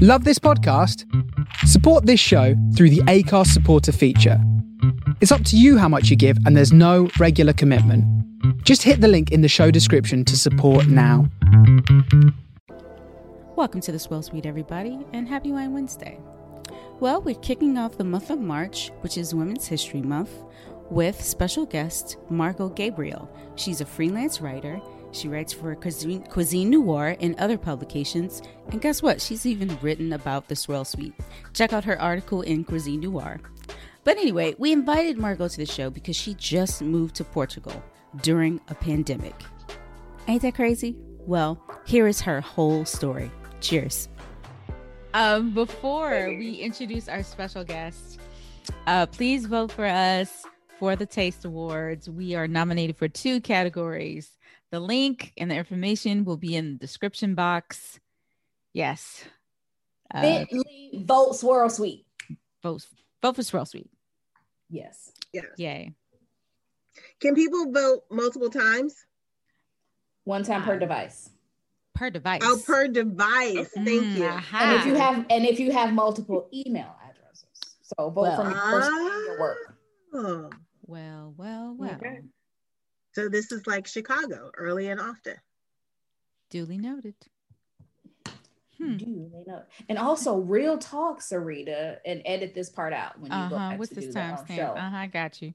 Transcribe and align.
Love 0.00 0.22
this 0.22 0.38
podcast? 0.38 1.04
Support 1.66 2.06
this 2.06 2.20
show 2.20 2.54
through 2.76 2.90
the 2.90 3.00
Acast 3.08 3.48
supporter 3.48 3.90
feature. 3.90 4.40
It's 5.20 5.32
up 5.32 5.42
to 5.46 5.56
you 5.56 5.76
how 5.76 5.88
much 5.88 6.08
you 6.08 6.14
give, 6.14 6.38
and 6.46 6.56
there's 6.56 6.72
no 6.72 7.10
regular 7.18 7.52
commitment. 7.52 8.04
Just 8.62 8.84
hit 8.84 9.00
the 9.00 9.08
link 9.08 9.32
in 9.32 9.40
the 9.40 9.48
show 9.48 9.72
description 9.72 10.24
to 10.26 10.36
support 10.36 10.86
now. 10.86 11.28
Welcome 13.56 13.80
to 13.80 13.90
the 13.90 13.98
Swirl 13.98 14.22
Suite, 14.22 14.46
everybody, 14.46 15.04
and 15.12 15.26
happy 15.26 15.50
Wine 15.50 15.72
Wednesday. 15.72 16.20
Well, 17.00 17.20
we're 17.20 17.34
kicking 17.34 17.76
off 17.76 17.98
the 17.98 18.04
month 18.04 18.30
of 18.30 18.38
March, 18.38 18.92
which 19.00 19.18
is 19.18 19.34
Women's 19.34 19.66
History 19.66 20.00
Month, 20.00 20.30
with 20.90 21.20
special 21.20 21.66
guest 21.66 22.18
Margo 22.30 22.68
Gabriel. 22.68 23.28
She's 23.56 23.80
a 23.80 23.84
freelance 23.84 24.40
writer 24.40 24.80
she 25.12 25.28
writes 25.28 25.52
for 25.52 25.74
Cuisine, 25.74 26.22
Cuisine 26.24 26.70
Noir 26.70 27.16
and 27.20 27.38
other 27.38 27.58
publications. 27.58 28.42
And 28.70 28.80
guess 28.80 29.02
what? 29.02 29.20
She's 29.20 29.46
even 29.46 29.78
written 29.80 30.12
about 30.12 30.48
the 30.48 30.56
Swirl 30.56 30.84
Suite. 30.84 31.14
Check 31.54 31.72
out 31.72 31.84
her 31.84 32.00
article 32.00 32.42
in 32.42 32.64
Cuisine 32.64 33.00
Noir. 33.00 33.40
But 34.04 34.16
anyway, 34.16 34.54
we 34.58 34.72
invited 34.72 35.18
Margo 35.18 35.48
to 35.48 35.56
the 35.56 35.66
show 35.66 35.90
because 35.90 36.16
she 36.16 36.34
just 36.34 36.82
moved 36.82 37.14
to 37.16 37.24
Portugal 37.24 37.82
during 38.22 38.60
a 38.68 38.74
pandemic. 38.74 39.34
Ain't 40.28 40.42
that 40.42 40.54
crazy? 40.54 40.96
Well, 41.18 41.62
here 41.84 42.06
is 42.06 42.20
her 42.22 42.40
whole 42.40 42.84
story. 42.84 43.30
Cheers. 43.60 44.08
Um, 45.14 45.52
before 45.52 46.28
we 46.38 46.54
introduce 46.54 47.08
our 47.08 47.22
special 47.22 47.64
guest, 47.64 48.20
uh, 48.86 49.06
please 49.06 49.46
vote 49.46 49.72
for 49.72 49.84
us 49.84 50.44
for 50.78 50.96
the 50.96 51.06
Taste 51.06 51.44
Awards. 51.44 52.08
We 52.08 52.34
are 52.34 52.46
nominated 52.46 52.96
for 52.96 53.08
two 53.08 53.40
categories 53.40 54.37
the 54.70 54.80
link 54.80 55.32
and 55.36 55.50
the 55.50 55.56
information 55.56 56.24
will 56.24 56.36
be 56.36 56.54
in 56.54 56.72
the 56.72 56.78
description 56.78 57.34
box. 57.34 57.98
Yes. 58.72 59.24
Uh, 60.12 60.44
vote 60.94 61.36
Swirl 61.36 61.70
Suite. 61.70 62.06
Vote, 62.62 62.86
vote 63.22 63.36
for 63.36 63.42
Swirl 63.42 63.64
Suite. 63.64 63.90
Yes. 64.70 65.12
Yes. 65.32 65.46
Yay. 65.56 65.92
Can 67.20 67.34
people 67.34 67.70
vote 67.72 68.04
multiple 68.10 68.50
times? 68.50 68.94
One 70.24 70.42
time 70.44 70.62
per 70.62 70.78
device. 70.78 71.30
Per 71.94 72.10
device. 72.10 72.40
Oh, 72.44 72.60
per 72.64 72.86
device. 72.88 73.70
Thank 73.74 73.88
mm, 73.88 74.16
you. 74.16 74.26
Aha. 74.26 74.58
And 74.62 74.80
if 74.80 74.86
you 74.86 74.94
have 74.94 75.26
and 75.30 75.44
if 75.46 75.58
you 75.58 75.72
have 75.72 75.92
multiple 75.92 76.48
email 76.52 76.94
addresses. 77.02 77.46
So 77.82 78.10
vote 78.10 78.22
well, 78.22 78.36
from 78.36 78.52
your 78.52 79.40
work. 79.40 79.78
Oh. 80.14 80.50
Well, 80.86 81.34
well, 81.36 81.74
well. 81.76 81.96
Okay. 81.96 82.20
So 83.18 83.28
this 83.28 83.50
is 83.50 83.66
like 83.66 83.88
Chicago, 83.88 84.52
early 84.56 84.86
and 84.86 85.00
often. 85.00 85.34
Duly 86.50 86.78
noted. 86.78 87.16
Hmm. 88.78 88.96
Duly 88.96 89.28
noted. 89.44 89.64
And 89.88 89.98
also, 89.98 90.38
real 90.38 90.78
talk, 90.78 91.20
Sarita, 91.20 91.96
and 92.06 92.22
edit 92.24 92.54
this 92.54 92.70
part 92.70 92.92
out 92.92 93.18
when 93.18 93.32
you 93.32 93.36
uh-huh. 93.36 93.48
go 93.48 93.56
back 93.56 93.78
What's 93.80 93.88
to 93.88 93.96
this 93.96 94.14
time 94.14 94.36
stamp? 94.44 94.76
Uh 94.76 94.88
huh. 94.88 94.96
I 94.96 95.08
got 95.08 95.42
you. 95.42 95.52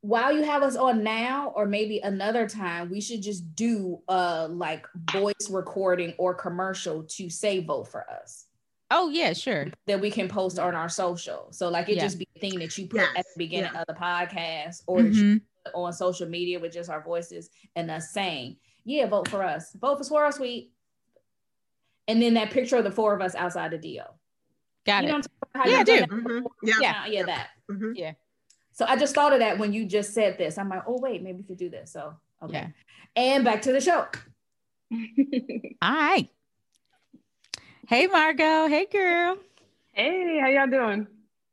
While 0.00 0.34
you 0.34 0.44
have 0.44 0.62
us 0.62 0.76
on 0.76 1.04
now, 1.04 1.52
or 1.54 1.66
maybe 1.66 1.98
another 1.98 2.48
time, 2.48 2.88
we 2.88 3.02
should 3.02 3.20
just 3.22 3.54
do 3.54 4.00
a 4.08 4.48
like 4.48 4.86
voice 5.12 5.50
recording 5.50 6.14
or 6.16 6.32
commercial 6.32 7.02
to 7.02 7.28
say 7.28 7.62
vote 7.62 7.88
for 7.88 8.08
us. 8.08 8.46
Oh 8.90 9.10
yeah, 9.10 9.34
sure. 9.34 9.66
That 9.86 10.00
we 10.00 10.10
can 10.10 10.26
post 10.26 10.58
on 10.58 10.74
our 10.74 10.88
social. 10.88 11.48
So 11.50 11.68
like 11.68 11.90
it 11.90 11.96
yeah. 11.96 12.02
just 12.02 12.18
be 12.18 12.26
a 12.34 12.40
thing 12.40 12.58
that 12.60 12.78
you 12.78 12.86
put 12.86 13.00
yes. 13.00 13.10
at 13.14 13.26
the 13.26 13.44
beginning 13.44 13.72
yeah. 13.74 13.82
of 13.82 13.86
the 13.88 13.92
podcast 13.92 14.84
or 14.86 15.00
mm-hmm 15.00 15.36
on 15.74 15.92
social 15.92 16.28
media 16.28 16.58
with 16.58 16.72
just 16.72 16.90
our 16.90 17.02
voices 17.02 17.50
and 17.76 17.90
us 17.90 18.12
saying, 18.12 18.56
yeah, 18.84 19.06
vote 19.06 19.28
for 19.28 19.42
us. 19.42 19.72
Vote 19.74 19.98
for 19.98 20.04
Swirl 20.04 20.32
Suite. 20.32 20.72
And 22.08 22.20
then 22.20 22.34
that 22.34 22.50
picture 22.50 22.76
of 22.76 22.84
the 22.84 22.90
four 22.90 23.14
of 23.14 23.20
us 23.20 23.34
outside 23.34 23.70
the 23.70 23.78
deal. 23.78 24.16
Got 24.86 25.04
you 25.04 25.16
it. 25.16 25.26
yeah, 25.66 25.78
I 25.78 25.82
do. 25.82 26.02
Mm-hmm. 26.02 26.46
Yeah. 26.62 26.74
yeah. 26.80 27.06
Yeah, 27.06 27.22
that. 27.24 27.48
Mm-hmm. 27.70 27.92
Yeah. 27.94 28.12
So 28.72 28.86
I 28.88 28.96
just 28.96 29.14
thought 29.14 29.32
of 29.32 29.40
that 29.40 29.58
when 29.58 29.72
you 29.72 29.84
just 29.84 30.14
said 30.14 30.38
this. 30.38 30.58
I'm 30.58 30.68
like, 30.68 30.82
oh, 30.86 30.98
wait, 31.00 31.22
maybe 31.22 31.38
we 31.38 31.44
could 31.44 31.58
do 31.58 31.68
this. 31.68 31.92
So, 31.92 32.14
okay. 32.42 32.72
Yeah. 33.16 33.22
And 33.22 33.44
back 33.44 33.62
to 33.62 33.72
the 33.72 33.80
show. 33.80 34.06
All 34.92 35.94
right. 35.94 36.28
Hey, 37.86 38.06
Margo. 38.06 38.66
Hey, 38.68 38.86
girl. 38.86 39.36
Hey, 39.92 40.38
how 40.40 40.48
y'all 40.48 40.66
doing? 40.66 41.06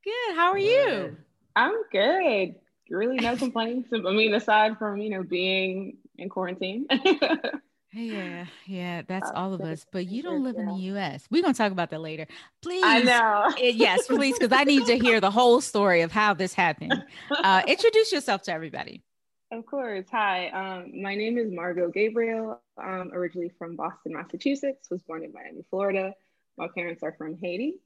Good. 0.04 0.36
How 0.36 0.52
are 0.52 0.58
you? 0.58 1.18
I'm 1.56 1.74
good 1.92 2.56
really 2.90 3.18
no 3.18 3.36
complaints. 3.36 3.90
I 3.94 3.98
mean, 3.98 4.34
aside 4.34 4.78
from 4.78 4.98
you 4.98 5.10
know 5.10 5.24
being 5.24 5.98
in 6.18 6.30
quarantine. 6.30 6.88
yeah, 7.94 8.46
yeah, 8.66 9.02
that's 9.08 9.30
all 9.34 9.54
of 9.54 9.62
us. 9.62 9.86
But 9.92 10.08
you 10.08 10.24
don't 10.24 10.44
live 10.44 10.56
in 10.58 10.66
the 10.66 10.76
U.S. 10.92 11.26
We're 11.30 11.42
gonna 11.42 11.54
talk 11.54 11.72
about 11.72 11.90
that 11.92 12.02
later. 12.02 12.28
Please, 12.62 12.84
I 12.84 13.02
know. 13.02 13.54
yes, 13.58 14.08
please, 14.08 14.38
because 14.38 14.58
I 14.58 14.64
need 14.64 14.86
to 14.88 14.98
hear 14.98 15.20
the 15.20 15.32
whole 15.32 15.62
story 15.62 16.02
of 16.02 16.12
how 16.12 16.34
this 16.34 16.54
happened. 16.54 16.94
Uh, 17.32 17.62
introduce 17.68 18.12
yourself 18.12 18.42
to 18.44 18.52
everybody. 18.52 19.04
Of 19.52 19.66
course. 19.66 20.06
Hi, 20.12 20.50
um, 20.50 21.02
my 21.02 21.16
name 21.16 21.38
is 21.38 21.52
Margo 21.52 21.90
Gabriel. 21.90 22.60
I'm 22.78 23.12
originally 23.14 23.52
from 23.58 23.76
Boston, 23.76 24.14
Massachusetts. 24.14 24.90
Was 24.90 25.02
born 25.04 25.24
in 25.24 25.32
Miami, 25.32 25.64
Florida. 25.70 26.14
My 26.58 26.68
parents 26.74 27.04
are 27.04 27.14
from 27.18 27.38
Haiti 27.38 27.80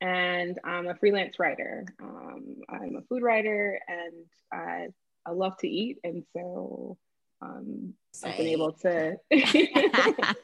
and 0.00 0.58
I'm 0.64 0.88
a 0.88 0.94
freelance 0.94 1.38
writer. 1.38 1.84
Um, 2.00 2.56
I'm 2.68 2.96
a 2.96 3.02
food 3.02 3.22
writer 3.22 3.80
and 3.88 4.24
I, 4.52 4.88
I 5.26 5.30
love 5.32 5.56
to 5.58 5.68
eat. 5.68 5.98
And 6.04 6.24
so 6.32 6.96
um, 7.42 7.94
I've 8.24 8.36
been 8.36 8.46
able 8.46 8.72
to, 8.72 9.16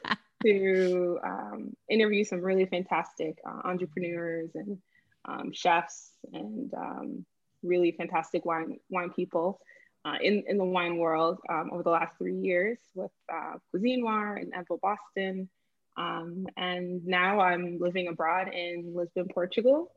to 0.43 1.19
um, 1.23 1.73
interview 1.89 2.23
some 2.23 2.41
really 2.41 2.65
fantastic 2.65 3.37
uh, 3.47 3.61
entrepreneurs 3.67 4.51
and 4.55 4.77
um, 5.25 5.51
chefs 5.53 6.11
and 6.33 6.73
um, 6.73 7.25
really 7.63 7.91
fantastic 7.91 8.45
wine, 8.45 8.77
wine 8.89 9.11
people 9.11 9.59
uh, 10.05 10.17
in, 10.21 10.43
in 10.47 10.57
the 10.57 10.65
wine 10.65 10.97
world 10.97 11.39
um, 11.49 11.69
over 11.71 11.83
the 11.83 11.89
last 11.89 12.17
three 12.17 12.35
years 12.35 12.77
with 12.93 13.11
uh, 13.33 13.53
Cuisine 13.71 14.01
Noir 14.01 14.35
and 14.35 14.53
Edible 14.53 14.79
Boston. 14.81 15.49
Um, 15.97 16.47
and 16.57 17.05
now 17.05 17.39
I'm 17.39 17.79
living 17.79 18.07
abroad 18.07 18.53
in 18.53 18.93
Lisbon, 18.95 19.27
Portugal. 19.33 19.91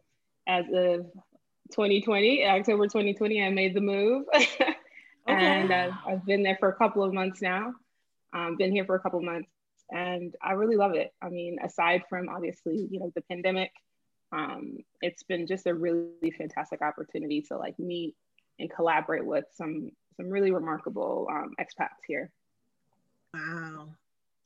As 0.47 0.64
of 0.66 1.06
2020, 1.72 2.47
October 2.47 2.84
2020, 2.84 3.42
I 3.42 3.50
made 3.50 3.75
the 3.75 3.81
move. 3.81 4.26
okay. 4.34 4.75
and 5.26 5.72
I've, 5.72 5.92
I've, 6.06 6.25
been 6.25 6.42
there 6.42 6.56
for 6.59 6.69
a 6.69 6.75
couple 6.75 7.03
of 7.03 7.12
months 7.12 7.42
now. 7.42 7.75
Um, 8.32 8.56
been 8.56 8.72
here 8.72 8.84
for 8.84 8.94
a 8.94 9.00
couple 9.00 9.19
of 9.19 9.25
months 9.25 9.50
and 9.91 10.34
I 10.42 10.53
really 10.53 10.76
love 10.76 10.94
it. 10.94 11.12
I 11.22 11.28
mean, 11.28 11.59
aside 11.62 12.03
from 12.09 12.28
obviously, 12.28 12.88
you 12.91 13.00
know, 13.00 13.10
the 13.15 13.22
pandemic, 13.22 13.72
um, 14.32 14.78
it's 15.00 15.22
been 15.22 15.47
just 15.47 15.66
a 15.66 15.75
really 15.75 16.30
fantastic 16.36 16.82
opportunity 16.82 17.42
to 17.48 17.56
like 17.56 17.78
meet 17.78 18.15
and 18.59 18.70
collaborate 18.70 19.25
with 19.25 19.44
some 19.54 19.91
some 20.16 20.28
really 20.28 20.50
remarkable 20.50 21.28
um, 21.30 21.54
expats 21.60 22.00
here. 22.06 22.30
Wow, 23.32 23.94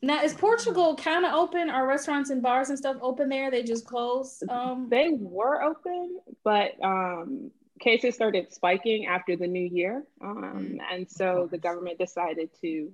now 0.03 0.23
is 0.23 0.35
Portugal 0.35 0.97
kind 0.97 1.25
of 1.25 1.33
open? 1.33 1.71
Are 1.71 1.87
restaurants 1.87 2.31
and 2.31 2.43
bars 2.43 2.71
and 2.71 2.79
stuff 2.79 2.97
open 3.01 3.29
there? 3.29 3.51
They 3.51 3.63
just 3.63 3.87
closed. 3.87 4.43
Um, 4.49 4.89
they 4.91 5.11
were 5.11 5.63
open, 5.63 6.19
but 6.43 6.73
um, 6.83 7.53
cases 7.81 8.15
started 8.15 8.53
spiking 8.53 9.07
after 9.07 9.37
the 9.37 9.47
new 9.47 9.65
year, 9.65 10.05
um, 10.21 10.81
and 10.91 11.09
so 11.09 11.49
the 11.51 11.59
government 11.59 11.99
decided 11.99 12.51
to 12.63 12.93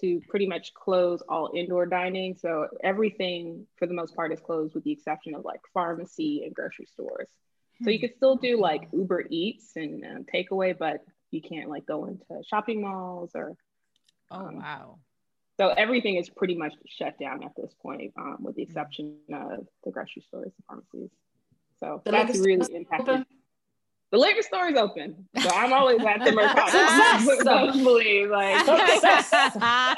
to 0.00 0.20
pretty 0.28 0.46
much 0.46 0.72
close 0.74 1.22
all 1.28 1.50
indoor 1.54 1.84
dining. 1.84 2.34
So 2.36 2.68
everything, 2.82 3.66
for 3.76 3.86
the 3.86 3.94
most 3.94 4.14
part, 4.14 4.32
is 4.32 4.40
closed 4.40 4.74
with 4.74 4.84
the 4.84 4.92
exception 4.92 5.34
of 5.34 5.44
like 5.44 5.60
pharmacy 5.74 6.44
and 6.44 6.54
grocery 6.54 6.86
stores. 6.86 7.28
So 7.82 7.90
you 7.90 7.98
hmm. 7.98 8.06
could 8.06 8.16
still 8.16 8.36
do 8.36 8.58
like 8.58 8.88
Uber 8.92 9.24
Eats 9.28 9.72
and 9.76 10.04
uh, 10.04 10.32
takeaway, 10.34 10.76
but 10.76 11.04
you 11.30 11.42
can't 11.42 11.68
like 11.68 11.84
go 11.84 12.06
into 12.06 12.42
shopping 12.48 12.80
malls 12.80 13.32
or. 13.34 13.54
Oh 14.30 14.46
um, 14.46 14.58
wow! 14.58 14.98
So 15.58 15.68
everything 15.70 16.16
is 16.16 16.30
pretty 16.30 16.54
much 16.54 16.74
shut 16.86 17.18
down 17.18 17.42
at 17.42 17.50
this 17.56 17.74
point, 17.82 18.12
um, 18.16 18.36
with 18.40 18.54
the 18.54 18.62
exception 18.62 19.16
of 19.34 19.66
the 19.84 19.90
grocery 19.90 20.22
stores 20.22 20.52
and 20.56 20.64
pharmacies. 20.68 21.10
So 21.80 22.00
the 22.04 22.12
that's 22.12 22.38
really 22.38 22.72
impacted. 22.74 23.08
Open? 23.08 23.26
The 24.10 24.18
liquor 24.18 24.42
store 24.42 24.68
is 24.68 24.76
open, 24.76 25.28
so 25.38 25.50
I'm 25.50 25.72
always 25.72 26.00
at 26.00 26.24
the 26.24 26.32
Mercado. 26.32 26.78
Hopefully, 27.72 28.26
like 28.30 28.66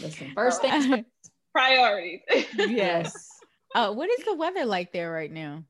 listen, 0.00 0.32
first 0.34 0.62
things 0.62 1.04
priorities. 1.52 2.20
yes. 2.56 3.28
Uh, 3.74 3.92
what 3.92 4.08
is 4.08 4.24
the 4.24 4.34
weather 4.34 4.64
like 4.64 4.92
there 4.92 5.10
right 5.10 5.32
now? 5.32 5.64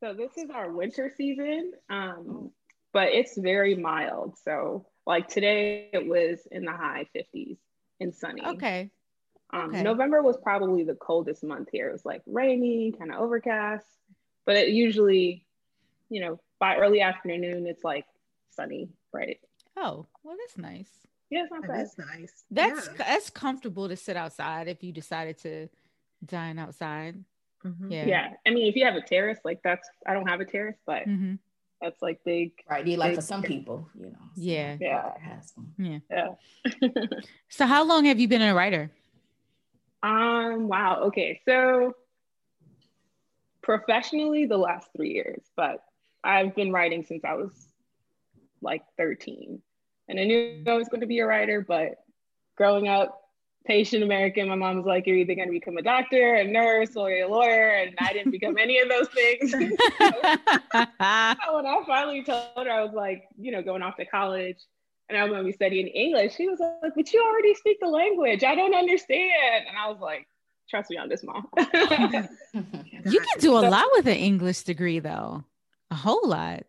So 0.00 0.12
this 0.12 0.36
is 0.36 0.50
our 0.50 0.70
winter 0.72 1.10
season, 1.16 1.72
um, 1.88 2.50
but 2.92 3.08
it's 3.08 3.38
very 3.38 3.76
mild. 3.76 4.36
So 4.44 4.86
like 5.06 5.28
today, 5.28 5.90
it 5.92 6.06
was 6.06 6.46
in 6.50 6.64
the 6.64 6.72
high 6.72 7.06
50s 7.14 7.58
and 8.00 8.14
sunny. 8.14 8.42
Okay. 8.46 8.90
Um, 9.52 9.70
okay. 9.70 9.82
November 9.82 10.22
was 10.22 10.36
probably 10.42 10.84
the 10.84 10.94
coldest 10.94 11.44
month 11.44 11.68
here. 11.72 11.88
It 11.88 11.92
was 11.92 12.04
like 12.04 12.22
rainy, 12.26 12.92
kind 12.92 13.12
of 13.12 13.20
overcast, 13.20 13.86
but 14.46 14.56
it 14.56 14.68
usually, 14.68 15.46
you 16.08 16.20
know, 16.22 16.40
by 16.58 16.76
early 16.76 17.00
afternoon, 17.00 17.66
it's 17.66 17.84
like 17.84 18.06
sunny, 18.50 18.90
right? 19.12 19.38
Oh, 19.76 20.06
well, 20.22 20.36
that's 20.38 20.56
nice. 20.56 20.90
Yeah, 21.30 21.42
it's 21.42 21.52
not 21.52 21.66
bad. 21.66 21.80
That's 21.80 21.98
nice. 21.98 22.44
That's 22.50 22.88
yeah. 22.88 23.04
that's 23.06 23.30
comfortable 23.30 23.88
to 23.88 23.96
sit 23.96 24.16
outside 24.16 24.68
if 24.68 24.82
you 24.84 24.92
decided 24.92 25.38
to 25.38 25.68
dine 26.24 26.58
outside. 26.58 27.24
Mhm. 27.64 27.90
Yeah. 27.90 28.06
Yeah. 28.06 28.28
I 28.46 28.50
mean, 28.50 28.68
if 28.68 28.76
you 28.76 28.84
have 28.84 28.96
a 28.96 29.00
terrace, 29.00 29.38
like 29.44 29.60
that's 29.64 29.88
I 30.06 30.12
don't 30.12 30.28
have 30.28 30.40
a 30.40 30.44
terrace, 30.44 30.76
but 30.86 31.06
Mhm. 31.06 31.38
That's 31.82 32.00
like 32.00 32.20
big. 32.24 32.52
Right. 32.70 32.86
You 32.86 32.96
like 32.96 33.16
for 33.16 33.20
some 33.20 33.42
people, 33.42 33.88
you 33.98 34.06
know. 34.06 34.18
Yeah. 34.36 34.76
Yeah. 34.80 35.10
Has 35.18 35.52
one. 35.56 35.74
Yeah. 35.76 36.34
So 37.48 37.66
how 37.66 37.84
long 37.84 38.04
have 38.04 38.20
you 38.20 38.28
been 38.28 38.42
a 38.42 38.54
writer? 38.54 38.90
um. 40.02 40.68
Wow. 40.68 41.02
Okay. 41.06 41.40
So 41.44 41.94
professionally, 43.62 44.46
the 44.46 44.56
last 44.56 44.88
three 44.96 45.10
years, 45.10 45.42
but 45.56 45.82
I've 46.24 46.54
been 46.54 46.72
writing 46.72 47.04
since 47.04 47.24
I 47.24 47.34
was 47.34 47.52
like 48.60 48.82
13, 48.96 49.60
and 50.08 50.20
I 50.20 50.24
knew 50.24 50.64
I 50.66 50.74
was 50.74 50.88
going 50.88 51.00
to 51.00 51.06
be 51.06 51.18
a 51.18 51.26
writer. 51.26 51.60
But 51.60 52.02
growing 52.56 52.88
up, 52.88 53.21
Haitian 53.64 54.02
American, 54.02 54.48
my 54.48 54.54
mom 54.56 54.76
was 54.76 54.86
like, 54.86 55.06
"You're 55.06 55.16
either 55.16 55.34
going 55.34 55.48
to 55.48 55.52
become 55.52 55.76
a 55.76 55.82
doctor, 55.82 56.34
a 56.34 56.44
nurse, 56.44 56.96
or 56.96 57.10
a 57.10 57.26
lawyer," 57.26 57.70
and 57.70 57.94
I 58.00 58.12
didn't 58.12 58.32
become 58.32 58.58
any 58.58 58.80
of 58.80 58.88
those 58.88 59.08
things. 59.08 59.52
when 61.52 61.66
I 61.66 61.82
finally 61.86 62.24
told 62.24 62.66
her 62.66 62.70
I 62.70 62.82
was 62.82 62.92
like, 62.92 63.28
you 63.38 63.52
know, 63.52 63.62
going 63.62 63.82
off 63.82 63.96
to 63.96 64.04
college 64.06 64.58
and 65.08 65.18
I 65.18 65.24
was 65.24 65.30
going 65.30 65.42
to 65.42 65.46
be 65.46 65.52
studying 65.52 65.86
English, 65.88 66.34
she 66.34 66.48
was 66.48 66.58
like, 66.58 66.92
but 66.96 67.12
you 67.12 67.22
already 67.22 67.54
speak 67.54 67.78
the 67.80 67.86
language. 67.86 68.42
I 68.44 68.54
don't 68.54 68.74
understand. 68.74 69.66
And 69.68 69.76
I 69.76 69.88
was 69.88 70.00
like, 70.00 70.26
trust 70.68 70.90
me 70.90 70.96
on 70.96 71.08
this, 71.08 71.22
mom. 71.22 71.48
you 71.58 73.20
can 73.20 73.38
do 73.38 73.56
a 73.56 73.60
lot 73.60 73.86
with 73.92 74.06
an 74.06 74.16
English 74.16 74.62
degree 74.62 74.98
though. 74.98 75.44
A 75.90 75.94
whole 75.94 76.26
lot. 76.26 76.64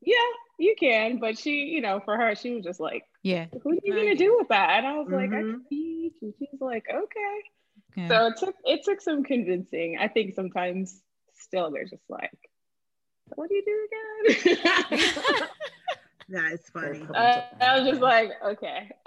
yeah, 0.00 0.16
you 0.58 0.74
can. 0.78 1.18
But 1.18 1.36
she, 1.38 1.64
you 1.64 1.80
know, 1.80 2.00
for 2.04 2.16
her, 2.16 2.34
she 2.34 2.54
was 2.54 2.64
just 2.64 2.80
like, 2.80 3.04
Yeah. 3.22 3.46
what 3.62 3.72
are 3.74 3.78
you 3.82 3.94
going 3.94 4.08
to 4.08 4.14
do 4.14 4.36
with 4.38 4.48
that? 4.48 4.70
And 4.78 4.86
I 4.86 4.96
was 4.98 5.08
like, 5.08 5.32
I 5.32 5.42
Mhm. 5.42 5.50
can 5.50 5.64
teach. 5.68 6.14
And 6.22 6.34
she's 6.38 6.60
like, 6.60 6.86
okay. 6.92 7.42
yeah. 7.96 8.08
So 8.08 8.26
it 8.26 8.36
took, 8.38 8.54
it 8.64 8.84
took 8.84 9.00
some 9.00 9.24
convincing. 9.24 9.98
I 9.98 10.08
think 10.08 10.34
sometimes 10.34 11.02
still 11.34 11.70
they're 11.70 11.84
just 11.84 12.08
like, 12.08 12.30
what 13.34 13.48
do 13.48 13.54
you 13.56 13.64
do 13.64 13.88
again? 14.30 15.06
That 16.30 16.52
is 16.52 16.60
funny. 16.72 17.06
Uh, 17.14 17.40
I 17.60 17.78
was 17.80 17.88
just 17.88 18.02
like, 18.02 18.30
okay. 18.44 18.90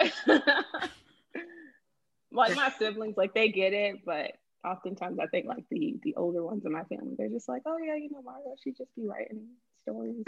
like 2.32 2.56
my 2.56 2.70
siblings, 2.78 3.16
like 3.16 3.32
they 3.32 3.48
get 3.48 3.72
it, 3.72 4.04
but 4.04 4.32
oftentimes 4.64 5.18
I 5.20 5.26
think 5.26 5.46
like 5.46 5.64
the 5.70 6.00
the 6.02 6.16
older 6.16 6.42
ones 6.44 6.64
in 6.64 6.72
my 6.72 6.82
family, 6.84 7.14
they're 7.16 7.28
just 7.28 7.48
like, 7.48 7.62
oh 7.66 7.78
yeah, 7.78 7.94
you 7.94 8.10
know, 8.10 8.22
Margo, 8.22 8.54
she 8.62 8.72
just 8.72 8.94
be 8.96 9.06
writing 9.06 9.46
stories. 9.82 10.24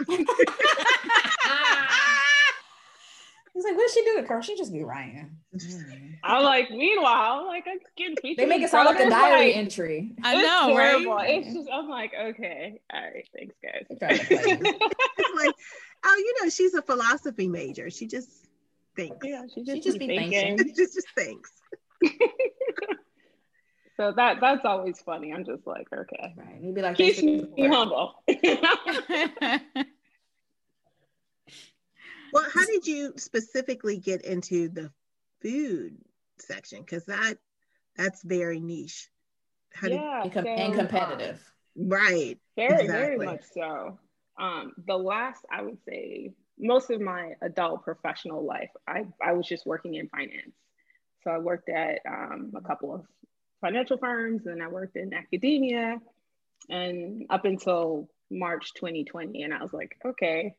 He's 3.55 3.63
like, 3.63 3.77
what 3.77 3.85
is 3.85 3.93
she 3.93 4.03
do? 4.03 4.21
Girl, 4.27 4.41
she 4.41 4.57
just 4.57 4.73
be 4.73 4.83
writing. 4.83 5.37
I'm 6.25 6.43
like, 6.43 6.69
meanwhile, 6.69 7.39
I'm 7.39 7.45
like 7.45 7.63
I'm 7.71 7.79
getting 7.95 8.17
featured. 8.17 8.43
They 8.43 8.45
make 8.49 8.61
it 8.61 8.69
sound 8.69 8.85
like 8.85 8.99
a 8.99 9.09
diary 9.09 9.47
like, 9.47 9.55
entry. 9.55 10.11
I 10.21 10.35
it's 10.35 10.43
know, 10.43 10.75
terrible. 10.75 11.13
right? 11.15 11.41
It's 11.41 11.53
just 11.55 11.69
I'm 11.71 11.87
like, 11.87 12.11
okay, 12.21 12.81
all 12.93 13.01
right, 13.01 13.25
thanks 13.33 13.55
guys. 13.63 13.85
They 13.89 13.95
try 13.95 14.17
to 14.17 14.25
play 14.25 14.57
you. 14.57 14.59
It's 14.61 15.45
like, 15.45 15.55
oh, 16.05 16.15
you 16.17 16.43
know, 16.43 16.49
she's 16.49 16.73
a 16.73 16.81
philosophy 16.81 17.47
major. 17.47 17.89
She 17.89 18.07
just 18.07 18.29
thinks. 18.97 19.15
yeah, 19.23 19.43
she 19.53 19.63
just, 19.63 19.77
She 19.77 19.81
just 19.81 19.99
be 19.99 20.07
be 20.07 20.17
thinking. 20.17 20.57
thinking. 20.57 20.75
she 20.75 20.83
just 20.83 21.07
thinks. 21.15 21.51
so 23.95 24.11
that 24.17 24.41
that's 24.41 24.65
always 24.65 24.99
funny. 24.99 25.31
I'm 25.33 25.45
just 25.45 25.65
like, 25.65 25.87
okay. 25.95 26.33
Right. 26.35 26.59
You'd 26.61 26.75
be 26.75 26.81
like, 26.81 26.97
Keeps 26.97 27.21
this 27.21 27.23
me 27.23 27.67
humble. 27.67 28.15
Well, 32.35 32.49
how 32.53 32.65
did 32.65 32.85
you 32.85 33.13
specifically 33.15 33.97
get 33.97 34.25
into 34.25 34.67
the 34.67 34.91
food 35.41 35.95
section? 36.37 36.81
Because 36.81 37.05
that 37.05 37.35
that's 37.95 38.21
very 38.23 38.59
niche. 38.59 39.09
How 39.73 39.87
did, 39.87 40.01
yeah, 40.01 40.23
and, 40.23 40.33
com- 40.33 40.43
so, 40.43 40.49
and 40.49 40.73
um, 40.73 40.79
competitive. 40.79 41.53
right. 41.77 42.37
Very, 42.57 42.87
very 42.87 43.17
much 43.17 43.43
so. 43.53 43.97
Um, 44.37 44.73
the 44.85 44.97
last, 44.97 45.45
I 45.49 45.61
would 45.61 45.77
say, 45.87 46.33
most 46.59 46.89
of 46.89 46.99
my 46.99 47.35
adult 47.41 47.85
professional 47.85 48.45
life, 48.45 48.71
I, 48.85 49.05
I 49.23 49.31
was 49.31 49.47
just 49.47 49.65
working 49.65 49.93
in 49.93 50.09
finance. 50.09 50.57
So 51.23 51.31
I 51.31 51.37
worked 51.37 51.69
at 51.69 51.99
um, 52.05 52.51
a 52.53 52.61
couple 52.61 52.93
of 52.93 53.05
financial 53.61 53.97
firms 53.97 54.45
and 54.45 54.61
I 54.61 54.67
worked 54.67 54.97
in 54.97 55.13
academia 55.13 56.01
and 56.69 57.27
up 57.29 57.45
until 57.45 58.09
March 58.29 58.73
2020. 58.73 59.41
And 59.43 59.53
I 59.53 59.61
was 59.61 59.71
like, 59.71 59.97
okay, 60.05 60.57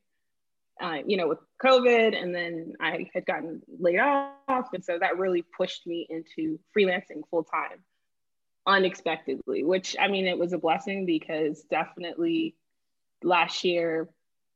uh, 0.80 0.98
you 1.06 1.16
know, 1.16 1.28
with 1.28 1.38
COVID, 1.62 2.20
and 2.20 2.34
then 2.34 2.74
I 2.80 3.08
had 3.14 3.26
gotten 3.26 3.62
laid 3.78 3.98
off. 3.98 4.72
And 4.72 4.84
so 4.84 4.98
that 4.98 5.18
really 5.18 5.42
pushed 5.42 5.86
me 5.86 6.06
into 6.08 6.58
freelancing 6.76 7.22
full 7.30 7.44
time 7.44 7.82
unexpectedly, 8.66 9.64
which 9.64 9.96
I 9.98 10.08
mean, 10.08 10.26
it 10.26 10.38
was 10.38 10.52
a 10.52 10.58
blessing 10.58 11.06
because 11.06 11.62
definitely 11.70 12.56
last 13.22 13.64
year 13.64 14.08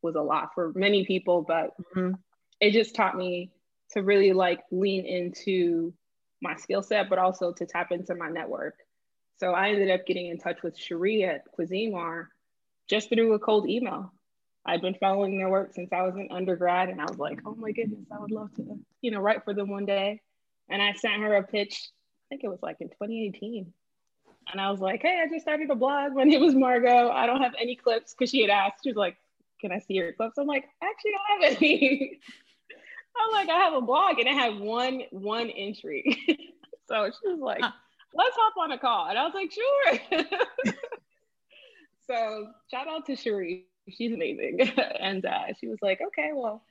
was 0.03 0.17
a 0.17 0.21
lot 0.21 0.51
for 0.55 0.73
many 0.75 1.05
people, 1.05 1.43
but 1.43 1.77
Mhm. 1.95 2.19
it 2.61 2.73
just 2.73 2.95
taught 2.95 3.17
me 3.17 3.53
to 3.91 4.03
really 4.03 4.33
like 4.33 4.63
lean 4.71 5.07
into 5.07 5.95
my 6.41 6.57
skill 6.57 6.83
set, 6.83 7.09
but 7.09 7.19
also 7.19 7.53
to 7.53 7.67
tap 7.67 7.93
into 7.93 8.15
my 8.15 8.29
network. 8.29 8.77
So 9.37 9.53
I 9.53 9.71
ended 9.71 9.91
up 9.91 10.07
getting 10.07 10.27
in 10.27 10.39
touch 10.39 10.63
with 10.63 10.77
Sheree 10.77 11.27
at 11.27 11.45
Cuisine 11.53 11.93
Noir 11.93 12.31
just 12.89 13.09
through 13.09 13.35
a 13.35 13.39
cold 13.39 13.69
email. 13.69 14.13
I'd 14.67 14.83
been 14.83 14.97
following 15.01 15.39
their 15.39 15.49
work 15.49 15.73
since 15.73 15.93
I 15.93 16.03
was 16.03 16.15
in 16.17 16.29
undergrad, 16.31 16.91
and 16.91 17.01
I 17.01 17.05
was 17.05 17.19
like, 17.19 17.41
oh 17.47 17.55
my 17.55 17.73
goodness, 17.73 18.07
I 18.13 18.21
would 18.21 18.31
love 18.31 18.55
to, 18.57 18.79
you 19.01 19.11
know, 19.11 19.21
write 19.21 19.45
for 19.45 19.55
them 19.55 19.71
one 19.71 19.87
day. 19.87 20.21
And 20.69 20.83
I 20.83 20.93
sent 20.93 21.23
her 21.23 21.35
a 21.37 21.43
pitch, 21.43 21.89
I 22.27 22.37
think 22.37 22.45
it 22.45 22.49
was 22.49 22.63
like 22.63 22.77
in 22.81 22.89
2018. 22.89 23.73
And 24.53 24.61
I 24.61 24.71
was 24.71 24.81
like, 24.81 25.03
hey, 25.03 25.21
I 25.23 25.29
just 25.29 25.43
started 25.43 25.71
a 25.71 25.75
blog. 25.75 26.13
My 26.15 26.25
name 26.25 26.43
is 26.43 26.55
Margo. 26.55 27.11
I 27.11 27.27
don't 27.27 27.43
have 27.43 27.55
any 27.61 27.77
clips 27.77 28.15
because 28.15 28.31
she 28.31 28.41
had 28.41 28.51
asked. 28.51 28.85
She 28.85 28.91
was 28.91 28.97
like, 28.97 29.17
can 29.61 29.73
I 29.73 29.79
see 29.79 29.95
your 29.95 30.13
clips? 30.13 30.39
I'm 30.39 30.47
like, 30.47 30.65
I 30.83 30.87
actually 30.87 31.13
don't 31.13 31.43
have 31.43 31.57
any. 31.57 32.21
I'm 33.17 33.33
like, 33.33 33.49
I 33.49 33.59
have 33.59 33.75
a 33.75 33.81
blog 33.81 34.19
and 34.19 34.29
I 34.29 34.33
had 34.33 34.59
one 34.59 35.03
one 35.11 35.51
entry. 35.51 36.05
so 36.89 37.11
she 37.11 37.29
was 37.29 37.41
like, 37.41 37.61
let's 37.61 38.37
hop 38.37 38.55
on 38.59 38.73
a 38.73 38.79
call. 38.79 39.09
And 39.09 39.19
I 39.19 39.25
was 39.25 39.35
like, 39.35 39.53
sure. 39.53 40.25
so 42.07 42.47
shout 42.71 42.89
out 42.89 43.07
to 43.07 43.13
Sheree. 43.13 43.65
She's 43.97 44.13
amazing. 44.13 44.61
and 45.01 45.25
uh, 45.25 45.55
she 45.59 45.69
was 45.69 45.79
like, 45.83 46.01
okay, 46.09 46.31
well, 46.35 46.63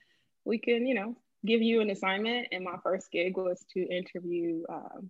we 0.46 0.58
can, 0.58 0.86
you 0.86 0.96
know, 0.96 1.16
give 1.46 1.62
you 1.62 1.82
an 1.82 1.90
assignment. 1.90 2.48
And 2.52 2.64
my 2.64 2.78
first 2.84 3.12
gig 3.12 3.38
was 3.38 3.64
to 3.74 3.82
interview 3.82 4.64
um, 4.70 5.10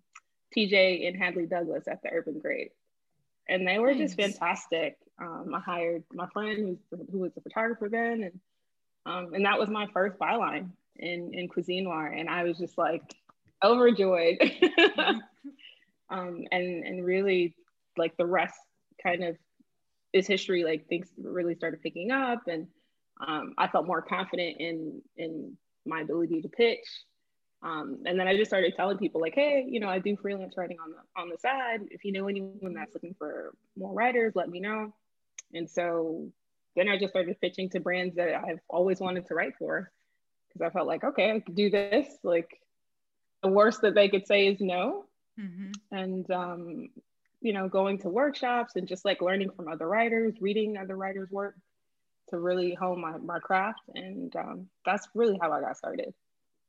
TJ 0.55 1.07
and 1.07 1.17
Hadley 1.17 1.45
Douglas 1.45 1.87
at 1.87 2.01
the 2.01 2.09
Urban 2.11 2.39
Grape. 2.39 2.73
And 3.47 3.67
they 3.67 3.79
were 3.79 3.95
just 3.95 4.15
fantastic. 4.15 4.97
Um, 5.19 5.53
I 5.55 5.59
hired 5.59 6.03
my 6.13 6.27
friend 6.27 6.77
who's, 6.91 7.07
who 7.11 7.19
was 7.19 7.31
a 7.35 7.41
photographer 7.41 7.89
then, 7.89 8.23
and 8.23 8.39
um, 9.07 9.33
and 9.33 9.45
that 9.45 9.57
was 9.57 9.69
my 9.69 9.87
first 9.91 10.19
byline 10.19 10.69
in 10.97 11.33
in 11.33 11.47
Cuisine 11.47 11.85
Noir, 11.85 12.05
and 12.05 12.29
I 12.29 12.43
was 12.43 12.59
just 12.59 12.77
like 12.77 13.15
overjoyed. 13.63 14.37
um, 16.09 16.43
and 16.51 16.83
and 16.85 17.03
really 17.03 17.55
like 17.97 18.15
the 18.17 18.25
rest 18.25 18.59
kind 19.01 19.23
of 19.23 19.35
is 20.13 20.27
history. 20.27 20.63
Like 20.63 20.87
things 20.87 21.07
really 21.17 21.55
started 21.55 21.81
picking 21.81 22.11
up, 22.11 22.47
and 22.47 22.67
um, 23.25 23.53
I 23.57 23.67
felt 23.67 23.87
more 23.87 24.01
confident 24.01 24.57
in 24.59 25.01
in 25.17 25.57
my 25.85 26.01
ability 26.01 26.41
to 26.41 26.49
pitch. 26.49 26.87
Um, 27.61 28.03
and 28.05 28.17
then 28.17 28.27
I 28.27 28.37
just 28.37 28.49
started 28.49 28.73
telling 28.77 28.97
people 28.97 29.19
like, 29.19 29.35
hey, 29.35 29.65
you 29.67 29.81
know, 29.81 29.89
I 29.89 29.99
do 29.99 30.15
freelance 30.15 30.55
writing 30.55 30.77
on 30.81 30.91
the 30.91 31.21
on 31.21 31.29
the 31.29 31.37
side. 31.37 31.81
If 31.91 32.05
you 32.05 32.11
know 32.11 32.27
anyone 32.27 32.73
that's 32.73 32.93
looking 32.93 33.15
for 33.17 33.53
more 33.77 33.93
writers, 33.93 34.33
let 34.35 34.49
me 34.49 34.59
know. 34.59 34.93
And 35.53 35.69
so 35.69 36.31
then 36.75 36.87
I 36.87 36.97
just 36.97 37.11
started 37.11 37.39
pitching 37.41 37.69
to 37.71 37.79
brands 37.79 38.15
that 38.15 38.35
I've 38.35 38.61
always 38.69 38.99
wanted 38.99 39.25
to 39.27 39.33
write 39.33 39.53
for 39.57 39.91
because 40.47 40.65
I 40.65 40.69
felt 40.69 40.87
like, 40.87 41.03
okay, 41.03 41.31
I 41.31 41.39
could 41.39 41.55
do 41.55 41.69
this. 41.69 42.07
Like 42.23 42.49
the 43.43 43.49
worst 43.49 43.81
that 43.81 43.95
they 43.95 44.07
could 44.07 44.25
say 44.25 44.47
is 44.47 44.61
no. 44.61 45.05
Mhm. 45.37 45.73
And 45.91 46.31
um, 46.31 46.89
you 47.41 47.53
know, 47.53 47.69
going 47.69 47.99
to 47.99 48.09
workshops 48.09 48.75
and 48.75 48.87
just 48.87 49.05
like 49.05 49.21
learning 49.21 49.51
from 49.55 49.67
other 49.67 49.87
writers, 49.87 50.35
reading 50.41 50.77
other 50.77 50.95
writers' 50.95 51.31
work 51.31 51.55
to 52.29 52.37
really 52.37 52.73
hone 52.73 53.01
my, 53.01 53.17
my 53.17 53.39
craft. 53.39 53.79
And 53.95 54.35
um, 54.35 54.67
that's 54.85 55.07
really 55.15 55.37
how 55.41 55.51
I 55.51 55.61
got 55.61 55.77
started. 55.77 56.13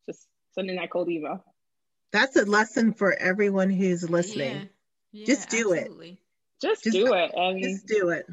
Just 0.06 0.26
sending 0.54 0.76
that 0.76 0.90
cold 0.90 1.08
email. 1.08 1.44
That's 2.12 2.36
a 2.36 2.44
lesson 2.44 2.92
for 2.92 3.12
everyone 3.12 3.70
who's 3.70 4.08
listening. 4.08 4.68
Yeah. 5.12 5.26
Just 5.26 5.48
do 5.48 5.72
it. 5.72 5.90
Just, 6.62 6.84
Just- 6.84 6.96
do 6.96 7.14
it. 7.14 7.32
And 7.34 7.62
Just 7.62 7.86
do 7.86 8.10
it. 8.10 8.26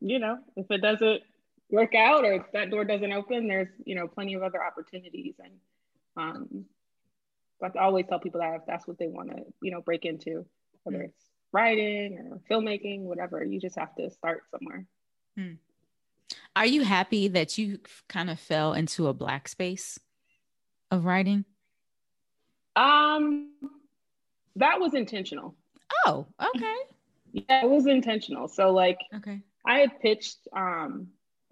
you 0.00 0.18
know, 0.18 0.38
if 0.56 0.70
it 0.70 0.80
doesn't 0.80 1.22
work 1.70 1.94
out 1.94 2.24
or 2.24 2.32
if 2.32 2.42
that 2.52 2.70
door 2.70 2.84
doesn't 2.84 3.12
open, 3.12 3.48
there's, 3.48 3.68
you 3.84 3.94
know, 3.94 4.08
plenty 4.08 4.34
of 4.34 4.42
other 4.42 4.62
opportunities. 4.62 5.34
And 5.38 5.52
um, 6.16 6.64
but 7.60 7.76
I 7.76 7.84
always 7.84 8.06
tell 8.08 8.18
people 8.18 8.40
that 8.40 8.56
if 8.56 8.62
that's 8.66 8.86
what 8.86 8.98
they 8.98 9.06
want 9.06 9.30
to, 9.30 9.42
you 9.62 9.70
know, 9.70 9.80
break 9.80 10.04
into, 10.04 10.46
whether 10.84 10.98
Mm. 10.98 11.04
it's 11.08 11.24
writing 11.52 12.18
or 12.30 12.40
filmmaking, 12.50 13.02
whatever, 13.02 13.44
you 13.44 13.60
just 13.60 13.78
have 13.78 13.94
to 13.96 14.10
start 14.10 14.42
somewhere. 14.50 14.86
Are 16.54 16.66
you 16.66 16.82
happy 16.84 17.28
that 17.28 17.58
you 17.58 17.80
kind 18.08 18.30
of 18.30 18.38
fell 18.38 18.72
into 18.74 19.08
a 19.08 19.14
black 19.14 19.48
space? 19.48 19.98
of 20.92 21.04
writing? 21.04 21.44
Um, 22.74 23.52
that 24.56 24.80
was 24.80 24.94
intentional. 24.94 25.56
Oh, 26.06 26.26
okay. 26.54 26.74
Yeah, 27.32 27.62
it 27.62 27.70
was 27.70 27.86
intentional. 27.86 28.48
So 28.48 28.72
like, 28.72 28.98
okay, 29.14 29.40
I 29.64 29.78
had 29.78 30.00
pitched 30.00 30.38
um 30.52 31.10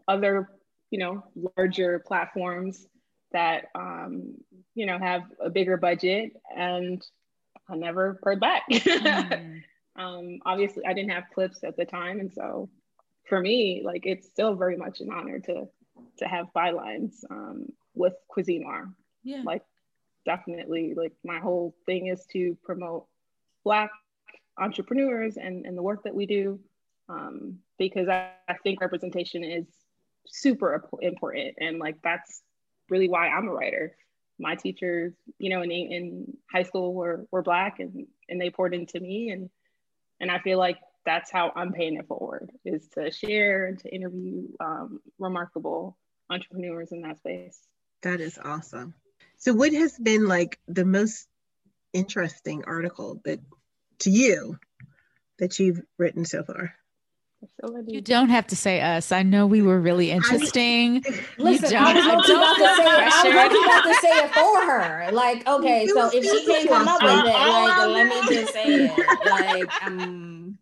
other, 0.08 0.48
you 0.90 0.98
know, 0.98 1.22
larger 1.56 2.00
platforms 2.00 2.84
that 3.30 3.66
um, 3.76 4.34
you 4.74 4.86
know, 4.86 4.98
have 4.98 5.22
a 5.40 5.50
bigger 5.50 5.76
budget 5.76 6.32
and 6.56 7.00
I 7.68 7.76
never 7.76 8.18
heard 8.22 8.40
back. 8.40 8.62
Mm. 8.70 9.62
um, 9.96 10.38
obviously 10.46 10.84
I 10.86 10.92
didn't 10.92 11.10
have 11.10 11.24
clips 11.34 11.64
at 11.64 11.76
the 11.76 11.84
time. 11.84 12.20
And 12.20 12.32
so 12.32 12.68
for 13.28 13.40
me, 13.40 13.82
like 13.84 14.06
it's 14.06 14.26
still 14.26 14.54
very 14.54 14.76
much 14.76 15.00
an 15.00 15.10
honor 15.12 15.40
to 15.40 15.68
to 16.18 16.24
have 16.24 16.46
bylines 16.54 17.24
um, 17.30 17.66
with 17.94 18.14
Cuisine 18.28 18.62
Noir. 18.62 18.90
Yeah. 19.24 19.42
Like 19.44 19.62
definitely 20.24 20.94
like 20.94 21.12
my 21.24 21.38
whole 21.38 21.74
thing 21.86 22.06
is 22.06 22.24
to 22.32 22.56
promote 22.62 23.06
black 23.64 23.90
entrepreneurs 24.58 25.36
and, 25.36 25.66
and 25.66 25.76
the 25.76 25.82
work 25.82 26.04
that 26.04 26.14
we 26.14 26.26
do 26.26 26.60
um, 27.08 27.58
because 27.78 28.08
I, 28.08 28.30
I 28.48 28.54
think 28.54 28.80
representation 28.80 29.42
is 29.42 29.66
super 30.26 30.84
important 31.00 31.54
and 31.58 31.78
like 31.78 31.96
that's 32.02 32.42
really 32.90 33.08
why 33.08 33.28
I'm 33.28 33.48
a 33.48 33.52
writer. 33.52 33.96
My 34.38 34.54
teachers, 34.54 35.12
you 35.38 35.50
know, 35.50 35.62
in, 35.62 35.70
in 35.70 36.36
high 36.52 36.62
school 36.62 36.94
were, 36.94 37.26
were 37.30 37.42
black 37.42 37.80
and, 37.80 38.06
and 38.28 38.40
they 38.40 38.50
poured 38.50 38.74
into 38.74 39.00
me. 39.00 39.30
And, 39.30 39.50
and 40.20 40.30
I 40.30 40.38
feel 40.38 40.58
like 40.58 40.78
that's 41.04 41.30
how 41.30 41.52
I'm 41.56 41.72
paying 41.72 41.96
it 41.96 42.06
forward 42.06 42.50
is 42.64 42.86
to 42.94 43.10
share 43.10 43.66
and 43.66 43.78
to 43.80 43.94
interview 43.94 44.48
um, 44.60 45.00
remarkable 45.18 45.96
entrepreneurs 46.30 46.92
in 46.92 47.02
that 47.02 47.18
space. 47.18 47.58
That 48.02 48.20
is 48.20 48.38
awesome. 48.42 48.94
So 49.38 49.52
what 49.52 49.72
has 49.72 49.98
been 49.98 50.26
like 50.26 50.58
the 50.68 50.84
most 50.84 51.26
interesting 51.92 52.64
article 52.66 53.20
that 53.24 53.40
to 54.00 54.10
you 54.10 54.58
that 55.38 55.58
you've 55.58 55.80
written 55.96 56.24
so 56.24 56.42
far? 56.42 56.74
You 57.86 58.00
don't 58.00 58.30
have 58.30 58.46
to 58.48 58.56
say 58.56 58.80
us. 58.80 59.12
I 59.12 59.22
know 59.22 59.46
we 59.46 59.62
were 59.62 59.80
really 59.80 60.10
interesting. 60.10 61.04
Listen, 61.38 61.76
I 61.76 61.94
was 62.16 62.30
about 62.30 62.56
to 62.56 62.64
say 62.76 62.84
I 62.84 63.48
was 63.48 63.64
about 63.64 63.82
to 63.84 63.94
say 63.94 64.08
it 64.24 64.30
for 64.34 64.60
her. 64.62 65.12
Like, 65.12 65.46
okay, 65.46 65.86
so 65.86 66.10
if 66.12 66.24
she 66.24 66.46
can't 66.46 66.68
come 66.68 66.88
up 66.88 67.02
with 67.02 67.12
it, 67.12 67.26
like, 67.26 67.86
let 67.88 68.06
me 68.06 68.34
just 68.34 68.52
say 68.52 68.64
it. 68.86 69.30
Like, 69.30 69.82
um. 69.86 70.58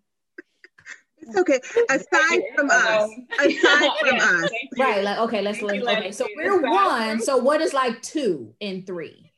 It's 1.18 1.36
okay. 1.36 1.60
Aside 1.90 2.42
from 2.54 2.70
us, 2.70 3.10
aside 3.40 3.90
from 4.00 4.16
us, 4.20 4.50
right? 4.78 5.02
Like, 5.02 5.18
okay, 5.18 5.42
let's 5.42 5.60
look. 5.60 5.74
Okay, 5.74 6.12
so 6.12 6.26
we're 6.36 6.60
one. 6.60 7.20
So 7.20 7.36
what 7.38 7.60
is 7.60 7.74
like 7.74 8.00
two 8.00 8.54
and 8.60 8.86
three, 8.86 9.32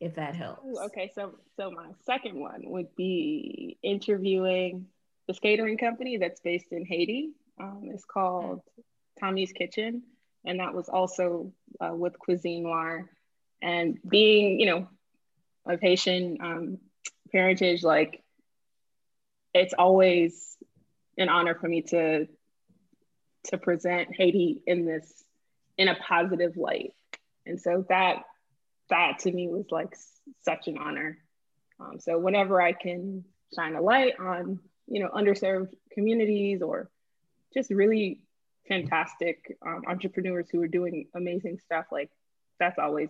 if 0.00 0.14
that 0.14 0.34
helps? 0.34 0.78
Okay, 0.86 1.10
so 1.14 1.34
so 1.56 1.70
my 1.70 1.88
second 2.06 2.38
one 2.38 2.62
would 2.64 2.96
be 2.96 3.76
interviewing 3.82 4.86
this 5.28 5.38
catering 5.38 5.76
company 5.78 6.16
that's 6.16 6.40
based 6.40 6.72
in 6.72 6.84
Haiti. 6.84 7.30
Um, 7.60 7.90
it's 7.92 8.04
called 8.04 8.62
Tommy's 9.20 9.52
Kitchen, 9.52 10.02
and 10.44 10.58
that 10.58 10.74
was 10.74 10.88
also 10.88 11.52
uh, 11.80 11.94
with 11.94 12.18
Cuisine 12.18 12.64
Noir. 12.64 13.10
And 13.60 13.98
being, 14.08 14.58
you 14.58 14.66
know, 14.66 14.88
of 15.66 15.80
Haitian 15.80 16.38
um, 16.40 16.78
parentage, 17.30 17.82
like 17.82 18.22
it's 19.52 19.74
always 19.74 20.56
an 21.18 21.28
honor 21.28 21.54
for 21.54 21.68
me 21.68 21.82
to 21.82 22.26
to 23.44 23.58
present 23.58 24.14
Haiti 24.16 24.62
in 24.66 24.86
this 24.86 25.24
in 25.76 25.88
a 25.88 25.94
positive 25.94 26.56
light. 26.56 26.94
And 27.44 27.60
so 27.60 27.84
that 27.88 28.24
that 28.88 29.20
to 29.20 29.32
me 29.32 29.48
was 29.48 29.66
like 29.70 29.94
such 30.42 30.68
an 30.68 30.78
honor. 30.78 31.18
Um, 31.80 32.00
so 32.00 32.18
whenever 32.18 32.60
I 32.60 32.72
can 32.72 33.24
shine 33.54 33.74
a 33.74 33.82
light 33.82 34.14
on 34.18 34.60
you 34.88 35.02
know, 35.02 35.08
underserved 35.10 35.74
communities 35.92 36.62
or 36.62 36.90
just 37.54 37.70
really 37.70 38.20
fantastic 38.68 39.56
um, 39.66 39.82
entrepreneurs 39.86 40.48
who 40.50 40.62
are 40.62 40.68
doing 40.68 41.06
amazing 41.14 41.58
stuff. 41.58 41.86
Like 41.90 42.10
that's 42.58 42.78
always 42.78 43.08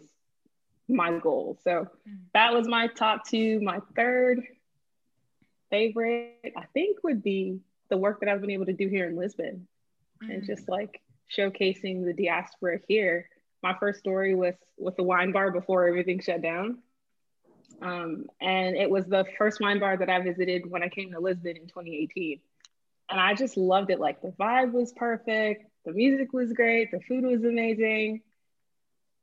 my 0.89 1.19
goal. 1.19 1.59
So 1.63 1.89
mm. 2.09 2.19
that 2.35 2.53
was 2.53 2.67
my 2.67 2.87
top 2.87 3.27
two. 3.27 3.61
My 3.61 3.81
third 3.97 4.43
favorite, 5.71 6.53
I 6.57 6.65
think, 6.73 7.03
would 7.05 7.23
be 7.23 7.61
the 7.91 7.97
work 7.97 8.21
that 8.21 8.29
I've 8.29 8.41
been 8.41 8.51
able 8.51 8.67
to 8.67 8.73
do 8.73 8.89
here 8.89 9.07
in 9.09 9.17
Lisbon 9.17 9.67
mm. 10.23 10.35
and 10.35 10.45
just 10.45 10.69
like 10.69 11.01
showcasing 11.37 12.05
the 12.05 12.15
diaspora 12.15 12.79
here. 12.89 13.29
My 13.63 13.75
first 13.79 13.99
story 13.99 14.35
was 14.35 14.55
with 14.79 14.97
the 14.97 15.03
wine 15.03 15.33
bar 15.33 15.51
before 15.51 15.87
everything 15.89 16.21
shut 16.21 16.43
down. 16.43 16.79
Um, 17.81 18.27
and 18.41 18.77
it 18.77 18.91
was 18.91 19.07
the 19.07 19.25
first 19.37 19.61
wine 19.61 19.79
bar 19.79 19.97
that 19.97 20.11
I 20.11 20.21
visited 20.21 20.69
when 20.69 20.83
I 20.83 20.89
came 20.89 21.13
to 21.13 21.21
Lisbon 21.21 21.57
in 21.57 21.67
2018. 21.69 22.41
And 23.11 23.21
I 23.21 23.35
just 23.35 23.57
loved 23.57 23.91
it. 23.91 24.01
Like 24.01 24.21
the 24.21 24.29
vibe 24.29 24.73
was 24.73 24.93
perfect, 24.93 25.65
the 25.85 25.93
music 25.93 26.33
was 26.33 26.53
great, 26.53 26.91
the 26.91 27.01
food 27.01 27.25
was 27.25 27.45
amazing. 27.45 28.23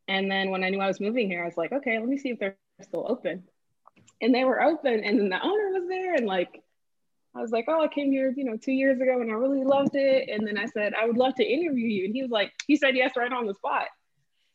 And 0.07 0.29
then 0.29 0.49
when 0.49 0.63
I 0.63 0.69
knew 0.69 0.79
I 0.79 0.87
was 0.87 0.99
moving 0.99 1.29
here, 1.29 1.43
I 1.43 1.45
was 1.45 1.57
like, 1.57 1.71
okay, 1.71 1.99
let 1.99 2.07
me 2.07 2.17
see 2.17 2.29
if 2.29 2.39
they're 2.39 2.57
still 2.81 3.05
open. 3.07 3.43
And 4.21 4.33
they 4.33 4.43
were 4.43 4.61
open, 4.61 5.03
and 5.03 5.19
then 5.19 5.29
the 5.29 5.41
owner 5.41 5.79
was 5.79 5.87
there, 5.89 6.15
and 6.15 6.25
like, 6.25 6.63
I 7.35 7.41
was 7.41 7.51
like, 7.51 7.65
oh, 7.67 7.81
I 7.81 7.87
came 7.87 8.11
here, 8.11 8.33
you 8.35 8.45
know, 8.45 8.55
two 8.55 8.71
years 8.71 9.01
ago, 9.01 9.19
and 9.19 9.29
I 9.29 9.33
really 9.33 9.65
loved 9.65 9.95
it. 9.95 10.29
And 10.29 10.47
then 10.47 10.57
I 10.57 10.67
said, 10.67 10.93
I 10.93 11.05
would 11.05 11.17
love 11.17 11.35
to 11.35 11.43
interview 11.43 11.87
you, 11.87 12.05
and 12.05 12.15
he 12.15 12.21
was 12.21 12.31
like, 12.31 12.53
he 12.65 12.77
said 12.77 12.95
yes 12.95 13.17
right 13.17 13.31
on 13.31 13.45
the 13.45 13.53
spot. 13.53 13.87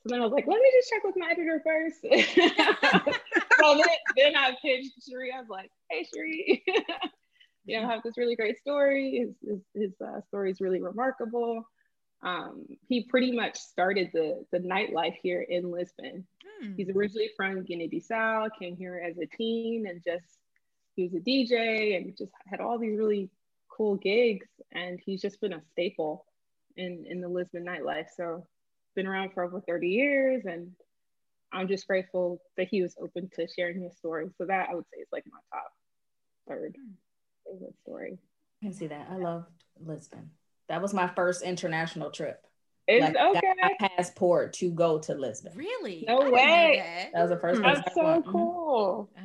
So 0.03 0.09
then 0.09 0.21
I 0.21 0.25
was 0.25 0.33
like, 0.33 0.47
let 0.47 0.61
me 0.61 0.73
just 0.73 0.89
check 0.89 1.05
with 1.05 1.17
my 1.17 1.31
editor 1.31 1.63
first. 1.63 2.01
so 3.61 3.75
then, 3.75 3.97
then 4.17 4.37
I 4.37 4.57
pitched 4.63 4.95
Sheree. 5.01 5.35
I 5.35 5.41
was 5.41 5.51
like, 5.51 5.71
hey, 5.91 6.07
Sheree, 6.07 6.63
you 7.67 7.79
know, 7.79 7.87
I 7.87 7.93
have 7.93 8.03
this 8.03 8.17
really 8.17 8.35
great 8.35 8.59
story. 8.59 9.19
His, 9.19 9.35
his, 9.47 9.61
his 9.75 10.01
uh, 10.01 10.23
story 10.29 10.51
is 10.53 10.61
really 10.61 10.81
remarkable. 10.81 11.65
Um, 12.23 12.65
he 12.89 13.05
pretty 13.05 13.33
much 13.33 13.59
started 13.59 14.11
the, 14.15 14.45
the 14.53 14.59
nightlife 14.59 15.17
here 15.23 15.43
in 15.43 15.71
Lisbon. 15.71 16.27
Hmm. 16.61 16.73
He's 16.77 16.89
originally 16.89 17.31
from 17.37 17.63
Guinea-Bissau, 17.65 18.49
came 18.59 18.77
here 18.77 19.03
as 19.07 19.19
a 19.19 19.27
teen 19.27 19.87
and 19.87 20.03
just, 20.03 20.39
he 20.97 21.05
was 21.05 21.15
a 21.15 21.21
DJ 21.21 21.97
and 21.97 22.17
just 22.17 22.33
had 22.47 22.61
all 22.61 22.79
these 22.79 22.99
really 22.99 23.29
cool 23.69 23.97
gigs. 23.97 24.47
And 24.73 24.99
he's 25.05 25.21
just 25.21 25.43
been 25.43 25.53
a 25.53 25.63
staple 25.73 26.25
in, 26.77 27.05
in 27.07 27.21
the 27.21 27.29
Lisbon 27.29 27.67
nightlife. 27.67 28.09
So 28.17 28.47
been 28.95 29.07
around 29.07 29.33
for 29.33 29.45
over 29.45 29.61
30 29.61 29.89
years 29.89 30.45
and 30.45 30.73
I'm 31.53 31.69
just 31.69 31.87
grateful 31.87 32.41
that 32.57 32.69
he 32.69 32.83
was 32.83 32.95
open 33.01 33.29
to 33.35 33.47
sharing 33.49 33.83
his 33.83 33.97
story. 33.97 34.29
So 34.39 34.47
that 34.47 34.69
I 34.71 34.75
would 34.75 34.85
say 34.93 35.01
is 35.01 35.09
like 35.13 35.25
my 35.31 35.39
top 35.53 35.73
third 36.49 36.77
hmm. 36.79 36.93
favorite 37.47 37.75
story. 37.83 38.19
I 38.63 38.67
can 38.67 38.73
see 38.73 38.87
that. 38.89 39.09
I 39.11 39.17
loved 39.17 39.47
Lisbon. 39.85 40.31
That 40.69 40.83
was 40.83 40.95
my 40.95 41.09
first 41.09 41.43
international 41.43 42.11
trip. 42.11 42.45
It's 42.87 43.05
like, 43.05 43.17
okay. 43.17 43.53
my 43.63 43.89
passport 43.89 44.53
to 44.55 44.71
go 44.71 44.99
to 45.01 45.15
Lisbon. 45.15 45.53
Really? 45.55 46.05
No 46.07 46.23
I 46.23 46.31
way. 46.31 46.83
That. 46.83 47.13
that. 47.13 47.21
was 47.23 47.31
the 47.31 47.39
first. 47.39 47.61
Hmm. 47.61 47.67
That's 47.67 47.95
so 47.95 48.23
cool. 48.31 49.11
Oh. 49.17 49.23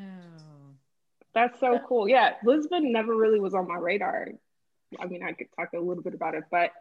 That's 1.33 1.59
so 1.59 1.79
cool. 1.87 2.07
Yeah, 2.07 2.33
Lisbon 2.45 2.91
never 2.91 3.15
really 3.15 3.39
was 3.39 3.53
on 3.53 3.67
my 3.67 3.75
radar. 3.75 4.29
I 4.99 5.05
mean, 5.05 5.21
I 5.21 5.33
could 5.33 5.47
talk 5.57 5.69
a 5.75 5.79
little 5.79 6.03
bit 6.03 6.13
about 6.13 6.33
it, 6.33 6.45
but 6.49 6.71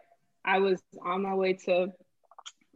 I 0.45 0.59
was 0.59 0.81
on 1.03 1.23
my 1.23 1.33
way 1.33 1.53
to 1.65 1.87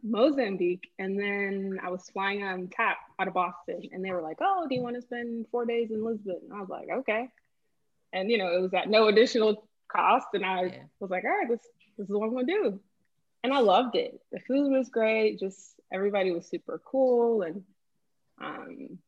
Mozambique. 0.02 0.90
And 0.98 1.18
then 1.18 1.78
I 1.82 1.90
was 1.90 2.08
flying 2.10 2.42
on 2.42 2.68
TAP 2.68 2.96
out 3.18 3.28
of 3.28 3.34
Boston. 3.34 3.82
And 3.92 4.04
they 4.04 4.10
were 4.10 4.22
like, 4.22 4.38
oh, 4.40 4.66
do 4.68 4.74
you 4.74 4.82
want 4.82 4.96
to 4.96 5.02
spend 5.02 5.46
four 5.50 5.64
days 5.64 5.90
in 5.90 6.04
Lisbon? 6.04 6.40
And 6.44 6.52
I 6.52 6.60
was 6.60 6.68
like, 6.68 6.88
okay. 6.90 7.28
And, 8.12 8.30
you 8.30 8.38
know, 8.38 8.52
it 8.54 8.60
was 8.60 8.74
at 8.74 8.88
no 8.88 9.08
additional 9.08 9.68
cost. 9.88 10.28
And 10.34 10.44
I 10.44 10.64
yeah. 10.64 10.82
was 10.98 11.10
like, 11.10 11.24
all 11.24 11.30
right, 11.30 11.48
this, 11.48 11.60
this 11.96 12.04
is 12.04 12.10
what 12.10 12.26
I'm 12.26 12.36
to 12.38 12.44
do. 12.44 12.80
And 13.42 13.52
I 13.52 13.60
loved 13.60 13.96
it. 13.96 14.20
The 14.32 14.40
food 14.40 14.70
was 14.70 14.88
great. 14.88 15.38
Just 15.38 15.80
everybody 15.92 16.30
was 16.30 16.46
super 16.46 16.80
cool. 16.84 17.42
And 17.42 17.62
um, 18.40 18.98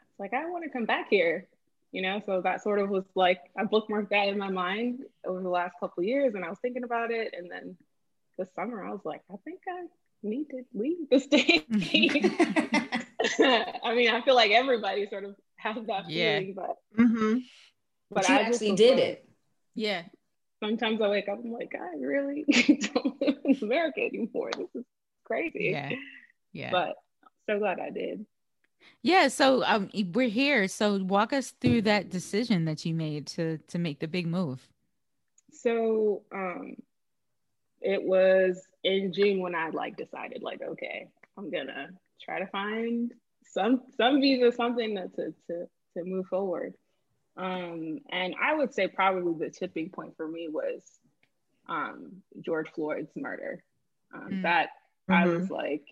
it's 0.00 0.18
like, 0.18 0.34
I 0.34 0.48
want 0.50 0.64
to 0.64 0.70
come 0.70 0.86
back 0.86 1.08
here. 1.10 1.48
You 1.92 2.00
know, 2.00 2.22
so 2.24 2.40
that 2.40 2.62
sort 2.62 2.78
of 2.78 2.88
was 2.88 3.04
like 3.14 3.40
I 3.54 3.64
bookmarked 3.64 4.08
that 4.08 4.28
in 4.28 4.38
my 4.38 4.48
mind 4.48 5.00
over 5.26 5.42
the 5.42 5.50
last 5.50 5.74
couple 5.78 6.02
years, 6.02 6.34
and 6.34 6.42
I 6.42 6.48
was 6.48 6.58
thinking 6.58 6.84
about 6.84 7.10
it. 7.10 7.34
And 7.36 7.50
then 7.50 7.76
this 8.38 8.48
summer, 8.54 8.82
I 8.82 8.92
was 8.92 9.02
like, 9.04 9.20
I 9.30 9.34
think 9.44 9.60
I 9.68 9.84
need 10.28 10.46
to 10.50 10.62
leave 10.74 11.08
the 11.10 11.18
state. 11.20 11.66
I 13.84 13.94
mean, 13.94 14.08
I 14.10 14.20
feel 14.24 14.34
like 14.34 14.50
everybody 14.50 15.06
sort 15.08 15.24
of 15.24 15.36
has 15.56 15.76
that 15.86 16.08
yeah. 16.08 16.38
feeling, 16.38 16.54
but 16.54 16.76
mm-hmm. 16.98 17.38
but, 18.10 18.28
I 18.28 18.42
actually 18.42 18.74
did 18.74 18.94
like, 18.94 19.04
it. 19.04 19.28
Yeah. 19.74 20.02
Sometimes 20.62 21.00
I 21.00 21.08
wake 21.08 21.28
up, 21.28 21.40
I'm 21.44 21.52
like, 21.52 21.72
I 21.74 21.96
really 21.98 22.44
don't 22.94 23.20
live 23.20 23.38
in 23.44 23.58
America 23.62 24.00
anymore. 24.00 24.50
This 24.56 24.68
is 24.74 24.84
crazy. 25.24 25.70
Yeah. 25.72 25.90
Yeah. 26.52 26.70
But 26.70 26.96
so 27.48 27.58
glad 27.58 27.80
I 27.80 27.90
did. 27.90 28.26
Yeah, 29.02 29.28
so 29.28 29.64
um, 29.64 29.90
we're 30.12 30.28
here. 30.28 30.68
So 30.68 31.02
walk 31.02 31.32
us 31.32 31.52
through 31.60 31.82
that 31.82 32.10
decision 32.10 32.64
that 32.66 32.84
you 32.84 32.94
made 32.94 33.26
to 33.28 33.58
to 33.68 33.78
make 33.78 34.00
the 34.00 34.08
big 34.08 34.26
move. 34.26 34.68
So 35.52 36.22
um, 36.32 36.76
it 37.82 38.02
was 38.02 38.66
in 38.84 39.12
June 39.12 39.40
when 39.40 39.54
I 39.54 39.70
like 39.70 39.96
decided 39.96 40.42
like, 40.42 40.60
okay, 40.62 41.08
I'm 41.36 41.50
gonna 41.50 41.90
try 42.24 42.38
to 42.38 42.46
find 42.46 43.12
some 43.44 43.82
some 43.96 44.20
visa, 44.20 44.52
something 44.52 44.96
to 44.96 45.08
to 45.08 45.34
to, 45.48 45.66
to 45.96 46.04
move 46.04 46.26
forward. 46.26 46.74
Um, 47.36 47.98
and 48.10 48.34
I 48.42 48.54
would 48.54 48.74
say 48.74 48.88
probably 48.88 49.46
the 49.46 49.50
tipping 49.52 49.88
point 49.90 50.16
for 50.16 50.28
me 50.28 50.48
was 50.50 50.82
um, 51.68 52.22
George 52.40 52.68
Floyd's 52.74 53.12
murder. 53.16 53.62
Um, 54.14 54.28
mm. 54.30 54.42
That 54.42 54.70
mm-hmm. 55.08 55.14
I 55.14 55.26
was 55.26 55.50
like, 55.50 55.84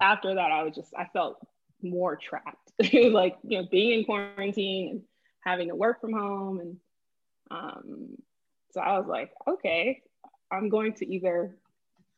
after 0.00 0.34
that, 0.34 0.52
I 0.52 0.62
was 0.62 0.74
just 0.74 0.92
I 0.96 1.06
felt 1.12 1.38
more 1.82 2.16
trapped. 2.16 2.72
it 2.78 3.04
was 3.04 3.12
like 3.12 3.36
you 3.42 3.60
know 3.60 3.68
being 3.70 4.00
in 4.00 4.04
quarantine 4.04 4.90
and 4.90 5.02
having 5.40 5.68
to 5.68 5.74
work 5.74 6.00
from 6.00 6.12
home, 6.12 6.60
and 6.60 6.76
um, 7.50 8.16
so 8.72 8.80
I 8.80 8.98
was 8.98 9.06
like, 9.08 9.32
okay, 9.48 10.02
I'm 10.52 10.68
going 10.68 10.92
to 10.94 11.06
either 11.12 11.56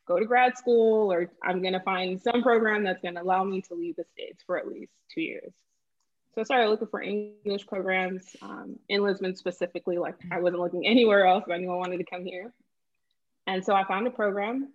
go 0.07 0.19
to 0.19 0.25
grad 0.27 0.57
school 0.59 1.13
or 1.13 1.31
I'm 1.43 1.63
going 1.63 1.73
to 1.73 1.81
find 1.81 2.21
some 2.21 2.43
program 2.43 2.85
that's 2.85 3.01
going 3.01 3.15
to 3.15 3.23
allow 3.23 3.45
me 3.45 3.63
to 3.63 3.75
leave 3.75 3.97
the 3.97 4.05
States 4.13 4.43
for 4.45 4.59
at 4.59 4.69
least 4.69 4.93
two 5.13 5.23
years. 5.23 5.53
So 6.35 6.41
I 6.41 6.45
started 6.45 6.69
looking 6.69 6.89
for 6.89 7.01
English 7.01 7.67
programs 7.67 8.35
um, 8.43 8.77
in 8.89 9.03
Lisbon 9.03 9.37
specifically. 9.37 9.99
Like 9.99 10.17
I 10.33 10.41
wasn't 10.41 10.63
looking 10.63 10.87
anywhere 10.87 11.27
else, 11.27 11.45
but 11.47 11.55
I 11.55 11.59
knew 11.59 11.71
I 11.71 11.77
wanted 11.77 11.99
to 11.99 12.05
come 12.05 12.25
here. 12.25 12.53
And 13.47 13.65
so 13.65 13.75
I 13.75 13.85
found 13.85 14.07
a 14.07 14.11
program 14.11 14.73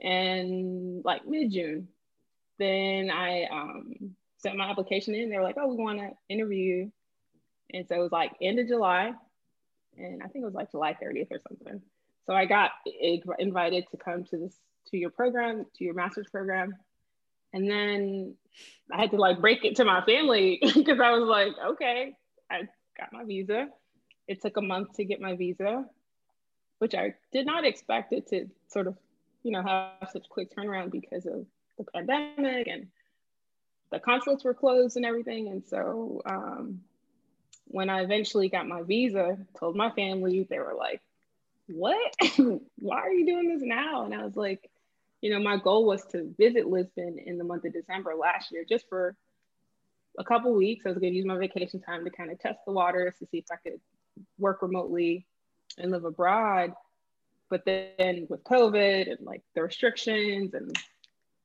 in 0.00 1.00
like 1.04 1.26
mid 1.26 1.50
June. 1.50 1.88
Then 2.58 3.10
I 3.10 3.44
um, 3.44 4.14
sent 4.36 4.56
my 4.56 4.68
application 4.68 5.14
in. 5.14 5.30
They 5.30 5.36
were 5.36 5.42
like, 5.42 5.56
oh, 5.58 5.68
we 5.68 5.82
want 5.82 5.98
to 5.98 6.10
interview. 6.28 6.90
And 7.72 7.88
so 7.88 7.94
it 7.94 8.00
was 8.00 8.12
like 8.12 8.32
end 8.42 8.58
of 8.58 8.68
July. 8.68 9.12
And 9.96 10.22
I 10.22 10.26
think 10.26 10.42
it 10.42 10.46
was 10.46 10.54
like 10.54 10.70
July 10.70 10.94
30th 10.94 11.28
or 11.30 11.40
something. 11.48 11.80
So 12.26 12.34
I 12.34 12.46
got 12.46 12.70
invited 13.38 13.84
to 13.90 13.96
come 13.96 14.24
to 14.24 14.36
this 14.36 14.56
to 14.90 14.96
your 14.96 15.10
program, 15.10 15.66
to 15.76 15.84
your 15.84 15.94
master's 15.94 16.28
program. 16.28 16.74
And 17.52 17.68
then 17.68 18.34
I 18.90 19.00
had 19.00 19.10
to 19.10 19.16
like 19.16 19.40
break 19.40 19.64
it 19.64 19.76
to 19.76 19.84
my 19.84 20.04
family 20.04 20.58
because 20.74 21.00
I 21.00 21.10
was 21.10 21.28
like, 21.28 21.52
okay, 21.72 22.14
I 22.50 22.62
got 22.98 23.12
my 23.12 23.24
visa. 23.24 23.68
It 24.28 24.40
took 24.40 24.56
a 24.56 24.62
month 24.62 24.94
to 24.94 25.04
get 25.04 25.20
my 25.20 25.36
visa, 25.36 25.84
which 26.78 26.94
I 26.94 27.14
did 27.32 27.46
not 27.46 27.64
expect 27.64 28.12
it 28.12 28.28
to 28.28 28.48
sort 28.68 28.86
of, 28.86 28.96
you 29.42 29.50
know, 29.50 29.62
have 29.62 30.10
such 30.10 30.28
quick 30.28 30.54
turnaround 30.54 30.90
because 30.90 31.26
of 31.26 31.44
the 31.78 31.84
pandemic 31.92 32.68
and 32.68 32.86
the 33.90 33.98
consulates 33.98 34.44
were 34.44 34.54
closed 34.54 34.96
and 34.96 35.04
everything. 35.04 35.48
And 35.48 35.64
so 35.66 36.22
um, 36.24 36.80
when 37.66 37.90
I 37.90 38.02
eventually 38.02 38.48
got 38.48 38.66
my 38.66 38.82
visa, 38.82 39.38
told 39.58 39.76
my 39.76 39.90
family, 39.90 40.46
they 40.48 40.58
were 40.58 40.74
like, 40.76 41.00
what? 41.68 42.14
Why 42.78 42.98
are 42.98 43.12
you 43.12 43.26
doing 43.26 43.48
this 43.48 43.62
now? 43.62 44.04
And 44.04 44.14
I 44.14 44.24
was 44.24 44.36
like, 44.36 44.70
you 45.20 45.30
know, 45.30 45.38
my 45.38 45.56
goal 45.56 45.86
was 45.86 46.04
to 46.06 46.34
visit 46.38 46.66
Lisbon 46.66 47.18
in 47.24 47.38
the 47.38 47.44
month 47.44 47.64
of 47.64 47.72
December 47.72 48.14
last 48.14 48.50
year, 48.50 48.64
just 48.68 48.88
for 48.88 49.14
a 50.18 50.24
couple 50.24 50.52
weeks. 50.52 50.84
I 50.84 50.90
was 50.90 50.98
going 50.98 51.12
to 51.12 51.16
use 51.16 51.26
my 51.26 51.38
vacation 51.38 51.80
time 51.80 52.04
to 52.04 52.10
kind 52.10 52.30
of 52.30 52.40
test 52.40 52.58
the 52.66 52.72
waters 52.72 53.14
to 53.20 53.26
see 53.30 53.38
if 53.38 53.44
I 53.50 53.56
could 53.56 53.80
work 54.38 54.62
remotely 54.62 55.26
and 55.78 55.92
live 55.92 56.04
abroad. 56.04 56.74
But 57.48 57.64
then 57.64 58.26
with 58.28 58.42
COVID 58.44 59.10
and 59.10 59.26
like 59.26 59.42
the 59.54 59.62
restrictions, 59.62 60.54
and 60.54 60.76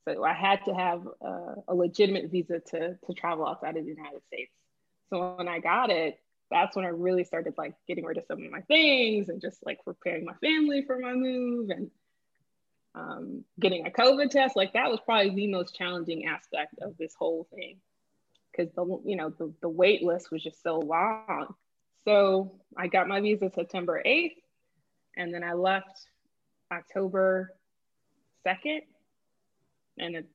so 0.07 0.23
I 0.23 0.33
had 0.33 0.63
to 0.65 0.73
have 0.73 1.07
a, 1.21 1.55
a 1.67 1.75
legitimate 1.75 2.31
visa 2.31 2.59
to, 2.71 2.97
to 3.05 3.13
travel 3.13 3.45
outside 3.45 3.77
of 3.77 3.83
the 3.83 3.91
United 3.91 4.21
States. 4.27 4.51
So 5.09 5.35
when 5.37 5.47
I 5.47 5.59
got 5.59 5.89
it, 5.89 6.19
that's 6.49 6.75
when 6.75 6.85
I 6.85 6.89
really 6.89 7.23
started 7.23 7.53
like 7.57 7.73
getting 7.87 8.05
rid 8.05 8.17
of 8.17 8.25
some 8.27 8.43
of 8.43 8.51
my 8.51 8.61
things 8.61 9.29
and 9.29 9.41
just 9.41 9.65
like 9.65 9.83
preparing 9.83 10.25
my 10.25 10.33
family 10.35 10.83
for 10.85 10.97
my 10.97 11.13
move 11.13 11.69
and 11.69 11.91
um, 12.95 13.43
getting 13.59 13.85
a 13.85 13.89
COVID 13.89 14.29
test. 14.29 14.55
Like 14.55 14.73
that 14.73 14.89
was 14.89 14.99
probably 15.05 15.35
the 15.35 15.47
most 15.47 15.75
challenging 15.75 16.25
aspect 16.25 16.75
of 16.81 16.97
this 16.97 17.13
whole 17.17 17.47
thing 17.53 17.77
because 18.51 18.71
the 18.73 19.01
you 19.05 19.15
know 19.15 19.29
the, 19.29 19.53
the 19.61 19.69
wait 19.69 20.03
list 20.03 20.31
was 20.31 20.43
just 20.43 20.63
so 20.63 20.79
long. 20.79 21.53
So 22.05 22.59
I 22.77 22.87
got 22.87 23.07
my 23.07 23.19
visa 23.19 23.51
September 23.53 24.01
8th 24.05 24.35
and 25.17 25.33
then 25.33 25.43
I 25.43 25.53
left 25.53 26.07
October 26.71 27.53
2nd 28.45 28.81
and 29.97 30.15
it, 30.15 30.25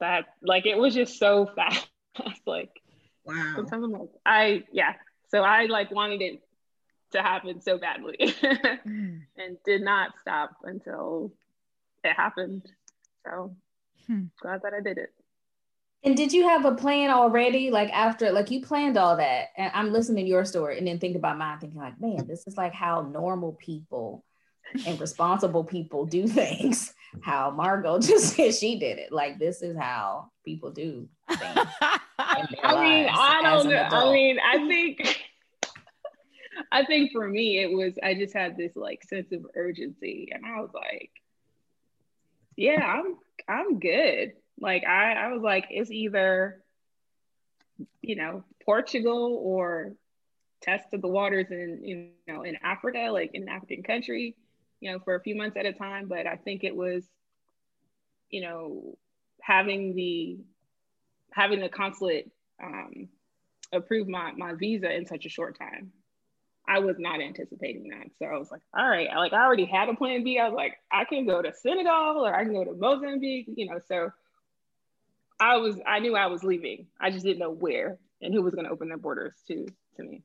that 0.00 0.26
like 0.42 0.66
it 0.66 0.78
was 0.78 0.94
just 0.94 1.18
so 1.18 1.46
fast 1.56 1.88
like 2.46 2.70
wow 3.24 3.52
sometimes 3.56 3.84
I'm 3.84 3.92
like 3.92 4.08
I 4.24 4.64
yeah 4.72 4.94
so 5.28 5.42
I 5.42 5.66
like 5.66 5.90
wanted 5.90 6.22
it 6.22 6.42
to 7.12 7.22
happen 7.22 7.60
so 7.60 7.78
badly 7.78 8.16
mm. 8.18 9.20
and 9.36 9.56
did 9.64 9.82
not 9.82 10.10
stop 10.20 10.56
until 10.62 11.32
it 12.04 12.14
happened. 12.14 12.62
So 13.24 13.56
hmm. 14.06 14.24
glad 14.40 14.62
that 14.62 14.74
I 14.74 14.80
did 14.80 14.98
it. 14.98 15.12
And 16.04 16.16
did 16.16 16.32
you 16.32 16.48
have 16.48 16.64
a 16.64 16.74
plan 16.74 17.10
already? 17.10 17.70
Like 17.70 17.90
after, 17.90 18.30
like 18.30 18.50
you 18.50 18.62
planned 18.62 18.96
all 18.96 19.16
that, 19.16 19.48
and 19.56 19.72
I'm 19.74 19.92
listening 19.92 20.26
to 20.26 20.30
your 20.30 20.44
story, 20.44 20.78
and 20.78 20.86
then 20.86 21.00
think 21.00 21.16
about 21.16 21.38
mine, 21.38 21.58
thinking 21.58 21.80
like, 21.80 22.00
man, 22.00 22.26
this 22.26 22.46
is 22.46 22.56
like 22.56 22.72
how 22.72 23.02
normal 23.02 23.54
people 23.54 24.24
and 24.86 25.00
responsible 25.00 25.64
people 25.64 26.04
do 26.06 26.26
things. 26.26 26.94
How 27.22 27.50
Margo 27.50 27.98
just 28.00 28.34
said 28.34 28.54
she 28.54 28.78
did 28.78 28.98
it. 28.98 29.12
Like 29.12 29.38
this 29.38 29.62
is 29.62 29.74
how 29.78 30.30
people 30.44 30.70
do 30.70 31.08
things. 31.26 31.40
I 32.18 32.46
mean, 32.82 33.08
I 33.10 33.40
don't 33.42 33.66
know. 33.66 33.76
I 33.76 34.12
mean, 34.12 34.38
I 34.38 34.68
think 34.68 35.18
I 36.70 36.84
think 36.84 37.12
for 37.12 37.26
me 37.26 37.62
it 37.62 37.72
was 37.72 37.94
I 38.02 38.12
just 38.12 38.34
had 38.34 38.58
this 38.58 38.76
like 38.76 39.04
sense 39.04 39.32
of 39.32 39.46
urgency 39.54 40.28
and 40.32 40.44
I 40.44 40.60
was 40.60 40.68
like, 40.74 41.10
yeah, 42.56 42.84
I'm 42.84 43.16
I'm 43.48 43.80
good. 43.80 44.32
Like 44.60 44.84
I, 44.84 45.12
I 45.12 45.32
was 45.32 45.42
like, 45.42 45.68
it's 45.70 45.90
either, 45.90 46.62
you 48.02 48.16
know, 48.16 48.44
Portugal 48.64 49.40
or 49.42 49.94
test 50.60 50.92
of 50.92 51.00
the 51.00 51.08
waters 51.08 51.46
in 51.50 51.80
you 51.84 52.08
know 52.26 52.42
in 52.42 52.56
Africa, 52.62 53.08
like 53.12 53.30
in 53.34 53.42
an 53.42 53.48
African 53.48 53.82
country, 53.82 54.36
you 54.80 54.92
know, 54.92 54.98
for 55.00 55.14
a 55.14 55.20
few 55.20 55.36
months 55.36 55.56
at 55.56 55.66
a 55.66 55.72
time. 55.72 56.08
But 56.08 56.26
I 56.26 56.36
think 56.36 56.64
it 56.64 56.74
was, 56.74 57.04
you 58.30 58.42
know, 58.42 58.98
having 59.40 59.94
the 59.94 60.38
having 61.32 61.60
the 61.60 61.68
consulate 61.68 62.30
um, 62.62 63.08
approve 63.72 64.08
my, 64.08 64.32
my 64.32 64.54
visa 64.54 64.92
in 64.92 65.06
such 65.06 65.26
a 65.26 65.30
short 65.30 65.58
time. 65.58 65.92
I 66.66 66.80
was 66.80 66.96
not 66.98 67.20
anticipating 67.20 67.88
that. 67.88 68.08
So 68.18 68.26
I 68.26 68.36
was 68.36 68.50
like, 68.50 68.60
all 68.76 68.86
right, 68.86 69.08
like 69.16 69.32
I 69.32 69.42
already 69.42 69.64
had 69.64 69.88
a 69.88 69.94
plan 69.94 70.22
B. 70.22 70.38
I 70.38 70.48
was 70.48 70.56
like, 70.56 70.76
I 70.92 71.04
can 71.04 71.26
go 71.26 71.40
to 71.40 71.52
Senegal 71.54 72.26
or 72.26 72.34
I 72.34 72.44
can 72.44 72.52
go 72.52 72.64
to 72.64 72.74
Mozambique, 72.74 73.46
you 73.56 73.66
know. 73.70 73.80
So 73.88 74.10
I 75.40 75.56
was, 75.56 75.80
I 75.86 76.00
knew 76.00 76.14
I 76.14 76.26
was 76.26 76.44
leaving. 76.44 76.88
I 77.00 77.10
just 77.10 77.24
didn't 77.24 77.38
know 77.38 77.50
where 77.50 77.98
and 78.20 78.34
who 78.34 78.42
was 78.42 78.54
going 78.54 78.66
to 78.66 78.72
open 78.72 78.88
their 78.88 78.98
borders 78.98 79.34
to 79.48 79.66
to 79.96 80.02
me. 80.02 80.22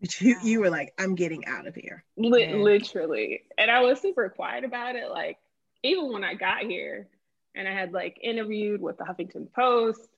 You, 0.20 0.36
you 0.42 0.60
were 0.60 0.66
um, 0.66 0.72
like, 0.72 0.92
I'm 0.98 1.14
getting 1.14 1.46
out 1.46 1.66
of 1.66 1.74
here. 1.74 2.04
L- 2.22 2.30
literally. 2.30 3.42
And 3.56 3.70
I 3.70 3.80
was 3.80 4.00
super 4.00 4.28
quiet 4.28 4.64
about 4.64 4.96
it. 4.96 5.10
Like, 5.10 5.38
even 5.82 6.12
when 6.12 6.24
I 6.24 6.34
got 6.34 6.62
here 6.62 7.08
and 7.54 7.66
I 7.66 7.72
had 7.72 7.92
like 7.92 8.18
interviewed 8.22 8.82
with 8.82 8.98
the 8.98 9.04
Huffington 9.04 9.50
Post 9.52 10.08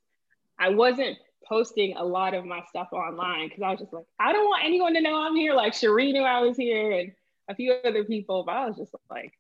I 0.59 0.71
wasn't 0.71 1.19
posting 1.47 1.97
a 1.97 2.05
lot 2.05 2.35
of 2.35 2.45
my 2.45 2.63
stuff 2.69 2.89
online 2.93 3.49
because 3.49 3.63
I 3.63 3.71
was 3.71 3.81
just 3.81 3.93
like, 3.93 4.05
I 4.19 4.33
don't 4.33 4.47
want 4.47 4.65
anyone 4.65 4.95
to 4.95 5.01
know 5.01 5.17
I'm 5.17 5.37
here. 5.37 5.55
Like 5.55 5.73
Sheree 5.73 6.13
knew 6.13 6.23
I 6.23 6.41
was 6.41 6.57
here 6.57 6.93
and 6.93 7.13
a 7.49 7.55
few 7.55 7.75
other 7.85 8.05
people, 8.05 8.43
but 8.45 8.57
I 8.57 8.67
was 8.67 8.77
just 8.77 8.95
like, 9.11 9.33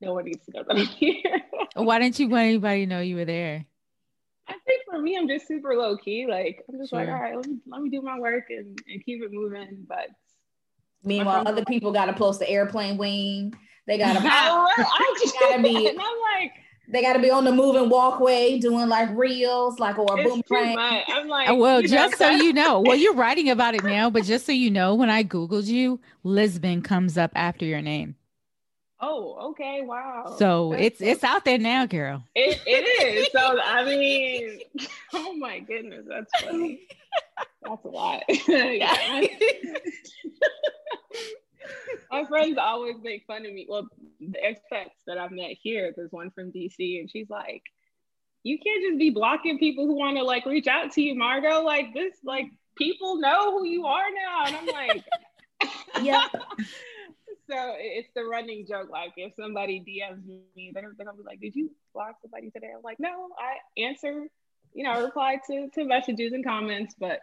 no 0.00 0.14
one 0.14 0.24
needs 0.24 0.44
to 0.46 0.52
know 0.52 0.64
that 0.64 0.76
I'm 0.76 0.86
here. 0.98 1.40
Why 1.74 1.98
didn't 2.00 2.18
you 2.18 2.28
want 2.28 2.44
anybody 2.44 2.86
to 2.86 2.90
know 2.90 3.00
you 3.00 3.16
were 3.16 3.24
there? 3.24 3.66
I 4.48 4.54
think 4.66 4.82
for 4.90 5.00
me, 5.00 5.16
I'm 5.16 5.28
just 5.28 5.46
super 5.46 5.74
low 5.74 5.96
key. 5.96 6.26
Like 6.28 6.64
I'm 6.68 6.78
just 6.78 6.90
sure. 6.90 7.00
like, 7.00 7.08
all 7.08 7.14
right, 7.14 7.36
let 7.36 7.46
me, 7.46 7.58
let 7.66 7.82
me 7.82 7.90
do 7.90 8.02
my 8.02 8.18
work 8.18 8.44
and, 8.50 8.78
and 8.86 9.04
keep 9.04 9.22
it 9.22 9.32
moving. 9.32 9.84
But 9.88 10.08
meanwhile, 11.04 11.46
other 11.46 11.64
people 11.64 11.92
got 11.92 12.06
to 12.06 12.12
post 12.12 12.40
the 12.40 12.48
airplane 12.48 12.96
wing. 12.96 13.54
They 13.86 13.98
got 13.98 14.14
to. 14.14 14.20
I, 14.22 14.74
I 14.78 15.18
just 15.20 15.38
gotta 15.38 15.62
be. 15.62 15.88
And 15.88 15.98
I'm 15.98 16.40
like, 16.40 16.52
they 16.88 17.00
got 17.00 17.14
to 17.14 17.18
be 17.20 17.30
on 17.30 17.44
the 17.44 17.52
moving 17.52 17.88
walkway 17.88 18.58
doing 18.58 18.88
like 18.88 19.08
reels, 19.16 19.78
like 19.78 19.98
or 19.98 20.18
a 20.18 20.22
boomerang. 20.22 21.04
I'm 21.08 21.28
like, 21.28 21.48
well, 21.56 21.80
just 21.82 22.20
know. 22.20 22.28
so 22.28 22.30
you 22.30 22.52
know, 22.52 22.80
well, 22.80 22.96
you're 22.96 23.14
writing 23.14 23.50
about 23.50 23.74
it 23.74 23.84
now, 23.84 24.10
but 24.10 24.24
just 24.24 24.46
so 24.46 24.52
you 24.52 24.70
know, 24.70 24.94
when 24.94 25.08
I 25.08 25.24
googled 25.24 25.66
you, 25.66 26.00
Lisbon 26.24 26.82
comes 26.82 27.16
up 27.16 27.30
after 27.34 27.64
your 27.64 27.80
name. 27.80 28.16
Oh, 29.04 29.50
okay, 29.50 29.82
wow. 29.82 30.36
So 30.38 30.70
That's 30.70 30.82
it's 30.84 30.98
so- 31.00 31.04
it's 31.06 31.24
out 31.24 31.44
there 31.44 31.58
now, 31.58 31.86
girl. 31.86 32.22
It, 32.36 32.60
it 32.66 33.04
is. 33.04 33.28
So 33.32 33.58
I 33.60 33.84
mean, 33.96 34.60
oh 35.12 35.34
my 35.34 35.58
goodness, 35.58 36.04
that's 36.08 36.30
funny. 36.40 36.86
That's 37.64 37.84
a 37.84 37.88
lot. 37.88 38.22
my 42.10 42.24
friends 42.28 42.58
always 42.58 42.96
make 43.02 43.24
fun 43.26 43.44
of 43.44 43.52
me. 43.52 43.66
Well, 43.68 43.88
the 44.20 44.38
expats 44.38 44.90
that 45.06 45.18
I've 45.18 45.32
met 45.32 45.56
here, 45.60 45.92
there's 45.96 46.12
one 46.12 46.30
from 46.30 46.52
DC, 46.52 47.00
and 47.00 47.10
she's 47.10 47.28
like, 47.28 47.62
"You 48.44 48.58
can't 48.58 48.82
just 48.82 48.98
be 48.98 49.10
blocking 49.10 49.58
people 49.58 49.86
who 49.86 49.94
want 49.94 50.16
to 50.16 50.22
like 50.22 50.46
reach 50.46 50.66
out 50.68 50.92
to 50.92 51.02
you, 51.02 51.14
Margo. 51.16 51.62
Like 51.62 51.92
this, 51.92 52.14
like 52.24 52.46
people 52.76 53.16
know 53.16 53.58
who 53.58 53.66
you 53.66 53.84
are 53.86 54.10
now." 54.14 54.44
And 54.46 54.56
I'm 54.56 54.66
like, 54.66 55.04
"Yeah." 56.02 56.28
So 57.48 57.74
it's 57.76 58.08
the 58.14 58.24
running 58.24 58.66
joke. 58.66 58.90
Like 58.90 59.12
if 59.16 59.34
somebody 59.34 59.80
DMs 59.80 60.24
me, 60.26 60.72
they're, 60.74 60.92
they're 60.96 61.06
gonna 61.06 61.16
be 61.16 61.24
like, 61.24 61.40
"Did 61.40 61.54
you 61.54 61.70
block 61.94 62.16
somebody 62.22 62.50
today?" 62.50 62.70
I'm 62.74 62.82
like, 62.82 63.00
"No, 63.00 63.28
I 63.38 63.80
answer 63.80 64.28
you 64.74 64.84
know, 64.84 64.90
I 64.90 64.98
reply 65.00 65.38
to 65.48 65.68
to 65.74 65.84
messages 65.84 66.32
and 66.32 66.44
comments, 66.44 66.94
but 66.98 67.20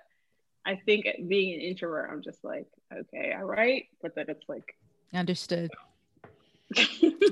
I 0.66 0.76
think 0.86 1.06
being 1.28 1.56
an 1.56 1.62
introvert, 1.62 2.10
I'm 2.12 2.22
just 2.22 2.44
like, 2.44 2.68
okay, 2.94 3.34
all 3.34 3.46
right, 3.46 3.86
but 4.02 4.16
then 4.16 4.26
it's 4.28 4.48
like 4.48 4.76
understood. 5.14 5.72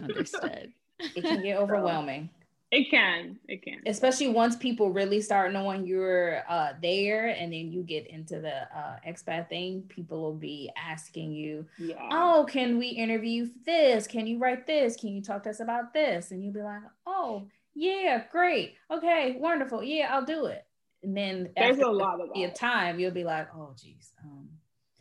understood. 0.02 0.74
It 1.00 1.22
can 1.22 1.44
get 1.44 1.58
overwhelming. 1.58 2.30
It 2.70 2.90
can. 2.90 3.40
It 3.48 3.64
can. 3.64 3.82
Especially 3.86 4.28
once 4.28 4.58
people 4.58 4.92
really 4.92 5.22
start 5.22 5.54
knowing 5.54 5.86
you're 5.86 6.44
uh, 6.50 6.74
there 6.82 7.28
and 7.28 7.54
then 7.54 7.72
you 7.72 7.82
get 7.82 8.08
into 8.08 8.42
the 8.42 8.64
uh, 8.78 8.98
expat 9.08 9.48
thing, 9.48 9.84
people 9.88 10.22
will 10.22 10.36
be 10.36 10.70
asking 10.76 11.32
you, 11.32 11.66
yeah. 11.78 12.10
Oh, 12.12 12.46
can 12.50 12.78
we 12.78 12.88
interview 12.88 13.48
this? 13.66 14.06
Can 14.06 14.28
you 14.28 14.38
write 14.38 14.68
this? 14.68 14.98
Can 14.98 15.10
you 15.10 15.22
talk 15.22 15.44
to 15.44 15.50
us 15.50 15.62
about 15.62 15.94
this? 15.94 16.32
And 16.32 16.44
you'll 16.44 16.54
be 16.54 16.62
like, 16.62 16.82
Oh, 17.06 17.48
yeah, 17.74 18.24
great. 18.32 18.76
Okay, 18.92 19.38
wonderful. 19.40 19.82
Yeah, 19.82 20.10
I'll 20.14 20.26
do 20.26 20.48
it. 20.48 20.66
And 21.04 21.16
then 21.16 21.50
there's 21.56 21.80
a 21.80 21.88
lot 21.88 22.20
of 22.20 22.30
that. 22.36 22.56
time, 22.56 23.00
you'll 23.00 23.12
be 23.12 23.24
like, 23.24 23.48
Oh, 23.56 23.74
geez, 23.82 24.12
um, 24.26 24.50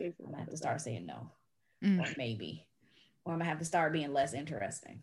I'm 0.00 0.12
gonna 0.24 0.38
have 0.38 0.50
to 0.50 0.57
start 0.57 0.81
saying 0.81 1.07
no, 1.07 1.33
mm. 1.83 2.00
or 2.00 2.14
maybe, 2.16 2.68
or 3.24 3.33
I'm 3.33 3.40
gonna 3.40 3.50
have 3.50 3.59
to 3.59 3.64
start 3.64 3.92
being 3.92 4.12
less 4.12 4.35
interesting, 4.35 5.00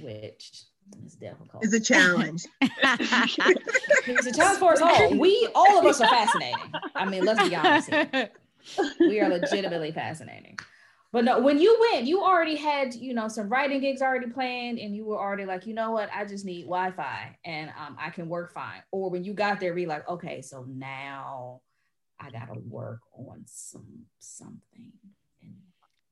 which 0.00 0.66
it's 1.04 1.14
difficult. 1.16 1.64
It's 1.64 1.72
a 1.72 1.80
challenge. 1.80 2.44
it's 2.60 4.26
a 4.26 4.32
challenge 4.32 4.58
for 4.58 4.72
us 4.72 4.80
all. 4.80 5.16
We 5.16 5.48
all 5.54 5.78
of 5.78 5.86
us 5.86 6.00
are 6.00 6.08
fascinating. 6.08 6.72
I 6.94 7.08
mean, 7.08 7.24
let's 7.24 7.48
be 7.48 7.54
honest. 7.54 7.90
Here. 7.90 8.30
We 9.00 9.20
are 9.20 9.28
legitimately 9.28 9.92
fascinating. 9.92 10.58
But 11.12 11.24
no, 11.24 11.38
when 11.38 11.58
you 11.58 11.78
went, 11.92 12.06
you 12.06 12.22
already 12.22 12.56
had, 12.56 12.94
you 12.94 13.14
know, 13.14 13.28
some 13.28 13.48
writing 13.48 13.80
gigs 13.80 14.02
already 14.02 14.26
planned, 14.26 14.78
and 14.78 14.94
you 14.94 15.04
were 15.04 15.18
already 15.18 15.44
like, 15.44 15.66
you 15.66 15.72
know 15.72 15.92
what, 15.92 16.10
I 16.12 16.24
just 16.24 16.44
need 16.44 16.62
Wi-Fi 16.62 17.38
and 17.44 17.70
um, 17.70 17.96
I 17.98 18.10
can 18.10 18.28
work 18.28 18.52
fine. 18.52 18.82
Or 18.90 19.08
when 19.08 19.24
you 19.24 19.32
got 19.32 19.60
there, 19.60 19.72
be 19.72 19.86
like, 19.86 20.08
okay, 20.08 20.42
so 20.42 20.66
now 20.68 21.60
I 22.20 22.30
gotta 22.30 22.58
work 22.68 23.00
on 23.16 23.44
some 23.46 24.04
something 24.18 24.92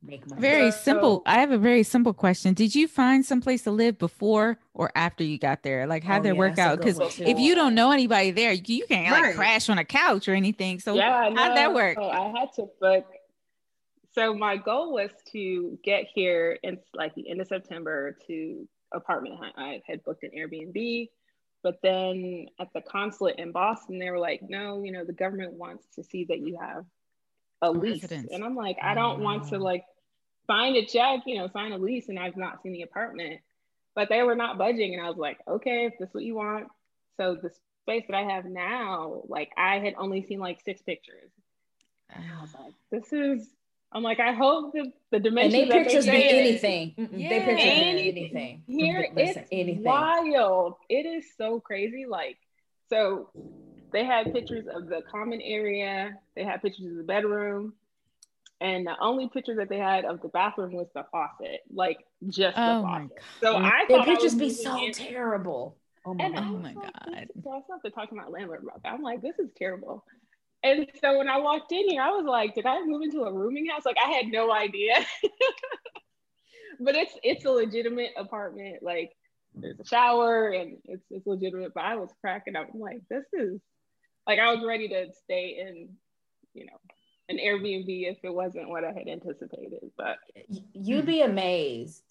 make 0.06 0.28
money. 0.28 0.40
Very 0.40 0.70
simple. 0.70 1.22
I 1.26 1.40
have 1.40 1.50
a 1.50 1.58
very 1.58 1.82
simple 1.82 2.12
question. 2.12 2.54
Did 2.54 2.74
you 2.74 2.88
find 2.88 3.24
some 3.24 3.40
place 3.40 3.62
to 3.62 3.70
live 3.70 3.98
before 3.98 4.58
or 4.74 4.90
after 4.94 5.24
you 5.24 5.38
got 5.38 5.62
there? 5.62 5.86
Like 5.86 6.04
how 6.04 6.18
oh, 6.18 6.22
did 6.22 6.30
it 6.30 6.34
yeah, 6.34 6.38
work 6.38 6.58
out? 6.58 6.78
Because 6.78 6.98
if 7.18 7.38
you 7.38 7.54
don't 7.54 7.74
know 7.74 7.90
anybody 7.90 8.30
there, 8.30 8.52
you 8.52 8.84
can't 8.86 9.12
right. 9.12 9.22
like 9.22 9.36
crash 9.36 9.68
on 9.68 9.78
a 9.78 9.84
couch 9.84 10.28
or 10.28 10.34
anything. 10.34 10.80
So 10.80 10.94
yeah, 10.94 11.30
how 11.34 11.48
did 11.48 11.56
that 11.56 11.74
work? 11.74 11.98
Oh, 12.00 12.08
I 12.08 12.38
had 12.38 12.52
to 12.54 12.68
book. 12.80 13.06
So 14.12 14.32
my 14.34 14.56
goal 14.56 14.92
was 14.92 15.10
to 15.32 15.78
get 15.82 16.06
here 16.14 16.58
in 16.62 16.78
like 16.94 17.14
the 17.14 17.28
end 17.28 17.40
of 17.40 17.48
September 17.48 18.16
to 18.28 18.68
apartment 18.92 19.38
hunt. 19.38 19.54
I 19.56 19.82
had 19.86 20.04
booked 20.04 20.22
an 20.22 20.30
Airbnb, 20.36 21.08
but 21.62 21.80
then 21.82 22.46
at 22.60 22.68
the 22.74 22.80
consulate 22.80 23.36
in 23.38 23.50
Boston, 23.50 23.98
they 23.98 24.10
were 24.10 24.18
like, 24.18 24.42
no, 24.48 24.84
you 24.84 24.92
know, 24.92 25.04
the 25.04 25.12
government 25.12 25.54
wants 25.54 25.86
to 25.96 26.04
see 26.04 26.24
that 26.26 26.38
you 26.38 26.58
have 26.60 26.84
a 27.62 27.70
lease. 27.70 28.02
Residence. 28.02 28.30
And 28.32 28.44
I'm 28.44 28.54
like, 28.54 28.76
I 28.82 28.94
don't 28.94 29.20
want 29.20 29.48
to 29.48 29.56
oh. 29.56 29.58
like 29.58 29.84
sign 30.46 30.76
a 30.76 30.84
check, 30.84 31.20
you 31.26 31.38
know, 31.38 31.48
sign 31.48 31.72
a 31.72 31.78
lease, 31.78 32.08
and 32.08 32.18
I've 32.18 32.36
not 32.36 32.62
seen 32.62 32.72
the 32.72 32.82
apartment. 32.82 33.40
But 33.94 34.08
they 34.08 34.22
were 34.22 34.34
not 34.34 34.58
budging, 34.58 34.94
and 34.94 35.04
I 35.04 35.08
was 35.08 35.18
like, 35.18 35.38
okay, 35.46 35.86
if 35.86 35.94
that's 35.98 36.12
what 36.12 36.24
you 36.24 36.34
want. 36.34 36.68
So 37.16 37.36
the 37.40 37.50
space 37.82 38.04
that 38.08 38.16
I 38.16 38.22
have 38.22 38.44
now, 38.44 39.22
like 39.28 39.50
I 39.56 39.78
had 39.78 39.94
only 39.96 40.24
seen 40.24 40.40
like 40.40 40.60
six 40.64 40.82
pictures. 40.82 41.30
And 42.10 42.24
I 42.36 42.40
was 42.40 42.54
like, 42.54 42.74
this 42.90 43.12
is. 43.12 43.48
I'm 43.92 44.02
like, 44.02 44.18
I 44.18 44.32
hope 44.32 44.72
the, 44.72 44.90
the 45.12 45.20
dimensions. 45.20 45.54
And 45.54 45.70
they 45.70 45.84
pictures 45.84 46.06
be 46.06 46.28
anything. 46.28 46.94
Yeah. 46.96 47.28
They 47.28 47.40
pictures 47.44 47.60
anything. 47.64 48.16
anything. 48.16 48.62
Here 48.66 49.08
Listen, 49.14 49.42
it's 49.42 49.48
anything. 49.52 49.84
wild. 49.84 50.74
It 50.88 51.06
is 51.06 51.26
so 51.38 51.60
crazy. 51.60 52.04
Like, 52.04 52.36
so 52.90 53.30
they 53.92 54.04
had 54.04 54.32
pictures 54.32 54.66
of 54.66 54.88
the 54.88 55.02
common 55.08 55.40
area. 55.40 56.18
They 56.34 56.42
had 56.42 56.60
pictures 56.60 56.86
of 56.86 56.96
the 56.96 57.04
bedroom 57.04 57.74
and 58.60 58.86
the 58.86 58.94
only 59.00 59.28
picture 59.28 59.56
that 59.56 59.68
they 59.68 59.78
had 59.78 60.04
of 60.04 60.20
the 60.22 60.28
bathroom 60.28 60.72
was 60.72 60.88
the 60.94 61.04
faucet, 61.10 61.60
like 61.72 61.98
just 62.28 62.56
oh 62.56 62.76
the 62.76 62.82
faucet. 62.82 63.22
So 63.40 63.56
I 63.56 63.84
thought 63.88 64.08
it 64.08 64.20
just 64.20 64.38
be 64.38 64.50
so 64.50 64.82
in. 64.82 64.92
terrible. 64.92 65.76
Oh 66.06 66.14
my, 66.14 66.24
and 66.24 66.38
oh 66.38 66.58
my 66.58 66.74
god! 66.74 67.28
So 67.42 67.50
I 67.50 67.60
started 67.62 67.94
talking 67.94 68.18
to 68.18 68.24
my 68.24 68.28
landlord 68.28 68.62
about 68.62 68.82
that. 68.82 68.92
I'm 68.92 69.02
like, 69.02 69.22
this 69.22 69.38
is 69.38 69.50
terrible. 69.56 70.04
And 70.62 70.86
so 71.00 71.18
when 71.18 71.28
I 71.28 71.38
walked 71.38 71.72
in 71.72 71.88
here, 71.88 72.00
I 72.00 72.08
was 72.08 72.24
like, 72.26 72.54
did 72.54 72.64
I 72.64 72.82
move 72.84 73.02
into 73.02 73.22
a 73.24 73.32
rooming 73.32 73.66
house? 73.66 73.84
Like 73.84 73.96
I 74.02 74.10
had 74.10 74.26
no 74.28 74.50
idea. 74.50 74.94
but 76.80 76.94
it's 76.94 77.12
it's 77.22 77.44
a 77.44 77.50
legitimate 77.50 78.12
apartment. 78.16 78.82
Like 78.82 79.12
there's 79.54 79.78
a 79.78 79.84
shower 79.84 80.48
and 80.50 80.78
it's 80.84 81.04
it's 81.10 81.26
legitimate. 81.26 81.72
But 81.74 81.84
I 81.84 81.96
was 81.96 82.10
cracking 82.20 82.56
up. 82.56 82.68
I'm 82.72 82.80
like, 82.80 83.00
this 83.10 83.24
is 83.32 83.60
like 84.26 84.38
I 84.38 84.54
was 84.54 84.64
ready 84.66 84.88
to 84.88 85.06
stay 85.24 85.58
in, 85.60 85.90
you 86.54 86.66
know, 86.66 86.78
an 87.28 87.38
Airbnb 87.38 88.10
if 88.10 88.18
it 88.22 88.32
wasn't 88.32 88.68
what 88.68 88.84
I 88.84 88.92
had 88.92 89.08
anticipated. 89.08 89.90
But 89.96 90.18
you'd 90.72 91.06
be 91.06 91.22
amazed, 91.22 92.02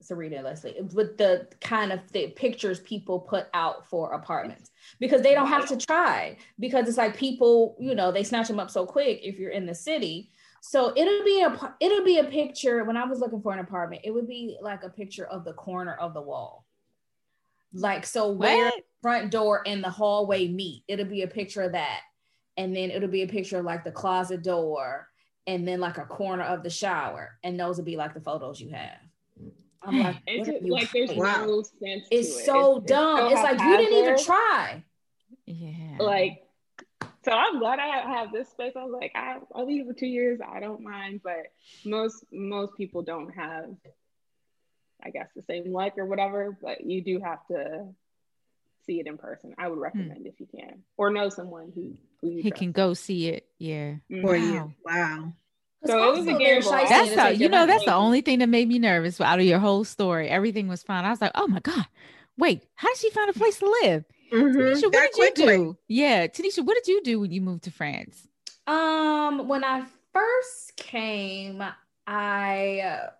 Serena 0.00 0.42
Leslie, 0.42 0.76
with 0.94 1.18
the 1.18 1.48
kind 1.60 1.92
of 1.92 2.00
the 2.12 2.28
pictures 2.28 2.80
people 2.80 3.20
put 3.20 3.46
out 3.52 3.86
for 3.86 4.12
apartments 4.12 4.70
because 4.98 5.22
they 5.22 5.34
don't 5.34 5.48
have 5.48 5.66
to 5.68 5.76
try 5.76 6.36
because 6.58 6.88
it's 6.88 6.98
like 6.98 7.16
people, 7.16 7.76
you 7.78 7.94
know, 7.94 8.10
they 8.10 8.24
snatch 8.24 8.48
them 8.48 8.60
up 8.60 8.70
so 8.70 8.86
quick 8.86 9.20
if 9.22 9.38
you're 9.38 9.50
in 9.50 9.66
the 9.66 9.74
city. 9.74 10.30
So 10.60 10.92
it'll 10.96 11.24
be 11.24 11.42
a 11.42 11.74
it'll 11.80 12.04
be 12.04 12.18
a 12.18 12.24
picture. 12.24 12.84
When 12.84 12.96
I 12.96 13.04
was 13.04 13.20
looking 13.20 13.40
for 13.42 13.52
an 13.52 13.60
apartment, 13.60 14.02
it 14.04 14.10
would 14.10 14.26
be 14.26 14.56
like 14.60 14.82
a 14.82 14.88
picture 14.88 15.26
of 15.26 15.44
the 15.44 15.52
corner 15.52 15.94
of 15.94 16.14
the 16.14 16.22
wall. 16.22 16.64
Like 17.72 18.06
so, 18.06 18.30
where 18.30 18.64
what? 18.64 18.84
front 19.02 19.30
door 19.30 19.62
and 19.66 19.84
the 19.84 19.90
hallway 19.90 20.48
meet, 20.48 20.82
it'll 20.88 21.04
be 21.04 21.22
a 21.22 21.28
picture 21.28 21.62
of 21.62 21.72
that 21.72 22.00
and 22.58 22.74
then 22.76 22.90
it'll 22.90 23.08
be 23.08 23.22
a 23.22 23.26
picture 23.26 23.60
of 23.60 23.64
like 23.64 23.84
the 23.84 23.92
closet 23.92 24.42
door 24.42 25.08
and 25.46 25.66
then 25.66 25.80
like 25.80 25.96
a 25.96 26.04
corner 26.04 26.42
of 26.42 26.62
the 26.62 26.68
shower 26.68 27.38
and 27.42 27.58
those 27.58 27.78
will 27.78 27.84
be 27.84 27.96
like 27.96 28.12
the 28.12 28.20
photos 28.20 28.60
you 28.60 28.68
have. 28.70 28.98
I'm 29.80 29.98
like, 30.02 30.16
it's 30.26 30.68
like 30.68 30.90
there's 30.90 31.12
wow. 31.12 31.46
no 31.46 31.62
sense 31.62 32.06
it's 32.10 32.28
it. 32.28 32.44
so 32.44 32.78
it's, 32.78 32.86
dumb. 32.86 33.32
it's, 33.32 33.40
so 33.40 33.46
it's 33.46 33.60
like 33.60 33.60
you 33.66 33.76
didn't 33.78 33.98
even 33.98 34.24
try. 34.24 34.84
Yeah. 35.46 35.96
Like 35.98 36.42
so 37.24 37.32
i'm 37.32 37.58
glad 37.58 37.78
i 37.78 38.00
have 38.00 38.32
this 38.32 38.48
space. 38.48 38.72
I 38.76 38.84
was 38.84 38.92
like 38.92 39.12
I, 39.14 39.36
i'll 39.54 39.66
leave 39.66 39.82
it 39.82 39.86
for 39.86 39.94
two 39.94 40.06
years. 40.06 40.40
I 40.46 40.60
don't 40.60 40.82
mind 40.82 41.20
but 41.22 41.52
most 41.84 42.24
most 42.32 42.76
people 42.76 43.02
don't 43.02 43.30
have 43.34 43.70
i 45.04 45.10
guess 45.10 45.28
the 45.36 45.42
same 45.42 45.72
like 45.72 45.96
or 45.96 46.06
whatever 46.06 46.58
but 46.60 46.84
you 46.84 47.02
do 47.02 47.20
have 47.20 47.46
to 47.46 47.86
see 48.88 49.00
it 49.00 49.06
in 49.06 49.18
person. 49.18 49.54
I 49.58 49.68
would 49.68 49.76
hmm. 49.76 49.82
recommend 49.82 50.26
if 50.26 50.40
you 50.40 50.46
can, 50.46 50.82
or 50.96 51.10
know 51.10 51.28
someone 51.28 51.72
who 51.74 51.94
who, 52.20 52.50
can 52.50 52.72
go 52.72 52.94
see 52.94 53.28
it. 53.28 53.46
Yeah, 53.58 53.96
mm-hmm. 54.10 54.22
for 54.22 54.36
you. 54.36 54.72
Wow. 54.84 55.32
So 55.84 56.12
it 56.12 56.18
was 56.18 56.26
a 56.26 56.32
gamble. 56.32 56.70
That's 56.72 57.14
the, 57.14 57.36
you 57.36 57.48
know 57.48 57.66
that's 57.66 57.84
the 57.84 57.94
only 57.94 58.20
thing 58.20 58.40
that 58.40 58.48
made 58.48 58.66
me 58.66 58.80
nervous 58.80 59.20
out 59.20 59.38
of 59.38 59.44
your 59.44 59.60
whole 59.60 59.84
story. 59.84 60.28
Everything 60.28 60.66
was 60.66 60.82
fine. 60.82 61.04
I 61.04 61.10
was 61.10 61.20
like, 61.20 61.30
oh 61.36 61.46
my 61.46 61.60
god, 61.60 61.86
wait, 62.36 62.64
how 62.74 62.88
did 62.88 62.98
she 62.98 63.10
find 63.10 63.30
a 63.30 63.32
place 63.32 63.58
to 63.60 63.66
live? 63.82 64.04
Mm-hmm. 64.32 64.58
Tanisha, 64.58 64.82
what 64.82 64.92
that 64.92 65.10
did 65.14 65.34
quickly. 65.34 65.52
you 65.54 65.58
do? 65.58 65.78
Yeah, 65.86 66.26
Tanisha, 66.26 66.64
what 66.64 66.74
did 66.74 66.88
you 66.88 67.02
do 67.02 67.20
when 67.20 67.30
you 67.30 67.40
moved 67.40 67.64
to 67.64 67.70
France? 67.70 68.26
Um, 68.66 69.46
when 69.48 69.62
I 69.64 69.84
first 70.12 70.76
came, 70.76 71.62
I 72.06 72.80
uh, 72.80 73.10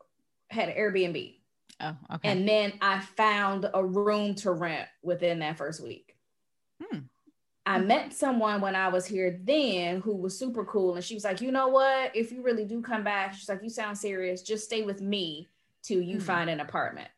had 0.51 0.69
an 0.69 0.77
Airbnb. 0.77 1.38
Oh, 1.81 1.97
okay. 2.15 2.29
And 2.31 2.49
then 2.49 2.73
I 2.81 3.01
found 3.01 3.69
a 3.73 3.85
room 3.85 4.35
to 4.37 4.53
rent 4.53 4.89
within 5.03 5.39
that 5.41 5.59
first 5.59 5.83
week. 5.83 6.17
Hmm. 6.83 7.01
I 7.67 7.79
met 7.79 8.15
someone 8.15 8.63
when 8.63 8.75
I 8.75 8.89
was 8.89 9.05
here 9.05 9.39
then 9.45 10.01
who 10.01 10.17
was 10.17 10.39
super 10.39 10.65
cool. 10.65 10.95
And 10.95 11.05
she 11.05 11.15
was 11.15 11.25
like, 11.25 11.41
you 11.43 11.53
know 11.53 11.69
what? 11.69 12.17
If 12.17 12.33
you 12.33 12.43
really 12.43 12.65
do 12.65 12.81
come 12.81 13.05
back, 13.05 13.35
she's 13.35 13.49
like, 13.49 13.63
you 13.63 13.69
sound 13.69 13.99
serious. 13.99 14.41
Just 14.43 14.65
stay 14.65 14.83
with 14.83 15.03
me 15.03 15.49
till 15.83 16.01
you 16.01 16.17
mm. 16.17 16.23
find 16.23 16.49
an 16.49 16.61
apartment. 16.61 17.09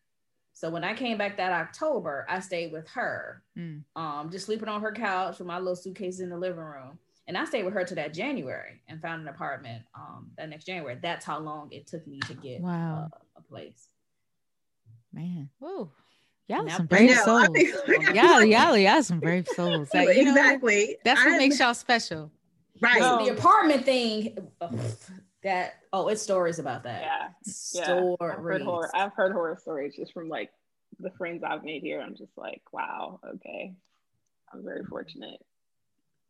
So 0.52 0.68
when 0.68 0.84
I 0.84 0.92
came 0.92 1.16
back 1.16 1.36
that 1.36 1.52
October, 1.52 2.26
I 2.28 2.40
stayed 2.40 2.72
with 2.72 2.88
her, 2.88 3.42
mm. 3.56 3.82
um, 3.96 4.28
just 4.30 4.46
sleeping 4.46 4.68
on 4.68 4.82
her 4.82 4.92
couch 4.92 5.38
with 5.38 5.46
my 5.46 5.58
little 5.58 5.76
suitcase 5.76 6.20
in 6.20 6.28
the 6.28 6.36
living 6.36 6.58
room. 6.58 6.98
And 7.28 7.38
I 7.38 7.44
stayed 7.44 7.64
with 7.64 7.74
her 7.74 7.84
to 7.84 7.94
that 7.94 8.12
January 8.12 8.82
and 8.88 9.00
found 9.00 9.22
an 9.22 9.28
apartment 9.28 9.84
um, 9.94 10.32
that 10.36 10.48
next 10.48 10.64
January. 10.64 10.98
That's 11.00 11.24
how 11.24 11.38
long 11.38 11.70
it 11.70 11.86
took 11.86 12.06
me 12.06 12.18
to 12.26 12.34
get 12.34 12.60
wow. 12.60 13.08
uh, 13.10 13.18
a 13.36 13.40
place. 13.40 13.88
Man, 15.12 15.50
whoa. 15.58 15.90
Y'all 16.46 16.68
some 16.68 16.86
brave 16.86 17.16
souls. 17.16 17.48
y'all, 18.12 18.44
y'all, 18.44 18.76
y'all 18.76 19.02
some 19.02 19.20
brave 19.20 19.46
souls. 19.46 19.88
Like, 19.94 20.16
exactly. 20.16 20.86
Know, 20.86 20.94
that's 21.04 21.24
what 21.24 21.34
I'm, 21.34 21.38
makes 21.38 21.60
y'all 21.60 21.74
special. 21.74 22.30
Right. 22.80 23.24
the 23.24 23.32
apartment 23.32 23.84
thing. 23.84 24.36
that 25.42 25.74
oh, 25.92 26.08
it's 26.08 26.22
stories 26.22 26.58
about 26.58 26.82
that. 26.84 27.02
Yeah. 27.02 27.28
Stories. 27.44 28.16
Yeah. 28.20 28.26
I've 28.26 28.42
heard 28.42 28.62
horror. 28.62 28.90
I've 28.94 29.12
heard 29.12 29.32
horror 29.32 29.58
stories 29.60 29.94
just 29.96 30.12
from 30.12 30.28
like 30.28 30.50
the 30.98 31.10
friends 31.12 31.44
I've 31.44 31.62
made 31.62 31.82
here. 31.82 32.00
I'm 32.00 32.16
just 32.16 32.36
like, 32.36 32.62
wow, 32.72 33.20
okay. 33.34 33.74
I'm 34.52 34.64
very 34.64 34.84
fortunate. 34.84 35.40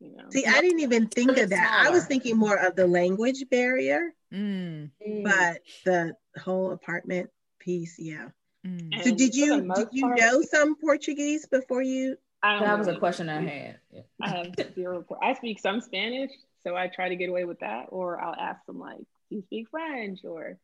You 0.01 0.17
know. 0.17 0.25
See, 0.31 0.47
I 0.47 0.61
didn't 0.61 0.81
even 0.81 1.09
think 1.09 1.37
of 1.39 1.51
that. 1.51 1.85
I 1.87 1.91
was 1.91 2.07
thinking 2.07 2.37
more 2.37 2.57
of 2.57 2.77
the 2.77 2.87
language 2.87 3.45
barrier, 3.51 4.15
mm. 4.33 4.91
but 5.25 5.61
the 5.85 6.15
whole 6.43 6.73
apartment 6.73 7.31
piece, 7.59 7.97
yeah. 7.99 8.29
Mm. 8.67 9.03
So 9.03 9.15
did 9.15 9.35
you 9.35 9.73
did 9.75 9.89
you 9.93 10.03
part, 10.03 10.19
know 10.19 10.43
some 10.43 10.77
Portuguese 10.77 11.47
before 11.47 11.83
you 11.83 12.17
that 12.43 12.79
was 12.79 12.89
a 12.89 12.97
question 12.97 13.29
I 13.29 13.41
had. 13.41 13.79
Yeah. 13.93 14.01
I 14.23 14.29
have 14.29 14.75
zero. 14.75 15.05
I 15.23 15.35
speak 15.35 15.61
some 15.61 15.81
Spanish, 15.81 16.31
so 16.63 16.77
I 16.77 16.89
try 16.89 17.09
to 17.09 17.17
get 17.17 17.29
away 17.29 17.45
with 17.45 17.61
that, 17.61 17.87
or 17.89 18.21
I'll 18.21 18.35
ask 18.35 18.65
them 18.67 18.79
like, 18.79 18.99
"Do 19.29 19.37
you 19.37 19.43
speak 19.43 19.69
French?" 19.71 20.21
or 20.25 20.59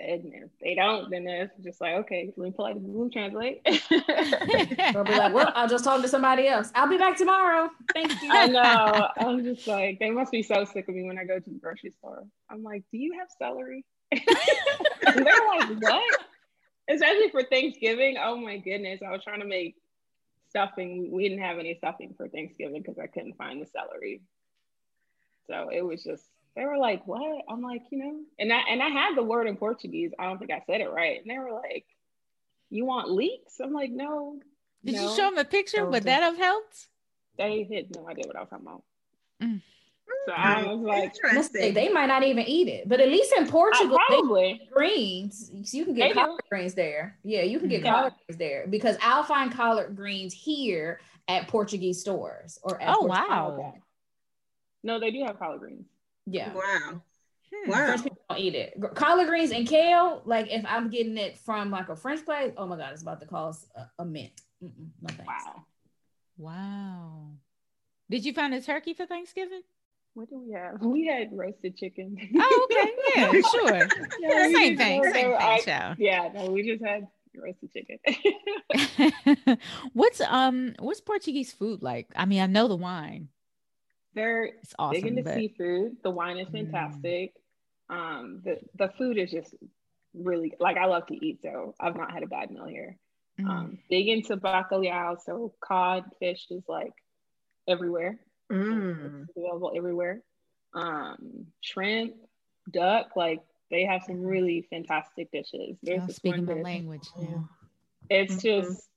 and 0.00 0.32
if 0.34 0.50
they 0.60 0.74
don't, 0.74 1.08
then 1.10 1.26
it's 1.28 1.56
just 1.62 1.80
like, 1.80 1.94
okay, 1.94 2.32
let 2.36 2.44
me 2.44 2.50
pull 2.50 2.66
out 2.66 2.74
the 2.74 2.80
Google 2.80 3.10
Translate. 3.10 3.60
I'll 4.96 5.04
be 5.04 5.14
like, 5.14 5.32
well, 5.32 5.52
I'll 5.54 5.68
just 5.68 5.84
talk 5.84 6.02
to 6.02 6.08
somebody 6.08 6.48
else. 6.48 6.70
I'll 6.74 6.88
be 6.88 6.98
back 6.98 7.16
tomorrow. 7.16 7.70
Thank 7.92 8.10
you. 8.20 8.28
I 8.30 8.46
know. 8.48 9.08
I'm 9.16 9.44
just 9.44 9.68
like, 9.68 10.00
they 10.00 10.10
must 10.10 10.32
be 10.32 10.42
so 10.42 10.64
sick 10.64 10.88
of 10.88 10.96
me 10.96 11.04
when 11.04 11.16
I 11.16 11.24
go 11.24 11.38
to 11.38 11.48
the 11.48 11.58
grocery 11.58 11.90
store. 11.90 12.24
I'm 12.50 12.64
like, 12.64 12.82
do 12.90 12.98
you 12.98 13.16
have 13.20 13.28
celery? 13.38 13.84
they're 14.10 15.24
like, 15.24 15.80
what? 15.80 16.24
Especially 16.88 17.30
for 17.30 17.42
Thanksgiving. 17.44 18.16
Oh 18.22 18.36
my 18.36 18.58
goodness. 18.58 19.00
I 19.06 19.10
was 19.10 19.24
trying 19.24 19.40
to 19.40 19.46
make 19.46 19.76
stuffing. 20.50 21.10
We 21.10 21.28
didn't 21.28 21.42
have 21.42 21.58
any 21.58 21.74
stuffing 21.74 22.14
for 22.16 22.28
Thanksgiving 22.28 22.82
because 22.82 22.98
I 22.98 23.06
couldn't 23.06 23.36
find 23.36 23.60
the 23.60 23.66
celery. 23.66 24.22
So 25.46 25.70
it 25.72 25.82
was 25.82 26.02
just 26.04 26.24
they 26.56 26.64
were 26.64 26.78
like, 26.78 27.06
"What?" 27.06 27.44
I'm 27.48 27.62
like, 27.62 27.82
you 27.90 27.98
know, 27.98 28.20
and 28.38 28.52
I 28.52 28.60
and 28.70 28.82
I 28.82 28.88
had 28.88 29.16
the 29.16 29.22
word 29.22 29.46
in 29.46 29.56
Portuguese. 29.56 30.12
I 30.18 30.24
don't 30.24 30.38
think 30.38 30.52
I 30.52 30.62
said 30.66 30.80
it 30.80 30.90
right, 30.90 31.20
and 31.20 31.30
they 31.30 31.38
were 31.38 31.52
like, 31.52 31.86
"You 32.70 32.84
want 32.84 33.10
leeks?" 33.10 33.60
I'm 33.60 33.72
like, 33.72 33.90
"No." 33.90 34.40
Did 34.84 34.94
no. 34.94 35.02
you 35.02 35.16
show 35.16 35.30
them 35.30 35.38
a 35.38 35.44
picture? 35.44 35.84
Would 35.86 36.04
that 36.04 36.22
have 36.22 36.36
helped? 36.36 36.88
They 37.38 37.64
had 37.64 37.96
no 37.96 38.08
idea 38.08 38.24
what 38.26 38.36
I 38.36 38.40
was 38.40 38.50
talking 38.50 38.66
about. 38.66 38.82
Mm. 39.42 39.62
So 40.26 40.32
I 40.32 40.62
was 40.64 40.80
like, 40.80 41.74
they 41.74 41.90
might 41.90 42.06
not 42.06 42.22
even 42.22 42.46
eat 42.46 42.68
it, 42.68 42.88
but 42.88 43.00
at 43.00 43.08
least 43.08 43.32
in 43.36 43.46
Portugal, 43.46 43.98
probably 44.08 44.68
greens. 44.72 45.50
So 45.64 45.76
you 45.76 45.84
can 45.84 45.94
get 45.94 46.08
they 46.08 46.14
collard 46.14 46.40
do. 46.42 46.48
greens 46.48 46.74
there. 46.74 47.18
Yeah, 47.22 47.42
you 47.42 47.58
can 47.58 47.68
get 47.68 47.84
yeah. 47.84 47.92
collard 47.92 48.12
greens 48.26 48.38
there 48.38 48.66
because 48.68 48.96
I'll 49.02 49.22
find 49.22 49.52
collard 49.52 49.94
greens 49.94 50.32
here 50.32 51.00
at 51.28 51.48
Portuguese 51.48 52.00
stores 52.00 52.58
or. 52.62 52.80
At 52.80 52.90
oh 52.90 53.06
Portuguese 53.06 53.28
wow! 53.28 53.74
No, 54.82 54.98
they 54.98 55.10
do 55.10 55.24
have 55.24 55.38
collard 55.38 55.60
greens. 55.60 55.86
Yeah. 56.26 56.52
Wow. 56.54 57.02
Hmm. 57.52 57.70
Wow. 57.70 57.86
French 57.86 58.02
people 58.02 58.18
don't 58.30 58.38
eat 58.38 58.54
it. 58.54 58.74
Collard 58.94 59.28
greens 59.28 59.50
and 59.50 59.68
kale, 59.68 60.22
like 60.24 60.50
if 60.50 60.64
I'm 60.66 60.88
getting 60.88 61.18
it 61.18 61.38
from 61.38 61.70
like 61.70 61.90
a 61.90 61.96
French 61.96 62.24
place, 62.24 62.52
oh 62.56 62.66
my 62.66 62.76
God, 62.76 62.92
it's 62.92 63.02
about 63.02 63.20
to 63.20 63.26
cost 63.26 63.66
a, 63.76 64.02
a 64.02 64.04
mint. 64.04 64.32
Mm-mm, 64.62 64.88
no 65.02 65.14
thanks. 65.14 65.26
Wow. 65.26 65.64
Wow. 66.38 67.30
Did 68.10 68.24
you 68.24 68.32
find 68.32 68.54
a 68.54 68.60
turkey 68.60 68.94
for 68.94 69.06
Thanksgiving? 69.06 69.62
What 70.14 70.30
do 70.30 70.38
we 70.38 70.52
have? 70.52 70.80
We 70.80 71.06
had 71.06 71.30
roasted 71.32 71.76
chicken. 71.76 72.16
Oh, 72.36 72.68
okay. 72.70 72.90
Yeah, 73.16 73.30
sure. 73.30 73.88
yeah, 74.20 74.52
same 74.52 74.76
thing. 74.76 75.04
Same 75.04 75.12
thing, 75.12 75.34
I, 75.34 75.94
yeah, 75.98 76.30
no, 76.34 76.50
we 76.50 76.64
just 76.64 76.84
had 76.84 77.06
roasted 77.36 77.70
chicken. 77.72 79.58
what's 79.92 80.20
um 80.20 80.74
what's 80.80 81.00
Portuguese 81.00 81.52
food 81.52 81.82
like? 81.82 82.08
I 82.16 82.24
mean, 82.24 82.40
I 82.42 82.46
know 82.46 82.66
the 82.66 82.76
wine. 82.76 83.28
They're 84.14 84.46
it's 84.46 84.74
awesome, 84.78 85.00
big 85.00 85.06
into 85.06 85.22
but... 85.22 85.34
seafood. 85.34 85.96
The 86.02 86.10
wine 86.10 86.38
is 86.38 86.48
mm. 86.48 86.52
fantastic. 86.52 87.34
Mm. 87.90 87.96
Um, 87.96 88.42
the 88.44 88.58
the 88.74 88.92
food 88.98 89.18
is 89.18 89.30
just 89.30 89.54
really 90.12 90.52
like 90.58 90.76
I 90.76 90.86
love 90.86 91.06
to 91.06 91.14
eat, 91.14 91.40
so 91.42 91.74
I've 91.78 91.96
not 91.96 92.12
had 92.12 92.22
a 92.22 92.28
bad 92.28 92.50
meal 92.50 92.66
here. 92.66 92.96
Mm. 93.40 93.48
Um, 93.48 93.78
big 93.90 94.08
into 94.08 94.36
bacalhau, 94.36 95.18
so 95.24 95.54
cod 95.60 96.04
fish 96.18 96.46
is 96.50 96.64
like 96.68 96.94
everywhere. 97.68 98.18
Mm. 98.52 99.26
available 99.36 99.72
everywhere. 99.76 100.22
Um, 100.74 101.46
shrimp, 101.60 102.14
duck, 102.70 103.16
like 103.16 103.40
they 103.70 103.84
have 103.84 104.02
some 104.04 104.22
really 104.22 104.66
fantastic 104.70 105.30
dishes. 105.30 105.76
There's 105.82 106.02
oh, 106.04 106.12
speaking 106.12 106.46
the 106.46 106.56
language. 106.56 107.08
Yeah. 107.18 107.38
It's 108.10 108.34
mm-hmm. 108.34 108.64
just 108.66 108.88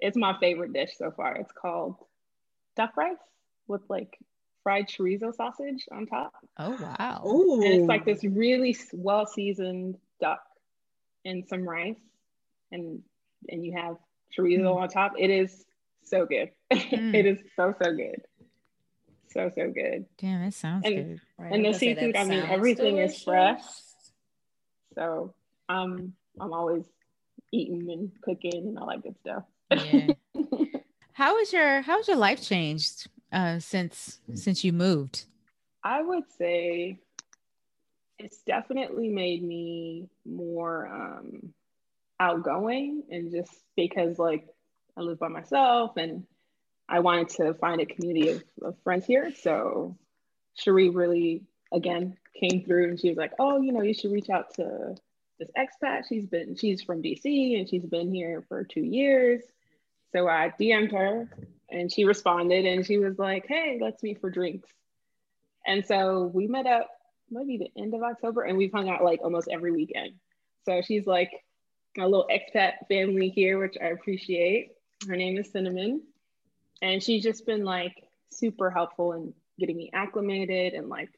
it's 0.00 0.16
my 0.16 0.36
favorite 0.38 0.72
dish 0.72 0.92
so 0.96 1.10
far. 1.10 1.36
It's 1.36 1.52
called 1.52 1.96
duck 2.76 2.96
rice 2.96 3.16
with 3.68 3.82
like 3.88 4.18
fried 4.62 4.88
chorizo 4.88 5.34
sausage 5.34 5.86
on 5.92 6.06
top. 6.06 6.32
Oh 6.58 6.76
wow! 6.80 7.22
Ooh. 7.26 7.62
And 7.62 7.74
it's 7.74 7.88
like 7.88 8.04
this 8.04 8.24
really 8.24 8.76
well 8.92 9.26
seasoned 9.26 9.96
duck 10.20 10.42
and 11.24 11.46
some 11.46 11.68
rice, 11.68 12.00
and 12.72 13.02
and 13.48 13.64
you 13.64 13.72
have 13.76 13.96
chorizo 14.36 14.74
mm. 14.74 14.76
on 14.76 14.88
top. 14.88 15.12
It 15.18 15.30
is 15.30 15.64
so 16.04 16.26
good. 16.26 16.50
Mm. 16.72 17.14
it 17.14 17.26
is 17.26 17.38
so 17.54 17.74
so 17.80 17.92
good. 17.92 18.22
So 19.36 19.52
so 19.54 19.70
good. 19.70 20.06
Damn, 20.16 20.42
it 20.44 20.54
sounds 20.54 20.86
and, 20.86 20.94
good. 20.94 21.20
Right, 21.38 21.52
and 21.52 21.64
the 21.64 21.74
seafood, 21.74 22.16
I 22.16 22.24
mean, 22.24 22.42
everything 22.48 22.96
delicious. 22.96 23.18
is 23.18 23.22
fresh. 23.22 23.62
So 24.94 25.34
um, 25.68 26.14
I'm 26.40 26.54
always 26.54 26.84
eating 27.52 27.90
and 27.90 28.10
cooking 28.22 28.68
and 28.68 28.78
all 28.78 28.88
that 28.88 29.02
good 29.02 29.18
stuff. 29.20 29.42
Yeah. 29.70 30.14
how 31.12 31.36
is 31.38 31.52
your 31.52 31.82
how's 31.82 32.08
your 32.08 32.16
life 32.16 32.42
changed 32.42 33.08
uh, 33.30 33.58
since 33.58 34.20
since 34.34 34.64
you 34.64 34.72
moved? 34.72 35.26
I 35.84 36.00
would 36.00 36.24
say 36.38 36.98
it's 38.18 38.38
definitely 38.38 39.10
made 39.10 39.42
me 39.42 40.08
more 40.24 40.86
um, 40.86 41.52
outgoing, 42.18 43.02
and 43.10 43.30
just 43.30 43.52
because 43.76 44.18
like 44.18 44.48
I 44.96 45.02
live 45.02 45.18
by 45.18 45.28
myself 45.28 45.98
and 45.98 46.24
I 46.88 47.00
wanted 47.00 47.28
to 47.30 47.54
find 47.54 47.80
a 47.80 47.86
community 47.86 48.30
of, 48.30 48.44
of 48.62 48.76
friends 48.84 49.06
here. 49.06 49.32
So 49.40 49.96
Sheree 50.58 50.94
really 50.94 51.42
again 51.72 52.16
came 52.38 52.64
through 52.64 52.90
and 52.90 53.00
she 53.00 53.08
was 53.08 53.18
like, 53.18 53.32
oh, 53.38 53.60
you 53.60 53.72
know, 53.72 53.82
you 53.82 53.94
should 53.94 54.12
reach 54.12 54.30
out 54.30 54.54
to 54.54 54.94
this 55.38 55.50
expat. 55.56 56.04
She's 56.08 56.26
been, 56.26 56.56
she's 56.56 56.82
from 56.82 57.02
DC 57.02 57.58
and 57.58 57.68
she's 57.68 57.84
been 57.84 58.12
here 58.12 58.44
for 58.48 58.64
two 58.64 58.82
years. 58.82 59.42
So 60.12 60.28
I 60.28 60.52
DM'd 60.58 60.92
her 60.92 61.28
and 61.70 61.92
she 61.92 62.04
responded 62.04 62.64
and 62.64 62.86
she 62.86 62.98
was 62.98 63.18
like, 63.18 63.46
hey, 63.48 63.78
let's 63.80 64.02
meet 64.02 64.20
for 64.20 64.30
drinks. 64.30 64.68
And 65.66 65.84
so 65.84 66.30
we 66.32 66.46
met 66.46 66.66
up 66.66 66.88
maybe 67.30 67.58
the 67.58 67.80
end 67.80 67.94
of 67.94 68.02
October 68.02 68.42
and 68.42 68.56
we've 68.56 68.72
hung 68.72 68.88
out 68.88 69.02
like 69.02 69.20
almost 69.22 69.48
every 69.50 69.72
weekend. 69.72 70.12
So 70.64 70.80
she's 70.82 71.06
like 71.06 71.30
a 71.98 72.04
little 72.04 72.28
expat 72.30 72.86
family 72.88 73.28
here, 73.28 73.58
which 73.58 73.76
I 73.80 73.86
appreciate. 73.86 74.72
Her 75.08 75.16
name 75.16 75.36
is 75.36 75.50
Cinnamon. 75.50 76.02
And 76.82 77.02
she's 77.02 77.22
just 77.22 77.46
been 77.46 77.64
like 77.64 78.04
super 78.30 78.70
helpful 78.70 79.12
in 79.12 79.32
getting 79.58 79.76
me 79.76 79.90
acclimated 79.92 80.74
and 80.74 80.88
like 80.88 81.10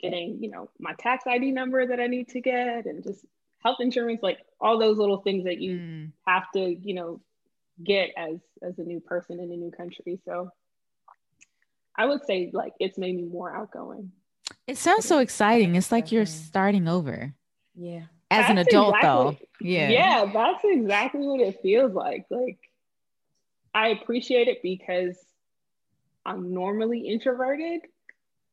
getting, 0.00 0.38
you 0.40 0.50
know, 0.50 0.70
my 0.78 0.94
tax 0.98 1.24
ID 1.26 1.52
number 1.52 1.86
that 1.86 2.00
I 2.00 2.06
need 2.06 2.28
to 2.30 2.40
get 2.40 2.86
and 2.86 3.02
just 3.02 3.24
health 3.62 3.78
insurance, 3.80 4.22
like 4.22 4.38
all 4.60 4.78
those 4.78 4.98
little 4.98 5.18
things 5.18 5.44
that 5.44 5.58
you 5.60 5.76
mm. 5.78 6.12
have 6.26 6.44
to, 6.54 6.74
you 6.74 6.94
know, 6.94 7.20
get 7.82 8.10
as 8.16 8.38
as 8.62 8.78
a 8.78 8.82
new 8.82 9.00
person 9.00 9.40
in 9.40 9.50
a 9.50 9.56
new 9.56 9.70
country. 9.70 10.20
So 10.24 10.50
I 11.96 12.06
would 12.06 12.24
say 12.24 12.50
like 12.52 12.72
it's 12.78 12.98
made 12.98 13.16
me 13.16 13.24
more 13.24 13.54
outgoing. 13.54 14.12
It 14.66 14.78
sounds 14.78 15.06
so 15.06 15.18
exciting. 15.18 15.74
It's 15.74 15.92
like 15.92 16.12
you're 16.12 16.26
starting 16.26 16.88
over. 16.88 17.34
Yeah. 17.74 18.02
As 18.30 18.46
that's 18.46 18.50
an 18.50 18.58
adult 18.58 18.96
exactly, 18.96 19.08
though. 19.08 19.36
Yeah. 19.60 19.88
Yeah, 19.90 20.30
that's 20.32 20.64
exactly 20.64 21.26
what 21.26 21.40
it 21.40 21.60
feels 21.62 21.92
like. 21.92 22.26
Like 22.30 22.58
I 23.74 23.88
appreciate 23.88 24.48
it 24.48 24.62
because 24.62 25.18
I'm 26.24 26.54
normally 26.54 27.00
introverted, 27.08 27.82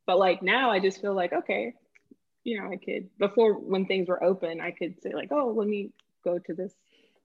but 0.06 0.18
like 0.18 0.42
now 0.42 0.72
I 0.72 0.80
just 0.80 1.00
feel 1.00 1.14
like 1.14 1.32
okay, 1.32 1.74
you 2.44 2.60
know, 2.60 2.70
I 2.70 2.78
could 2.78 3.10
before 3.18 3.54
when 3.54 3.86
things 3.86 4.08
were 4.08 4.24
open, 4.24 4.60
I 4.60 4.72
could 4.72 5.02
say 5.02 5.14
like, 5.14 5.32
oh, 5.32 5.54
let 5.56 5.68
me 5.68 5.92
go 6.24 6.40
to 6.40 6.54
this 6.54 6.74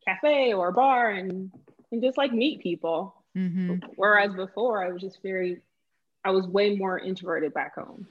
cafe 0.07 0.53
or 0.53 0.73
bar 0.73 1.11
and 1.11 1.51
and 1.91 2.03
just 2.03 2.19
like 2.19 2.33
meet 2.33 2.63
people. 2.63 3.15
Mm-hmm. 3.37 3.89
Whereas 3.97 4.35
before, 4.35 4.83
I 4.83 4.91
was 4.91 5.03
just 5.03 5.23
very, 5.23 5.61
I 6.25 6.31
was 6.31 6.47
way 6.47 6.75
more 6.77 6.99
introverted 6.99 7.53
back 7.53 7.75
home. 7.75 8.07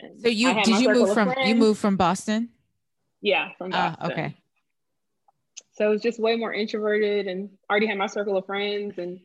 And 0.00 0.20
so 0.20 0.28
you 0.28 0.54
did 0.62 0.80
you 0.80 0.92
move 0.92 1.12
from 1.12 1.34
you 1.44 1.54
moved 1.54 1.80
from 1.80 1.96
Boston? 1.96 2.50
Yeah, 3.20 3.48
from 3.58 3.72
ah, 3.74 3.96
Boston. 3.98 4.10
Uh, 4.10 4.12
okay. 4.12 4.36
So 5.78 5.86
it 5.86 5.90
was 5.90 6.02
just 6.02 6.18
way 6.18 6.34
more 6.34 6.52
introverted 6.52 7.28
and 7.28 7.50
already 7.70 7.86
had 7.86 7.96
my 7.96 8.08
circle 8.08 8.36
of 8.36 8.46
friends 8.46 8.98
and 8.98 9.20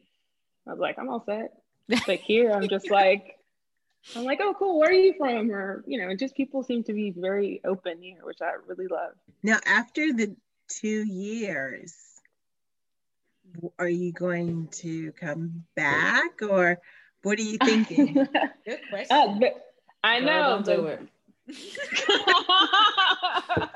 I 0.68 0.70
was 0.70 0.80
like, 0.80 1.00
I'm 1.00 1.10
all 1.10 1.24
set. 1.26 1.52
But 2.08 2.20
here 2.20 2.52
I'm 2.52 2.70
just 2.70 2.92
like, 2.92 3.40
I'm 4.16 4.24
like, 4.24 4.40
oh, 4.40 4.54
cool. 4.58 4.80
Where 4.80 4.90
are 4.90 4.94
you 4.94 5.16
from? 5.18 5.52
Or, 5.52 5.84
you 5.88 6.00
know, 6.00 6.16
just 6.16 6.36
people 6.36 6.64
seem 6.64 6.84
to 6.84 6.94
be 6.94 7.10
very 7.10 7.60
open 7.66 8.02
here, 8.02 8.20
which 8.24 8.42
I 8.42 8.52
really 8.68 8.88
love. 8.88 9.14
Now, 9.42 9.58
after 9.66 10.14
the 10.14 10.36
two 10.70 11.06
years, 11.06 11.96
are 13.80 13.90
you 13.90 14.14
going 14.14 14.68
to 14.74 15.12
come 15.14 15.66
back 15.76 16.42
or 16.42 16.80
what 17.24 17.40
are 17.40 17.44
you 17.44 17.58
thinking? 17.58 18.14
Good 18.66 18.80
question. 18.90 19.44
Uh, 19.44 19.50
I 20.04 20.20
know. 20.20 20.62
don't 20.64 20.66
do 20.66 20.88
it. 20.88 21.02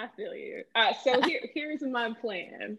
I 0.00 0.08
feel 0.16 0.34
you. 0.34 0.62
Uh, 0.74 0.92
so 1.04 1.20
here, 1.26 1.40
here's 1.54 1.82
my 1.82 2.12
plan. 2.20 2.78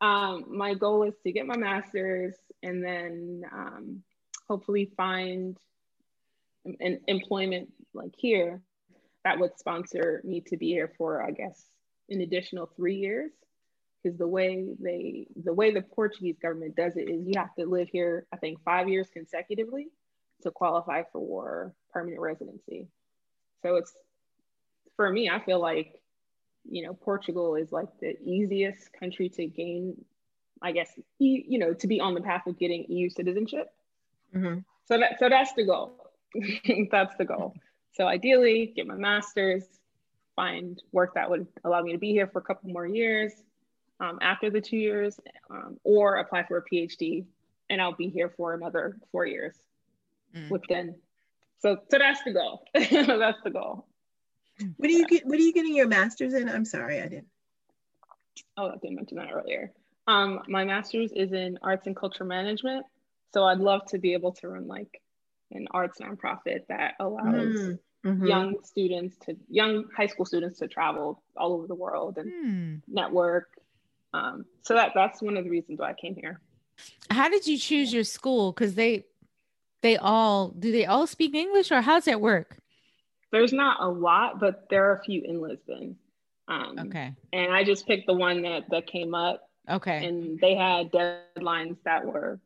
Um, 0.00 0.44
my 0.48 0.74
goal 0.74 1.02
is 1.04 1.14
to 1.24 1.32
get 1.32 1.46
my 1.46 1.56
master's 1.56 2.34
and 2.62 2.84
then 2.84 3.44
um, 3.52 4.02
hopefully 4.48 4.92
find 4.96 5.56
an 6.64 7.00
employment 7.08 7.72
like 7.94 8.14
here 8.16 8.60
that 9.24 9.38
would 9.38 9.58
sponsor 9.58 10.20
me 10.24 10.40
to 10.40 10.56
be 10.56 10.68
here 10.68 10.92
for, 10.96 11.22
I 11.22 11.30
guess, 11.32 11.64
an 12.08 12.20
additional 12.20 12.70
three 12.76 12.96
years 12.96 13.32
because 14.02 14.18
the 14.18 14.26
way 14.26 14.74
they 14.80 15.26
the 15.44 15.52
way 15.52 15.72
the 15.72 15.82
Portuguese 15.82 16.36
government 16.40 16.74
does 16.74 16.96
it 16.96 17.08
is 17.08 17.26
you 17.26 17.34
have 17.36 17.54
to 17.54 17.66
live 17.66 17.88
here, 17.90 18.26
I 18.32 18.36
think, 18.36 18.62
five 18.64 18.88
years 18.88 19.08
consecutively 19.12 19.88
to 20.42 20.50
qualify 20.50 21.02
for 21.12 21.74
permanent 21.92 22.20
residency. 22.20 22.88
So 23.62 23.76
it's 23.76 23.92
for 24.96 25.10
me, 25.10 25.30
I 25.30 25.38
feel 25.44 25.60
like 25.60 26.01
you 26.68 26.84
know 26.84 26.94
Portugal 26.94 27.56
is 27.56 27.72
like 27.72 27.88
the 28.00 28.16
easiest 28.22 28.92
country 28.92 29.28
to 29.30 29.46
gain, 29.46 30.04
I 30.60 30.72
guess, 30.72 30.90
you 31.18 31.58
know, 31.58 31.74
to 31.74 31.86
be 31.86 32.00
on 32.00 32.14
the 32.14 32.20
path 32.20 32.46
of 32.46 32.58
getting 32.58 32.84
EU 32.88 33.10
citizenship. 33.10 33.72
Mm-hmm. 34.34 34.60
So 34.86 34.98
that 34.98 35.18
so 35.18 35.28
that's 35.28 35.52
the 35.54 35.64
goal. 35.64 35.96
that's 36.90 37.16
the 37.16 37.24
goal. 37.24 37.54
So 37.94 38.06
ideally, 38.06 38.72
get 38.74 38.86
my 38.86 38.94
master's, 38.94 39.64
find 40.34 40.82
work 40.92 41.14
that 41.14 41.28
would 41.28 41.46
allow 41.64 41.82
me 41.82 41.92
to 41.92 41.98
be 41.98 42.12
here 42.12 42.26
for 42.26 42.38
a 42.38 42.42
couple 42.42 42.70
more 42.70 42.86
years, 42.86 43.32
um, 44.00 44.18
after 44.22 44.50
the 44.50 44.60
two 44.60 44.78
years, 44.78 45.20
um, 45.50 45.78
or 45.84 46.16
apply 46.16 46.44
for 46.44 46.56
a 46.56 46.64
PhD, 46.64 47.24
and 47.68 47.80
I'll 47.80 47.94
be 47.94 48.08
here 48.08 48.32
for 48.36 48.54
another 48.54 48.96
four 49.10 49.26
years. 49.26 49.54
Mm. 50.34 50.50
Within, 50.50 50.94
so 51.58 51.76
so 51.90 51.98
that's 51.98 52.22
the 52.24 52.32
goal. 52.32 52.64
that's 52.74 53.42
the 53.44 53.50
goal. 53.50 53.86
What 54.76 54.88
do 54.88 54.92
you 54.94 55.06
get? 55.06 55.26
What 55.26 55.38
are 55.38 55.42
you 55.42 55.52
getting 55.52 55.74
your 55.74 55.88
master's 55.88 56.34
in? 56.34 56.48
I'm 56.48 56.64
sorry, 56.64 57.00
I 57.00 57.08
didn't. 57.08 57.28
Oh, 58.56 58.68
I 58.68 58.76
didn't 58.76 58.96
mention 58.96 59.18
that 59.18 59.32
earlier. 59.32 59.72
Um, 60.06 60.40
my 60.48 60.64
master's 60.64 61.12
is 61.12 61.32
in 61.32 61.58
arts 61.62 61.86
and 61.86 61.96
culture 61.96 62.24
management. 62.24 62.86
So 63.32 63.44
I'd 63.44 63.58
love 63.58 63.84
to 63.86 63.98
be 63.98 64.12
able 64.12 64.32
to 64.32 64.48
run 64.48 64.66
like 64.66 65.00
an 65.50 65.66
arts 65.70 65.98
nonprofit 66.00 66.66
that 66.68 66.94
allows 67.00 67.56
mm 67.56 67.78
mm-hmm. 68.04 68.26
young 68.26 68.56
students 68.64 69.16
to 69.18 69.36
young 69.48 69.84
high 69.96 70.08
school 70.08 70.26
students 70.26 70.58
to 70.58 70.66
travel 70.66 71.22
all 71.36 71.52
over 71.52 71.68
the 71.68 71.74
world 71.74 72.18
and 72.18 72.32
mm. 72.32 72.82
network 72.88 73.48
um, 74.14 74.44
so 74.62 74.74
that 74.74 74.92
that's 74.94 75.22
one 75.22 75.36
of 75.36 75.44
the 75.44 75.50
reasons 75.50 75.78
why 75.78 75.90
I 75.90 75.94
came 75.94 76.14
here. 76.14 76.40
How 77.10 77.28
did 77.28 77.46
you 77.46 77.58
choose 77.58 77.92
your 77.92 78.04
school? 78.04 78.52
Because 78.52 78.74
they 78.74 79.04
they 79.82 79.96
all 79.96 80.48
do 80.48 80.70
they 80.72 80.86
all 80.86 81.06
speak 81.06 81.34
English 81.34 81.70
or 81.70 81.80
how's 81.80 82.04
that 82.04 82.20
work? 82.20 82.58
There's 83.32 83.52
not 83.52 83.78
a 83.80 83.88
lot, 83.88 84.38
but 84.38 84.68
there 84.70 84.90
are 84.90 84.96
a 84.96 85.02
few 85.02 85.22
in 85.22 85.40
Lisbon. 85.40 85.96
Um, 86.48 86.76
okay. 86.78 87.14
And 87.32 87.52
I 87.52 87.64
just 87.64 87.86
picked 87.86 88.06
the 88.06 88.14
one 88.14 88.42
that 88.42 88.64
that 88.70 88.86
came 88.86 89.14
up. 89.14 89.48
Okay. 89.68 90.06
And 90.06 90.38
they 90.38 90.54
had 90.54 90.92
deadlines 90.92 91.76
that 91.84 92.04
were 92.04 92.38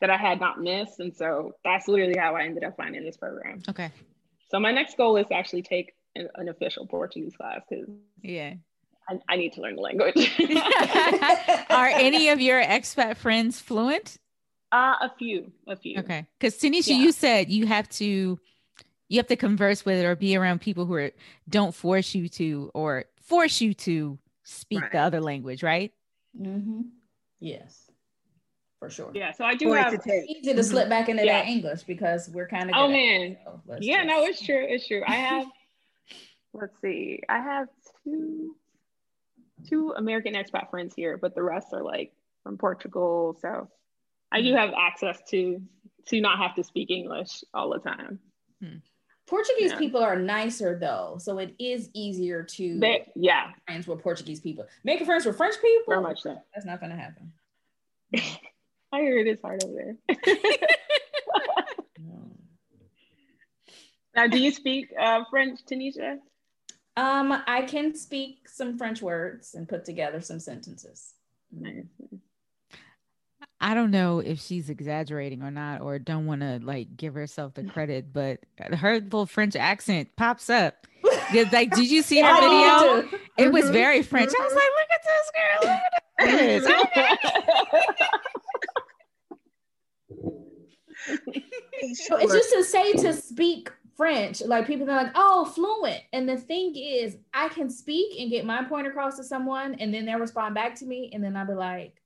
that 0.00 0.10
I 0.10 0.16
had 0.16 0.40
not 0.40 0.60
missed, 0.60 0.98
and 0.98 1.14
so 1.14 1.54
that's 1.64 1.86
literally 1.86 2.16
how 2.18 2.34
I 2.34 2.42
ended 2.42 2.64
up 2.64 2.76
finding 2.76 3.04
this 3.04 3.16
program. 3.16 3.62
Okay. 3.68 3.92
So 4.50 4.58
my 4.58 4.72
next 4.72 4.96
goal 4.96 5.16
is 5.16 5.26
to 5.28 5.34
actually 5.34 5.62
take 5.62 5.94
an, 6.16 6.28
an 6.34 6.48
official 6.48 6.86
Portuguese 6.86 7.36
class 7.36 7.60
because 7.68 7.88
yeah, 8.20 8.54
I, 9.08 9.18
I 9.28 9.36
need 9.36 9.52
to 9.54 9.60
learn 9.60 9.76
the 9.76 9.82
language. 9.82 10.30
Are 11.70 11.88
any 11.88 12.28
of 12.28 12.40
your 12.40 12.62
expat 12.62 13.16
friends 13.16 13.60
fluent? 13.60 14.16
Uh, 14.70 14.94
a 15.02 15.12
few, 15.18 15.52
a 15.66 15.76
few. 15.76 15.98
Okay, 15.98 16.26
because 16.38 16.58
Tanisha, 16.58 16.88
yeah. 16.88 16.96
you 16.96 17.12
said 17.12 17.50
you 17.50 17.66
have 17.66 17.88
to, 17.90 18.38
you 19.12 19.18
have 19.18 19.26
to 19.26 19.36
converse 19.36 19.84
with 19.84 20.02
or 20.02 20.16
be 20.16 20.36
around 20.36 20.62
people 20.62 20.86
who 20.86 20.94
are, 20.94 21.10
don't 21.46 21.74
force 21.74 22.14
you 22.14 22.30
to 22.30 22.70
or 22.72 23.04
force 23.20 23.60
you 23.60 23.74
to 23.74 24.18
speak 24.42 24.80
right. 24.80 24.90
the 24.90 24.98
other 24.98 25.20
language, 25.20 25.62
right? 25.62 25.92
Mm-hmm. 26.40 26.80
Yes, 27.38 27.90
for 28.78 28.88
sure. 28.88 29.10
Yeah, 29.12 29.32
so 29.32 29.44
I 29.44 29.54
do 29.54 29.70
have 29.72 30.02
to 30.02 30.24
easy 30.26 30.54
to 30.54 30.64
slip 30.64 30.88
back 30.88 31.10
into 31.10 31.26
yeah. 31.26 31.42
that 31.42 31.46
English 31.46 31.82
because 31.82 32.30
we're 32.30 32.48
kind 32.48 32.70
of. 32.70 32.74
Oh 32.74 32.88
man, 32.88 33.36
so 33.44 33.60
yeah, 33.80 33.98
just... 33.98 34.06
no, 34.06 34.24
it's 34.24 34.42
true, 34.42 34.64
it's 34.66 34.88
true. 34.88 35.02
I 35.06 35.16
have. 35.16 35.46
let's 36.54 36.80
see, 36.80 37.20
I 37.28 37.36
have 37.36 37.68
two 38.04 38.56
two 39.68 39.92
American 39.94 40.32
expat 40.32 40.70
friends 40.70 40.94
here, 40.94 41.18
but 41.18 41.34
the 41.34 41.42
rest 41.42 41.74
are 41.74 41.82
like 41.82 42.14
from 42.44 42.56
Portugal. 42.56 43.36
So 43.42 43.68
I 44.32 44.40
do 44.40 44.52
hmm. 44.52 44.56
have 44.56 44.70
access 44.74 45.20
to 45.28 45.60
to 46.06 46.20
not 46.22 46.38
have 46.38 46.54
to 46.54 46.64
speak 46.64 46.90
English 46.90 47.44
all 47.52 47.68
the 47.68 47.78
time. 47.78 48.18
Hmm. 48.58 48.78
Portuguese 49.32 49.70
yeah. 49.70 49.78
people 49.78 50.02
are 50.02 50.18
nicer 50.18 50.78
though, 50.78 51.16
so 51.18 51.38
it 51.38 51.54
is 51.58 51.88
easier 51.94 52.42
to 52.42 52.78
they, 52.78 53.06
yeah 53.16 53.52
friends 53.64 53.86
with 53.86 54.02
Portuguese 54.02 54.40
people. 54.40 54.66
Making 54.84 55.06
friends 55.06 55.24
with 55.24 55.38
French 55.38 55.54
people, 55.54 55.94
very 55.94 56.02
much 56.02 56.20
so. 56.20 56.36
That's 56.52 56.66
not 56.66 56.82
gonna 56.82 56.98
happen. 56.98 57.32
I 58.92 59.00
hear 59.00 59.16
it 59.16 59.26
is 59.26 59.40
hard 59.40 59.64
over 59.64 59.72
there. 59.72 59.96
now, 64.14 64.26
do 64.26 64.38
you 64.38 64.50
speak 64.50 64.92
uh, 65.00 65.24
French, 65.30 65.60
Tanisha? 65.64 66.18
Um, 66.98 67.42
I 67.46 67.62
can 67.62 67.94
speak 67.94 68.50
some 68.50 68.76
French 68.76 69.00
words 69.00 69.54
and 69.54 69.66
put 69.66 69.86
together 69.86 70.20
some 70.20 70.40
sentences. 70.40 71.14
I 73.62 73.74
don't 73.74 73.92
know 73.92 74.18
if 74.18 74.40
she's 74.40 74.68
exaggerating 74.68 75.42
or 75.42 75.52
not, 75.52 75.82
or 75.82 76.00
don't 76.00 76.26
want 76.26 76.40
to 76.40 76.58
like 76.62 76.96
give 76.96 77.14
herself 77.14 77.54
the 77.54 77.62
credit, 77.72 78.12
but 78.12 78.40
her 78.58 78.94
little 78.94 79.24
French 79.24 79.54
accent 79.54 80.08
pops 80.16 80.50
up. 80.50 80.88
like, 81.32 81.70
did 81.70 81.88
you 81.88 82.02
see 82.02 82.20
her 82.22 82.34
video? 82.34 83.08
It 83.38 83.52
was 83.52 83.66
mm-hmm. 83.66 83.72
very 83.72 84.02
French. 84.02 84.32
I 84.36 84.42
was 84.42 84.52
like, 84.52 84.64
look 84.78 84.90
at 84.92 85.02
this 85.06 85.30
girl, 85.38 85.60
look 85.70 85.80
at 86.18 86.38
this. 91.86 91.98
so 92.06 92.16
it's 92.16 92.32
just 92.32 92.52
to 92.52 92.64
say 92.64 92.92
to 92.94 93.12
speak 93.12 93.70
French, 93.96 94.42
like 94.42 94.66
people 94.66 94.90
are 94.90 95.04
like, 95.04 95.12
oh, 95.14 95.44
fluent. 95.44 96.02
And 96.12 96.28
the 96.28 96.36
thing 96.36 96.74
is, 96.76 97.16
I 97.32 97.48
can 97.48 97.70
speak 97.70 98.20
and 98.20 98.28
get 98.28 98.44
my 98.44 98.64
point 98.64 98.88
across 98.88 99.16
to 99.18 99.24
someone, 99.24 99.76
and 99.76 99.94
then 99.94 100.04
they'll 100.04 100.18
respond 100.18 100.56
back 100.56 100.74
to 100.76 100.84
me, 100.84 101.12
and 101.14 101.22
then 101.22 101.36
I'll 101.36 101.46
be 101.46 101.54
like, 101.54 102.02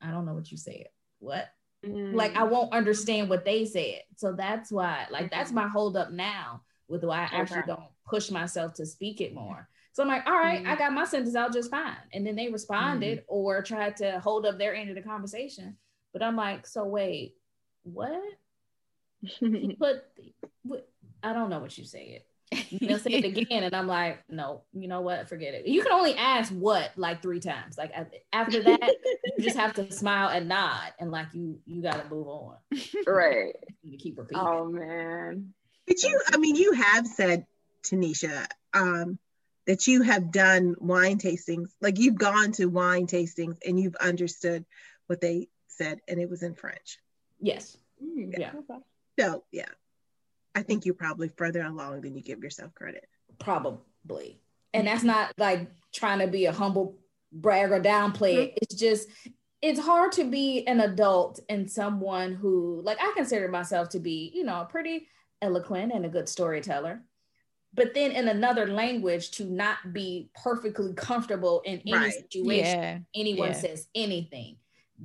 I 0.00 0.10
don't 0.10 0.26
know 0.26 0.34
what 0.34 0.50
you 0.50 0.56
said. 0.56 0.86
What? 1.18 1.48
Mm. 1.84 2.14
Like 2.14 2.36
I 2.36 2.44
won't 2.44 2.72
understand 2.72 3.28
what 3.28 3.44
they 3.44 3.64
said. 3.64 4.02
So 4.16 4.32
that's 4.32 4.72
why, 4.72 5.06
like, 5.10 5.30
that's 5.30 5.52
my 5.52 5.68
hold 5.68 5.96
up 5.96 6.10
now 6.10 6.62
with 6.88 7.04
why 7.04 7.28
I 7.30 7.36
actually 7.36 7.62
don't 7.66 7.80
push 8.06 8.30
myself 8.30 8.74
to 8.74 8.86
speak 8.86 9.20
it 9.20 9.34
more. 9.34 9.68
So 9.92 10.02
I'm 10.02 10.08
like, 10.08 10.26
all 10.26 10.36
right, 10.36 10.62
mm. 10.62 10.68
I 10.68 10.76
got 10.76 10.92
my 10.92 11.04
sentence 11.04 11.34
out 11.34 11.52
just 11.52 11.70
fine. 11.70 11.96
And 12.12 12.26
then 12.26 12.36
they 12.36 12.48
responded 12.48 13.20
mm. 13.20 13.24
or 13.28 13.62
tried 13.62 13.96
to 13.96 14.20
hold 14.20 14.46
up 14.46 14.58
their 14.58 14.74
end 14.74 14.90
of 14.90 14.96
the 14.96 15.02
conversation. 15.02 15.76
But 16.12 16.22
I'm 16.22 16.36
like, 16.36 16.66
so 16.66 16.84
wait, 16.84 17.34
what? 17.82 18.22
he 19.20 19.76
put 19.78 20.02
what, 20.62 20.88
I 21.22 21.32
don't 21.32 21.50
know 21.50 21.60
what 21.60 21.76
you 21.78 21.84
said. 21.84 22.22
They'll 22.80 22.98
say 22.98 23.12
it 23.12 23.24
again, 23.38 23.64
and 23.64 23.74
I'm 23.74 23.86
like, 23.86 24.22
no, 24.28 24.62
you 24.72 24.88
know 24.88 25.00
what? 25.00 25.28
Forget 25.28 25.54
it. 25.54 25.66
You 25.66 25.82
can 25.82 25.92
only 25.92 26.14
ask 26.14 26.52
what 26.52 26.92
like 26.96 27.22
three 27.22 27.40
times. 27.40 27.76
Like 27.76 27.92
after 28.32 28.62
that, 28.62 28.94
you 29.24 29.44
just 29.44 29.56
have 29.56 29.74
to 29.74 29.90
smile 29.90 30.28
and 30.28 30.48
nod, 30.48 30.92
and 30.98 31.10
like 31.10 31.28
you 31.32 31.58
you 31.66 31.82
got 31.82 32.02
to 32.02 32.08
move 32.08 32.28
on. 32.28 32.56
Right. 33.06 33.54
You 33.82 33.98
keep 33.98 34.18
repeating. 34.18 34.44
Oh 34.44 34.64
man. 34.64 35.54
But 35.86 36.02
you, 36.02 36.20
I 36.32 36.38
mean, 36.38 36.56
you 36.56 36.72
have 36.72 37.06
said, 37.06 37.46
Tanisha, 37.84 38.48
um, 38.74 39.16
that 39.68 39.86
you 39.86 40.02
have 40.02 40.32
done 40.32 40.74
wine 40.80 41.18
tastings. 41.18 41.68
Like 41.80 42.00
you've 42.00 42.16
gone 42.16 42.50
to 42.52 42.66
wine 42.66 43.06
tastings 43.06 43.58
and 43.64 43.78
you've 43.78 43.94
understood 43.96 44.64
what 45.06 45.20
they 45.20 45.48
said, 45.68 46.00
and 46.08 46.20
it 46.20 46.28
was 46.28 46.42
in 46.42 46.56
French. 46.56 46.98
Yes. 47.40 47.76
Mm, 48.02 48.32
yeah. 48.36 48.50
yeah. 48.68 48.78
So 49.18 49.44
yeah, 49.52 49.68
I 50.56 50.62
think 50.62 50.86
you're 50.86 50.94
probably 50.94 51.30
further 51.36 51.60
along 51.60 52.00
than 52.00 52.16
you 52.16 52.22
give 52.22 52.42
yourself 52.42 52.74
credit. 52.74 53.06
Probably. 53.38 54.40
And 54.72 54.86
that's 54.86 55.04
not 55.04 55.32
like 55.36 55.70
trying 55.92 56.20
to 56.20 56.26
be 56.26 56.46
a 56.46 56.52
humble 56.52 56.96
brag 57.30 57.70
or 57.70 57.80
downplay 57.80 58.34
it. 58.34 58.48
Mm-hmm. 58.48 58.58
It's 58.62 58.74
just, 58.74 59.08
it's 59.60 59.80
hard 59.80 60.12
to 60.12 60.24
be 60.24 60.66
an 60.66 60.80
adult 60.80 61.40
and 61.50 61.70
someone 61.70 62.32
who, 62.32 62.80
like, 62.84 62.96
I 63.00 63.12
consider 63.14 63.48
myself 63.48 63.90
to 63.90 64.00
be, 64.00 64.32
you 64.34 64.44
know, 64.44 64.66
pretty 64.68 65.08
eloquent 65.42 65.92
and 65.92 66.06
a 66.06 66.08
good 66.08 66.28
storyteller. 66.28 67.02
But 67.74 67.92
then 67.92 68.12
in 68.12 68.28
another 68.28 68.66
language, 68.66 69.32
to 69.32 69.44
not 69.44 69.92
be 69.92 70.30
perfectly 70.42 70.94
comfortable 70.94 71.60
in 71.66 71.80
any 71.80 71.92
right. 71.92 72.12
situation, 72.12 72.80
yeah. 72.80 72.98
anyone 73.14 73.48
yeah. 73.48 73.60
says 73.60 73.86
anything, 73.94 74.56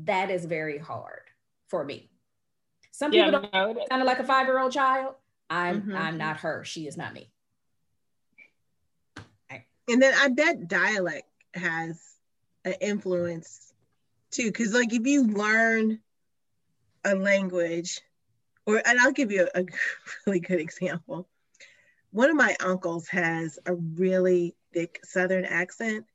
that 0.06 0.32
is 0.32 0.46
very 0.46 0.78
hard 0.78 1.24
for 1.68 1.84
me. 1.84 2.10
Some 2.92 3.12
people 3.12 3.26
yeah, 3.26 3.32
don't 3.32 3.76
no, 3.76 3.86
sound 3.90 4.06
like 4.06 4.20
a 4.20 4.24
five 4.24 4.48
year 4.48 4.60
old 4.60 4.72
child. 4.72 5.16
I'm 5.52 5.82
mm-hmm. 5.82 5.96
I'm 5.96 6.18
not 6.18 6.38
her. 6.38 6.64
She 6.64 6.88
is 6.88 6.96
not 6.96 7.14
me. 7.14 7.30
And 9.90 10.02
then 10.02 10.14
I 10.18 10.30
bet 10.30 10.70
dialect 10.70 11.28
has 11.54 12.00
an 12.64 12.76
influence 12.80 13.74
too, 14.32 14.46
because 14.46 14.74
like 14.74 14.94
if 14.94 15.06
you 15.06 15.28
learn 15.28 16.00
a 17.04 17.16
language, 17.16 18.00
or 18.66 18.82
and 18.86 18.98
I'll 19.00 19.12
give 19.12 19.32
you 19.32 19.50
a, 19.54 19.62
a 19.62 19.66
really 20.26 20.40
good 20.40 20.62
example. 20.62 21.28
One 22.12 22.30
of 22.30 22.38
my 22.38 22.56
uncles 22.64 23.10
has 23.10 23.60
a 23.66 23.74
really 23.74 24.56
thick 24.74 25.00
Southern 25.04 25.44
accent 25.44 26.06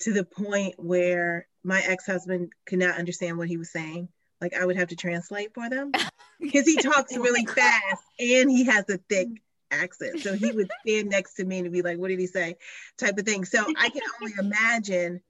to 0.00 0.14
the 0.14 0.24
point 0.24 0.74
where 0.78 1.46
my 1.62 1.82
ex-husband 1.86 2.52
could 2.66 2.78
not 2.78 2.98
understand 2.98 3.36
what 3.36 3.48
he 3.48 3.56
was 3.58 3.70
saying 3.70 4.08
like 4.42 4.54
I 4.54 4.66
would 4.66 4.76
have 4.76 4.88
to 4.88 4.96
translate 4.96 5.54
for 5.54 5.70
them 5.70 5.92
because 6.40 6.66
he 6.66 6.76
talks 6.76 7.16
oh 7.16 7.20
really 7.20 7.46
fast 7.46 8.02
and 8.18 8.50
he 8.50 8.64
has 8.64 8.86
a 8.90 8.98
thick 8.98 9.28
mm. 9.28 9.38
accent. 9.70 10.20
So 10.20 10.34
he 10.34 10.50
would 10.50 10.68
stand 10.84 11.08
next 11.08 11.34
to 11.34 11.44
me 11.44 11.60
and 11.60 11.72
be 11.72 11.80
like, 11.80 11.96
"What 11.96 12.08
did 12.08 12.18
he 12.18 12.26
say?" 12.26 12.56
type 12.98 13.16
of 13.16 13.24
thing. 13.24 13.44
So 13.44 13.64
I 13.78 13.88
can 13.88 14.02
only 14.20 14.34
imagine 14.38 15.22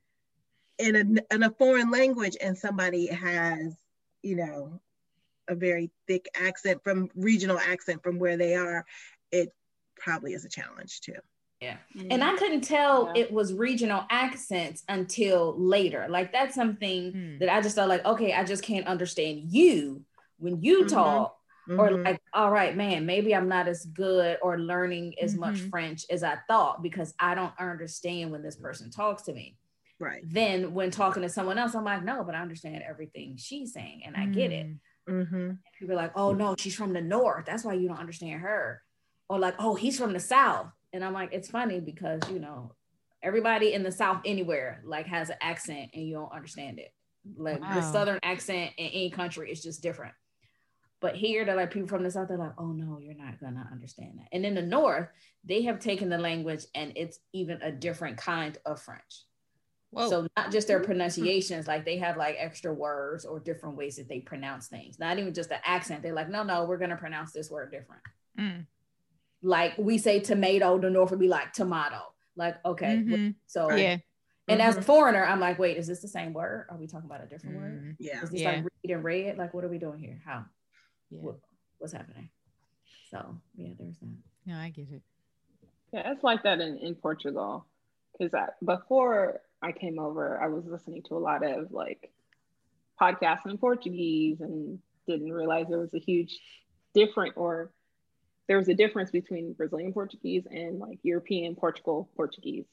in 0.79 0.97
a 0.97 1.35
in 1.35 1.43
a 1.43 1.51
foreign 1.51 1.91
language 1.91 2.37
and 2.41 2.57
somebody 2.57 3.07
has, 3.09 3.77
you 4.23 4.37
know, 4.37 4.81
a 5.47 5.55
very 5.55 5.91
thick 6.07 6.29
accent 6.35 6.83
from 6.83 7.11
regional 7.15 7.59
accent 7.59 8.03
from 8.03 8.19
where 8.19 8.39
they 8.39 8.55
are, 8.55 8.87
it 9.31 9.53
probably 9.97 10.33
is 10.33 10.47
a 10.47 10.49
challenge 10.49 11.03
too. 11.03 11.19
Yeah. 11.63 11.77
Mm-hmm. 11.97 12.09
And 12.11 12.25
I 12.25 12.37
couldn't 12.37 12.63
tell 12.63 13.13
yeah. 13.15 13.23
it 13.23 13.33
was 13.33 13.55
regional 13.55 14.05
accents 14.11 14.83
until 14.89 15.55
later. 15.57 16.07
Like 16.11 16.33
that's 16.33 16.57
something 16.57 17.13
mm. 17.13 17.39
that 17.39 17.49
I 17.49 17.61
just 17.61 17.77
felt 17.77 17.89
like, 17.89 18.05
okay, 18.05 18.33
I 18.33 18.43
just 18.43 18.65
can't 18.65 18.89
understand 18.89 19.43
you 19.45 20.03
when 20.39 20.61
you 20.61 20.81
mm-hmm. 20.81 20.95
talk. 20.95 21.37
Mm-hmm. 21.71 21.79
Or 21.79 21.93
like, 21.93 22.21
all 22.35 22.51
right, 22.51 22.77
man, 22.77 23.07
maybe 23.07 23.37
I'm 23.37 23.49
not 23.49 23.69
as 23.69 23.85
good 23.85 24.37
or 24.43 24.59
learning 24.59 25.15
as 25.23 25.37
much 25.37 25.55
mm-hmm. 25.55 25.69
French 25.69 26.05
as 26.11 26.25
I 26.25 26.39
thought 26.49 26.83
because 26.83 27.15
I 27.21 27.37
don't 27.37 27.53
understand 27.57 28.33
when 28.33 28.43
this 28.43 28.57
person 28.57 28.91
talks 28.91 29.23
to 29.23 29.33
me. 29.33 29.57
Right. 30.01 30.25
Then 30.27 30.75
when 30.75 30.91
talking 30.91 31.23
to 31.23 31.29
someone 31.29 31.59
else, 31.59 31.77
I'm 31.77 31.85
like, 31.85 32.03
no, 32.03 32.25
but 32.25 32.35
I 32.35 32.41
understand 32.41 32.83
everything 32.83 33.37
she's 33.37 33.73
saying 33.73 34.03
and 34.05 34.17
I 34.17 34.27
get 34.27 34.51
it. 34.51 34.67
Mm. 34.67 34.79
Mm-hmm. 35.09 35.51
People 35.79 35.95
are 35.95 36.03
like, 36.03 36.13
oh 36.17 36.33
no, 36.33 36.57
she's 36.59 36.75
from 36.75 36.93
the 36.93 37.01
north. 37.01 37.47
That's 37.47 37.65
why 37.65 37.75
you 37.75 37.87
don't 37.87 38.01
understand 38.01 38.41
her. 38.41 38.83
Or 39.29 39.39
like, 39.39 39.55
oh, 39.61 39.77
he's 39.77 39.97
from 39.97 40.15
the 40.15 40.21
south 40.21 40.67
and 40.93 41.05
I'm 41.05 41.13
like, 41.13 41.33
it's 41.33 41.51
funny 41.51 41.81
because 41.81 42.21
you 42.31 42.39
know, 42.39 42.75
everybody 43.23 43.73
in 43.73 43.83
the 43.83 43.93
South 43.93 44.21
anywhere 44.25 44.83
like 44.85 45.07
has 45.07 45.31
an 45.31 45.37
accent 45.41 45.91
and 45.95 46.07
you 46.07 46.15
don't 46.15 46.33
understand 46.33 46.79
it. 46.79 46.93
Like 47.37 47.61
wow. 47.61 47.75
the 47.75 47.83
Southern 47.83 48.19
accent 48.23 48.73
in 48.77 48.87
any 48.87 49.11
country 49.11 49.51
is 49.51 49.63
just 49.63 49.83
different. 49.83 50.15
But 51.01 51.17
here, 51.17 51.45
they're 51.45 51.57
like 51.57 51.73
people 51.73 51.89
from 51.89 52.05
the 52.05 52.11
South, 52.11 52.29
they're 52.29 52.39
like, 52.39 52.55
oh 52.59 52.73
no, 52.73 52.99
you're 53.01 53.15
not 53.15 53.41
gonna 53.41 53.69
understand 53.73 54.19
that. 54.19 54.29
And 54.33 54.45
in 54.45 54.55
the 54.55 54.63
North, 54.63 55.09
they 55.45 55.63
have 55.63 55.81
taken 55.81 56.09
the 56.09 56.19
language 56.19 56.65
and 56.75 56.93
it's 56.97 57.19
even 57.33 57.61
a 57.63 57.73
different 57.73 58.19
kind 58.19 58.59
of 58.67 58.81
French. 58.81 59.25
Whoa. 59.91 60.09
So 60.09 60.27
not 60.37 60.51
just 60.51 60.69
their 60.69 60.81
pronunciations, 60.81 61.67
like 61.67 61.85
they 61.85 61.99
have 61.99 62.17
like 62.17 62.37
extra 62.39 62.73
words 62.73 63.25
or 63.25 63.41
different 63.41 63.77
ways 63.77 63.97
that 63.97 64.09
they 64.09 64.21
pronounce 64.21 64.69
things. 64.69 64.99
Not 64.99 65.19
even 65.19 65.35
just 65.35 65.51
the 65.51 65.69
accent. 65.69 66.03
They're 66.03 66.15
like, 66.15 66.31
no, 66.31 66.43
no, 66.43 66.65
we're 66.65 66.79
gonna 66.79 66.97
pronounce 66.97 67.33
this 67.33 67.51
word 67.51 67.71
different. 67.71 68.03
Mm 68.39 68.67
like 69.43 69.77
we 69.77 69.99
say 69.99 70.21
tomato, 70.21 70.79
the 70.79 70.91
North 70.91 71.11
would 71.11 71.21
be 71.21 71.29
like 71.29 71.53
tomato. 71.53 72.01
Like, 72.37 72.57
okay. 72.65 72.97
Mm-hmm. 72.97 73.31
So 73.47 73.73
yeah. 73.73 73.99
And 74.49 74.61
mm-hmm. 74.61 74.69
as 74.69 74.75
a 74.75 74.79
mm-hmm. 74.79 74.87
foreigner, 74.87 75.25
I'm 75.25 75.41
like, 75.41 75.59
wait, 75.59 75.77
is 75.77 75.87
this 75.87 76.01
the 76.01 76.09
same 76.09 76.33
word? 76.33 76.67
Are 76.71 76.77
we 76.77 76.87
talking 76.87 77.07
about 77.07 77.23
a 77.23 77.27
different 77.27 77.57
mm-hmm. 77.57 77.87
word? 77.87 77.97
Yeah. 77.99 78.23
Is 78.23 78.31
this 78.31 78.41
yeah. 78.41 78.53
like 78.53 78.65
read 78.65 78.95
and 78.95 79.05
red? 79.05 79.39
Like, 79.39 79.55
what 79.55 79.65
are 79.65 79.69
we 79.69 79.79
doing 79.79 79.99
here? 79.99 80.21
How? 80.25 80.45
Yeah. 81.11 81.21
What, 81.21 81.37
what's 81.79 81.93
happening? 81.93 82.29
So 83.11 83.37
yeah, 83.57 83.71
there's 83.79 83.99
that. 83.99 84.17
Yeah, 84.47 84.61
I 84.61 84.71
get 84.71 84.89
it. 84.91 85.03
Yeah, 85.93 86.11
it's 86.13 86.25
like 86.25 86.43
that 86.45 86.61
in, 86.61 86.79
in 86.79 86.95
Portugal. 86.95 87.67
Because 88.19 88.33
before 88.65 89.41
I 89.63 89.73
came 89.73 89.99
over, 89.99 90.41
I 90.43 90.49
was 90.49 90.65
listening 90.67 91.03
to 91.09 91.17
a 91.17 91.19
lot 91.19 91.45
of 91.45 91.71
like 91.71 92.11
podcasts 93.01 93.47
in 93.47 93.59
Portuguese 93.59 94.41
and 94.41 94.79
didn't 95.07 95.33
realize 95.33 95.67
there 95.69 95.79
was 95.79 95.95
a 95.95 95.99
huge 95.99 96.39
different 96.95 97.35
or 97.37 97.71
there 98.49 98.59
was 98.59 98.69
a 98.69 98.75
difference 98.75 99.11
between 99.11 99.53
Brazilian 99.53 99.93
Portuguese 99.93 100.47
and 100.51 100.79
like 100.79 100.99
European 101.03 101.55
Portugal 101.55 102.09
Portuguese. 102.17 102.67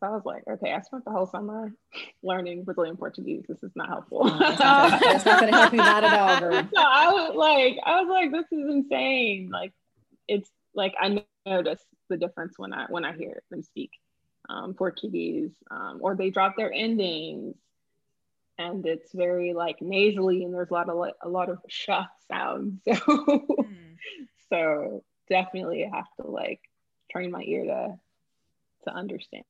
So 0.00 0.06
I 0.06 0.10
was 0.10 0.22
like, 0.26 0.42
okay, 0.46 0.72
I 0.72 0.80
spent 0.80 1.04
the 1.04 1.10
whole 1.10 1.26
summer 1.26 1.72
learning 2.22 2.64
Brazilian 2.64 2.96
Portuguese. 2.96 3.44
This 3.48 3.62
is 3.62 3.72
not 3.74 3.88
helpful. 3.88 4.22
Oh, 4.24 4.38
that's 4.38 5.24
not 5.24 5.40
going 5.40 5.52
to 5.52 5.58
help 5.58 5.72
you 5.72 5.78
not 5.78 6.04
at 6.04 6.18
all, 6.18 6.40
girl. 6.40 6.68
So 6.74 6.82
I 6.82 7.12
was 7.12 7.34
like, 7.34 7.78
I 7.84 8.02
was 8.02 8.10
like, 8.10 8.30
this 8.30 8.46
is 8.52 8.68
insane. 8.68 9.48
Like, 9.50 9.72
it's 10.28 10.50
like 10.74 10.94
I 11.00 11.24
notice 11.46 11.80
the 12.10 12.16
difference 12.16 12.58
when 12.58 12.74
I 12.74 12.86
when 12.88 13.04
I 13.04 13.16
hear 13.16 13.42
them 13.50 13.62
speak 13.62 13.92
um, 14.48 14.74
Portuguese, 14.74 15.52
um, 15.70 15.98
or 16.00 16.14
they 16.14 16.30
drop 16.30 16.56
their 16.56 16.72
endings, 16.72 17.56
and 18.58 18.84
it's 18.84 19.12
very 19.12 19.54
like 19.54 19.80
nasally, 19.80 20.44
and 20.44 20.52
there's 20.52 20.70
a 20.70 20.74
lot 20.74 20.90
of 20.90 20.96
like, 20.96 21.14
a 21.22 21.28
lot 21.28 21.48
of 21.48 21.58
sh 21.68 21.88
sounds. 22.28 22.80
So. 22.86 22.96
Mm 22.98 23.86
so 24.52 25.02
definitely 25.28 25.88
have 25.92 26.06
to 26.20 26.26
like 26.26 26.60
train 27.10 27.30
my 27.30 27.42
ear 27.42 27.64
to 27.64 27.98
to 28.84 28.94
understand. 28.94 29.44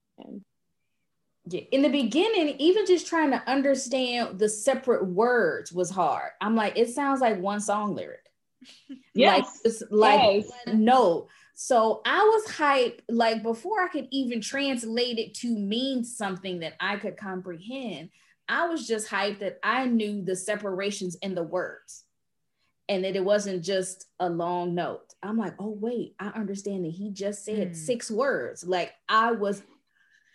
Yeah. 1.49 1.61
In 1.71 1.83
the 1.83 1.89
beginning, 1.89 2.57
even 2.59 2.87
just 2.87 3.07
trying 3.07 3.31
to 3.31 3.43
understand 3.49 4.39
the 4.39 4.49
separate 4.49 5.07
words 5.07 5.73
was 5.73 5.91
hard. 5.91 6.31
I'm 6.41 6.57
like, 6.57 6.77
it 6.77 6.91
sounds 6.91 7.21
like 7.21 7.39
one 7.39 7.61
song 7.61 7.95
lyric. 7.95 8.21
Yes. 9.15 9.47
Like, 9.47 9.47
it's 9.65 9.83
like 9.91 10.45
yes. 10.67 10.77
no. 10.77 11.29
So 11.55 12.03
I 12.05 12.19
was 12.19 12.55
hyped, 12.55 13.01
like 13.09 13.43
before 13.43 13.83
I 13.83 13.89
could 13.89 14.09
even 14.11 14.43
translate 14.43 15.19
it 15.19 15.33
to 15.37 15.57
mean 15.57 16.05
something 16.05 16.59
that 16.59 16.75
I 16.81 16.97
could 16.97 17.17
comprehend. 17.17 18.11
I 18.47 18.69
was 18.69 18.87
just 18.87 19.09
hyped 19.09 19.39
that 19.39 19.59
I 19.63 19.87
knew 19.87 20.23
the 20.23 20.37
separations 20.37 21.17
in 21.23 21.35
the 21.35 21.43
words 21.43 22.05
and 22.89 23.05
that 23.05 23.17
it 23.17 23.25
wasn't 23.25 23.65
just 23.65 24.07
a 24.21 24.29
long 24.29 24.75
note. 24.75 25.15
I'm 25.23 25.37
like, 25.37 25.55
oh 25.59 25.77
wait, 25.81 26.15
I 26.19 26.29
understand 26.29 26.85
that 26.85 26.93
he 26.93 27.11
just 27.11 27.45
said 27.45 27.73
mm. 27.73 27.77
six 27.77 28.11
words. 28.11 28.65
Like 28.65 28.93
I 29.09 29.33
was 29.33 29.63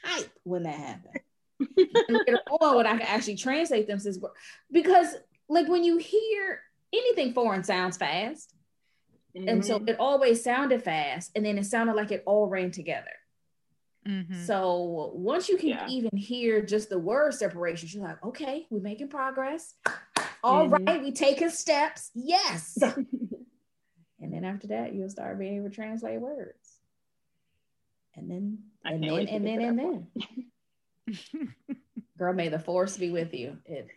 hype 0.04 0.32
when 0.44 0.64
that 0.64 0.76
happened. 0.76 1.20
later 2.10 2.40
on, 2.50 2.76
when 2.76 2.88
I 2.88 2.98
can 2.98 3.02
actually 3.02 3.36
translate 3.36 3.88
them 3.88 4.00
six 4.00 4.18
words, 4.18 4.36
because 4.72 5.16
like 5.48 5.68
when 5.68 5.84
you 5.84 5.98
hear 5.98 6.60
anything 6.94 7.34
foreign 7.34 7.64
sounds 7.64 7.98
fast, 7.98 8.54
mm-hmm. 9.36 9.48
and 9.48 9.66
so 9.66 9.78
mm-hmm. 9.78 9.90
it 9.90 9.98
always 10.00 10.44
sounded 10.44 10.84
fast, 10.84 11.32
and 11.36 11.46
then 11.46 11.58
it 11.58 11.66
sounded 11.66 11.96
like 11.96 12.12
it 12.12 12.24
all 12.26 12.48
ran 12.48 12.72
together. 12.72 13.12
Mm-hmm. 14.08 14.44
So 14.46 15.12
once 15.14 15.48
you 15.48 15.58
can 15.58 15.70
yeah. 15.70 15.88
even 15.88 16.18
hear 16.18 16.62
just 16.62 16.90
the 16.90 16.98
word 16.98 17.34
separation, 17.34 17.90
you're 17.94 18.08
like, 18.08 18.24
okay, 18.26 18.66
we're 18.70 18.82
making 18.82 19.10
progress. 19.10 19.76
All 20.44 20.68
mm-hmm. 20.68 20.86
right, 20.86 21.02
we 21.02 21.12
taking 21.12 21.50
steps. 21.50 22.12
Yes. 22.14 22.78
and 22.82 23.08
then 24.20 24.44
after 24.44 24.68
that, 24.68 24.94
you'll 24.94 25.10
start 25.10 25.40
being 25.40 25.58
able 25.58 25.70
to 25.70 25.76
translate 25.76 26.20
words. 26.20 26.58
And 28.16 28.30
then, 28.30 28.60
and 28.84 29.04
then, 29.04 29.28
and 29.28 29.46
then, 29.46 29.62
and 29.62 29.80
then. 29.80 31.56
Girl, 32.18 32.34
may 32.34 32.50
the 32.50 32.60
force 32.60 32.98
be 32.98 33.10
with 33.10 33.34
you. 33.34 33.58
It. 33.66 33.90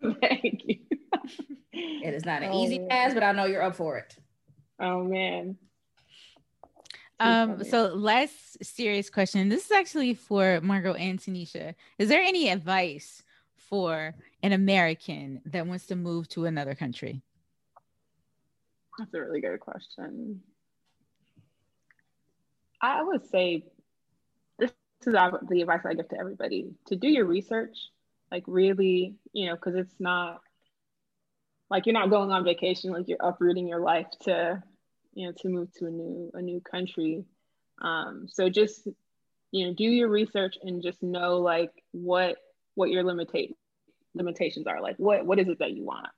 Thank 0.20 0.62
you. 0.66 0.78
it 1.72 2.14
is 2.14 2.24
not 2.24 2.42
an 2.42 2.50
oh, 2.52 2.64
easy 2.64 2.78
man. 2.78 2.88
task, 2.88 3.14
but 3.14 3.22
I 3.22 3.32
know 3.32 3.46
you're 3.46 3.62
up 3.62 3.76
for 3.76 3.98
it. 3.98 4.16
Oh 4.78 5.02
man. 5.02 5.56
Um, 7.18 7.64
so 7.64 7.94
last 7.94 8.62
serious 8.62 9.08
question. 9.08 9.48
This 9.48 9.64
is 9.66 9.70
actually 9.72 10.14
for 10.14 10.60
Margo 10.62 10.92
and 10.94 11.18
Tanisha. 11.18 11.74
Is 11.98 12.08
there 12.08 12.22
any 12.22 12.50
advice 12.50 13.22
for 13.56 14.14
an 14.42 14.52
American 14.52 15.40
that 15.46 15.66
wants 15.66 15.86
to 15.86 15.96
move 15.96 16.28
to 16.28 16.44
another 16.44 16.74
country? 16.74 17.22
That's 18.98 19.12
a 19.14 19.20
really 19.20 19.40
good 19.40 19.60
question. 19.60 20.42
I 22.80 23.02
would 23.02 23.26
say 23.26 23.64
this 24.58 24.70
is 25.06 25.12
the 25.12 25.60
advice 25.60 25.80
I 25.84 25.94
give 25.94 26.08
to 26.08 26.18
everybody 26.18 26.74
to 26.86 26.96
do 26.96 27.08
your 27.08 27.24
research, 27.24 27.76
like 28.30 28.44
really, 28.46 29.14
you 29.32 29.46
know, 29.46 29.54
because 29.54 29.74
it's 29.74 29.98
not 29.98 30.40
like 31.70 31.86
you're 31.86 31.92
not 31.92 32.10
going 32.10 32.30
on 32.30 32.44
vacation, 32.44 32.92
like 32.92 33.08
you're 33.08 33.18
uprooting 33.20 33.66
your 33.68 33.80
life 33.80 34.06
to, 34.22 34.62
you 35.14 35.26
know, 35.26 35.32
to 35.38 35.48
move 35.48 35.72
to 35.74 35.86
a 35.86 35.90
new 35.90 36.30
a 36.34 36.42
new 36.42 36.60
country. 36.60 37.24
Um, 37.80 38.26
so 38.28 38.48
just 38.48 38.88
you 39.52 39.66
know, 39.66 39.74
do 39.74 39.84
your 39.84 40.08
research 40.08 40.56
and 40.62 40.82
just 40.82 41.02
know 41.02 41.38
like 41.38 41.72
what 41.92 42.36
what 42.74 42.90
your 42.90 43.04
limitate 43.04 43.54
limitations 44.16 44.66
are. 44.66 44.80
Like 44.80 44.96
what 44.96 45.24
what 45.24 45.38
is 45.38 45.48
it 45.48 45.58
that 45.60 45.72
you 45.72 45.84
want? 45.84 46.08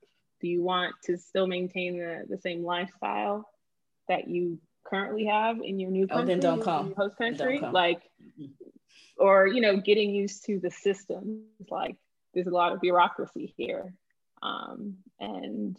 Do 0.40 0.48
you 0.48 0.62
want 0.62 0.94
to 1.04 1.18
still 1.18 1.46
maintain 1.46 1.98
the, 1.98 2.24
the 2.28 2.38
same 2.38 2.64
lifestyle 2.64 3.48
that 4.08 4.28
you 4.28 4.58
currently 4.84 5.26
have 5.26 5.58
in 5.62 5.78
your 5.80 5.90
new 5.90 6.06
country? 6.06 6.22
Oh, 6.22 6.26
then 6.26 6.40
don't 6.40 6.62
come. 6.62 6.94
Host 6.96 7.16
country, 7.16 7.60
like, 7.60 8.02
or 9.16 9.46
you 9.46 9.60
know, 9.60 9.76
getting 9.76 10.10
used 10.10 10.44
to 10.46 10.58
the 10.60 10.70
systems. 10.70 11.42
Like, 11.70 11.96
there's 12.34 12.46
a 12.46 12.50
lot 12.50 12.72
of 12.72 12.80
bureaucracy 12.80 13.52
here, 13.56 13.92
um, 14.42 14.98
and 15.18 15.76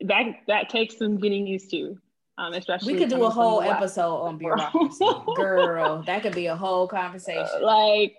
that 0.00 0.24
that 0.46 0.70
takes 0.70 0.98
some 0.98 1.18
getting 1.18 1.46
used 1.46 1.70
to. 1.70 1.98
Um, 2.36 2.52
especially 2.54 2.94
we 2.94 2.98
could 2.98 3.10
do 3.10 3.24
a 3.24 3.30
whole 3.30 3.62
episode 3.62 4.16
on 4.16 4.38
bureaucracy, 4.38 5.06
girl. 5.36 6.02
That 6.02 6.22
could 6.22 6.34
be 6.34 6.46
a 6.46 6.56
whole 6.56 6.88
conversation. 6.88 7.46
Uh, 7.62 7.64
like, 7.64 8.16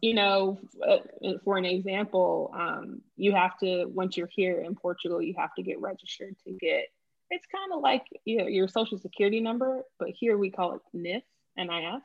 you 0.00 0.14
know, 0.14 0.58
uh, 0.86 0.98
for 1.44 1.58
an 1.58 1.66
example, 1.66 2.50
um, 2.54 3.02
you 3.16 3.32
have 3.34 3.58
to 3.58 3.84
once 3.86 4.16
you're 4.16 4.30
here 4.34 4.62
in 4.62 4.74
Portugal, 4.74 5.20
you 5.20 5.34
have 5.36 5.54
to 5.56 5.62
get 5.62 5.80
registered 5.80 6.34
to 6.44 6.52
get. 6.52 6.86
It's 7.30 7.46
kind 7.46 7.74
of 7.74 7.82
like 7.82 8.06
you 8.24 8.38
know, 8.38 8.46
your 8.46 8.68
social 8.68 8.98
security 8.98 9.40
number, 9.40 9.82
but 9.98 10.08
here 10.18 10.38
we 10.38 10.50
call 10.50 10.74
it 10.76 10.80
NIF, 10.96 11.22
NIF, 11.58 12.00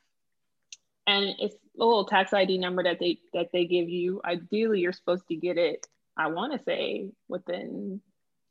and 1.08 1.36
it's 1.40 1.56
a 1.56 1.86
little 1.86 2.04
tax 2.04 2.34
ID 2.34 2.58
number 2.58 2.84
that 2.84 3.00
they 3.00 3.20
that 3.34 3.54
they 3.54 3.64
give 3.64 3.88
you. 3.88 4.20
Ideally, 4.26 4.82
you're 4.82 4.92
supposed 4.92 5.30
to 5.30 5.36
get 5.36 5.58
it. 5.58 5.88
I 6.18 6.28
want 6.28 6.52
to 6.52 6.64
say 6.66 7.08
within 7.30 8.02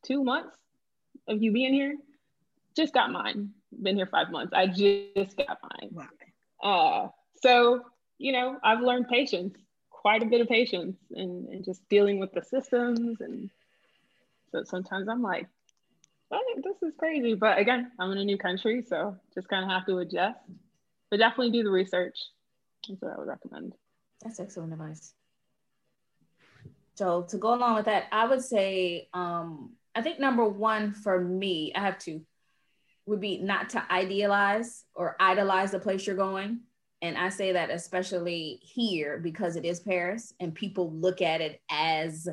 two 0.03 0.25
months 0.25 0.57
of 1.29 1.43
you 1.43 1.53
being 1.53 1.75
here 1.75 1.97
just 2.77 2.93
got 2.93 3.11
mine. 3.11 3.51
Been 3.83 3.97
here 3.97 4.07
five 4.07 4.31
months. 4.31 4.53
I 4.55 4.67
just 4.67 5.37
got 5.37 5.59
mine. 5.63 5.91
Wow. 5.93 6.05
Uh, 6.63 7.09
so 7.43 7.83
you 8.19 8.33
know, 8.33 8.57
I've 8.63 8.81
learned 8.81 9.09
patience 9.09 9.57
quite 10.03 10.23
a 10.23 10.27
bit 10.27 10.41
of 10.41 10.49
patience 10.49 10.97
and, 11.11 11.49
and 11.49 11.65
just 11.65 11.89
dealing 11.89 12.19
with 12.19 12.33
the 12.33 12.43
systems. 12.43 13.21
And 13.21 13.51
so 14.51 14.65
sometimes 14.65 15.09
I'm 15.09 15.23
like, 15.23 15.47
this 16.57 16.83
is 16.83 16.95
crazy. 16.99 17.35
But 17.35 17.59
again, 17.59 17.91
I'm 17.99 18.11
in 18.13 18.19
a 18.19 18.25
new 18.25 18.39
country, 18.39 18.85
so 18.87 19.17
just 19.35 19.49
kind 19.49 19.65
of 19.65 19.71
have 19.71 19.87
to 19.87 19.99
adjust. 19.99 20.39
But 21.11 21.19
definitely 21.19 21.51
do 21.51 21.63
the 21.63 21.71
research. 21.71 22.17
That's 22.89 23.01
what 23.01 23.13
I 23.13 23.19
would 23.19 23.29
recommend. 23.29 23.75
That's 24.23 24.41
excellent 24.41 24.73
advice. 24.73 25.15
So 26.95 27.23
to 27.23 27.39
go 27.39 27.55
along 27.55 27.77
with 27.77 27.87
that, 27.87 28.05
I 28.13 28.27
would 28.27 28.43
say 28.43 29.09
um, 29.15 29.73
I 29.95 30.03
think 30.03 30.21
number 30.21 30.47
one 30.49 30.93
for 30.93 31.21
me, 31.21 31.73
I 31.75 31.81
have 31.81 31.99
to 32.01 32.21
would 33.07 33.21
be 33.21 33.39
not 33.39 33.71
to 33.71 33.85
idealize 33.93 34.85
or 34.95 35.17
idolize 35.19 35.73
the 35.73 35.79
place 35.79 36.07
you're 36.07 36.17
going. 36.17 36.61
And 37.01 37.19
I 37.19 37.31
say 37.31 37.53
that 37.53 37.71
especially 37.71 38.61
here 38.63 39.19
because 39.19 39.57
it 39.57 39.65
is 39.65 39.81
Paris 39.81 40.33
and 40.39 40.55
people 40.55 40.93
look 40.93 41.21
at 41.21 41.41
it 41.41 41.61
as 41.69 42.29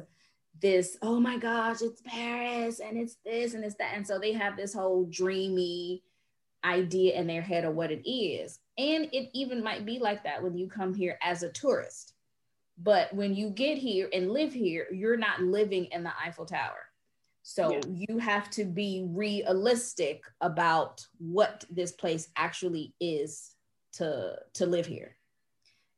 this, 0.61 0.97
oh 1.01 1.19
my 1.19 1.37
gosh, 1.37 1.81
it's 1.81 2.01
Paris 2.05 2.79
and 2.79 2.97
it's 2.97 3.17
this 3.25 3.55
and 3.55 3.63
it's 3.63 3.75
that. 3.75 3.93
And 3.95 4.05
so 4.05 4.19
they 4.19 4.33
have 4.33 4.55
this 4.55 4.73
whole 4.73 5.05
dreamy 5.05 6.03
idea 6.63 7.15
in 7.15 7.25
their 7.25 7.41
head 7.41 7.65
of 7.65 7.73
what 7.73 7.91
it 7.91 8.07
is. 8.07 8.59
And 8.77 9.05
it 9.11 9.29
even 9.33 9.63
might 9.63 9.85
be 9.85 9.97
like 9.97 10.23
that 10.23 10.43
when 10.43 10.57
you 10.57 10.67
come 10.67 10.93
here 10.93 11.17
as 11.23 11.41
a 11.41 11.51
tourist. 11.51 12.13
But 12.77 13.13
when 13.13 13.35
you 13.35 13.49
get 13.49 13.77
here 13.77 14.09
and 14.13 14.31
live 14.31 14.53
here, 14.53 14.87
you're 14.91 15.17
not 15.17 15.41
living 15.41 15.85
in 15.85 16.03
the 16.03 16.11
Eiffel 16.23 16.45
Tower. 16.45 16.88
So 17.49 17.71
yeah. 17.71 18.05
you 18.07 18.19
have 18.19 18.47
to 18.51 18.63
be 18.63 19.07
realistic 19.09 20.21
about 20.39 21.03
what 21.17 21.65
this 21.71 21.91
place 21.91 22.27
actually 22.35 22.93
is 22.99 23.55
to 23.93 24.35
to 24.53 24.67
live 24.67 24.85
here. 24.85 25.15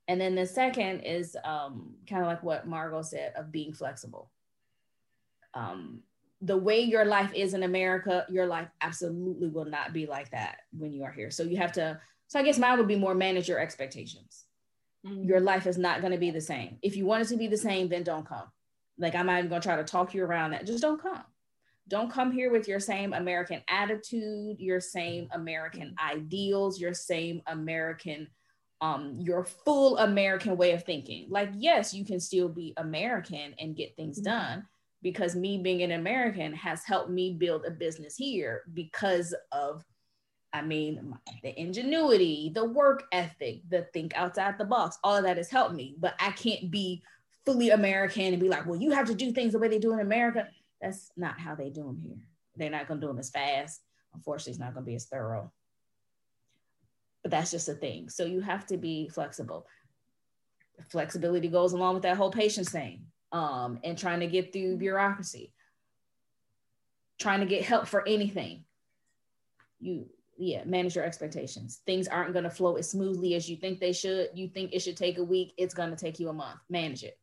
And 0.08 0.20
then 0.20 0.34
the 0.34 0.46
second 0.46 1.02
is 1.02 1.36
um, 1.44 1.96
kind 2.08 2.22
of 2.22 2.30
like 2.30 2.42
what 2.42 2.68
Margo 2.68 3.02
said 3.02 3.34
of 3.36 3.52
being 3.52 3.74
flexible. 3.74 4.32
Um, 5.54 6.04
the 6.42 6.56
way 6.56 6.80
your 6.80 7.04
life 7.04 7.34
is 7.36 7.54
in 7.54 7.64
America, 7.64 8.26
your 8.30 8.46
life 8.46 8.70
absolutely 8.80 9.50
will 9.50 9.66
not 9.66 9.92
be 9.92 10.06
like 10.06 10.32
that 10.32 10.60
when 10.72 10.94
you 10.94 11.04
are 11.04 11.12
here. 11.12 11.32
So 11.32 11.44
you 11.44 11.58
have 11.58 11.74
to. 11.74 12.00
So 12.28 12.40
I 12.40 12.44
guess 12.44 12.60
mine 12.60 12.78
would 12.78 12.88
be 12.88 12.96
more 12.96 13.14
manage 13.14 13.50
your 13.50 13.60
expectations. 13.60 14.46
Mm-hmm. 15.06 15.26
Your 15.26 15.42
life 15.42 15.68
is 15.68 15.78
not 15.78 16.00
going 16.00 16.14
to 16.14 16.18
be 16.18 16.32
the 16.32 16.40
same. 16.40 16.78
If 16.82 16.96
you 16.96 17.06
want 17.06 17.24
it 17.24 17.28
to 17.28 17.38
be 17.38 17.48
the 17.48 17.58
same, 17.58 17.90
then 17.90 18.04
don't 18.04 18.26
come. 18.26 18.48
Like 18.98 19.16
I'm 19.16 19.26
not 19.26 19.40
even 19.40 19.50
going 19.50 19.62
to 19.62 19.68
try 19.68 19.76
to 19.76 19.84
talk 19.84 20.14
you 20.14 20.24
around 20.24 20.52
that. 20.52 20.66
Just 20.66 20.82
don't 20.82 21.02
come. 21.02 21.24
Don't 21.92 22.10
come 22.10 22.32
here 22.32 22.50
with 22.50 22.70
your 22.70 22.80
same 22.80 23.12
American 23.12 23.62
attitude, 23.68 24.62
your 24.62 24.80
same 24.80 25.28
American 25.34 25.94
mm-hmm. 26.00 26.18
ideals, 26.20 26.80
your 26.80 26.94
same 26.94 27.42
American, 27.48 28.28
um, 28.80 29.18
your 29.20 29.44
full 29.44 29.98
American 29.98 30.56
way 30.56 30.72
of 30.72 30.86
thinking. 30.86 31.28
Like, 31.30 31.50
yes, 31.54 31.94
you 31.94 32.06
can 32.06 32.22
still 32.22 32.48
be 32.48 32.74
American 32.78 33.54
and 33.60 33.76
get 33.76 33.98
things 33.98 34.20
mm-hmm. 34.20 34.32
done 34.32 34.68
because 35.02 35.36
me 35.36 35.58
being 35.58 35.84
an 35.84 35.92
American 35.92 36.54
has 36.54 36.86
helped 36.86 37.10
me 37.10 37.34
build 37.34 37.66
a 37.66 37.72
business 37.72 38.16
here 38.16 38.62
because 38.74 39.36
of 39.52 39.84
I 40.54 40.62
mean, 40.62 41.14
the 41.44 41.58
ingenuity, 41.58 42.52
the 42.54 42.66
work 42.66 43.06
ethic, 43.14 43.62
the 43.70 43.84
think 43.94 44.14
outside 44.18 44.58
the 44.58 44.66
box, 44.66 44.98
all 45.02 45.16
of 45.16 45.24
that 45.24 45.38
has 45.38 45.50
helped 45.50 45.76
me. 45.76 45.96
But 45.98 46.14
I 46.20 46.32
can't 46.32 46.70
be 46.70 47.04
fully 47.46 47.70
American 47.70 48.34
and 48.34 48.40
be 48.40 48.50
like, 48.50 48.66
well, 48.66 48.80
you 48.80 48.92
have 48.92 49.08
to 49.08 49.16
do 49.16 49.32
things 49.32 49.54
the 49.54 49.60
way 49.60 49.70
they 49.70 49.80
do 49.80 49.94
in 49.94 50.02
America. 50.02 50.50
That's 50.82 51.12
not 51.16 51.40
how 51.40 51.56
they 51.56 51.70
do 51.70 51.84
them 51.84 52.02
here. 52.04 52.18
They're 52.56 52.70
not 52.70 52.88
going 52.88 53.00
to 53.00 53.06
do 53.06 53.10
them 53.10 53.20
as 53.20 53.30
fast. 53.30 53.82
Unfortunately, 54.14 54.52
it's 54.52 54.60
not 54.60 54.74
going 54.74 54.84
to 54.86 54.90
be 54.90 54.96
as 54.96 55.06
thorough. 55.06 55.52
But 57.22 57.32
that's 57.32 57.52
just 57.52 57.70
a 57.70 57.74
thing. 57.74 58.10
So 58.10 58.26
you 58.26 58.42
have 58.42 58.66
to 58.68 58.78
be 58.78 59.08
flexible. 59.10 59.68
Flexibility 60.90 61.48
goes 61.48 61.74
along 61.74 61.94
with 61.94 62.04
that 62.04 62.18
whole 62.18 62.32
patience 62.32 62.70
thing 62.70 63.06
um, 63.32 63.80
and 63.84 63.98
trying 63.98 64.22
to 64.22 64.28
get 64.28 64.52
through 64.52 64.78
bureaucracy, 64.78 65.54
trying 67.20 67.42
to 67.42 67.46
get 67.46 67.64
help 67.64 67.88
for 67.88 68.08
anything. 68.08 68.66
You 69.80 70.08
yeah, 70.38 70.64
manage 70.66 70.96
your 70.96 71.06
expectations. 71.06 71.82
Things 71.86 72.08
aren't 72.08 72.34
going 72.34 72.46
to 72.46 72.50
flow 72.50 72.76
as 72.76 72.90
smoothly 72.90 73.36
as 73.36 73.48
you 73.48 73.56
think 73.58 73.80
they 73.80 73.94
should. 73.94 74.30
You 74.34 74.48
think 74.48 74.74
it 74.74 74.80
should 74.80 74.98
take 74.98 75.20
a 75.20 75.24
week, 75.24 75.54
it's 75.56 75.76
going 75.76 75.92
to 75.92 75.96
take 75.96 76.20
you 76.20 76.30
a 76.30 76.34
month. 76.34 76.60
Manage 76.68 77.04
it. 77.04 77.20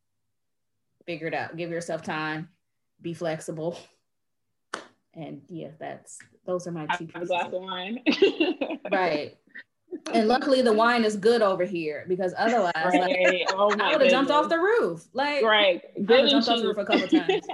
Figure 1.05 1.27
it 1.27 1.35
out. 1.35 1.57
Give 1.57 1.71
yourself 1.71 2.03
time. 2.03 2.49
Be 3.01 3.15
flexible. 3.15 3.79
And 5.15 5.43
yeah, 5.49 5.69
that's 5.79 6.19
those 6.47 6.67
are 6.67 6.73
my 6.73 6.87
two 6.97 7.07
pieces. 7.07 7.23
A 7.23 7.27
glass 7.27 7.47
of 7.47 7.53
wine. 7.53 8.03
right. 8.93 9.37
And 10.13 10.29
luckily 10.29 10.63
the 10.63 10.73
wine 10.73 11.05
is 11.05 11.17
good 11.17 11.43
over 11.43 11.65
here 11.65 12.05
because 12.09 12.35
otherwise 12.37 12.73
right. 12.77 13.01
like, 13.01 13.49
oh 13.53 13.75
I 13.81 13.93
would 13.93 14.03
have 14.03 14.11
jumped 14.11 14.31
off 14.31 14.49
the 14.49 14.59
roof. 14.59 15.07
Like 15.13 15.43
right. 15.43 15.83
I 15.97 16.01
would 16.01 16.21
have 16.21 16.31
jumped 16.31 16.49
off 16.49 16.61
the 16.61 16.69
roof 16.69 16.79
a 16.79 16.85
couple 16.85 17.09
times. 17.09 17.47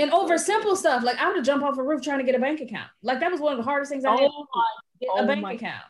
and 0.00 0.10
over 0.10 0.38
simple 0.38 0.74
stuff, 0.74 1.02
like 1.02 1.18
I 1.18 1.26
would 1.26 1.36
have 1.36 1.44
jumped 1.44 1.64
off 1.64 1.76
a 1.76 1.82
roof 1.82 2.02
trying 2.02 2.18
to 2.18 2.24
get 2.24 2.34
a 2.34 2.38
bank 2.38 2.60
account. 2.60 2.88
Like 3.02 3.20
that 3.20 3.30
was 3.30 3.40
one 3.40 3.52
of 3.52 3.58
the 3.58 3.64
hardest 3.64 3.92
things 3.92 4.04
I 4.04 4.14
oh 4.14 4.16
did. 4.16 4.30
Get 5.00 5.10
oh 5.12 5.24
a 5.24 5.26
bank 5.26 5.42
my. 5.42 5.52
account. 5.52 5.84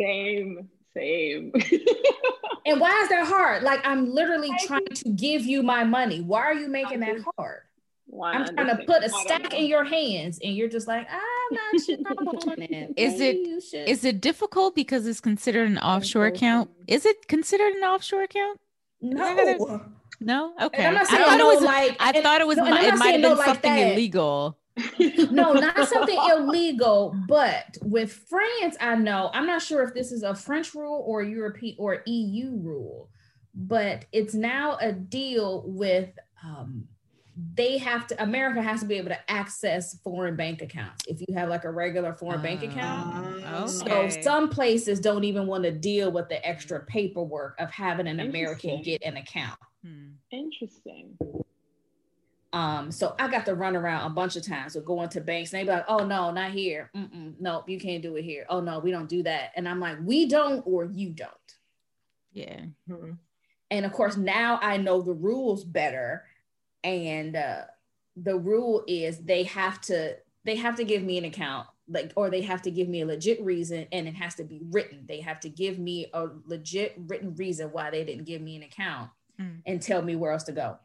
Same, 0.00 0.68
same. 0.94 1.52
and 2.66 2.80
why 2.80 3.00
is 3.02 3.08
that 3.08 3.26
hard? 3.26 3.62
Like 3.62 3.80
I'm 3.84 4.10
literally 4.10 4.50
trying 4.66 4.86
to 4.86 5.08
give 5.10 5.42
you 5.42 5.62
my 5.62 5.84
money. 5.84 6.20
Why 6.20 6.42
are 6.42 6.54
you 6.54 6.68
making 6.68 7.00
that 7.00 7.16
hard? 7.36 7.62
I'm 8.22 8.54
trying 8.54 8.76
to 8.76 8.84
put 8.84 9.04
a 9.04 9.08
stack 9.08 9.54
in 9.54 9.66
your 9.66 9.84
hands, 9.84 10.38
and 10.42 10.54
you're 10.54 10.68
just 10.68 10.88
like, 10.88 11.06
I'm 11.10 11.20
not 11.50 11.84
sure. 11.86 11.96
is 12.96 13.20
it 13.20 13.36
is 13.88 14.04
it 14.04 14.20
difficult 14.20 14.74
because 14.74 15.06
it's 15.06 15.20
considered 15.20 15.68
an 15.68 15.78
offshore 15.78 16.26
account? 16.26 16.70
Is 16.86 17.04
it 17.06 17.28
considered 17.28 17.74
an 17.74 17.82
offshore 17.82 18.22
account? 18.22 18.58
No. 19.00 19.82
No. 20.20 20.52
Okay. 20.60 20.86
I 20.86 21.04
thought 21.04 21.40
it 21.40 21.46
was 21.46 21.62
like. 21.62 21.96
I 22.00 22.20
thought 22.20 22.40
it 22.40 22.46
was. 22.46 22.56
No, 22.56 22.66
it 22.66 22.70
might 22.70 22.84
have 22.84 23.00
been 23.00 23.20
no 23.20 23.36
something 23.36 23.70
like 23.70 23.92
illegal. 23.92 24.58
no, 25.30 25.52
not 25.52 25.88
something 25.88 26.18
illegal, 26.30 27.16
but 27.28 27.76
with 27.82 28.12
France, 28.12 28.76
I 28.80 28.94
know. 28.96 29.30
I'm 29.32 29.46
not 29.46 29.62
sure 29.62 29.82
if 29.82 29.94
this 29.94 30.12
is 30.12 30.22
a 30.22 30.34
French 30.34 30.74
rule 30.74 31.02
or 31.06 31.22
European 31.22 31.76
or 31.78 32.02
EU 32.06 32.50
rule, 32.56 33.10
but 33.54 34.06
it's 34.12 34.34
now 34.34 34.78
a 34.80 34.92
deal 34.92 35.64
with 35.66 36.10
um, 36.44 36.84
they 37.54 37.78
have 37.78 38.06
to 38.06 38.20
america 38.22 38.60
has 38.60 38.80
to 38.80 38.86
be 38.86 38.96
able 38.96 39.10
to 39.10 39.30
access 39.30 39.98
foreign 40.02 40.34
bank 40.34 40.60
accounts 40.60 41.04
if 41.06 41.20
you 41.20 41.34
have 41.34 41.48
like 41.48 41.64
a 41.64 41.70
regular 41.70 42.12
foreign 42.14 42.40
uh, 42.40 42.42
bank 42.42 42.62
account. 42.62 43.44
Okay. 43.44 43.68
so 43.68 44.22
some 44.22 44.48
places 44.48 44.98
don't 44.98 45.24
even 45.24 45.46
want 45.46 45.62
to 45.62 45.70
deal 45.70 46.10
with 46.10 46.28
the 46.28 46.46
extra 46.46 46.80
paperwork 46.86 47.54
of 47.60 47.70
having 47.70 48.08
an 48.08 48.20
american 48.20 48.82
get 48.82 49.02
an 49.04 49.16
account. 49.16 49.58
Hmm. 49.84 50.08
interesting. 50.30 51.16
Um 52.52 52.90
so 52.90 53.14
i 53.18 53.28
got 53.28 53.44
to 53.46 53.54
run 53.54 53.76
around 53.76 54.10
a 54.10 54.14
bunch 54.14 54.34
of 54.34 54.44
times 54.44 54.74
with 54.74 54.84
going 54.84 55.08
to 55.10 55.20
banks 55.20 55.52
and 55.52 55.60
they 55.60 55.64
be 55.64 55.70
like 55.70 55.84
oh 55.86 56.04
no 56.04 56.32
not 56.32 56.50
here. 56.50 56.90
Mm-mm, 56.96 57.34
nope 57.38 57.68
you 57.68 57.78
can't 57.78 58.02
do 58.02 58.16
it 58.16 58.22
here. 58.22 58.46
Oh 58.48 58.60
no 58.60 58.80
we 58.80 58.90
don't 58.90 59.08
do 59.08 59.22
that. 59.24 59.52
And 59.54 59.68
i'm 59.68 59.78
like 59.78 59.98
we 60.02 60.26
don't 60.26 60.62
or 60.66 60.86
you 60.86 61.10
don't. 61.10 61.30
Yeah. 62.32 62.60
Mm-hmm. 62.90 63.12
and 63.70 63.86
of 63.86 63.92
course 63.92 64.16
now 64.16 64.58
i 64.62 64.76
know 64.76 65.02
the 65.02 65.12
rules 65.12 65.64
better 65.64 66.24
and 66.84 67.36
uh, 67.36 67.62
the 68.16 68.36
rule 68.36 68.84
is 68.86 69.18
they 69.18 69.44
have 69.44 69.80
to 69.82 70.16
they 70.44 70.56
have 70.56 70.76
to 70.76 70.84
give 70.84 71.02
me 71.02 71.18
an 71.18 71.24
account 71.24 71.66
like 71.88 72.12
or 72.16 72.30
they 72.30 72.42
have 72.42 72.62
to 72.62 72.70
give 72.70 72.88
me 72.88 73.00
a 73.00 73.06
legit 73.06 73.42
reason 73.42 73.86
and 73.92 74.06
it 74.06 74.14
has 74.14 74.34
to 74.34 74.44
be 74.44 74.60
written 74.70 75.04
they 75.08 75.20
have 75.20 75.40
to 75.40 75.48
give 75.48 75.78
me 75.78 76.06
a 76.12 76.28
legit 76.46 76.94
written 77.06 77.34
reason 77.36 77.68
why 77.68 77.90
they 77.90 78.04
didn't 78.04 78.24
give 78.24 78.42
me 78.42 78.56
an 78.56 78.62
account 78.62 79.10
mm. 79.40 79.60
and 79.66 79.82
tell 79.82 80.02
me 80.02 80.16
where 80.16 80.32
else 80.32 80.44
to 80.44 80.52
go 80.52 80.76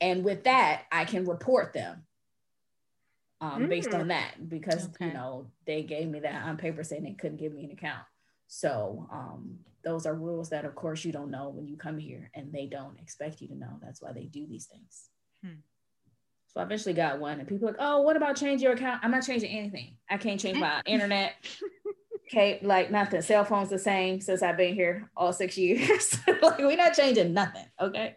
and 0.00 0.24
with 0.24 0.44
that 0.44 0.82
i 0.92 1.04
can 1.04 1.24
report 1.24 1.72
them 1.72 2.02
um, 3.40 3.64
mm. 3.64 3.68
based 3.68 3.94
on 3.94 4.08
that 4.08 4.48
because 4.48 4.86
okay. 4.86 5.06
you 5.06 5.12
know 5.12 5.46
they 5.66 5.82
gave 5.82 6.08
me 6.08 6.20
that 6.20 6.44
on 6.44 6.56
paper 6.56 6.84
saying 6.84 7.02
they 7.02 7.12
couldn't 7.12 7.38
give 7.38 7.52
me 7.52 7.64
an 7.64 7.72
account 7.72 8.02
so 8.46 9.08
um, 9.12 9.58
those 9.84 10.06
are 10.06 10.14
rules 10.14 10.50
that 10.50 10.64
of 10.64 10.74
course 10.74 11.04
you 11.04 11.12
don't 11.12 11.30
know 11.30 11.48
when 11.48 11.66
you 11.66 11.76
come 11.76 11.98
here 11.98 12.30
and 12.34 12.52
they 12.52 12.66
don't 12.66 12.98
expect 13.00 13.40
you 13.40 13.48
to 13.48 13.54
know. 13.54 13.78
That's 13.82 14.02
why 14.02 14.12
they 14.12 14.24
do 14.24 14.46
these 14.46 14.66
things. 14.66 15.08
Hmm. 15.42 15.60
so 16.48 16.60
i 16.60 16.64
eventually 16.64 16.92
got 16.92 17.18
one 17.18 17.38
and 17.38 17.48
people 17.48 17.66
like 17.66 17.78
oh 17.78 18.02
what 18.02 18.14
about 18.16 18.36
change 18.36 18.60
your 18.60 18.72
account? 18.72 19.00
I'm 19.02 19.10
not 19.10 19.24
changing 19.24 19.50
anything. 19.50 19.96
I 20.08 20.18
can't 20.18 20.40
change 20.40 20.58
my 20.58 20.82
internet. 20.86 21.34
Okay 22.28 22.60
like 22.62 22.90
nothing. 22.90 23.22
Cell 23.22 23.44
phone's 23.44 23.70
the 23.70 23.78
same 23.78 24.20
since 24.20 24.42
i've 24.42 24.56
been 24.56 24.74
here 24.74 25.10
all 25.16 25.32
six 25.32 25.56
years. 25.56 26.18
Like 26.42 26.58
we're 26.58 26.76
not 26.76 26.94
changing 26.94 27.34
nothing 27.34 27.66
okay? 27.80 28.16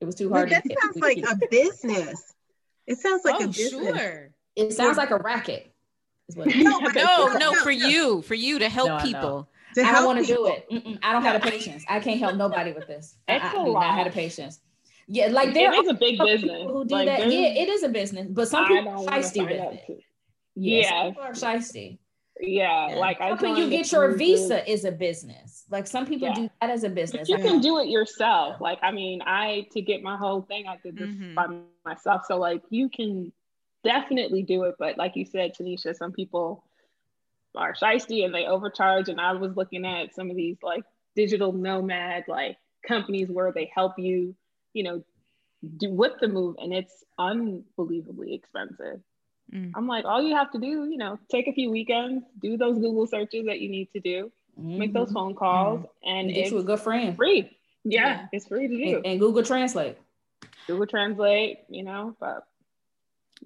It 0.00 0.04
was 0.04 0.14
too 0.14 0.30
hard 0.30 0.50
but 0.50 0.62
that 0.62 0.80
sounds 0.80 0.98
like 0.98 1.18
a 1.18 1.36
business. 1.50 2.34
It 2.86 2.98
sounds 2.98 3.24
like 3.24 3.36
oh, 3.40 3.44
a 3.44 3.48
business. 3.48 3.98
sure. 3.98 4.30
it 4.56 4.72
sounds 4.72 4.96
like 4.96 5.10
a 5.10 5.18
racket 5.18 5.72
no, 6.36 6.78
no, 6.78 7.32
no, 7.34 7.54
for 7.62 7.70
you, 7.70 8.22
for 8.22 8.34
you 8.34 8.58
to 8.58 8.68
help 8.68 8.88
no, 8.88 8.98
people. 8.98 9.48
To 9.74 9.82
I 9.82 9.92
don't 9.92 10.04
want 10.04 10.18
to 10.18 10.26
do 10.26 10.46
it. 10.46 10.66
Mm-mm, 10.70 10.98
I 11.02 11.12
don't 11.12 11.22
have 11.22 11.42
the 11.42 11.50
patience. 11.50 11.84
I 11.88 12.00
can't 12.00 12.20
help 12.20 12.36
nobody 12.36 12.72
with 12.72 12.86
this. 12.86 13.16
I, 13.28 13.38
I 13.38 13.52
do 13.52 13.72
not 13.72 13.94
have 13.94 14.06
the 14.06 14.12
patience. 14.12 14.60
Yeah, 15.06 15.28
like 15.28 15.54
there 15.54 15.72
is 15.72 15.88
a 15.88 15.94
big 15.94 16.18
business 16.18 16.64
who 16.66 16.84
do 16.84 16.94
like, 16.94 17.06
that. 17.06 17.32
Yeah, 17.32 17.48
it 17.48 17.68
is 17.68 17.82
a 17.82 17.88
business, 17.88 18.26
but 18.30 18.48
some 18.48 18.66
people 18.66 19.08
are 19.08 19.18
shiesty 19.18 19.40
with 19.40 19.52
it. 19.52 20.00
Yes, 20.54 20.86
yeah, 20.90 21.08
people 21.08 21.22
are 21.22 21.32
shiesty. 21.32 21.98
Yeah, 22.40 22.94
like 22.96 23.20
I 23.20 23.28
helping 23.28 23.56
you 23.56 23.70
get 23.70 23.90
your 23.90 24.12
visa 24.12 24.70
is 24.70 24.84
a 24.84 24.92
business. 24.92 25.64
Like 25.70 25.86
some 25.86 26.06
people 26.06 26.28
yeah. 26.28 26.34
do 26.34 26.50
that 26.60 26.70
as 26.70 26.84
a 26.84 26.88
business. 26.88 27.28
But 27.28 27.38
you 27.38 27.44
can 27.44 27.60
do 27.60 27.78
it 27.78 27.88
yourself. 27.88 28.60
Like 28.60 28.78
I 28.82 28.92
mean, 28.92 29.22
I 29.24 29.66
to 29.72 29.80
get 29.80 30.02
my 30.02 30.16
whole 30.16 30.42
thing, 30.42 30.66
I 30.68 30.76
did 30.82 30.96
this 30.96 31.08
mm-hmm. 31.08 31.34
by 31.34 31.46
myself. 31.84 32.22
So 32.28 32.36
like 32.36 32.62
you 32.70 32.90
can 32.90 33.32
definitely 33.84 34.42
do 34.42 34.64
it. 34.64 34.76
But 34.78 34.98
like 34.98 35.16
you 35.16 35.24
said, 35.24 35.54
Tanisha, 35.54 35.96
some 35.96 36.12
people 36.12 36.64
are 37.54 37.74
shisty 37.74 38.24
and 38.24 38.34
they 38.34 38.46
overcharge. 38.46 39.08
And 39.08 39.20
I 39.20 39.32
was 39.32 39.56
looking 39.56 39.86
at 39.86 40.14
some 40.14 40.30
of 40.30 40.36
these 40.36 40.56
like 40.62 40.84
digital 41.16 41.52
nomad 41.52 42.24
like 42.28 42.56
companies 42.86 43.28
where 43.28 43.52
they 43.52 43.70
help 43.74 43.98
you, 43.98 44.34
you 44.72 44.82
know, 44.84 45.02
do 45.76 45.90
with 45.90 46.12
the 46.20 46.28
move, 46.28 46.56
and 46.58 46.72
it's 46.72 47.04
unbelievably 47.18 48.34
expensive. 48.34 49.00
Mm. 49.52 49.72
I'm 49.74 49.86
like, 49.86 50.04
all 50.04 50.22
you 50.22 50.36
have 50.36 50.52
to 50.52 50.58
do, 50.58 50.88
you 50.88 50.98
know, 50.98 51.18
take 51.30 51.48
a 51.48 51.52
few 51.52 51.70
weekends, 51.70 52.24
do 52.40 52.56
those 52.56 52.78
Google 52.78 53.06
searches 53.06 53.46
that 53.46 53.60
you 53.60 53.68
need 53.68 53.90
to 53.92 54.00
do, 54.00 54.30
mm-hmm. 54.58 54.78
make 54.78 54.92
those 54.92 55.08
mm-hmm. 55.08 55.14
phone 55.14 55.34
calls, 55.34 55.80
mm-hmm. 55.80 56.08
and 56.08 56.34
get 56.34 56.50
you 56.50 56.58
a 56.58 56.62
good 56.62 56.80
friend. 56.80 57.16
Free. 57.16 57.56
Yeah, 57.84 58.06
yeah, 58.06 58.26
it's 58.32 58.46
free 58.46 58.68
to 58.68 58.76
do. 58.76 58.96
And, 58.96 59.06
and, 59.06 59.20
Google 59.20 59.42
Translate. 59.42 59.96
Google 60.66 60.86
Translate, 60.86 61.60
you 61.68 61.82
know, 61.82 62.14
but 62.20 62.46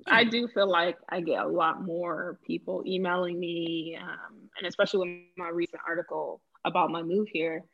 I 0.07 0.25
do 0.25 0.49
feel 0.49 0.69
like 0.69 0.97
I 1.09 1.21
get 1.21 1.45
a 1.45 1.49
lot 1.49 1.83
more 1.83 2.39
people 2.47 2.83
emailing 2.87 3.39
me, 3.39 3.99
um, 4.01 4.49
and 4.57 4.67
especially 4.67 5.09
with 5.09 5.37
my 5.37 5.49
recent 5.49 5.83
article 5.87 6.41
about 6.65 6.91
my 6.91 7.03
move 7.03 7.29
here, 7.31 7.65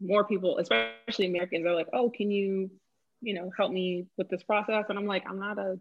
more 0.00 0.24
people, 0.24 0.58
especially 0.58 1.26
Americans, 1.26 1.66
are 1.66 1.74
like, 1.74 1.88
"Oh, 1.92 2.10
can 2.10 2.30
you, 2.30 2.70
you 3.20 3.34
know, 3.34 3.50
help 3.56 3.72
me 3.72 4.06
with 4.16 4.28
this 4.28 4.42
process?" 4.42 4.86
And 4.88 4.98
I'm 4.98 5.06
like, 5.06 5.24
"I'm 5.28 5.38
not 5.38 5.58
a 5.58 5.78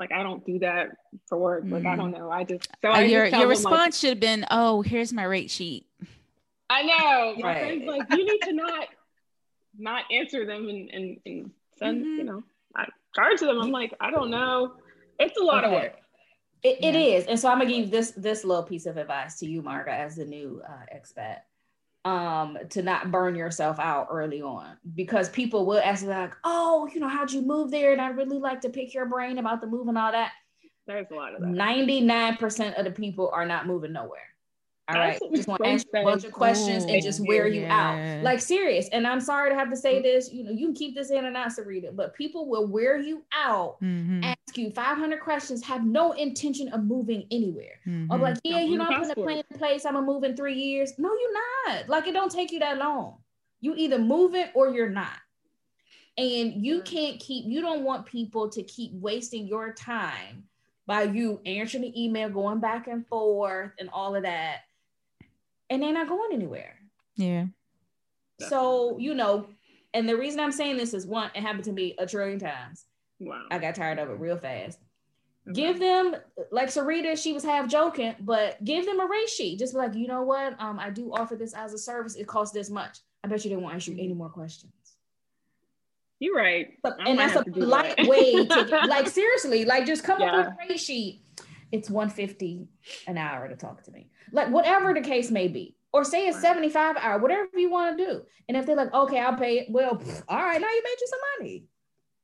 like 0.00 0.12
I 0.12 0.22
don't 0.22 0.44
do 0.44 0.58
that 0.60 0.88
for 1.28 1.38
work. 1.38 1.62
Like 1.66 1.84
I 1.84 1.94
don't 1.94 2.10
know. 2.10 2.30
I 2.30 2.44
just 2.44 2.68
so 2.82 2.90
uh, 2.90 2.94
I 2.94 3.02
your 3.02 3.26
your 3.26 3.46
response 3.46 3.72
like, 3.72 3.94
should 3.94 4.10
have 4.10 4.20
been, 4.20 4.46
"Oh, 4.50 4.82
here's 4.82 5.12
my 5.12 5.24
rate 5.24 5.50
sheet." 5.50 5.86
I 6.70 6.82
know. 6.82 7.34
My 7.38 7.48
right. 7.48 7.58
friends 7.58 7.84
like 7.86 8.10
you 8.10 8.24
need 8.24 8.40
to 8.42 8.52
not 8.52 8.88
not 9.78 10.04
answer 10.10 10.46
them 10.46 10.68
and 10.68 10.90
and, 10.90 11.16
and 11.26 11.50
send 11.78 12.04
mm-hmm. 12.04 12.18
you 12.18 12.24
know 12.24 12.42
I 12.74 12.86
charge 13.14 13.40
them. 13.40 13.60
I'm 13.60 13.70
like 13.70 13.94
I 14.00 14.10
don't 14.10 14.30
know. 14.30 14.74
It's 15.20 15.38
a 15.38 15.42
lot 15.42 15.64
okay. 15.64 15.74
of 15.74 15.82
work. 15.82 15.96
It, 16.62 16.78
it 16.84 16.94
yeah. 16.94 17.16
is, 17.16 17.26
and 17.26 17.38
so 17.38 17.48
I'm 17.48 17.58
gonna 17.58 17.70
give 17.70 17.90
this 17.90 18.10
this 18.12 18.44
little 18.44 18.64
piece 18.64 18.86
of 18.86 18.96
advice 18.96 19.38
to 19.38 19.46
you, 19.46 19.62
Margo, 19.62 19.90
as 19.90 20.16
the 20.16 20.24
new 20.26 20.60
uh, 20.68 20.94
expat 20.94 21.38
um 22.06 22.56
to 22.70 22.82
not 22.82 23.10
burn 23.10 23.34
yourself 23.34 23.78
out 23.78 24.08
early 24.10 24.40
on 24.40 24.74
because 24.94 25.28
people 25.28 25.66
will 25.66 25.80
ask 25.80 26.06
like 26.06 26.32
oh 26.44 26.88
you 26.94 26.98
know 26.98 27.08
how'd 27.08 27.30
you 27.30 27.42
move 27.42 27.70
there 27.70 27.92
and 27.92 28.00
i 28.00 28.08
really 28.08 28.38
like 28.38 28.62
to 28.62 28.70
pick 28.70 28.94
your 28.94 29.04
brain 29.04 29.36
about 29.36 29.60
the 29.60 29.66
move 29.66 29.86
and 29.86 29.98
all 29.98 30.10
that 30.10 30.32
there's 30.86 31.06
a 31.10 31.14
lot 31.14 31.34
of 31.34 31.42
that 31.42 31.50
99% 31.50 32.78
of 32.78 32.84
the 32.84 32.90
people 32.90 33.30
are 33.34 33.44
not 33.44 33.66
moving 33.66 33.92
nowhere 33.92 34.29
all 34.94 35.02
right. 35.02 35.20
Just 35.34 35.48
want 35.48 35.62
to 35.62 35.68
ask 35.68 35.86
a 35.94 36.02
bunch 36.02 36.24
of 36.24 36.32
questions 36.32 36.84
and 36.84 37.02
just 37.02 37.26
wear 37.26 37.46
you 37.46 37.66
out. 37.66 38.22
Like 38.22 38.40
serious. 38.40 38.88
And 38.92 39.06
I'm 39.06 39.20
sorry 39.20 39.50
to 39.50 39.56
have 39.56 39.70
to 39.70 39.76
say 39.76 40.02
this. 40.02 40.32
You 40.32 40.44
know, 40.44 40.50
you 40.50 40.66
can 40.66 40.74
keep 40.74 40.94
this 40.94 41.10
in 41.10 41.24
and 41.24 41.36
out, 41.36 41.48
Sarita, 41.48 41.94
but 41.94 42.14
people 42.14 42.48
will 42.48 42.66
wear 42.66 42.98
you 42.98 43.22
out, 43.34 43.80
mm-hmm. 43.82 44.24
ask 44.24 44.56
you 44.56 44.70
500 44.70 45.20
questions, 45.20 45.64
have 45.64 45.84
no 45.84 46.12
intention 46.12 46.68
of 46.68 46.84
moving 46.84 47.26
anywhere. 47.30 47.80
Mm-hmm. 47.86 48.12
Or 48.12 48.18
like, 48.18 48.38
yeah, 48.44 48.60
you 48.60 48.78
know, 48.78 48.84
I'm 48.84 49.00
putting 49.00 49.10
a 49.10 49.14
plan 49.14 49.42
in 49.50 49.58
place. 49.58 49.84
I'm 49.84 49.94
gonna 49.94 50.06
move 50.06 50.24
in 50.24 50.36
three 50.36 50.54
years. 50.54 50.92
No, 50.98 51.10
you're 51.14 51.74
not. 51.74 51.88
Like 51.88 52.06
it 52.06 52.12
don't 52.12 52.32
take 52.32 52.52
you 52.52 52.58
that 52.60 52.78
long. 52.78 53.18
You 53.60 53.74
either 53.76 53.98
move 53.98 54.34
it 54.34 54.50
or 54.54 54.70
you're 54.70 54.90
not. 54.90 55.16
And 56.18 56.64
you 56.64 56.82
can't 56.82 57.18
keep, 57.18 57.46
you 57.46 57.60
don't 57.60 57.84
want 57.84 58.04
people 58.06 58.50
to 58.50 58.62
keep 58.62 58.92
wasting 58.92 59.46
your 59.46 59.72
time 59.72 60.44
by 60.86 61.04
you 61.04 61.40
answering 61.46 61.84
the 61.84 62.04
email, 62.04 62.28
going 62.28 62.60
back 62.60 62.88
and 62.88 63.06
forth 63.06 63.72
and 63.78 63.88
all 63.92 64.16
of 64.16 64.24
that 64.24 64.62
and 65.70 65.82
they're 65.82 65.92
not 65.92 66.08
going 66.08 66.32
anywhere. 66.32 66.74
Yeah. 67.16 67.46
So, 68.40 68.98
you 68.98 69.14
know, 69.14 69.46
and 69.94 70.08
the 70.08 70.16
reason 70.16 70.40
I'm 70.40 70.52
saying 70.52 70.76
this 70.76 70.94
is 70.94 71.06
one, 71.06 71.30
it 71.34 71.42
happened 71.42 71.64
to 71.64 71.72
me 71.72 71.94
a 71.98 72.06
trillion 72.06 72.38
times. 72.38 72.84
Wow. 73.20 73.44
I 73.50 73.58
got 73.58 73.74
tired 73.74 73.98
of 73.98 74.10
it 74.10 74.18
real 74.18 74.36
fast. 74.36 74.78
Give 75.52 75.78
them 75.80 76.14
like 76.52 76.68
Sarita, 76.68 77.20
she 77.20 77.32
was 77.32 77.42
half 77.42 77.68
joking, 77.68 78.14
but 78.20 78.62
give 78.62 78.86
them 78.86 79.00
a 79.00 79.06
rate 79.06 79.28
sheet. 79.28 79.58
Just 79.58 79.72
be 79.72 79.78
like, 79.78 79.94
you 79.94 80.06
know 80.06 80.22
what? 80.22 80.60
Um, 80.60 80.78
I 80.78 80.90
do 80.90 81.12
offer 81.12 81.34
this 81.34 81.54
as 81.54 81.72
a 81.72 81.78
service. 81.78 82.14
It 82.14 82.26
costs 82.26 82.54
this 82.54 82.70
much. 82.70 82.98
I 83.24 83.28
bet 83.28 83.44
you 83.44 83.50
they 83.50 83.56
won't 83.56 83.74
ask 83.74 83.88
you 83.88 83.94
any 83.94 84.12
more 84.12 84.28
questions. 84.28 84.72
You're 86.18 86.36
right. 86.36 86.74
But, 86.82 86.98
and 87.06 87.18
that's 87.18 87.34
a 87.34 87.44
light 87.58 87.96
that. 87.96 88.06
way 88.06 88.44
to 88.46 88.62
like 88.86 89.08
seriously, 89.08 89.64
like 89.64 89.86
just 89.86 90.04
come 90.04 90.20
yeah. 90.20 90.32
up 90.32 90.36
with 90.36 90.46
a 90.46 90.56
rate 90.68 90.80
sheet. 90.80 91.22
It's 91.72 91.88
150 91.88 92.68
an 93.06 93.16
hour 93.16 93.48
to 93.48 93.56
talk 93.56 93.82
to 93.84 93.90
me 93.90 94.09
like 94.32 94.48
whatever 94.50 94.94
the 94.94 95.00
case 95.00 95.30
may 95.30 95.48
be 95.48 95.76
or 95.92 96.04
say 96.04 96.26
it's 96.26 96.40
75 96.40 96.96
hour 96.96 97.18
whatever 97.18 97.48
you 97.54 97.70
want 97.70 97.96
to 97.96 98.04
do 98.04 98.22
and 98.48 98.56
if 98.56 98.66
they're 98.66 98.76
like 98.76 98.92
okay 98.92 99.18
i'll 99.18 99.36
pay 99.36 99.58
it 99.58 99.66
well 99.70 99.96
pff, 99.96 100.22
all 100.28 100.38
right 100.38 100.60
now 100.60 100.68
you 100.68 100.82
made 100.82 100.96
you 101.00 101.06
some 101.06 101.20
money 101.38 101.64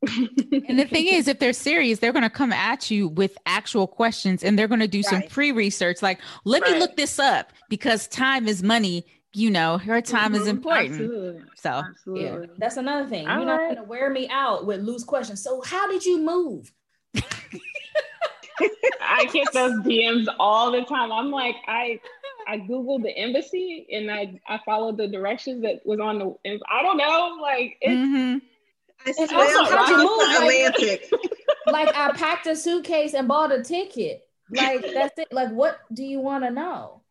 and 0.69 0.79
the 0.79 0.85
thing 0.85 1.07
is 1.07 1.27
if 1.27 1.39
they're 1.39 1.53
serious 1.53 1.99
they're 1.99 2.13
going 2.13 2.23
to 2.23 2.31
come 2.31 2.53
at 2.53 2.91
you 2.91 3.09
with 3.09 3.37
actual 3.47 3.87
questions 3.87 4.45
and 4.45 4.59
they're 4.59 4.69
going 4.69 4.81
to 4.81 4.87
do 4.87 4.99
right. 4.99 5.07
some 5.07 5.23
pre-research 5.23 6.03
like 6.03 6.21
let 6.45 6.63
right. 6.63 6.73
me 6.73 6.79
look 6.79 6.97
this 6.97 7.19
up 7.19 7.53
because 7.69 8.07
time 8.09 8.47
is 8.47 8.63
money 8.63 9.05
you 9.33 9.51
know 9.51 9.79
her 9.79 10.01
time 10.01 10.33
mm-hmm. 10.33 10.43
is 10.43 10.49
important 10.49 10.93
Absolutely. 10.93 11.43
so 11.57 11.71
Absolutely. 11.71 12.25
yeah 12.25 12.53
that's 12.59 12.77
another 12.77 13.09
thing 13.09 13.27
all 13.27 13.39
you're 13.39 13.47
right. 13.47 13.57
not 13.57 13.75
going 13.75 13.77
to 13.77 13.85
wear 13.85 14.11
me 14.11 14.29
out 14.31 14.67
with 14.67 14.81
loose 14.83 15.03
questions 15.03 15.43
so 15.43 15.63
how 15.63 15.91
did 15.91 16.05
you 16.05 16.21
move 16.21 16.73
I 19.01 19.25
get 19.33 19.53
those 19.53 19.73
DMs 19.85 20.27
all 20.39 20.73
the 20.73 20.83
time. 20.83 21.13
I'm 21.13 21.31
like, 21.31 21.57
I 21.67 22.01
I 22.47 22.59
googled 22.59 23.03
the 23.03 23.17
embassy 23.17 23.87
and 23.93 24.11
I 24.11 24.41
I 24.47 24.61
followed 24.65 24.97
the 24.97 25.09
directions 25.09 25.63
that 25.63 25.85
was 25.85 26.01
on 26.01 26.19
the. 26.19 26.61
I 26.71 26.83
don't 26.83 26.97
know, 26.97 27.39
like 27.41 27.77
it's. 27.81 27.93
Mm-hmm. 27.93 28.39
It's 29.05 29.31
how'd 29.31 29.89
you 29.89 29.99
move? 29.99 30.41
Atlantic. 30.41 31.13
Like, 31.67 31.87
like 31.87 31.97
I 31.97 32.13
packed 32.13 32.47
a 32.47 32.57
suitcase 32.57 33.15
and 33.15 33.29
bought 33.29 33.53
a 33.53 33.63
ticket. 33.63 34.23
Like 34.51 34.83
that's 34.95 35.19
it. 35.19 35.29
Like 35.33 35.51
what 35.51 35.81
do 35.93 36.05
you 36.05 36.21
want 36.21 36.45
to 36.45 36.51
know? 36.51 37.03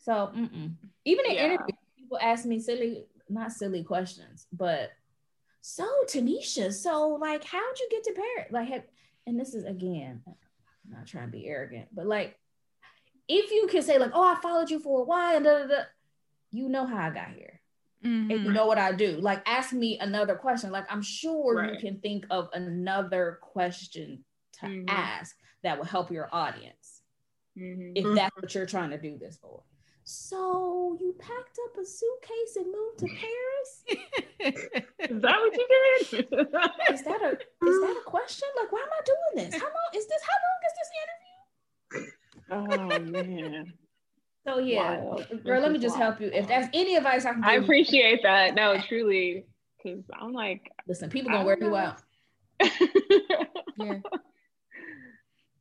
So 0.00 0.30
mm-mm. 0.34 0.72
even 1.04 1.26
in 1.26 1.34
yeah. 1.34 1.44
interviews, 1.44 1.78
people 1.98 2.18
ask 2.20 2.44
me 2.46 2.60
silly, 2.60 3.06
not 3.28 3.52
silly 3.52 3.82
questions, 3.82 4.46
but 4.52 4.90
so 5.60 5.86
Tanisha, 6.06 6.72
so 6.72 7.18
like 7.20 7.44
how'd 7.44 7.78
you 7.78 7.88
get 7.90 8.04
to 8.04 8.12
Paris? 8.12 8.52
Like, 8.52 8.68
have, 8.68 8.82
and 9.26 9.38
this 9.38 9.54
is 9.54 9.64
again, 9.64 10.22
I'm 10.86 10.98
not 10.98 11.06
trying 11.06 11.26
to 11.26 11.32
be 11.32 11.46
arrogant, 11.46 11.88
but 11.92 12.06
like 12.06 12.38
if 13.28 13.50
you 13.50 13.66
can 13.68 13.82
say 13.82 13.98
like, 13.98 14.12
oh, 14.14 14.22
I 14.22 14.40
followed 14.40 14.70
you 14.70 14.78
for 14.78 15.00
a 15.00 15.04
while, 15.04 15.42
da, 15.42 15.58
da, 15.58 15.66
da, 15.66 15.82
you 16.50 16.68
know 16.68 16.86
how 16.86 16.98
I 16.98 17.10
got 17.10 17.30
here. 17.34 17.60
Mm-hmm. 18.04 18.30
And 18.30 18.44
you 18.44 18.52
know 18.52 18.66
what 18.66 18.78
I 18.78 18.92
do. 18.92 19.18
Like 19.20 19.42
ask 19.46 19.72
me 19.72 19.98
another 19.98 20.36
question. 20.36 20.70
Like 20.70 20.86
I'm 20.90 21.02
sure 21.02 21.56
right. 21.56 21.72
you 21.72 21.78
can 21.78 22.00
think 22.00 22.26
of 22.30 22.48
another 22.52 23.38
question 23.42 24.24
to 24.60 24.66
mm-hmm. 24.66 24.88
ask 24.88 25.36
that 25.62 25.78
will 25.78 25.86
help 25.86 26.10
your 26.10 26.28
audience. 26.32 27.02
Mm-hmm. 27.58 27.92
If 27.94 28.14
that's 28.14 28.36
what 28.36 28.54
you're 28.54 28.66
trying 28.66 28.90
to 28.90 28.98
do 28.98 29.18
this 29.18 29.38
for. 29.40 29.62
So 30.08 30.96
you 31.00 31.16
packed 31.18 31.58
up 31.64 31.82
a 31.82 31.84
suitcase 31.84 32.54
and 32.54 32.66
moved 32.66 32.98
to 33.00 33.06
Paris? 33.08 34.64
is 35.10 35.20
that 35.20 35.36
what 35.40 35.56
you 35.56 35.66
did? 35.68 36.26
is 36.94 37.02
that 37.02 37.22
a 37.22 37.32
is 37.66 37.80
that 37.80 37.96
a 38.00 38.02
question? 38.04 38.46
Like, 38.56 38.70
why 38.70 38.82
am 38.82 38.88
I 38.88 39.02
doing 39.04 39.50
this? 39.50 39.60
How 39.60 39.66
long 39.66 39.90
is 39.96 40.06
this? 40.06 40.22
How 40.22 40.38
long 40.46 40.60
is 40.68 40.74
this 40.78 40.90
interview? 41.98 42.12
Oh 42.52 43.00
man. 43.24 43.72
So 44.46 44.58
yeah, 44.58 45.00
wow. 45.00 45.18
girl, 45.44 45.60
let 45.60 45.72
me 45.72 45.80
just 45.80 45.96
help 45.96 46.20
you. 46.20 46.30
If 46.32 46.46
that's 46.46 46.68
any 46.72 46.94
advice 46.94 47.24
I 47.24 47.32
can 47.32 47.40
give 47.40 47.50
I 47.50 47.54
appreciate 47.54 48.18
you. 48.18 48.22
that. 48.22 48.54
No, 48.54 48.78
truly. 48.78 49.44
Cause 49.82 50.04
I'm 50.20 50.32
like, 50.32 50.70
listen, 50.86 51.10
people 51.10 51.32
gonna 51.32 51.44
wear 51.44 51.56
know. 51.56 51.66
you 51.66 51.74
out. 51.74 52.00
yeah. 53.76 53.98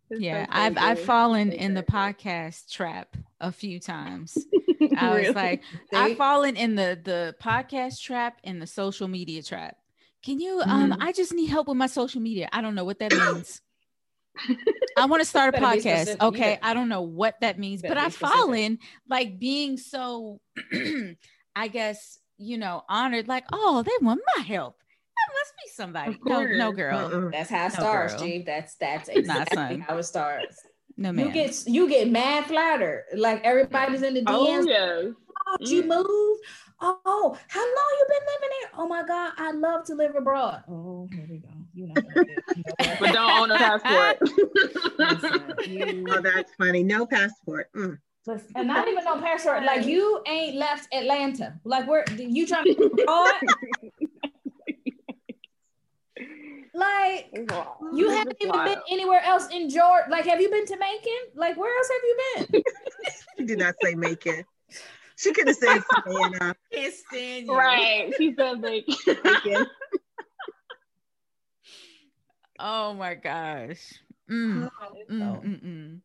Yeah, 0.09 0.45
I've 0.49 0.77
I've 0.77 0.99
fallen 0.99 1.51
in 1.51 1.73
the 1.73 1.83
podcast 1.83 2.71
trap 2.71 3.15
a 3.39 3.51
few 3.51 3.79
times. 3.79 4.37
I 4.97 5.19
was 5.19 5.35
like, 5.35 5.63
I've 5.93 6.17
fallen 6.17 6.55
in 6.55 6.75
the 6.75 6.99
the 7.01 7.35
podcast 7.41 8.01
trap 8.01 8.39
and 8.43 8.61
the 8.61 8.67
social 8.67 9.07
media 9.07 9.41
trap. 9.41 9.77
Can 10.23 10.39
you 10.39 10.61
um 10.61 10.91
mm-hmm. 10.91 11.01
I 11.01 11.11
just 11.11 11.33
need 11.33 11.47
help 11.47 11.67
with 11.67 11.77
my 11.77 11.87
social 11.87 12.21
media. 12.21 12.49
I 12.51 12.61
don't 12.61 12.75
know 12.75 12.85
what 12.85 12.99
that 12.99 13.13
means. 13.17 13.61
I 14.97 15.05
want 15.05 15.21
to 15.21 15.27
start 15.27 15.55
a 15.55 15.57
podcast. 15.59 16.19
Okay. 16.19 16.51
Yeah. 16.51 16.59
I 16.61 16.73
don't 16.73 16.89
know 16.89 17.01
what 17.01 17.39
that 17.41 17.57
means, 17.57 17.81
but 17.81 17.97
I've 17.97 18.15
fallen 18.15 18.79
like 19.09 19.39
being 19.39 19.77
so 19.77 20.41
I 21.55 21.67
guess, 21.69 22.19
you 22.37 22.57
know, 22.57 22.83
honored, 22.89 23.29
like, 23.29 23.45
oh, 23.53 23.81
they 23.81 24.05
want 24.05 24.21
my 24.35 24.43
help 24.43 24.77
must 25.33 25.53
be 25.63 25.71
somebody. 25.73 26.19
No, 26.25 26.43
no, 26.43 26.71
girl. 26.71 26.97
Uh-uh. 26.97 27.29
That's 27.31 27.49
how 27.49 27.67
it 27.67 27.73
no 27.73 27.79
starts, 27.79 28.13
Steve. 28.17 28.45
That's 28.45 28.75
that's 28.75 29.09
exactly 29.09 29.79
how 29.79 29.97
it 29.97 30.03
starts. 30.03 30.61
No 30.97 31.11
man. 31.11 31.25
You 31.25 31.31
get 31.31 31.63
you 31.67 31.89
get 31.89 32.09
mad 32.09 32.45
flattered. 32.45 33.05
Like 33.15 33.43
everybody's 33.43 34.01
in 34.01 34.13
the 34.13 34.21
DMs. 34.21 34.27
Oh, 34.27 34.61
yeah. 34.67 35.11
Oh, 35.47 35.57
you 35.59 35.83
mm. 35.83 35.87
move. 35.87 36.37
Oh, 36.81 37.37
how 37.47 37.61
long 37.61 37.95
you 37.99 38.05
been 38.09 38.27
living 38.27 38.49
there? 38.61 38.71
Oh 38.77 38.87
my 38.87 39.03
God, 39.03 39.33
I 39.37 39.51
love 39.51 39.85
to 39.85 39.95
live 39.95 40.15
abroad. 40.15 40.63
Oh, 40.69 41.07
here 41.11 41.25
we 41.29 41.37
go. 41.39 41.49
You 41.73 41.87
know, 41.87 41.93
but 42.99 43.13
don't 43.13 43.31
own 43.31 43.51
a 43.51 43.57
passport. 43.57 44.17
Listen. 44.99 46.05
Oh, 46.09 46.21
that's 46.21 46.51
funny. 46.57 46.83
No 46.83 47.05
passport. 47.05 47.69
Mm. 47.75 47.97
And 48.55 48.67
not 48.67 48.87
even 48.87 49.03
no 49.03 49.19
passport. 49.19 49.63
Like 49.63 49.85
you 49.85 50.21
ain't 50.27 50.55
left 50.55 50.93
Atlanta. 50.93 51.59
Like 51.63 51.87
where 51.87 52.05
you 52.17 52.47
trying 52.47 52.65
to 52.65 53.93
Like 56.75 57.29
you 57.93 58.09
haven't 58.09 58.35
even 58.41 58.65
been 58.65 58.79
anywhere 58.91 59.21
else 59.23 59.47
in 59.47 59.69
Georgia. 59.69 60.09
Like, 60.09 60.25
have 60.25 60.41
you 60.41 60.49
been 60.49 60.65
to 60.65 60.77
Macon? 60.77 61.11
Like, 61.33 61.55
where 61.55 61.73
else 61.77 61.89
have 61.89 62.01
you 62.03 62.17
been? 62.35 62.63
she 63.37 63.45
did 63.45 63.59
not 63.59 63.75
say 63.81 63.95
Macon. 63.95 64.43
She 65.15 65.31
could 65.31 65.47
have 65.47 65.55
said 65.55 65.81
Savannah. 66.03 66.53
Can't 66.73 66.93
stand 66.93 67.47
you. 67.47 67.57
Right. 67.57 68.13
She 68.17 68.35
said 68.35 68.59
Macon. 68.59 69.65
oh 72.59 72.93
my 72.93 73.15
gosh. 73.15 73.93
Mm. 74.29 74.69
Mm, 75.09 75.09
mm, 75.09 75.63
mm. 75.63 76.01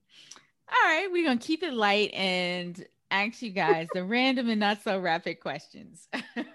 All 0.68 0.88
right, 0.88 1.08
we're 1.10 1.26
gonna 1.26 1.40
keep 1.40 1.64
it 1.64 1.74
light 1.74 2.12
and 2.14 2.84
ask 3.10 3.42
you 3.42 3.50
guys 3.50 3.88
the 3.92 4.04
random 4.04 4.48
and 4.48 4.60
not 4.60 4.84
so 4.84 5.00
rapid 5.00 5.40
questions. 5.40 6.06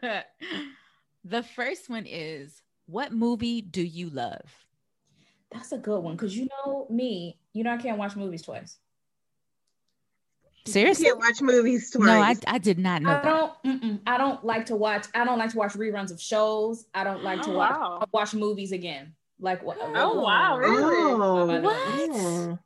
the 1.25 1.43
first 1.43 1.89
one 1.89 2.05
is 2.05 2.61
what 2.87 3.11
movie 3.11 3.61
do 3.61 3.81
you 3.81 4.09
love? 4.09 4.65
That's 5.51 5.71
a 5.71 5.77
good 5.77 5.99
one 5.99 6.15
because 6.15 6.35
you 6.35 6.47
know 6.65 6.87
me, 6.89 7.37
you 7.53 7.63
know 7.63 7.71
I 7.71 7.77
can't 7.77 7.97
watch 7.97 8.15
movies 8.15 8.41
twice. 8.41 8.77
Seriously, 10.67 11.05
you 11.05 11.11
can't 11.11 11.19
watch 11.19 11.41
movies 11.41 11.91
twice. 11.91 12.05
No, 12.05 12.19
I, 12.19 12.55
I 12.55 12.57
did 12.57 12.79
not 12.79 13.03
know. 13.03 13.11
I 13.11 13.21
don't. 13.21 14.01
I 14.07 14.17
don't 14.17 14.43
like 14.43 14.65
to 14.67 14.75
watch. 14.75 15.05
I 15.13 15.23
don't 15.23 15.37
like 15.37 15.51
to 15.51 15.57
watch 15.57 15.73
reruns 15.73 16.11
of 16.11 16.19
shows. 16.19 16.85
I 16.93 17.03
don't 17.03 17.23
like 17.23 17.43
to 17.43 17.51
oh, 17.51 17.57
watch 17.57 17.71
wow. 17.71 18.07
watch 18.11 18.33
movies 18.33 18.71
again. 18.71 19.13
Like 19.39 19.63
what? 19.63 19.77
Oh 19.79 20.21
wow! 20.21 20.57
Really? 20.57 21.13
Oh, 21.13 21.61
what? 21.61 22.59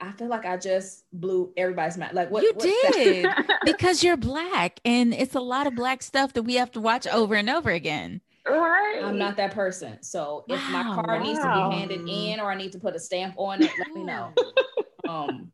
I 0.00 0.12
feel 0.12 0.28
like 0.28 0.44
I 0.44 0.56
just 0.56 1.04
blew 1.12 1.52
everybody's 1.56 1.98
mind. 1.98 2.14
Like 2.14 2.30
what 2.30 2.42
you 2.42 2.54
did 2.54 3.26
because 3.64 4.02
you're 4.02 4.16
black, 4.16 4.80
and 4.84 5.12
it's 5.12 5.34
a 5.34 5.40
lot 5.40 5.66
of 5.66 5.74
black 5.74 6.02
stuff 6.02 6.32
that 6.32 6.42
we 6.42 6.54
have 6.54 6.70
to 6.72 6.80
watch 6.80 7.06
over 7.06 7.34
and 7.34 7.50
over 7.50 7.70
again. 7.70 8.20
Right. 8.48 9.00
I'm 9.02 9.18
not 9.18 9.36
that 9.38 9.52
person. 9.54 10.02
So 10.02 10.44
if 10.48 10.60
wow, 10.60 10.82
my 10.82 10.94
card 10.94 11.20
wow. 11.20 11.26
needs 11.26 11.38
to 11.40 11.44
be 11.44 11.76
handed 11.76 12.08
in 12.08 12.40
or 12.40 12.50
I 12.50 12.56
need 12.56 12.72
to 12.72 12.78
put 12.78 12.94
a 12.94 13.00
stamp 13.00 13.34
on 13.36 13.62
it, 13.62 13.70
let 13.78 13.88
me 13.88 14.04
know. 14.04 14.32
um 15.08 15.52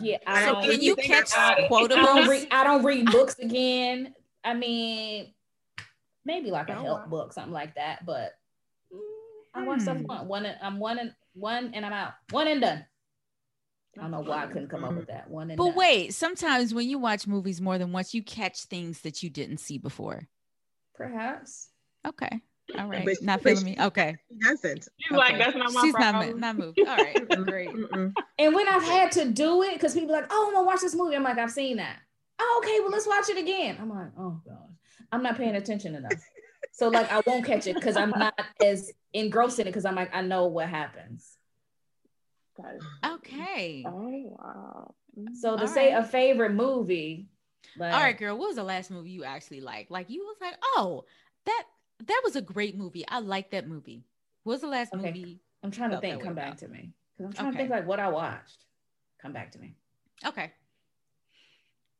yeah, 0.00 0.18
I 0.26 0.44
don't 0.44 0.64
can 0.64 0.80
you 0.80 0.96
catch 0.96 1.30
quotables? 1.30 1.92
I 1.92 2.02
don't, 2.02 2.28
read, 2.28 2.48
I 2.50 2.64
don't 2.64 2.84
read 2.84 3.10
books 3.10 3.38
again. 3.38 4.14
I 4.44 4.54
mean, 4.54 5.32
maybe 6.24 6.50
like 6.50 6.68
a 6.68 6.74
help 6.74 7.08
book, 7.08 7.32
something 7.32 7.52
like 7.52 7.74
that. 7.76 8.04
But 8.04 8.32
I 9.54 9.64
watch 9.64 9.80
stuff 9.80 9.98
hmm. 9.98 10.04
one. 10.04 10.28
One 10.28 10.46
I'm 10.62 10.78
one 10.78 10.98
and 10.98 11.14
one 11.34 11.72
and 11.74 11.84
I'm 11.84 11.92
out. 11.92 12.12
One 12.30 12.48
and 12.48 12.60
done. 12.60 12.84
I 13.96 14.02
don't 14.02 14.10
know 14.10 14.20
why 14.20 14.44
I 14.44 14.46
couldn't 14.46 14.68
come 14.68 14.84
up 14.84 14.94
with 14.94 15.06
that. 15.06 15.30
One 15.30 15.50
and 15.50 15.56
But 15.56 15.66
done. 15.66 15.76
wait, 15.76 16.14
sometimes 16.14 16.74
when 16.74 16.88
you 16.88 16.98
watch 16.98 17.26
movies 17.26 17.60
more 17.60 17.78
than 17.78 17.92
once, 17.92 18.12
you 18.12 18.22
catch 18.22 18.64
things 18.64 19.02
that 19.02 19.22
you 19.22 19.30
didn't 19.30 19.58
see 19.58 19.78
before. 19.78 20.28
Perhaps. 20.94 21.68
Okay. 22.06 22.40
All 22.78 22.86
right. 22.86 23.04
But, 23.04 23.22
not 23.22 23.42
feeling 23.42 23.64
me. 23.64 23.76
Okay. 23.78 24.16
She 24.30 24.38
doesn't. 24.38 24.88
She's 24.98 25.12
okay. 25.12 25.16
like, 25.16 25.38
that's 25.38 25.56
not 25.56 25.72
my 25.72 25.82
She's 25.82 25.94
problem. 25.94 26.40
not, 26.40 26.56
not 26.56 26.56
moved. 26.56 26.78
All 26.80 26.96
right. 26.96 27.28
Great. 27.44 27.68
and 28.38 28.54
when 28.54 28.68
I've 28.68 28.84
had 28.84 29.12
to 29.12 29.26
do 29.26 29.62
it, 29.62 29.74
because 29.74 29.94
people 29.94 30.12
like, 30.12 30.26
oh, 30.30 30.46
I'm 30.48 30.54
gonna 30.54 30.66
watch 30.66 30.80
this 30.80 30.94
movie. 30.94 31.16
I'm 31.16 31.22
like, 31.22 31.38
I've 31.38 31.50
seen 31.50 31.76
that. 31.76 31.98
Oh, 32.38 32.62
okay, 32.62 32.80
well, 32.80 32.90
let's 32.90 33.06
watch 33.06 33.28
it 33.28 33.38
again. 33.38 33.76
I'm 33.80 33.90
like, 33.90 34.08
oh 34.18 34.40
god, 34.44 34.74
I'm 35.12 35.22
not 35.22 35.36
paying 35.36 35.54
attention 35.54 35.94
enough. 35.94 36.12
so 36.72 36.88
like 36.88 37.10
I 37.12 37.22
won't 37.26 37.44
catch 37.44 37.66
it 37.66 37.74
because 37.74 37.96
I'm 37.96 38.10
not 38.10 38.34
as 38.64 38.90
engrossed 39.12 39.60
in 39.60 39.66
it 39.66 39.70
because 39.70 39.84
I'm 39.84 39.94
like, 39.94 40.12
I 40.12 40.22
know 40.22 40.46
what 40.46 40.68
happens. 40.68 41.36
Okay. 43.04 43.84
Oh 43.86 44.36
wow. 44.38 44.94
So 45.34 45.56
to 45.56 45.62
All 45.62 45.68
say 45.68 45.94
right. 45.94 46.02
a 46.02 46.06
favorite 46.06 46.52
movie, 46.52 47.28
but 47.76 47.92
all 47.92 48.00
right, 48.00 48.16
girl, 48.16 48.36
what 48.36 48.48
was 48.48 48.56
the 48.56 48.64
last 48.64 48.90
movie 48.90 49.10
you 49.10 49.24
actually 49.24 49.60
liked? 49.60 49.90
Like 49.90 50.10
you 50.10 50.20
was 50.22 50.36
like, 50.40 50.54
oh, 50.76 51.04
that 51.46 51.64
that 52.06 52.20
was 52.24 52.36
a 52.36 52.42
great 52.42 52.76
movie. 52.76 53.04
I 53.08 53.20
like 53.20 53.50
that 53.50 53.68
movie. 53.68 54.04
What 54.42 54.54
was 54.54 54.60
the 54.60 54.68
last 54.68 54.92
okay. 54.94 55.06
movie? 55.06 55.40
I'm 55.62 55.70
trying 55.70 55.90
to 55.90 56.00
think. 56.00 56.22
Come 56.22 56.34
back 56.34 56.48
about? 56.48 56.58
to 56.58 56.68
me 56.68 56.92
because 57.16 57.30
I'm 57.30 57.32
trying 57.32 57.48
okay. 57.48 57.56
to 57.56 57.62
think 57.62 57.70
like 57.70 57.86
what 57.86 58.00
I 58.00 58.08
watched. 58.08 58.64
Come 59.20 59.32
back 59.32 59.52
to 59.52 59.58
me. 59.58 59.74
Okay. 60.24 60.52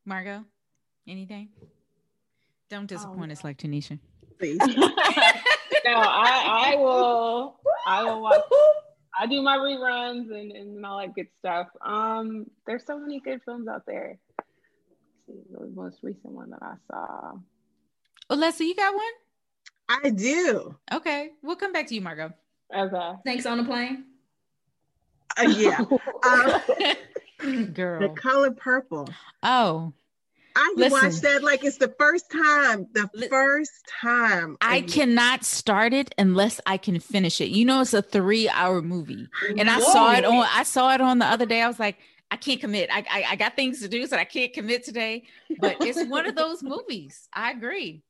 Margo, 0.05 0.45
anything? 1.07 1.49
Don't 2.69 2.87
disappoint 2.87 3.25
um, 3.25 3.31
us 3.31 3.45
like 3.45 3.59
Tanisha. 3.59 3.99
Please. 4.39 4.59
no, 4.67 4.67
I 5.87 6.73
I 6.73 6.77
will 6.77 7.61
I 7.87 8.05
will 8.05 8.21
watch. 8.21 8.43
I 9.19 9.27
do 9.27 9.41
my 9.43 9.57
reruns 9.57 10.31
and, 10.31 10.51
and 10.53 10.85
all 10.85 10.99
that 10.99 11.15
good 11.15 11.29
stuff. 11.39 11.69
Um, 11.81 12.51
there's 12.67 12.85
so 12.85 12.99
many 12.99 13.21
good 13.21 13.41
films 13.45 13.69
out 13.69 13.87
there 13.87 14.19
see 15.27 15.41
the 15.51 15.67
most 15.75 15.99
recent 16.03 16.33
one 16.33 16.51
that 16.51 16.63
I 16.63 16.75
saw. 16.91 17.33
Oh, 18.31 18.35
Leslie, 18.35 18.69
you 18.69 18.75
got 18.75 18.95
one? 18.95 19.05
I 19.89 20.11
do. 20.11 20.77
Okay, 20.93 21.31
we'll 21.43 21.57
come 21.57 21.73
back 21.73 21.87
to 21.89 21.95
you, 21.95 22.01
Margo. 22.01 22.33
Okay. 22.75 23.13
Snakes 23.23 23.47
on 23.47 23.59
the 23.59 23.65
plane. 23.65 24.05
Uh, 25.39 25.43
yeah. 25.43 25.81
um, 27.49 27.73
Girl. 27.73 28.01
The 28.01 28.09
color 28.21 28.51
purple. 28.51 29.09
Oh. 29.43 29.93
I 30.57 30.73
Listen, 30.77 30.93
watched 30.93 31.23
that 31.23 31.43
like 31.43 31.65
it's 31.65 31.79
the 31.79 31.93
first 31.99 32.31
time. 32.31 32.87
The 32.93 33.11
li- 33.13 33.29
first 33.29 33.73
time. 34.01 34.57
I, 34.61 34.77
I 34.77 34.81
cannot 34.83 35.45
start 35.45 35.93
it 35.93 36.15
unless 36.17 36.61
I 36.65 36.77
can 36.77 37.01
finish 37.01 37.41
it. 37.41 37.49
You 37.49 37.65
know, 37.65 37.81
it's 37.81 37.93
a 37.93 38.03
three-hour 38.03 38.81
movie, 38.83 39.27
and 39.59 39.69
I 39.69 39.81
saw 39.81 40.13
it 40.13 40.25
on. 40.25 40.47
I 40.49 40.63
saw 40.63 40.95
it 40.95 41.01
on 41.01 41.19
the 41.19 41.27
other 41.27 41.45
day. 41.45 41.61
I 41.61 41.67
was 41.67 41.81
like, 41.81 41.97
I 42.31 42.37
can't 42.37 42.61
commit. 42.61 42.91
I, 42.93 43.05
I, 43.11 43.25
I 43.31 43.37
got 43.37 43.57
things 43.57 43.81
to 43.81 43.89
do, 43.89 44.07
so 44.07 44.17
I 44.17 44.25
can't 44.25 44.53
commit 44.53 44.85
today. 44.85 45.25
But 45.61 45.77
it's 45.81 46.03
one 46.05 46.27
of 46.27 46.35
those 46.35 46.63
movies. 46.63 47.29
I 47.33 47.53
agree. 47.53 48.03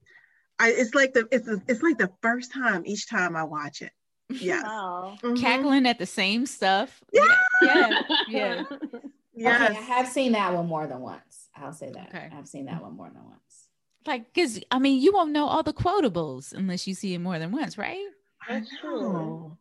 I, 0.59 0.71
it's 0.71 0.95
like 0.95 1.13
the 1.13 1.27
it's 1.31 1.49
a, 1.49 1.61
it's 1.67 1.83
like 1.83 1.99
the 1.99 2.11
first 2.23 2.53
time 2.53 2.83
each 2.87 3.09
time 3.09 3.37
I 3.37 3.45
watch 3.45 3.83
it. 3.83 3.93
Yeah, 4.31 4.63
mm-hmm. 4.67 5.35
cackling 5.35 5.87
at 5.87 5.99
the 5.99 6.07
same 6.07 6.47
stuff. 6.47 7.03
Yeah, 7.13 7.37
yeah, 7.63 8.03
yeah. 8.29 8.63
yes. 9.35 9.71
Okay, 9.71 9.79
I 9.79 9.83
have 9.83 10.09
seen 10.09 10.33
that 10.33 10.55
one 10.55 10.67
more 10.67 10.87
than 10.87 11.01
once. 11.01 11.49
I'll 11.57 11.73
say 11.73 11.91
that. 11.91 12.09
Okay. 12.09 12.31
I've 12.37 12.49
seen 12.49 12.67
that 12.67 12.83
one 12.83 12.97
more 12.97 13.11
than 13.13 13.25
once. 13.25 13.69
Like, 14.07 14.33
because 14.33 14.61
I 14.71 14.79
mean, 14.79 15.01
you 15.01 15.13
won't 15.13 15.33
know 15.33 15.47
all 15.47 15.63
the 15.63 15.73
quotables 15.73 16.53
unless 16.53 16.87
you 16.87 16.95
see 16.95 17.15
it 17.15 17.19
more 17.19 17.39
than 17.39 17.53
once, 17.53 17.79
right? 17.79 18.05
That's 18.49 18.71
true. 18.81 19.57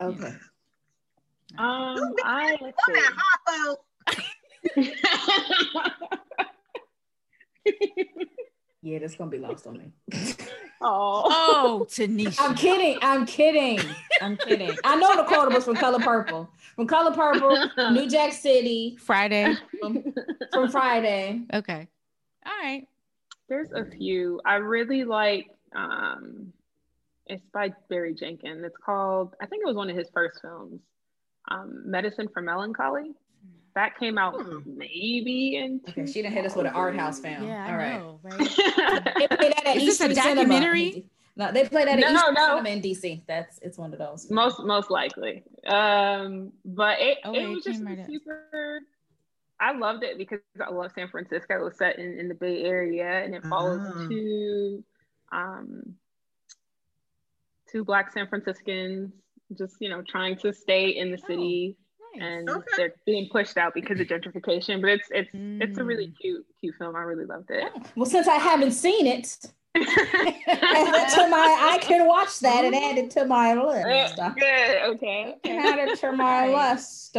Okay. 0.00 0.32
Um, 1.56 2.14
I 2.24 2.56
let's 2.60 2.76
see. 2.86 3.74
yeah, 8.82 8.98
that's 8.98 9.16
gonna 9.16 9.30
be 9.30 9.38
lost 9.38 9.66
on 9.66 9.78
me. 9.78 9.92
Oh, 10.80 11.24
oh, 11.26 11.86
Tanisha. 11.88 12.36
I'm 12.40 12.54
kidding. 12.54 12.98
I'm 13.02 13.26
kidding. 13.26 13.80
I'm 14.20 14.36
kidding. 14.36 14.76
I 14.84 14.94
know 14.96 15.16
the 15.16 15.54
was 15.54 15.64
from 15.64 15.74
Color 15.74 15.98
Purple. 15.98 16.48
From 16.76 16.86
Color 16.86 17.12
Purple, 17.14 17.90
New 17.92 18.08
Jack 18.08 18.32
City. 18.32 18.96
Friday. 19.00 19.56
From, 19.80 20.04
from 20.52 20.70
Friday. 20.70 21.42
Okay. 21.52 21.88
All 22.46 22.52
right. 22.62 22.86
There's 23.48 23.72
a 23.72 23.84
few. 23.84 24.40
I 24.44 24.56
really 24.56 25.04
like 25.04 25.50
um 25.74 26.52
it's 27.28 27.44
by 27.52 27.72
Barry 27.88 28.14
Jenkins. 28.14 28.64
It's 28.64 28.76
called, 28.76 29.34
I 29.40 29.46
think 29.46 29.62
it 29.62 29.66
was 29.66 29.76
one 29.76 29.90
of 29.90 29.96
his 29.96 30.08
first 30.12 30.40
films. 30.40 30.80
Um, 31.50 31.82
Medicine 31.84 32.28
for 32.32 32.42
Melancholy. 32.42 33.12
That 33.78 33.96
came 33.96 34.18
out 34.18 34.34
hmm. 34.34 34.58
maybe 34.76 35.54
in. 35.54 35.80
Okay, 35.88 36.04
she 36.04 36.14
didn't 36.14 36.32
hit 36.32 36.44
us 36.44 36.56
with 36.56 36.66
an 36.66 36.72
art 36.72 36.96
house 36.96 37.20
film. 37.20 37.46
Yeah, 37.46 37.70
all 37.70 37.76
right. 37.76 38.00
Know, 38.00 38.18
right? 38.24 38.38
they 39.16 39.28
play 39.28 39.50
that 39.50 39.66
at 39.66 39.76
Is 39.76 39.84
East 39.84 40.00
this 40.00 40.10
a 40.10 40.14
documentary? 40.14 40.90
Cinema. 40.90 41.06
No, 41.36 41.52
they 41.52 41.68
play 41.68 41.84
that 41.84 41.96
at 41.96 42.00
no, 42.00 42.12
East 42.12 42.24
no. 42.34 42.48
Cinema 42.48 42.68
in 42.70 42.82
DC. 42.82 43.22
That's 43.28 43.60
it's 43.62 43.78
one 43.78 43.92
of 43.92 44.00
those. 44.00 44.32
Most 44.32 44.64
most 44.64 44.90
likely. 44.90 45.44
Um, 45.64 46.50
but 46.64 46.98
it, 46.98 47.18
oh, 47.24 47.32
it 47.32 47.46
was 47.46 47.62
just 47.62 47.84
right 47.84 48.04
super. 48.04 48.80
I 49.60 49.78
loved 49.78 50.02
it 50.02 50.18
because 50.18 50.40
I 50.60 50.72
love 50.72 50.90
San 50.92 51.08
Francisco. 51.08 51.60
It 51.60 51.62
was 51.62 51.78
set 51.78 52.00
in, 52.00 52.18
in 52.18 52.26
the 52.26 52.34
Bay 52.34 52.64
Area 52.64 53.22
and 53.22 53.32
it 53.32 53.44
follows 53.44 53.86
uh-huh. 53.86 54.08
two 54.08 54.82
um 55.30 55.94
two 57.70 57.84
black 57.84 58.10
San 58.10 58.26
Franciscans 58.26 59.12
just 59.56 59.76
you 59.78 59.88
know 59.88 60.02
trying 60.02 60.36
to 60.38 60.52
stay 60.52 60.88
in 60.88 61.12
the 61.12 61.18
oh. 61.22 61.26
City 62.12 62.24
and 62.24 62.50
okay. 62.50 62.64
they're 62.76 62.94
being 63.06 63.28
pushed 63.30 63.56
out 63.56 63.74
because 63.74 64.00
of 64.00 64.06
gentrification. 64.06 64.80
But 64.80 64.90
it's 64.90 65.08
it's 65.10 65.34
mm. 65.34 65.62
it's 65.62 65.78
a 65.78 65.84
really 65.84 66.08
mm. 66.08 66.16
cute 66.20 66.46
cute 66.60 66.74
film. 66.76 66.96
I 66.96 67.00
really 67.00 67.24
loved 67.24 67.50
it. 67.50 67.70
Well, 67.96 68.06
since 68.06 68.26
I 68.26 68.36
haven't 68.36 68.72
seen 68.72 69.06
it, 69.06 69.36
add 69.74 69.84
to 71.14 71.28
my 71.28 71.58
I 71.60 71.78
can 71.80 72.06
watch 72.06 72.40
that 72.40 72.64
and 72.64 72.74
add 72.74 72.98
it 72.98 73.10
to 73.12 73.24
my 73.24 73.54
list. 73.54 74.16
Good. 74.16 74.82
Okay. 74.94 75.36
Add 75.44 75.78
it 75.78 75.98
to 76.00 76.12
my 76.12 76.72
list. 76.72 77.16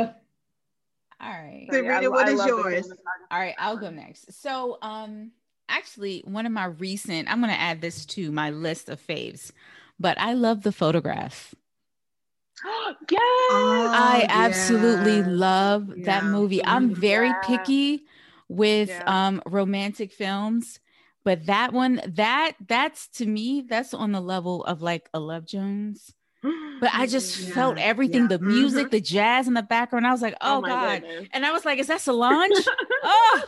All 1.22 1.30
right. 1.30 1.68
Sarita, 1.70 2.10
what 2.10 2.28
I 2.28 2.32
is 2.32 2.46
yours? 2.46 2.92
All 3.30 3.40
right, 3.40 3.56
I'll 3.58 3.76
go 3.76 3.90
next. 3.90 4.32
So, 4.42 4.78
um, 4.82 5.32
actually, 5.68 6.24
one 6.26 6.46
of 6.46 6.54
my 6.54 6.66
recent, 6.66 7.30
I'm 7.30 7.42
going 7.42 7.54
to 7.54 7.60
add 7.60 7.82
this 7.82 8.06
to 8.08 8.32
my 8.32 8.52
list 8.52 8.88
of 8.88 9.06
faves, 9.06 9.52
but 10.00 10.18
I 10.18 10.32
love 10.34 10.64
the 10.64 10.72
photograph. 10.72 11.54
yes. 13.10 13.22
Oh, 13.22 13.92
I 13.94 14.26
absolutely 14.30 15.24
love 15.24 15.90
yeah. 15.96 16.06
that 16.06 16.26
movie. 16.26 16.64
I'm 16.64 16.94
very 16.94 17.30
yeah. 17.30 17.42
picky 17.44 18.04
with 18.48 18.90
yeah. 18.90 19.04
um 19.06 19.42
romantic 19.46 20.12
films, 20.12 20.80
but 21.24 21.46
that 21.46 21.74
one 21.74 22.02
that 22.08 22.54
that's 22.68 23.08
to 23.10 23.26
me 23.26 23.62
that's 23.68 23.94
on 23.94 24.12
the 24.12 24.22
level 24.22 24.64
of 24.66 24.82
like 24.82 25.10
a 25.14 25.20
Love 25.20 25.46
Jones. 25.46 26.14
But 26.80 26.92
I 26.94 27.08
just 27.08 27.38
yeah, 27.38 27.54
felt 27.54 27.78
everything, 27.78 28.30
the 28.30 28.40
music, 28.40 28.86
mm-hmm. 28.86 28.92
the 28.92 29.02
jazz 29.02 29.50
in 29.50 29.54
the 29.54 29.62
background. 29.62 30.08
I 30.08 30.14
was 30.14 30.22
like, 30.22 30.36
oh, 30.40 30.60
oh 30.60 30.62
God. 30.62 31.02
Goodness. 31.02 31.28
And 31.34 31.46
I 31.46 31.52
was 31.52 31.66
like, 31.66 31.78
is 31.78 31.88
that 31.88 32.00
Solange? 32.00 32.54
oh, 33.04 33.44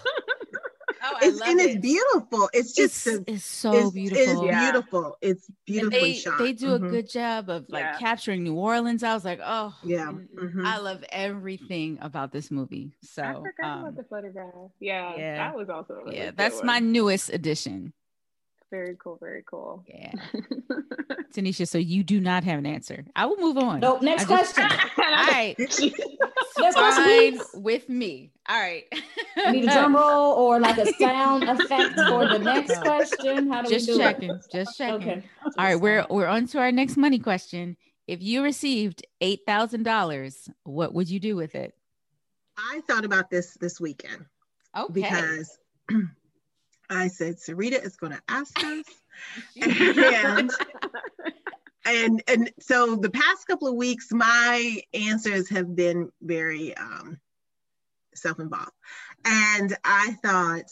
Oh, 1.04 1.18
it's 1.22 1.42
and 1.42 1.60
it. 1.60 1.72
it's 1.72 1.82
beautiful. 1.82 2.50
It's 2.54 2.74
just 2.74 3.08
it's, 3.08 3.24
it's 3.28 3.46
so 3.46 3.74
it's, 3.74 3.92
beautiful. 3.92 4.24
It's 4.24 4.42
yeah. 4.44 4.72
beautiful. 4.72 5.18
It's 5.22 5.52
beautifully 5.66 6.00
they, 6.00 6.14
shot. 6.18 6.40
They 6.40 6.54
do 6.54 6.68
mm-hmm. 6.68 6.86
a 6.86 6.90
good 6.90 7.10
job 7.10 7.50
of 7.50 7.66
like 7.70 7.84
yeah. 7.84 7.98
capturing 7.98 8.44
New 8.44 8.56
Orleans. 8.56 9.04
I 9.04 9.14
was 9.14 9.26
like, 9.26 9.40
oh 9.44 9.76
yeah, 9.84 10.12
mm-hmm. 10.12 10.66
I 10.66 10.78
love 10.78 11.04
everything 11.12 11.98
about 12.02 12.32
this 12.32 12.52
movie. 12.52 12.92
So 13.02 13.24
I 13.24 13.34
forgot 13.34 13.66
um, 13.66 13.80
about 13.80 13.96
the 13.96 14.04
photograph. 14.04 14.54
Yeah, 14.80 15.16
yeah, 15.18 15.38
that 15.38 15.56
was 15.56 15.70
also 15.70 15.96
really 15.96 16.18
yeah. 16.18 16.32
That's 16.36 16.58
one. 16.58 16.66
my 16.68 16.80
newest 16.80 17.30
addition. 17.30 17.94
Very 18.72 18.96
cool. 19.04 19.18
Very 19.20 19.44
cool. 19.46 19.84
Yeah. 19.86 20.14
Tanisha, 21.34 21.68
so 21.68 21.78
you 21.78 22.04
do 22.04 22.22
not 22.22 22.46
have 22.46 22.58
an 22.58 22.66
answer. 22.66 23.04
I 23.16 23.26
will 23.26 23.38
move 23.38 23.58
on. 23.58 23.82
Nope. 23.82 24.02
Next 24.02 24.26
question. 24.26 24.64
all 24.98 25.04
right. 25.06 25.56
Next 25.60 26.76
Fine 26.76 27.40
with 27.56 27.90
me. 27.90 28.32
All 28.48 28.60
right. 28.60 28.86
need 29.52 29.66
a 29.66 29.72
drum 29.72 29.96
roll 29.96 30.34
or 30.34 30.60
like 30.60 30.78
a 30.78 30.92
sound 30.94 31.44
effect 31.44 31.96
for 32.08 32.28
the 32.28 32.40
next 32.40 32.80
question. 32.82 33.50
How 33.52 33.62
do 33.62 33.70
Just 33.70 33.88
we 33.88 33.94
do 33.94 34.00
checking. 34.00 34.32
It? 34.32 34.46
Just 34.52 34.78
checking. 34.78 35.10
Okay. 35.10 35.24
All 35.58 35.66
right. 35.66 35.76
We're 35.80 36.06
we're 36.10 36.28
on 36.28 36.48
to 36.48 36.60
our 36.60 36.72
next 36.72 36.98
money 36.98 37.20
question. 37.20 37.78
If 38.08 38.22
you 38.22 38.44
received 38.44 39.06
eight 39.22 39.42
thousand 39.46 39.84
dollars, 39.84 40.50
what 40.64 40.94
would 40.94 41.10
you 41.10 41.20
do 41.20 41.36
with 41.36 41.56
it? 41.56 41.74
I 42.58 42.82
thought 42.88 43.06
about 43.06 43.30
this 43.30 43.56
this 43.56 43.80
weekend. 43.80 44.26
Okay. 44.78 44.94
Because 44.94 45.58
I 46.90 47.08
said, 47.08 47.38
Sarita 47.38 47.84
is 47.84 47.96
going 47.96 48.14
to 48.14 48.22
ask 48.28 48.58
us. 48.64 48.86
and, 49.62 50.52
and, 51.86 52.24
and 52.28 52.52
so 52.60 52.96
the 52.96 53.10
past 53.10 53.48
couple 53.48 53.68
of 53.68 53.76
weeks, 53.76 54.08
my 54.12 54.82
answers 54.94 55.50
have 55.50 55.76
been 55.76 56.12
very 56.22 56.76
um, 56.76 57.20
self-involved. 58.14 58.72
And 59.26 59.76
I 59.84 60.16
thought 60.24 60.66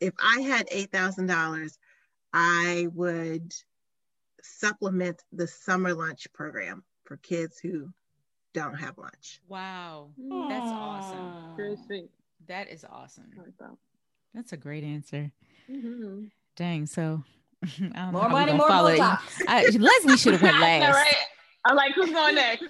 if 0.00 0.14
I 0.18 0.40
had 0.40 0.68
$8,000, 0.68 1.78
I 2.32 2.88
would 2.94 3.54
supplement 4.42 5.22
the 5.32 5.46
summer 5.46 5.94
lunch 5.94 6.26
program 6.32 6.82
for 7.04 7.16
kids 7.18 7.58
who 7.58 7.90
don't 8.54 8.74
have 8.74 8.98
lunch. 8.98 9.40
Wow. 9.48 10.10
That's 10.18 10.66
awesome. 10.66 11.56
That 12.48 12.68
is 12.70 12.84
awesome. 12.84 13.30
That's 14.34 14.52
a 14.52 14.56
great 14.56 14.84
answer. 14.84 15.30
Mm-hmm. 15.70 16.24
Dang. 16.56 16.86
So 16.86 17.22
more 18.12 18.28
money, 18.28 18.52
more 18.52 18.68
follow 18.68 18.96
I, 19.46 19.66
Leslie 19.78 20.16
should 20.16 20.32
have 20.32 20.42
went 20.42 20.60
last. 20.60 20.94
right? 20.94 21.14
I'm 21.64 21.76
like, 21.76 21.94
who's 21.94 22.10
going 22.10 22.34
next? 22.36 22.64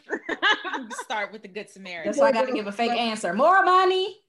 Start 1.04 1.32
with 1.32 1.42
the 1.42 1.48
Good 1.48 1.70
Samaritan. 1.70 2.12
That's 2.12 2.18
why 2.18 2.28
I 2.28 2.32
got 2.32 2.46
to 2.46 2.52
give 2.52 2.66
a 2.66 2.72
fake 2.72 2.92
answer. 2.92 3.32
More 3.32 3.64
money. 3.64 4.21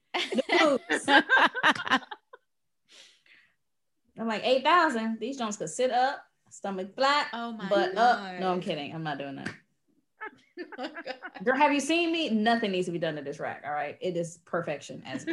I'm 4.20 4.28
like 4.28 4.46
eight 4.46 4.64
thousand. 4.64 5.20
These 5.20 5.38
joints 5.38 5.58
could 5.58 5.70
sit 5.70 5.92
up, 5.92 6.24
stomach 6.50 6.96
flat, 6.96 7.28
oh 7.34 7.54
my 7.54 7.68
butt 7.70 7.96
God. 7.96 8.36
up. 8.36 8.40
No, 8.40 8.52
I'm 8.52 8.62
kidding. 8.62 8.94
I'm 8.94 9.04
not 9.04 9.18
doing 9.18 9.36
that. 9.38 9.50
oh 10.78 10.90
Girl, 11.44 11.58
have 11.58 11.74
you 11.74 11.80
seen 11.80 12.12
me? 12.12 12.30
Nothing 12.30 12.72
needs 12.72 12.86
to 12.86 12.92
be 12.92 13.00
done 13.00 13.16
to 13.16 13.22
this 13.22 13.40
rack. 13.40 13.64
All 13.66 13.74
right, 13.74 13.98
it 14.02 14.16
is 14.16 14.40
perfection 14.46 15.02
as 15.06 15.26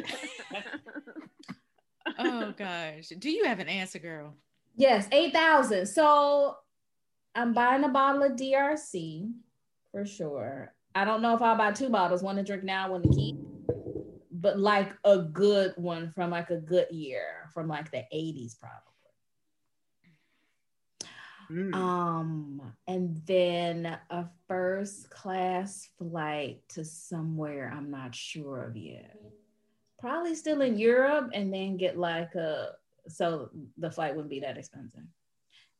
oh 2.19 2.55
gosh. 2.57 3.09
Do 3.19 3.31
you 3.31 3.45
have 3.45 3.59
an 3.59 3.69
answer, 3.69 3.99
girl? 3.99 4.35
Yes, 4.77 5.07
8,000. 5.13 5.87
So 5.87 6.57
I'm 7.35 7.53
buying 7.53 7.85
a 7.85 7.89
bottle 7.89 8.23
of 8.23 8.33
DRC 8.33 9.31
for 9.93 10.07
sure. 10.07 10.73
I 10.95 11.05
don't 11.05 11.23
know 11.23 11.35
if 11.35 11.43
I'll 11.43 11.57
buy 11.57 11.73
two 11.73 11.89
bottles, 11.89 12.23
one 12.23 12.37
to 12.37 12.43
drink 12.43 12.65
now, 12.65 12.91
one 12.91 13.03
to 13.03 13.09
keep, 13.09 13.37
but 14.41 14.59
like 14.59 14.93
a 15.05 15.19
good 15.19 15.73
one 15.77 16.13
from 16.13 16.31
like 16.31 16.51
a 16.51 16.57
good 16.57 16.89
year 16.91 17.51
from 17.53 17.69
like 17.69 17.91
the 17.91 18.05
80s, 18.13 18.59
probably. 18.59 18.87
Mm. 21.51 21.75
Um, 21.75 22.63
and 22.87 23.21
then 23.27 23.99
a 24.09 24.27
first 24.47 25.11
class 25.11 25.89
flight 25.99 26.63
to 26.71 26.85
somewhere 26.85 27.73
I'm 27.75 27.91
not 27.91 28.15
sure 28.15 28.63
of 28.63 28.77
yet 28.77 29.17
probably 30.01 30.35
still 30.35 30.63
in 30.63 30.79
Europe 30.79 31.31
and 31.35 31.53
then 31.53 31.77
get 31.77 31.97
like 31.97 32.35
a 32.35 32.73
so 33.09 33.51
the 33.77 33.91
flight 33.91 34.15
wouldn't 34.15 34.31
be 34.31 34.41
that 34.41 34.59
expensive. 34.59 35.05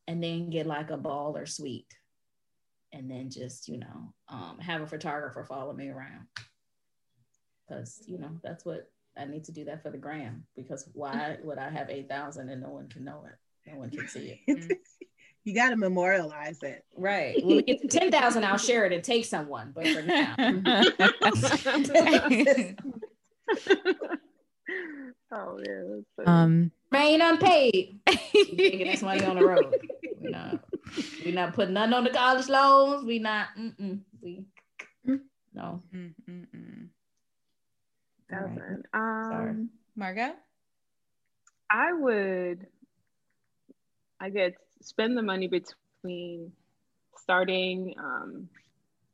And 0.07 0.23
then 0.23 0.49
get 0.49 0.65
like 0.65 0.89
a 0.89 0.97
ball 0.97 1.37
or 1.37 1.45
suite. 1.45 1.93
And 2.91 3.09
then 3.09 3.29
just, 3.29 3.69
you 3.69 3.77
know, 3.77 4.13
um, 4.27 4.57
have 4.59 4.81
a 4.81 4.87
photographer 4.87 5.45
follow 5.45 5.73
me 5.73 5.89
around. 5.89 6.27
Cause 7.71 8.03
you 8.05 8.17
know, 8.17 8.31
that's 8.43 8.65
what 8.65 8.89
I 9.17 9.25
need 9.25 9.45
to 9.45 9.51
do 9.51 9.65
that 9.65 9.81
for 9.81 9.89
the 9.91 9.97
gram. 9.97 10.43
Because 10.55 10.89
why 10.93 11.37
would 11.43 11.57
I 11.57 11.69
have 11.69 11.89
eight 11.89 12.09
thousand 12.09 12.49
and 12.49 12.61
no 12.61 12.69
one 12.69 12.89
can 12.89 13.05
know 13.05 13.23
it? 13.25 13.71
No 13.71 13.77
one 13.77 13.89
can 13.89 14.07
see 14.07 14.41
it. 14.45 14.77
you 15.43 15.55
got 15.55 15.69
to 15.69 15.77
memorialize 15.77 16.61
it. 16.63 16.83
Right. 16.97 17.35
When 17.45 17.57
we 17.57 17.63
get 17.63 17.81
to 17.81 17.87
10,000, 17.87 18.43
I'll 18.43 18.57
share 18.57 18.85
it 18.85 18.93
and 18.93 19.03
take 19.03 19.25
someone. 19.25 19.71
But 19.73 19.87
for 19.87 20.01
now. 20.01 20.35
oh 25.31 25.59
yeah. 25.65 26.25
Um, 26.25 26.71
remain 26.91 27.21
unpaid. 27.21 27.99
taking 28.07 28.87
this 28.87 29.03
money 29.03 29.23
on 29.23 29.35
the 29.37 29.45
road. 29.45 29.75
We're 30.19 30.31
not. 30.31 30.63
We're 31.23 31.33
not 31.33 31.53
putting 31.53 31.75
nothing 31.75 31.93
on 31.93 32.03
the 32.03 32.09
college 32.09 32.49
loans. 32.49 33.05
We 33.05 33.19
not. 33.19 33.47
Mm-mm, 33.57 34.01
we 34.21 34.45
no. 35.53 35.83
Mm-mm. 35.93 36.80
Doesn't. 38.31 38.85
Um, 38.93 39.29
Sorry. 39.29 39.55
Margo. 39.95 40.33
I 41.69 41.93
would. 41.93 42.67
I 44.19 44.29
guess 44.29 44.53
spend 44.81 45.17
the 45.17 45.21
money 45.21 45.47
between 45.47 46.51
starting 47.17 47.95
um, 47.97 48.49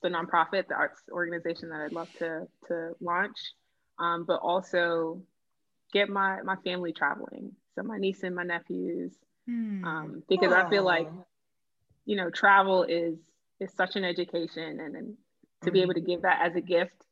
the 0.01 0.09
nonprofit, 0.09 0.67
the 0.67 0.75
arts 0.75 1.01
organization 1.11 1.69
that 1.69 1.81
I'd 1.81 1.93
love 1.93 2.09
to 2.19 2.47
to 2.67 2.95
launch, 3.01 3.37
um, 3.99 4.25
but 4.25 4.39
also 4.41 5.21
get 5.93 6.09
my 6.09 6.41
my 6.43 6.55
family 6.57 6.93
traveling. 6.93 7.53
So 7.75 7.83
my 7.83 7.97
niece 7.97 8.23
and 8.23 8.35
my 8.35 8.43
nephews, 8.43 9.13
hmm. 9.47 9.83
um, 9.83 10.23
because 10.27 10.51
Aww. 10.51 10.65
I 10.65 10.69
feel 10.69 10.83
like, 10.83 11.09
you 12.05 12.15
know, 12.15 12.29
travel 12.29 12.83
is 12.83 13.17
is 13.59 13.71
such 13.73 13.95
an 13.95 14.03
education, 14.03 14.79
and, 14.79 14.95
and 14.95 15.17
to 15.63 15.69
mm. 15.69 15.73
be 15.73 15.81
able 15.81 15.93
to 15.95 16.01
give 16.01 16.21
that 16.23 16.41
as 16.43 16.55
a 16.55 16.61
gift, 16.61 17.06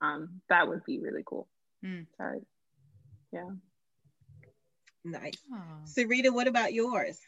um, 0.00 0.40
that 0.48 0.68
would 0.68 0.84
be 0.84 0.98
really 0.98 1.22
cool. 1.24 1.48
Mm. 1.84 2.06
So, 2.18 2.44
yeah. 3.32 3.50
Nice. 5.04 5.34
Aww. 5.52 5.86
Sarita, 5.86 6.32
what 6.32 6.46
about 6.46 6.72
yours? 6.72 7.18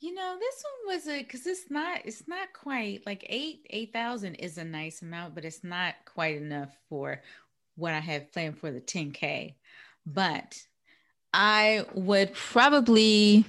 You 0.00 0.14
know, 0.14 0.36
this 0.38 0.64
one 0.84 0.96
was 0.96 1.08
a 1.08 1.22
because 1.22 1.46
it's 1.46 1.70
not 1.70 2.00
it's 2.04 2.28
not 2.28 2.52
quite 2.52 3.06
like 3.06 3.24
eight 3.30 3.66
eight 3.70 3.94
thousand 3.94 4.34
is 4.34 4.58
a 4.58 4.64
nice 4.64 5.00
amount, 5.00 5.34
but 5.34 5.44
it's 5.44 5.64
not 5.64 5.94
quite 6.04 6.36
enough 6.36 6.68
for 6.90 7.22
what 7.76 7.94
I 7.94 8.00
have 8.00 8.32
planned 8.32 8.58
for 8.58 8.70
the 8.70 8.80
10K. 8.80 9.54
But 10.04 10.60
I 11.32 11.84
would 11.94 12.34
probably 12.34 13.44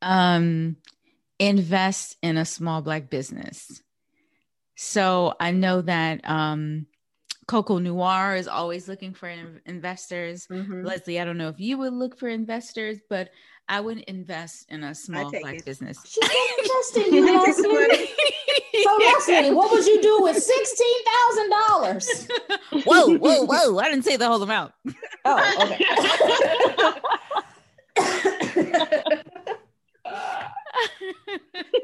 um, 0.00 0.76
invest 1.38 2.16
in 2.22 2.36
a 2.36 2.44
small 2.44 2.82
Black 2.82 3.08
business. 3.08 3.80
So 4.82 5.34
I 5.38 5.52
know 5.52 5.80
that 5.82 6.28
um, 6.28 6.86
Coco 7.46 7.78
Noir 7.78 8.34
is 8.34 8.48
always 8.48 8.88
looking 8.88 9.14
for 9.14 9.28
investors. 9.64 10.48
Mm-hmm. 10.48 10.84
Leslie, 10.84 11.20
I 11.20 11.24
don't 11.24 11.38
know 11.38 11.48
if 11.48 11.60
you 11.60 11.78
would 11.78 11.92
look 11.92 12.18
for 12.18 12.28
investors, 12.28 12.98
but 13.08 13.30
I 13.68 13.80
would 13.80 13.98
invest 14.00 14.66
in 14.70 14.82
a 14.82 14.92
small 14.92 15.30
black 15.30 15.54
it. 15.54 15.64
business. 15.64 16.00
She's 16.04 16.28
gonna 16.28 16.40
invest 16.58 16.96
in 16.96 17.14
you, 17.14 17.24
Leslie. 17.42 18.08
so 18.82 18.98
Leslie, 18.98 19.54
what 19.54 19.70
would 19.70 19.86
you 19.86 20.02
do 20.02 20.20
with 20.20 20.36
sixteen 20.42 21.04
thousand 21.04 21.50
dollars? 21.50 22.28
Whoa, 22.84 23.18
whoa, 23.18 23.44
whoa! 23.44 23.78
I 23.78 23.88
didn't 23.88 24.04
say 24.04 24.16
the 24.16 24.26
whole 24.26 24.42
amount. 24.42 24.72
Oh, 25.24 25.78
okay. 28.00 29.18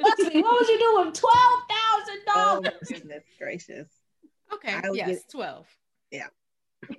Leslie, 0.00 0.42
what 0.42 0.60
would 0.60 0.68
you 0.68 0.78
do 0.78 1.04
with 1.04 1.14
twelve 1.14 1.60
thousand 1.68 2.24
dollars? 2.26 2.72
Oh, 2.74 2.94
goodness 2.94 3.24
gracious. 3.38 3.88
Okay. 4.52 4.80
Yes, 4.92 5.08
get, 5.08 5.30
twelve. 5.30 5.66
Yeah, 6.10 6.28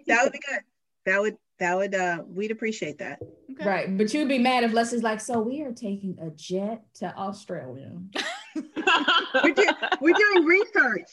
that 0.08 0.24
would 0.24 0.34
be 0.34 0.40
good. 0.40 0.62
That 1.06 1.22
would 1.22 1.38
that 1.60 1.76
would 1.76 1.96
uh 1.96 2.24
we'd 2.28 2.52
appreciate 2.52 3.00
that 3.00 3.20
okay. 3.52 3.68
right 3.68 3.98
but 3.98 4.14
you'd 4.14 4.30
be 4.30 4.38
mad 4.38 4.64
if 4.64 4.72
leslie's 4.72 5.04
like 5.04 5.20
so 5.20 5.42
we 5.42 5.62
are 5.62 5.74
taking 5.74 6.18
a 6.22 6.30
jet 6.30 6.82
to 6.94 7.14
australia 7.18 7.92
we're, 8.56 9.54
do, 9.54 9.70
we're 10.00 10.14
doing 10.14 10.46
research 10.46 11.10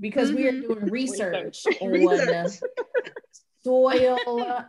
because 0.00 0.28
mm-hmm. 0.28 0.36
we 0.36 0.48
are 0.48 0.52
mm-hmm. 0.52 0.72
doing 0.74 0.90
research, 0.90 1.64
research. 1.82 2.62
on 2.62 2.70
soil 3.64 4.64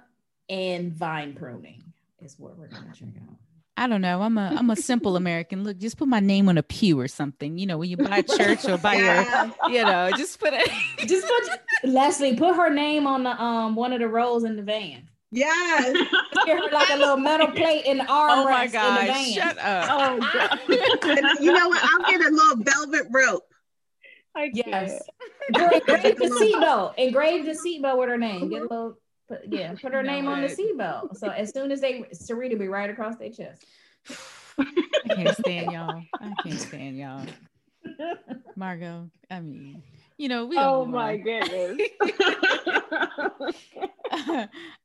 and 0.50 0.94
vine 0.94 1.34
pruning 1.34 1.84
is 2.22 2.40
what 2.40 2.58
we're 2.58 2.68
gonna 2.68 2.92
check 2.94 3.10
out. 3.30 3.36
I 3.78 3.86
don't 3.86 4.02
know. 4.02 4.24
I'm 4.24 4.40
a 4.40 4.56
I'm 4.58 4.72
a 4.72 4.76
simple 4.76 5.16
American. 5.16 5.64
Look, 5.64 5.78
just 5.78 5.98
put 5.98 6.08
my 6.08 6.20
name 6.20 6.50
on 6.50 6.58
a 6.58 6.64
pew 6.64 7.00
or 7.00 7.08
something. 7.08 7.60
You 7.60 7.68
know, 7.68 7.78
when 7.78 7.90
you 7.90 7.96
buy 7.96 8.18
a 8.18 8.24
church 8.24 8.66
or 8.66 8.78
buy 8.80 8.96
yeah. 8.96 9.52
your, 9.68 9.72
you 9.72 9.86
know, 9.86 10.10
just 10.18 10.40
put 10.40 10.54
it. 10.54 10.68
just 11.08 11.28
put 11.28 11.60
Leslie. 11.84 12.36
Put 12.36 12.56
her 12.56 12.72
name 12.72 13.06
on 13.06 13.22
the 13.22 13.40
um 13.42 13.76
one 13.76 13.94
of 13.94 14.00
the 14.00 14.08
rolls 14.08 14.44
in 14.46 14.56
the 14.56 14.64
van. 14.64 15.08
Yes. 15.30 15.94
Give 16.46 16.58
her 16.58 16.72
like 16.72 16.90
a 16.90 16.98
little 16.98 17.18
metal 17.18 17.52
plate 17.52 17.86
in 17.86 18.00
the 18.00 18.06
arm. 18.08 18.40
Oh 18.40 18.44
my 18.46 18.66
god! 18.66 19.14
Shut 19.26 19.60
up. 19.60 19.90
Oh 19.92 20.18
god. 20.18 20.60
you 21.40 21.54
know 21.54 21.70
what? 21.70 21.84
I'll 21.84 22.12
get 22.12 22.22
a 22.22 22.32
little 22.32 22.64
velvet 22.64 23.08
rope. 23.12 23.44
I 24.36 24.50
yes. 24.54 25.02
Engrave 25.50 25.86
the 25.86 26.30
seatbelt. 26.40 26.96
Engrave 26.98 27.46
the 27.46 27.52
seatbelt 27.52 28.00
with 28.00 28.10
her 28.10 28.18
name. 28.18 28.50
Get 28.50 28.62
a 28.62 28.64
little 28.64 28.98
Put, 29.28 29.42
yeah, 29.50 29.74
put 29.74 29.94
her 29.94 30.04
no 30.04 30.12
name 30.12 30.26
way. 30.26 30.34
on 30.34 30.42
the 30.42 30.48
seatbelt. 30.48 31.18
So 31.18 31.30
as 31.30 31.54
soon 31.54 31.72
as 31.72 31.82
they 31.82 32.04
Sarita 32.14 32.58
be 32.58 32.68
right 32.68 32.90
across 32.90 33.18
their 33.18 33.30
chest. 33.30 33.66
I 34.58 35.16
can't 35.16 35.38
stand 35.38 35.72
y'all. 35.72 36.02
I 36.20 36.34
can't 36.44 36.60
stand 36.60 36.98
y'all. 36.98 37.26
Margo, 38.56 39.10
I 39.30 39.40
mean, 39.40 39.84
you 40.18 40.30
know, 40.30 40.46
we 40.46 40.58
Oh 40.58 40.86
my 40.86 41.18
goodness. 41.18 41.80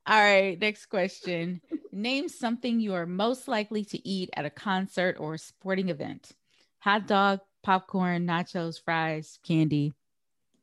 All 0.07 0.20
right, 0.20 0.59
next 0.61 0.86
question. 0.86 1.61
Name 1.93 2.28
something 2.28 2.80
you 2.80 2.95
are 2.95 3.07
most 3.07 3.49
likely 3.49 3.84
to 3.86 4.09
eat 4.09 4.30
at 4.36 4.45
a 4.45 4.51
concert 4.51 5.16
or 5.18 5.34
a 5.34 5.38
sporting 5.38 5.88
event. 5.88 6.32
Hot 6.80 7.07
dog, 7.07 7.40
popcorn, 7.62 8.26
nachos, 8.26 8.82
fries, 8.82 9.38
candy. 9.43 9.93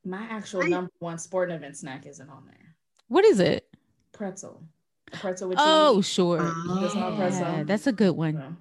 My 0.06 0.24
actual 0.30 0.68
number 0.68 0.92
one 1.00 1.18
sporting 1.18 1.56
event 1.56 1.78
snack 1.78 2.06
isn't 2.06 2.30
on 2.30 2.46
there. 2.46 2.76
What 3.08 3.26
is 3.26 3.40
it? 3.40 3.69
Pretzel. 4.20 4.62
A 5.14 5.18
pretzel 5.18 5.48
with 5.48 5.58
oh, 5.62 5.96
cheese. 5.96 6.10
sure. 6.10 6.40
Oh, 6.42 6.92
yeah, 6.94 7.64
that's 7.64 7.88
a 7.88 7.94
good 7.94 8.18
one. 8.18 8.58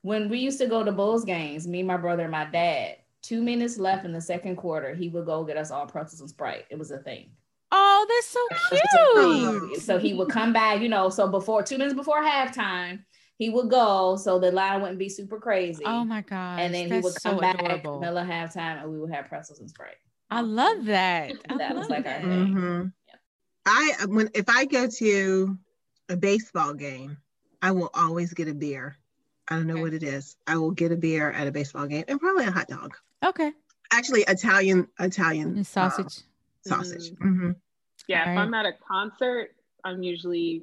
When 0.00 0.30
we 0.30 0.38
used 0.38 0.58
to 0.60 0.66
go 0.66 0.82
to 0.82 0.90
Bulls 0.90 1.22
games, 1.22 1.68
me, 1.68 1.82
my 1.82 1.98
brother, 1.98 2.22
and 2.22 2.32
my 2.32 2.46
dad, 2.46 2.96
two 3.20 3.42
minutes 3.42 3.76
left 3.76 4.06
in 4.06 4.12
the 4.14 4.22
second 4.22 4.56
quarter, 4.56 4.94
he 4.94 5.10
would 5.10 5.26
go 5.26 5.44
get 5.44 5.58
us 5.58 5.70
all 5.70 5.84
pretzels 5.84 6.22
and 6.22 6.30
Sprite. 6.30 6.64
It 6.70 6.78
was 6.78 6.92
a 6.92 6.98
thing. 6.98 7.28
Oh, 7.72 8.06
that's 8.08 8.26
so 8.26 9.68
cute. 9.68 9.82
So 9.82 9.98
he 9.98 10.14
would 10.14 10.30
come 10.30 10.54
back, 10.54 10.80
you 10.80 10.88
know, 10.88 11.10
so 11.10 11.28
before 11.28 11.62
two 11.62 11.76
minutes 11.76 11.94
before 11.94 12.24
halftime, 12.24 13.00
he 13.36 13.50
would 13.50 13.68
go 13.68 14.16
so 14.16 14.38
the 14.38 14.50
line 14.52 14.80
wouldn't 14.80 14.98
be 14.98 15.10
super 15.10 15.38
crazy. 15.38 15.84
Oh 15.84 16.06
my 16.06 16.22
god! 16.22 16.58
And 16.58 16.72
then 16.72 16.90
he 16.90 17.00
would 17.00 17.14
come 17.22 17.34
so 17.34 17.38
back 17.38 17.60
adorable. 17.60 18.00
middle 18.00 18.16
of 18.16 18.26
halftime, 18.26 18.82
and 18.82 18.90
we 18.90 18.98
would 18.98 19.12
have 19.12 19.26
pretzels 19.26 19.60
and 19.60 19.68
Sprite. 19.68 19.96
I 20.30 20.40
love 20.40 20.86
that. 20.86 21.32
That 21.58 21.74
love 21.74 21.78
was 21.80 21.90
like 21.90 22.04
that. 22.04 22.24
our 22.24 22.30
thing. 22.30 22.54
Mm-hmm. 22.54 22.86
I 23.66 23.96
when 24.06 24.30
if 24.34 24.48
I 24.48 24.64
go 24.64 24.88
to 24.88 25.58
a 26.08 26.16
baseball 26.16 26.72
game, 26.72 27.18
I 27.60 27.72
will 27.72 27.90
always 27.94 28.32
get 28.32 28.48
a 28.48 28.54
beer. 28.54 28.96
I 29.48 29.56
don't 29.56 29.66
know 29.66 29.74
okay. 29.74 29.82
what 29.82 29.94
it 29.94 30.02
is. 30.02 30.36
I 30.46 30.56
will 30.56 30.70
get 30.70 30.92
a 30.92 30.96
beer 30.96 31.30
at 31.30 31.46
a 31.46 31.52
baseball 31.52 31.86
game 31.86 32.04
and 32.08 32.20
probably 32.20 32.44
a 32.44 32.50
hot 32.50 32.68
dog. 32.68 32.96
Okay. 33.24 33.52
Actually, 33.92 34.22
Italian 34.22 34.88
Italian 34.98 35.56
and 35.56 35.66
sausage. 35.66 36.22
Uh, 36.66 36.68
sausage. 36.68 37.10
Mm. 37.10 37.18
Mm-hmm. 37.18 37.50
Yeah, 38.08 38.24
All 38.24 38.30
if 38.30 38.36
right. 38.36 38.42
I'm 38.42 38.54
at 38.54 38.66
a 38.66 38.72
concert, 38.86 39.50
I'm 39.84 40.02
usually 40.02 40.62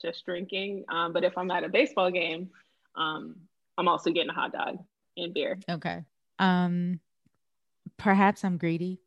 just 0.00 0.24
drinking. 0.24 0.84
Um, 0.88 1.12
but 1.12 1.22
if 1.22 1.38
I'm 1.38 1.50
at 1.50 1.62
a 1.64 1.68
baseball 1.68 2.10
game, 2.10 2.50
um, 2.96 3.36
I'm 3.78 3.88
also 3.88 4.10
getting 4.10 4.30
a 4.30 4.34
hot 4.34 4.52
dog 4.52 4.78
and 5.16 5.32
beer. 5.32 5.58
Okay. 5.70 6.04
Um, 6.38 6.98
perhaps 7.98 8.44
I'm 8.44 8.56
greedy 8.56 9.00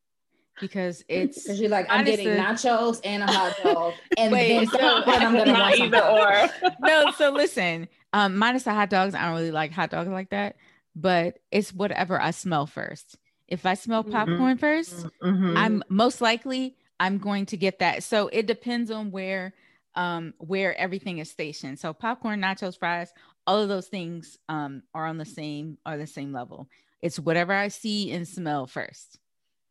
because 0.59 1.03
it's 1.09 1.43
because 1.43 1.59
you're 1.59 1.69
like 1.69 1.87
I'm 1.89 2.05
getting 2.05 2.27
nachos 2.27 2.99
and 3.03 3.23
a 3.23 3.27
hot 3.27 3.55
dog, 3.63 3.93
and 4.17 4.31
Wait, 4.31 4.49
then 4.49 4.67
so, 4.67 5.03
I'm 5.05 5.35
gonna 5.35 5.53
want 5.53 5.79
either 5.79 6.03
or. 6.03 6.71
no, 6.81 7.11
so 7.11 7.31
listen, 7.31 7.87
um, 8.13 8.37
minus 8.37 8.63
the 8.63 8.73
hot 8.73 8.89
dogs, 8.89 9.15
I 9.15 9.25
don't 9.25 9.35
really 9.35 9.51
like 9.51 9.71
hot 9.71 9.89
dogs 9.89 10.09
like 10.09 10.29
that, 10.29 10.55
but 10.95 11.39
it's 11.51 11.73
whatever 11.73 12.19
I 12.19 12.31
smell 12.31 12.65
first. 12.65 13.17
If 13.47 13.65
I 13.65 13.75
smell 13.75 14.03
mm-hmm. 14.03 14.11
popcorn 14.11 14.57
1st 14.57 15.11
mm-hmm. 15.21 15.57
I'm 15.57 15.83
most 15.89 16.21
likely 16.21 16.75
I'm 16.99 17.17
going 17.17 17.45
to 17.47 17.57
get 17.57 17.79
that. 17.79 18.03
So 18.03 18.27
it 18.29 18.47
depends 18.47 18.91
on 18.91 19.11
where 19.11 19.53
um 19.95 20.33
where 20.39 20.77
everything 20.77 21.19
is 21.19 21.29
stationed. 21.29 21.79
So 21.79 21.93
popcorn, 21.93 22.41
nachos, 22.41 22.77
fries, 22.77 23.13
all 23.45 23.61
of 23.61 23.69
those 23.69 23.87
things 23.87 24.37
um 24.49 24.83
are 24.93 25.05
on 25.05 25.17
the 25.17 25.25
same 25.25 25.77
are 25.85 25.97
the 25.97 26.07
same 26.07 26.33
level. 26.33 26.67
It's 27.01 27.19
whatever 27.19 27.53
I 27.53 27.67
see 27.67 28.11
and 28.11 28.27
smell 28.27 28.65
first. 28.65 29.19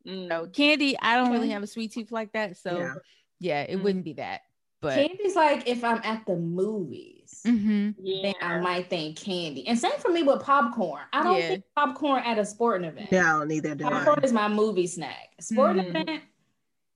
Mm. 0.07 0.29
So 0.29 0.47
candy, 0.47 0.97
I 0.99 1.15
don't 1.15 1.31
really 1.31 1.49
have 1.49 1.63
a 1.63 1.67
sweet 1.67 1.93
tooth 1.93 2.11
like 2.11 2.33
that. 2.33 2.57
So 2.57 2.77
yeah, 2.77 2.93
yeah 3.39 3.61
it 3.61 3.79
mm. 3.79 3.83
wouldn't 3.83 4.05
be 4.05 4.13
that. 4.13 4.41
But 4.81 4.95
candy's 4.95 5.35
like 5.35 5.67
if 5.67 5.83
I'm 5.83 5.99
at 6.03 6.25
the 6.27 6.35
movies, 6.35 7.41
mm-hmm. 7.45 7.91
yeah. 7.99 8.21
then 8.21 8.33
I 8.41 8.59
might 8.59 8.89
think 8.89 9.17
candy. 9.17 9.67
And 9.67 9.79
same 9.79 9.97
for 9.99 10.11
me 10.11 10.21
with 10.21 10.43
popcorn. 10.43 11.03
I 11.11 11.23
don't 11.23 11.39
yeah. 11.39 11.47
think 11.47 11.63
popcorn 11.75 12.21
at 12.23 12.37
a 12.37 12.45
sporting 12.45 12.87
event. 12.87 13.11
No, 13.11 13.43
neither 13.43 13.73
do 13.73 13.83
popcorn 13.85 14.19
I. 14.21 14.25
is 14.25 14.33
my 14.33 14.47
movie 14.47 14.87
snack. 14.87 15.29
Sporting 15.39 15.85
mm-hmm. 15.85 15.95
event, 15.95 16.23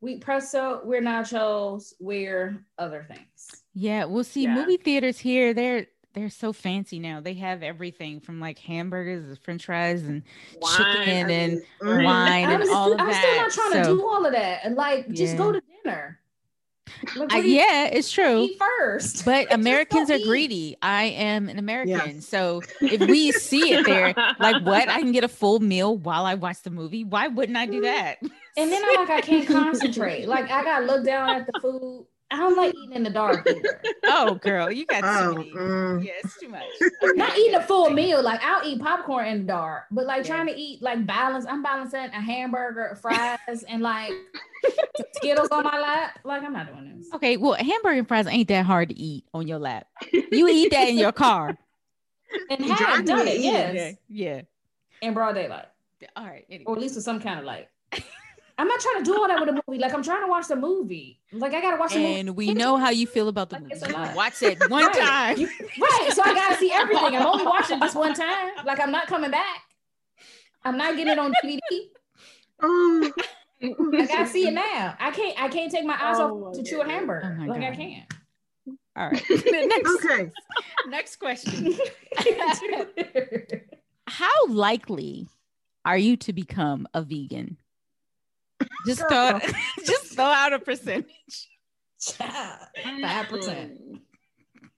we 0.01 0.19
presso, 0.19 0.85
we're 0.85 1.01
nachos, 1.01 1.93
we're 1.99 2.63
other 2.77 3.05
things. 3.07 3.63
Yeah, 3.73 4.05
we'll 4.05 4.23
see 4.23 4.43
yeah. 4.43 4.55
movie 4.55 4.77
theaters 4.77 5.17
here. 5.17 5.53
They're 5.53 5.87
they're 6.13 6.29
so 6.29 6.53
fancy 6.53 6.99
now. 6.99 7.21
They 7.21 7.35
have 7.35 7.63
everything 7.63 8.19
from 8.19 8.39
like 8.39 8.59
hamburgers, 8.59 9.37
French 9.39 9.65
fries, 9.65 10.03
and 10.03 10.23
wine, 10.59 10.77
chicken 10.77 11.29
and 11.29 11.61
mm. 11.81 12.03
wine 12.03 12.49
and 12.49 12.69
all 12.69 12.93
of 12.93 12.99
I'm 12.99 13.07
that. 13.07 13.15
I'm 13.15 13.49
still 13.51 13.65
not 13.65 13.71
trying 13.71 13.83
so, 13.83 13.91
to 13.91 13.97
do 13.97 14.07
all 14.07 14.25
of 14.25 14.31
that. 14.33 14.61
And 14.63 14.75
like, 14.75 15.05
yeah. 15.07 15.15
just 15.15 15.37
go 15.37 15.51
to 15.51 15.61
dinner. 15.83 16.19
Like, 17.15 17.33
uh, 17.33 17.37
yeah, 17.37 17.85
it's 17.85 18.11
true. 18.11 18.43
Eat 18.43 18.59
first, 18.59 19.23
but 19.23 19.47
Americans 19.53 20.09
are 20.09 20.15
eat. 20.15 20.25
greedy. 20.25 20.75
I 20.81 21.05
am 21.05 21.47
an 21.47 21.59
American, 21.59 22.15
yes. 22.15 22.27
so 22.27 22.61
if 22.81 23.01
we 23.01 23.31
see 23.31 23.73
it 23.73 23.85
there, 23.85 24.13
like 24.39 24.63
what 24.65 24.89
I 24.89 24.99
can 24.99 25.11
get 25.11 25.23
a 25.23 25.27
full 25.27 25.59
meal 25.59 25.97
while 25.97 26.25
I 26.25 26.35
watch 26.35 26.63
the 26.63 26.71
movie. 26.71 27.03
Why 27.03 27.27
wouldn't 27.27 27.57
I 27.57 27.67
do 27.67 27.81
that? 27.81 28.17
And 28.57 28.71
then 28.71 28.83
I'm 28.83 28.95
like, 28.95 29.09
I 29.09 29.21
can't 29.21 29.47
concentrate. 29.47 30.27
Like 30.27 30.49
I 30.49 30.63
gotta 30.63 30.85
look 30.85 31.05
down 31.05 31.29
at 31.29 31.45
the 31.45 31.59
food 31.61 32.07
I 32.31 32.37
don't 32.37 32.55
like 32.55 32.75
eating 32.75 32.95
in 32.95 33.03
the 33.03 33.09
dark 33.09 33.47
either. 33.49 33.81
oh, 34.03 34.35
girl, 34.35 34.71
you 34.71 34.85
got 34.85 35.03
oh, 35.03 35.33
too 35.33 35.37
many. 35.39 35.51
Mm. 35.51 36.05
Yeah, 36.05 36.11
it's 36.23 36.39
too 36.39 36.49
much. 36.49 36.63
Okay. 37.01 37.17
Not 37.17 37.37
eating 37.37 37.55
a 37.55 37.63
full 37.63 37.89
meal. 37.89 38.21
Like 38.21 38.41
I'll 38.43 38.67
eat 38.67 38.81
popcorn 38.81 39.27
in 39.27 39.39
the 39.39 39.43
dark, 39.45 39.85
but 39.89 40.05
like 40.05 40.25
yeah. 40.25 40.35
trying 40.35 40.47
to 40.47 40.55
eat 40.55 40.81
like 40.81 41.05
balance. 41.05 41.45
I'm 41.47 41.63
balancing 41.63 41.99
a 41.99 42.21
hamburger, 42.21 42.97
fries, 43.01 43.63
and 43.67 43.81
like 43.81 44.11
Skittles 45.15 45.47
on 45.49 45.63
my 45.63 45.79
lap. 45.79 46.19
Like 46.23 46.43
I'm 46.43 46.53
not 46.53 46.67
doing 46.67 46.97
this. 46.97 47.07
Okay, 47.13 47.37
well, 47.37 47.53
hamburger 47.53 47.99
and 47.99 48.07
fries 48.07 48.27
ain't 48.27 48.49
that 48.49 48.65
hard 48.65 48.89
to 48.89 48.99
eat 48.99 49.25
on 49.33 49.47
your 49.47 49.59
lap. 49.59 49.87
You 50.11 50.47
eat 50.49 50.71
that 50.71 50.89
in 50.89 50.97
your 50.97 51.13
car. 51.13 51.57
and 52.49 52.65
have 52.65 53.05
done 53.05 53.27
it. 53.27 53.39
Yes. 53.39 53.95
Yeah. 54.09 54.35
yeah. 54.35 54.41
In 55.01 55.13
broad 55.13 55.33
daylight. 55.33 55.65
All 56.15 56.25
right. 56.25 56.45
Anyway. 56.49 56.65
Or 56.65 56.75
at 56.75 56.81
least 56.81 56.95
with 56.95 57.05
some 57.05 57.21
kind 57.21 57.39
of 57.39 57.45
light. 57.45 57.69
I'm 58.59 58.67
not 58.67 58.79
trying 58.81 59.03
to 59.03 59.03
do 59.03 59.17
all 59.17 59.27
that 59.27 59.39
with 59.39 59.49
a 59.49 59.53
movie. 59.53 59.79
Like 59.79 59.93
I'm 59.93 60.03
trying 60.03 60.21
to 60.21 60.27
watch 60.27 60.47
the 60.49 60.55
movie. 60.57 61.19
Like 61.31 61.53
I 61.53 61.61
gotta 61.61 61.77
watch 61.77 61.93
the 61.93 61.99
movie. 61.99 62.19
And 62.19 62.35
we 62.35 62.53
know 62.53 62.75
how 62.75 62.89
you 62.89 63.07
feel 63.07 63.29
about 63.29 63.49
the 63.49 63.55
like, 63.55 63.81
movie. 63.81 64.15
Watch 64.15 64.41
it 64.43 64.59
one 64.69 64.85
right. 64.85 64.95
time. 64.95 65.37
You, 65.37 65.47
right. 65.47 66.09
So 66.11 66.21
I 66.23 66.33
gotta 66.33 66.55
see 66.57 66.71
everything. 66.71 67.15
I'm 67.15 67.25
only 67.25 67.45
watching 67.45 67.79
this 67.79 67.95
one 67.95 68.13
time. 68.15 68.51
Like 68.65 68.81
I'm 68.81 68.91
not 68.91 69.07
coming 69.07 69.31
back. 69.31 69.61
I'm 70.65 70.77
not 70.77 70.97
getting 70.97 71.13
it 71.13 71.19
on 71.19 71.33
DVD. 71.43 71.59
Oh. 72.61 73.11
I 73.61 74.05
gotta 74.05 74.27
see 74.27 74.47
it 74.47 74.53
now. 74.53 74.95
I 74.99 75.11
can't. 75.11 75.41
I 75.41 75.47
can't 75.47 75.71
take 75.71 75.85
my 75.85 75.95
eyes 75.97 76.17
oh 76.19 76.47
off 76.47 76.55
to 76.55 76.63
chew 76.63 76.81
a 76.81 76.85
hamburger. 76.85 77.39
Oh 77.41 77.45
like 77.45 77.61
God. 77.61 77.71
I 77.71 77.75
can't. 77.75 78.13
All 78.95 79.09
right. 79.09 79.23
next, 79.29 80.05
okay. 80.05 80.31
Next 80.89 81.15
question. 81.15 81.77
How 84.07 84.47
likely 84.47 85.27
are 85.85 85.97
you 85.97 86.17
to 86.17 86.33
become 86.33 86.87
a 86.93 87.01
vegan? 87.01 87.57
Just 88.85 89.07
throw 89.07 89.39
just 89.85 90.15
throw 90.15 90.25
out 90.25 90.53
a 90.53 90.59
percentage. 90.59 91.05
Five 92.17 93.27
percent. 93.27 93.79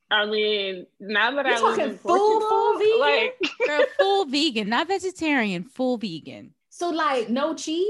I 0.10 0.26
mean, 0.26 0.88
now 1.00 1.32
that 1.32 1.46
You're 1.46 1.56
I 1.56 1.60
live 1.76 2.02
full, 2.02 2.18
Portugal, 2.18 2.50
full 2.50 2.80
vegan? 2.80 3.00
like 3.00 3.68
Girl, 3.68 3.86
full 3.98 4.26
vegan, 4.26 4.70
not 4.70 4.88
vegetarian, 4.88 5.64
full 5.64 5.98
vegan. 5.98 6.54
So 6.70 6.90
like 6.90 7.30
no 7.30 7.54
cheese? 7.54 7.88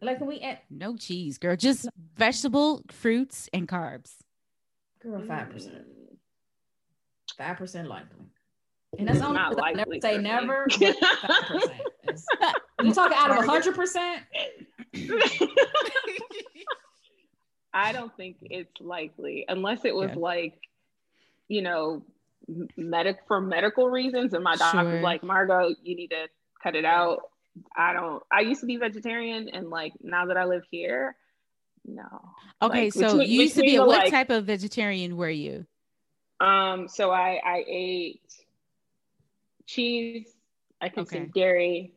Like 0.00 0.18
can 0.18 0.28
we 0.28 0.38
add 0.40 0.60
no 0.70 0.96
cheese, 0.96 1.38
girl? 1.38 1.56
Just 1.56 1.88
vegetable, 2.16 2.82
fruits, 2.92 3.48
and 3.52 3.66
carbs. 3.66 4.12
Girl, 5.02 5.20
five 5.22 5.50
percent. 5.50 5.78
Mm. 5.78 6.16
Five 7.36 7.56
percent 7.56 7.88
likely. 7.88 8.26
And 8.98 9.08
that's 9.08 9.20
only 9.20 9.36
not 9.36 9.56
likely. 9.56 9.78
Never 9.78 10.00
say 10.00 10.18
never. 10.18 10.66
Five 10.70 10.96
percent. 12.06 12.56
You 12.80 12.94
talking 12.94 13.18
out 13.18 13.36
of 13.36 13.44
hundred 13.44 13.74
percent? 13.74 14.22
I 17.72 17.92
don't 17.92 18.16
think 18.16 18.36
it's 18.42 18.80
likely 18.80 19.44
unless 19.48 19.84
it 19.84 19.94
was 19.94 20.10
yeah. 20.10 20.18
like, 20.18 20.58
you 21.48 21.62
know, 21.62 22.02
medic 22.76 23.18
for 23.26 23.40
medical 23.40 23.88
reasons. 23.88 24.34
And 24.34 24.42
my 24.42 24.56
doctor's 24.56 24.94
sure. 24.94 25.02
like, 25.02 25.22
Margo, 25.22 25.74
you 25.82 25.94
need 25.94 26.08
to 26.08 26.28
cut 26.62 26.74
it 26.74 26.84
out. 26.84 27.20
I 27.76 27.92
don't. 27.92 28.22
I 28.30 28.40
used 28.40 28.60
to 28.60 28.66
be 28.66 28.76
vegetarian, 28.76 29.48
and 29.48 29.68
like 29.68 29.92
now 30.00 30.26
that 30.26 30.36
I 30.36 30.44
live 30.44 30.62
here, 30.70 31.16
no. 31.84 32.04
Okay, 32.62 32.84
like, 32.84 32.92
so 32.92 33.12
between, 33.12 33.30
you 33.30 33.42
used 33.42 33.56
to 33.56 33.62
be 33.62 33.76
a 33.76 33.84
what 33.84 33.98
like, 33.98 34.10
type 34.10 34.30
of 34.30 34.44
vegetarian 34.44 35.16
were 35.16 35.28
you? 35.30 35.66
Um, 36.40 36.88
so 36.88 37.10
I 37.10 37.40
I 37.44 37.64
ate 37.66 38.32
cheese. 39.66 40.28
I 40.80 40.88
consumed 40.88 41.30
okay. 41.30 41.40
dairy, 41.40 41.92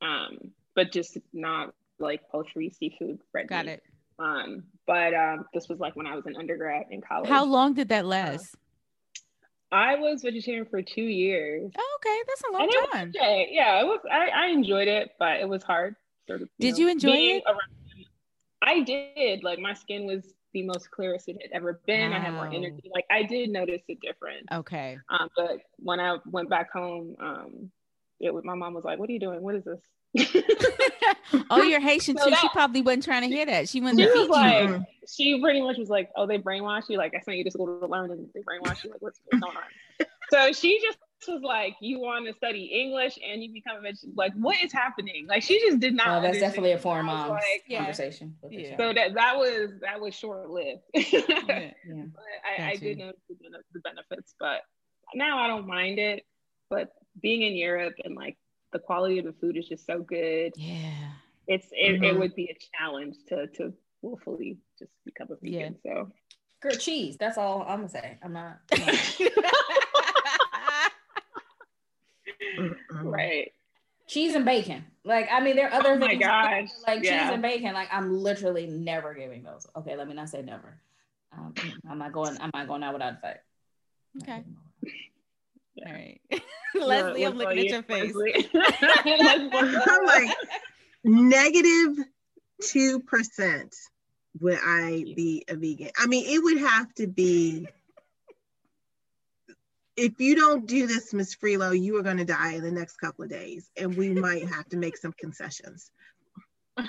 um, 0.00 0.52
but 0.74 0.92
just 0.92 1.18
not 1.34 1.74
like 2.02 2.28
poultry, 2.30 2.70
seafood, 2.70 3.18
red 3.32 3.48
Got 3.48 3.66
meat. 3.66 3.72
it. 3.72 3.82
Um, 4.18 4.64
but 4.86 5.14
um, 5.14 5.46
this 5.54 5.68
was 5.68 5.80
like 5.80 5.96
when 5.96 6.06
I 6.06 6.14
was 6.14 6.26
an 6.26 6.36
undergrad 6.36 6.86
in 6.90 7.00
college. 7.00 7.28
How 7.28 7.44
long 7.44 7.74
did 7.74 7.88
that 7.88 8.04
last? 8.04 8.54
Uh, 8.54 8.58
I 9.74 9.94
was 9.94 10.22
vegetarian 10.22 10.66
for 10.66 10.82
two 10.82 11.02
years. 11.02 11.72
Oh, 11.76 11.98
okay, 11.98 12.22
that's 12.28 12.42
a 12.42 12.52
long 12.52 12.90
time. 12.92 13.12
Okay. 13.16 13.48
Yeah, 13.50 13.80
it 13.80 13.84
was. 13.84 14.00
I, 14.10 14.28
I 14.28 14.46
enjoyed 14.48 14.86
it, 14.86 15.12
but 15.18 15.40
it 15.40 15.48
was 15.48 15.62
hard. 15.62 15.96
Sort 16.26 16.42
of, 16.42 16.48
you 16.58 16.68
did 16.68 16.74
know, 16.74 16.78
you 16.84 16.88
enjoy 16.90 17.16
it? 17.16 17.42
Around, 17.46 18.06
I 18.60 18.80
did. 18.82 19.42
Like 19.42 19.58
my 19.58 19.72
skin 19.72 20.04
was 20.04 20.34
the 20.52 20.62
most 20.62 20.90
clearest 20.90 21.28
it 21.28 21.38
had 21.40 21.50
ever 21.52 21.80
been. 21.86 22.10
Wow. 22.10 22.16
I 22.18 22.20
had 22.20 22.34
more 22.34 22.46
energy. 22.46 22.90
Like 22.94 23.06
I 23.10 23.22
did 23.22 23.50
notice 23.50 23.82
a 23.88 23.94
difference. 23.94 24.46
Okay. 24.52 24.98
Um, 25.08 25.30
but 25.36 25.60
when 25.78 26.00
I 26.00 26.18
went 26.26 26.50
back 26.50 26.70
home, 26.70 27.16
um, 27.18 27.70
it 28.20 28.32
my 28.44 28.54
mom 28.54 28.74
was 28.74 28.84
like, 28.84 28.98
"What 28.98 29.08
are 29.08 29.12
you 29.12 29.20
doing? 29.20 29.40
What 29.40 29.54
is 29.54 29.64
this?" 29.64 29.80
oh, 31.50 31.62
you're 31.62 31.80
Haitian 31.80 32.18
so 32.18 32.24
too. 32.24 32.30
That, 32.30 32.40
she 32.40 32.48
probably 32.50 32.82
wasn't 32.82 33.04
trying 33.04 33.22
to 33.22 33.34
hear 33.34 33.46
that. 33.46 33.68
She 33.68 33.80
wasn't. 33.80 34.00
She 34.00 34.06
was 34.06 34.28
like, 34.28 34.68
you. 34.68 34.84
she 35.08 35.40
pretty 35.40 35.62
much 35.62 35.78
was 35.78 35.88
like, 35.88 36.10
"Oh, 36.16 36.26
they 36.26 36.38
brainwash 36.38 36.88
you. 36.90 36.98
Like 36.98 37.14
I 37.14 37.20
sent 37.20 37.38
you 37.38 37.44
to 37.44 37.50
school 37.50 37.80
to 37.80 37.86
learn, 37.86 38.10
and 38.10 38.28
they 38.34 38.40
brainwash 38.40 38.84
you. 38.84 38.90
Like 38.90 39.00
what's, 39.00 39.20
what's 39.24 39.40
going 39.40 39.56
on?" 39.56 40.06
so 40.30 40.52
she 40.52 40.80
just 40.82 40.98
was 41.28 41.40
like, 41.42 41.76
"You 41.80 41.98
want 41.98 42.26
to 42.26 42.34
study 42.34 42.64
English 42.64 43.18
and 43.26 43.42
you 43.42 43.52
become 43.52 43.78
a 43.78 43.80
vegetarian? 43.80 44.14
Like 44.14 44.34
what 44.34 44.62
is 44.62 44.70
happening?" 44.70 45.26
Like 45.26 45.42
she 45.42 45.58
just 45.60 45.80
did 45.80 45.94
not. 45.94 46.18
Oh, 46.18 46.20
that's 46.20 46.38
definitely 46.38 46.72
a 46.72 46.78
foreign 46.78 47.06
mom 47.06 47.30
like, 47.30 47.64
conversation. 47.74 48.36
Yeah. 48.50 48.76
So 48.76 48.92
that 48.92 49.14
that 49.14 49.36
was 49.38 49.70
that 49.80 49.98
was 49.98 50.14
short 50.14 50.50
lived. 50.50 50.82
yeah. 50.94 51.70
yeah. 51.88 52.04
I, 52.58 52.72
I 52.72 52.76
did 52.76 52.98
know 52.98 53.12
the 53.28 53.80
benefits, 53.80 54.34
but 54.38 54.60
now 55.14 55.38
I 55.38 55.46
don't 55.46 55.66
mind 55.66 55.98
it. 55.98 56.26
But 56.68 56.92
being 57.20 57.42
in 57.42 57.54
Europe 57.54 57.94
and 58.04 58.14
like 58.14 58.36
the 58.72 58.78
quality 58.78 59.18
of 59.18 59.24
the 59.24 59.32
food 59.32 59.56
is 59.56 59.68
just 59.68 59.86
so 59.86 60.00
good. 60.00 60.52
Yeah. 60.56 60.92
It's 61.46 61.68
it, 61.72 61.94
mm-hmm. 61.94 62.04
it 62.04 62.18
would 62.18 62.34
be 62.34 62.44
a 62.44 62.56
challenge 62.76 63.16
to 63.28 63.46
to 63.48 63.72
willfully 64.00 64.58
just 64.78 64.92
become 65.04 65.28
a 65.30 65.36
vegan. 65.36 65.76
Yeah. 65.84 66.04
So 66.04 66.12
Girl, 66.62 66.76
cheese. 66.76 67.16
That's 67.18 67.38
all 67.38 67.62
I'm 67.62 67.78
gonna 67.78 67.88
say. 67.88 68.18
I'm 68.22 68.32
not. 68.32 68.58
right. 73.02 73.50
Cheese 74.06 74.36
and 74.36 74.44
bacon. 74.44 74.84
Like, 75.04 75.28
I 75.32 75.40
mean, 75.40 75.56
there 75.56 75.68
are 75.68 75.80
other 75.80 75.94
oh 75.94 75.98
things 75.98 76.22
gosh. 76.22 76.68
like 76.86 77.02
yeah. 77.02 77.24
cheese 77.24 77.32
and 77.32 77.42
bacon. 77.42 77.74
Like, 77.74 77.88
I'm 77.90 78.16
literally 78.16 78.68
never 78.68 79.12
giving 79.14 79.42
those. 79.42 79.66
Okay, 79.74 79.96
let 79.96 80.06
me 80.06 80.14
not 80.14 80.28
say 80.28 80.42
never. 80.42 80.78
Um, 81.36 81.52
I'm 81.88 81.98
not 81.98 82.12
going. 82.12 82.36
I'm 82.40 82.50
not 82.54 82.68
going 82.68 82.84
out 82.84 82.92
without 82.92 83.20
fight. 83.20 83.38
Okay. 84.22 84.44
All 85.78 85.92
right. 85.92 86.20
Leslie, 86.74 87.24
I'm 87.24 87.36
looking 87.36 87.58
at 87.58 87.64
your 87.64 87.82
face. 87.82 88.14
I'm 88.54 90.06
like 90.06 90.36
negative 91.04 92.04
two 92.62 93.00
percent 93.00 93.74
would 94.40 94.58
I 94.62 95.04
be 95.14 95.44
a 95.48 95.56
vegan. 95.56 95.90
I 95.98 96.06
mean, 96.06 96.24
it 96.26 96.42
would 96.42 96.58
have 96.58 96.92
to 96.94 97.06
be 97.06 97.66
if 99.96 100.18
you 100.20 100.34
don't 100.34 100.66
do 100.66 100.86
this, 100.86 101.12
Miss 101.12 101.34
Freelo, 101.34 101.78
you 101.78 101.96
are 101.98 102.02
going 102.02 102.16
to 102.16 102.24
die 102.24 102.54
in 102.54 102.62
the 102.62 102.70
next 102.70 102.96
couple 102.96 103.24
of 103.24 103.30
days, 103.30 103.70
and 103.76 103.94
we 103.96 104.08
might 104.10 104.48
have 104.48 104.68
to 104.70 104.76
make 104.76 104.96
some 104.96 105.12
concessions. 105.12 105.90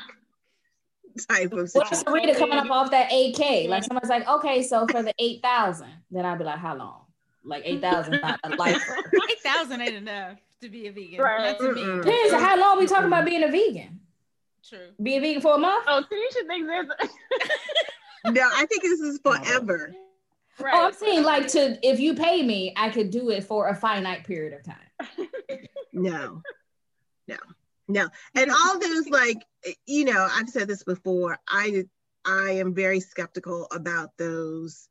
Type 1.30 1.54
of 1.54 1.70
What's 1.74 2.04
the 2.04 2.12
rate 2.12 2.36
coming 2.38 2.58
up 2.58 2.72
off 2.72 2.90
that 2.90 3.12
8K? 3.12 3.68
Like 3.68 3.84
someone's 3.84 4.10
like, 4.10 4.28
okay, 4.28 4.64
so 4.64 4.88
for 4.88 5.04
the 5.04 5.14
8,000, 5.20 5.88
then 6.10 6.26
I'd 6.26 6.40
be 6.40 6.44
like, 6.44 6.58
how 6.58 6.76
long? 6.76 7.03
Like 7.44 7.64
8,000 7.66 8.22
not 8.22 8.40
a 8.44 8.56
life. 8.56 8.82
8,000 9.32 9.82
ain't 9.82 9.96
enough 9.96 10.38
to 10.62 10.70
be 10.70 10.88
a 10.88 10.92
vegan. 10.92 11.20
Right. 11.20 11.58
Not 11.60 11.60
to 11.60 11.74
me. 11.74 11.84
Depends 12.02 12.34
how 12.34 12.58
long 12.58 12.80
we 12.80 12.88
talking 12.88 13.08
about 13.08 13.26
being 13.26 13.44
a 13.44 13.52
vegan. 13.52 14.00
True. 14.68 14.90
Be 15.02 15.18
a 15.18 15.22
vegan 15.22 15.42
for 15.42 15.56
a 15.56 15.58
month? 15.58 15.86
Oh, 15.88 16.04
Tanisha 16.10 16.48
thinks 16.48 16.68
there's 16.68 16.88
No, 18.36 18.50
I 18.54 18.66
think 18.66 18.82
this 18.82 19.02
is 19.02 19.20
forever. 19.20 19.94
Right. 20.60 20.74
Oh, 20.74 20.88
I'm 20.88 20.94
saying 20.94 21.24
like 21.24 21.48
to 21.50 21.78
if 21.82 22.00
you 22.00 22.14
pay 22.14 22.44
me, 22.44 22.74
I 22.78 22.90
could 22.90 23.10
do 23.10 23.30
it 23.32 23.44
for 23.44 23.68
a 23.70 23.76
finite 23.76 24.24
period 24.24 24.54
of 24.54 24.64
time. 24.64 25.30
no, 25.94 26.42
no, 27.28 27.38
no. 27.88 28.08
And 28.36 28.52
all 28.52 28.80
those 28.80 29.10
like 29.10 29.44
you 29.88 30.06
know, 30.06 30.28
I've 30.32 30.50
said 30.50 30.68
this 30.68 30.84
before. 30.84 31.38
I 31.50 31.86
I 32.24 32.52
am 32.52 32.74
very 32.74 33.00
skeptical 33.00 33.68
about 33.72 34.12
those 34.18 34.88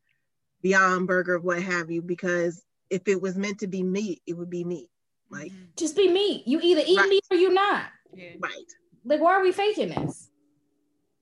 Beyond 0.62 1.06
Burger, 1.06 1.38
what 1.38 1.62
have 1.62 1.90
you, 1.90 2.02
because 2.02 2.64
if 2.90 3.08
it 3.08 3.20
was 3.20 3.36
meant 3.36 3.58
to 3.60 3.66
be 3.66 3.82
meat, 3.82 4.22
it 4.26 4.34
would 4.34 4.50
be 4.50 4.64
meat. 4.64 4.88
Like 5.30 5.50
mm-hmm. 5.50 5.64
just 5.76 5.96
be 5.96 6.08
meat. 6.08 6.46
You 6.46 6.60
either 6.62 6.82
eat 6.86 6.98
right. 6.98 7.08
meat 7.08 7.24
or 7.30 7.36
you're 7.36 7.52
not. 7.52 7.86
Yeah. 8.14 8.32
Right. 8.38 8.72
Like 9.04 9.20
why 9.20 9.32
are 9.32 9.42
we 9.42 9.50
faking 9.50 9.88
this? 9.88 10.30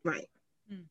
Right. 0.05 0.29
Mm. 0.73 0.85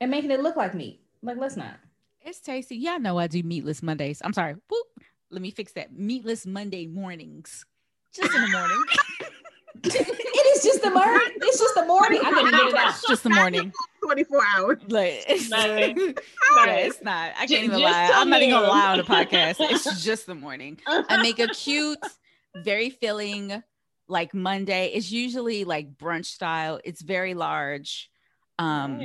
And 0.00 0.10
making 0.10 0.30
it 0.30 0.40
look 0.40 0.56
like 0.56 0.74
meat. 0.74 1.00
Like 1.22 1.38
let's 1.38 1.56
not. 1.56 1.76
It's 2.20 2.40
tasty. 2.40 2.76
Y'all 2.76 3.00
know 3.00 3.18
I 3.18 3.26
do 3.26 3.42
meatless 3.42 3.82
Mondays. 3.82 4.20
I'm 4.24 4.32
sorry. 4.32 4.54
Whoop. 4.68 4.86
Let 5.30 5.42
me 5.42 5.50
fix 5.50 5.72
that. 5.72 5.92
Meatless 5.92 6.46
Monday 6.46 6.86
mornings. 6.86 7.64
Just 8.14 8.32
in 8.32 8.42
the 8.42 8.48
morning. 8.48 8.84
it 10.64 10.68
is 10.68 10.80
just 10.80 10.82
the 10.82 10.90
morning. 10.90 11.36
It's 11.36 11.58
just 11.58 11.74
the 11.74 11.86
morning. 11.86 12.20
I 12.24 12.30
didn't 12.30 12.50
get 12.50 12.66
it 12.66 12.74
out. 12.74 12.88
It's 12.90 13.08
just 13.08 13.22
the 13.22 13.30
morning. 13.30 13.72
24 14.02 14.40
hours. 14.56 14.78
Like 14.88 15.24
it's, 15.28 15.50
not, 15.50 15.68
yeah, 15.68 16.74
it's 16.76 17.02
not. 17.02 17.32
I 17.32 17.46
can't 17.46 17.50
just, 17.50 17.62
even 17.64 17.80
lie. 17.80 18.10
I'm 18.14 18.30
not 18.30 18.42
even 18.42 18.54
gonna 18.54 18.68
lie 18.68 18.92
on 18.92 18.98
the 18.98 19.04
podcast. 19.04 19.56
It's 19.60 20.04
just 20.04 20.26
the 20.26 20.34
morning. 20.34 20.78
I 20.86 21.22
make 21.22 21.38
a 21.38 21.48
cute, 21.48 21.98
very 22.56 22.90
filling, 22.90 23.62
like 24.08 24.34
Monday. 24.34 24.92
It's 24.94 25.10
usually 25.10 25.64
like 25.64 25.96
brunch 25.96 26.26
style. 26.26 26.80
It's 26.84 27.02
very 27.02 27.34
large. 27.34 28.10
Um 28.58 29.02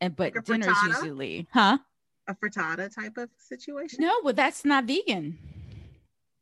and 0.00 0.14
but 0.14 0.34
like 0.34 0.44
dinner 0.44 0.70
is 0.70 1.00
usually, 1.00 1.48
huh? 1.52 1.78
a 2.28 2.34
frittata 2.34 2.94
type 2.94 3.16
of 3.16 3.28
situation? 3.38 3.98
No, 4.00 4.12
but 4.22 4.36
that's 4.36 4.64
not 4.64 4.84
vegan. 4.84 5.38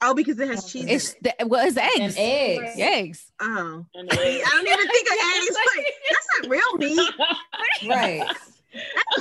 Oh, 0.03 0.15
because 0.15 0.39
it 0.41 0.49
has 0.49 0.71
cheese. 0.71 0.87
It's 0.89 1.15
the, 1.21 1.47
well, 1.47 1.67
it's 1.67 1.77
eggs. 1.77 2.17
And 2.17 2.19
eggs. 2.19 2.73
Eggs. 2.77 3.33
Oh, 3.41 3.87
I 3.95 4.03
don't 4.03 4.67
even 4.67 4.89
think 4.89 5.09
of 5.09 5.17
eggs. 5.37 5.57
Like, 5.77 5.87
that's 6.11 6.29
not 6.41 6.51
real 6.51 6.77
meat. 6.77 7.11
right. 7.89 8.37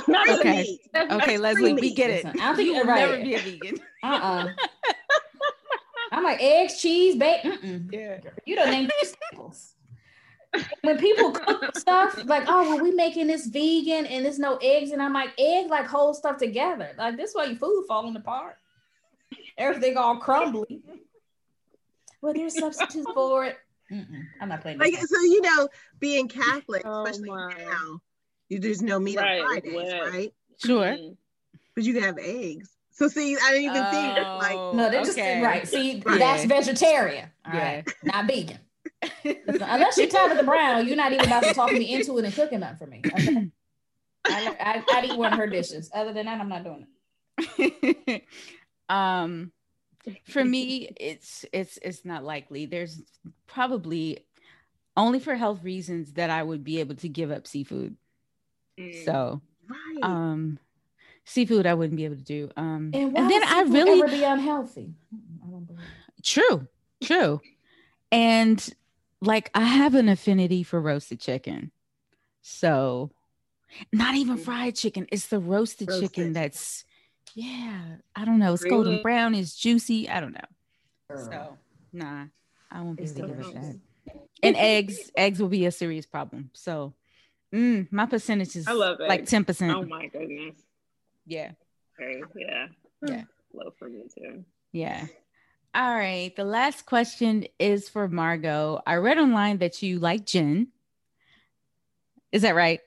That's 0.08 0.40
okay. 0.40 0.62
Meat. 0.62 0.80
That's, 0.92 1.12
okay, 1.14 1.36
that's 1.36 1.40
Leslie, 1.40 1.74
we 1.74 1.94
get 1.94 2.10
it. 2.10 2.26
I 2.26 2.32
don't 2.32 2.56
think 2.56 2.74
you'll 2.74 2.84
right. 2.84 3.10
never 3.10 3.22
be 3.22 3.34
a 3.34 3.38
vegan. 3.38 3.78
Uh-uh. 4.02 4.48
I'm 6.12 6.24
like 6.24 6.42
eggs, 6.42 6.80
cheese, 6.80 7.16
bacon. 7.16 7.88
Yeah. 7.92 8.18
You 8.44 8.56
don't 8.56 8.70
name 8.70 8.90
staples 9.02 9.74
when 10.82 10.98
people 10.98 11.30
cook 11.32 11.76
stuff 11.76 12.22
like, 12.26 12.44
oh, 12.46 12.62
well, 12.62 12.82
we 12.82 12.90
making 12.90 13.26
this 13.26 13.46
vegan 13.46 14.06
and 14.06 14.24
there's 14.24 14.38
no 14.38 14.58
eggs, 14.62 14.90
and 14.90 15.00
I'm 15.00 15.12
like, 15.12 15.30
egg 15.38 15.70
like 15.70 15.86
hold 15.86 16.16
stuff 16.16 16.36
together. 16.36 16.90
Like 16.98 17.16
this 17.16 17.32
why 17.32 17.44
your 17.44 17.56
food 17.56 17.86
falling 17.88 18.16
apart. 18.16 18.56
Everything 19.58 19.96
all 19.96 20.16
crumbly. 20.16 20.82
well, 22.20 22.34
there's 22.34 22.58
substitutes 22.58 23.06
for 23.14 23.44
it. 23.46 23.58
Mm-mm, 23.90 24.24
I'm 24.40 24.48
not 24.48 24.62
playing. 24.62 24.78
Like, 24.78 24.96
so 24.96 25.20
you 25.20 25.42
know, 25.42 25.68
being 26.00 26.28
Catholic, 26.28 26.82
oh 26.84 27.04
especially 27.04 27.30
my. 27.30 27.54
now, 27.58 28.00
you, 28.48 28.58
there's 28.58 28.80
no 28.80 28.98
meat 28.98 29.18
right, 29.18 29.40
on 29.40 29.46
Fridays, 29.46 29.92
right? 30.12 30.34
Sure. 30.64 30.96
But 31.74 31.84
you 31.84 31.92
can 31.92 32.02
have 32.02 32.18
eggs. 32.18 32.70
So 32.92 33.08
see, 33.08 33.36
I 33.36 33.52
didn't 33.52 33.64
even 33.64 33.82
oh, 33.82 33.90
think 33.90 34.16
like 34.16 34.74
no, 34.74 34.90
they're 34.90 35.00
okay. 35.00 35.04
just 35.04 35.18
right. 35.18 35.68
See, 35.68 36.02
right. 36.04 36.18
that's 36.18 36.44
vegetarian, 36.44 37.30
all 37.46 37.54
yeah. 37.54 37.74
right, 37.76 37.88
not 38.02 38.26
vegan. 38.26 38.58
Unless 39.24 39.98
you're 39.98 40.08
Tabitha 40.08 40.44
Brown, 40.44 40.86
you're 40.86 40.96
not 40.96 41.12
even 41.12 41.26
about 41.26 41.42
to 41.44 41.54
talk 41.54 41.72
me 41.72 41.92
into 41.94 42.18
it 42.18 42.24
and 42.24 42.34
cooking 42.34 42.60
nothing 42.60 42.78
for 42.78 42.86
me. 42.86 43.02
Okay? 43.04 43.50
I, 44.24 44.82
I, 44.88 45.00
would 45.00 45.10
eat 45.10 45.18
one 45.18 45.32
of 45.32 45.38
her 45.38 45.48
dishes. 45.48 45.90
Other 45.92 46.12
than 46.12 46.26
that, 46.26 46.40
I'm 46.40 46.48
not 46.48 46.64
doing 46.64 46.86
it. 47.58 48.24
um, 48.92 49.52
for 50.24 50.44
me, 50.44 50.90
it's 51.00 51.44
it's 51.52 51.78
it's 51.82 52.04
not 52.04 52.24
likely. 52.24 52.66
There's 52.66 53.02
probably 53.46 54.24
only 54.96 55.18
for 55.18 55.34
health 55.34 55.64
reasons 55.64 56.12
that 56.12 56.30
I 56.30 56.42
would 56.42 56.62
be 56.62 56.80
able 56.80 56.96
to 56.96 57.08
give 57.08 57.30
up 57.30 57.46
seafood. 57.46 57.96
Mm. 58.78 59.04
So, 59.04 59.40
right. 59.68 60.02
um, 60.02 60.58
seafood 61.24 61.66
I 61.66 61.74
wouldn't 61.74 61.96
be 61.96 62.04
able 62.04 62.16
to 62.16 62.22
do. 62.22 62.50
Um, 62.56 62.90
and, 62.92 63.16
and 63.16 63.30
then 63.30 63.42
I 63.44 63.62
really 63.62 64.00
ever 64.00 64.10
be 64.10 64.24
unhealthy. 64.24 64.94
True, 66.22 66.66
true, 67.02 67.40
and 68.10 68.74
like 69.20 69.50
I 69.54 69.64
have 69.64 69.94
an 69.94 70.08
affinity 70.08 70.62
for 70.62 70.80
roasted 70.80 71.20
chicken. 71.20 71.72
So 72.42 73.10
not 73.92 74.16
even 74.16 74.36
mm. 74.36 74.40
fried 74.40 74.76
chicken. 74.76 75.06
It's 75.10 75.28
the 75.28 75.38
roasted, 75.38 75.88
roasted. 75.88 76.12
chicken 76.12 76.32
that's 76.32 76.84
yeah. 77.34 77.96
I 78.14 78.24
don't 78.24 78.38
know. 78.38 78.54
It's 78.54 78.64
really? 78.64 78.76
golden 78.76 79.02
brown, 79.02 79.34
it's 79.34 79.54
juicy. 79.54 80.08
I 80.08 80.20
don't 80.20 80.32
know. 80.32 80.40
So 81.30 81.58
nah, 81.92 82.24
I 82.70 82.80
won't 82.80 82.96
be 82.98 83.04
able 83.04 83.14
to 83.14 83.22
give 83.22 83.40
it 83.40 83.54
that. 83.54 83.76
and 84.42 84.56
eggs, 84.56 85.10
eggs 85.16 85.40
will 85.40 85.48
be 85.48 85.66
a 85.66 85.70
serious 85.70 86.06
problem. 86.06 86.50
So, 86.54 86.94
mm, 87.54 87.90
my 87.92 88.06
percentage 88.06 88.56
is 88.56 88.66
I 88.66 88.72
love 88.72 88.98
like 89.00 89.26
ten 89.26 89.44
percent. 89.44 89.76
Oh 89.76 89.82
my 89.82 90.06
goodness. 90.06 90.56
Yeah. 91.26 91.52
Okay. 92.00 92.22
Yeah. 92.36 92.66
Yeah. 93.06 93.22
Low 93.52 93.72
for 93.78 93.88
me 93.88 94.04
too. 94.14 94.44
Yeah. 94.72 95.06
All 95.74 95.94
right. 95.94 96.34
The 96.36 96.44
last 96.44 96.86
question 96.86 97.46
is 97.58 97.88
for 97.88 98.08
Margo. 98.08 98.80
I 98.86 98.96
read 98.96 99.18
online 99.18 99.58
that 99.58 99.82
you 99.82 99.98
like 99.98 100.26
gin. 100.26 100.68
Is 102.30 102.42
that 102.42 102.54
right? 102.54 102.80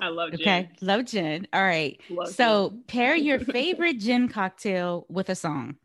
I 0.00 0.08
love 0.08 0.30
gin. 0.32 0.40
Okay. 0.40 0.70
Love 0.80 1.04
gin. 1.06 1.46
All 1.52 1.62
right. 1.62 2.00
Love 2.10 2.28
so 2.28 2.70
gin. 2.70 2.82
pair 2.86 3.14
your 3.16 3.38
favorite 3.38 3.98
gin 3.98 4.28
cocktail 4.28 5.06
with 5.08 5.28
a 5.28 5.34
song. 5.34 5.76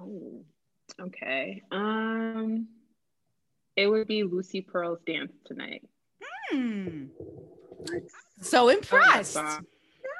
Oh, 0.00 0.42
okay. 1.00 1.62
Um, 1.70 2.68
it 3.76 3.86
would 3.86 4.06
be 4.06 4.22
Lucy 4.22 4.60
Pearl's 4.60 5.00
dance 5.06 5.32
tonight. 5.44 5.82
Hmm. 6.50 7.06
So 8.40 8.68
impressed. 8.68 9.38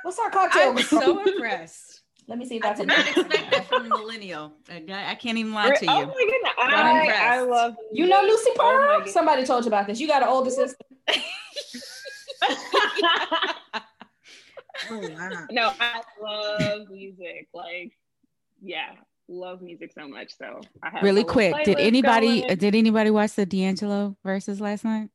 What's 0.02 0.18
our 0.18 0.30
cocktail? 0.30 0.70
I'm 0.70 0.78
so 0.78 1.20
impressed. 1.26 2.02
Let 2.26 2.38
me 2.38 2.46
see 2.46 2.56
if 2.56 2.64
I 2.64 2.70
I 2.70 2.74
did 2.74 2.78
can. 2.78 2.86
not 2.88 3.06
expect 3.06 3.50
that 3.50 3.66
from 3.68 3.86
a 3.86 3.88
millennial. 3.88 4.52
I, 4.70 5.10
I 5.10 5.14
can't 5.14 5.36
even 5.36 5.52
lie 5.52 5.74
to 5.74 5.84
you. 5.84 5.90
Oh 5.92 6.00
you. 6.00 6.06
my 6.06 6.12
goodness, 6.14 6.52
I'm 6.58 6.74
I, 6.74 7.00
impressed. 7.00 7.22
I 7.22 7.40
love. 7.42 7.74
You 7.92 8.06
know 8.06 8.22
Lucy 8.22 8.50
Oh 8.58 8.78
Pearl? 8.78 8.96
goodness. 8.96 9.12
Somebody 9.12 9.44
told 9.44 9.64
you 9.64 9.68
about 9.68 9.86
this. 9.86 10.00
You 10.00 10.08
got 10.08 10.22
an 10.22 10.28
older 10.28 10.50
sister. 10.50 10.76
Oh 14.90 14.98
wow. 14.98 15.46
no, 15.50 15.72
I 15.80 16.02
love 16.20 16.90
music. 16.90 17.48
Like, 17.54 17.92
yeah, 18.62 18.90
love 19.28 19.62
music 19.62 19.92
so 19.92 20.06
much. 20.06 20.36
So 20.36 20.60
I 20.82 20.90
have 20.90 21.02
Really 21.02 21.24
quick, 21.24 21.56
did 21.64 21.78
anybody 21.78 22.40
going. 22.40 22.50
Uh, 22.50 22.54
did 22.54 22.74
anybody 22.74 23.10
watch 23.10 23.32
the 23.32 23.46
D'Angelo 23.46 24.16
Verzuz 24.24 24.60
last 24.60 24.84
night? 24.84 25.08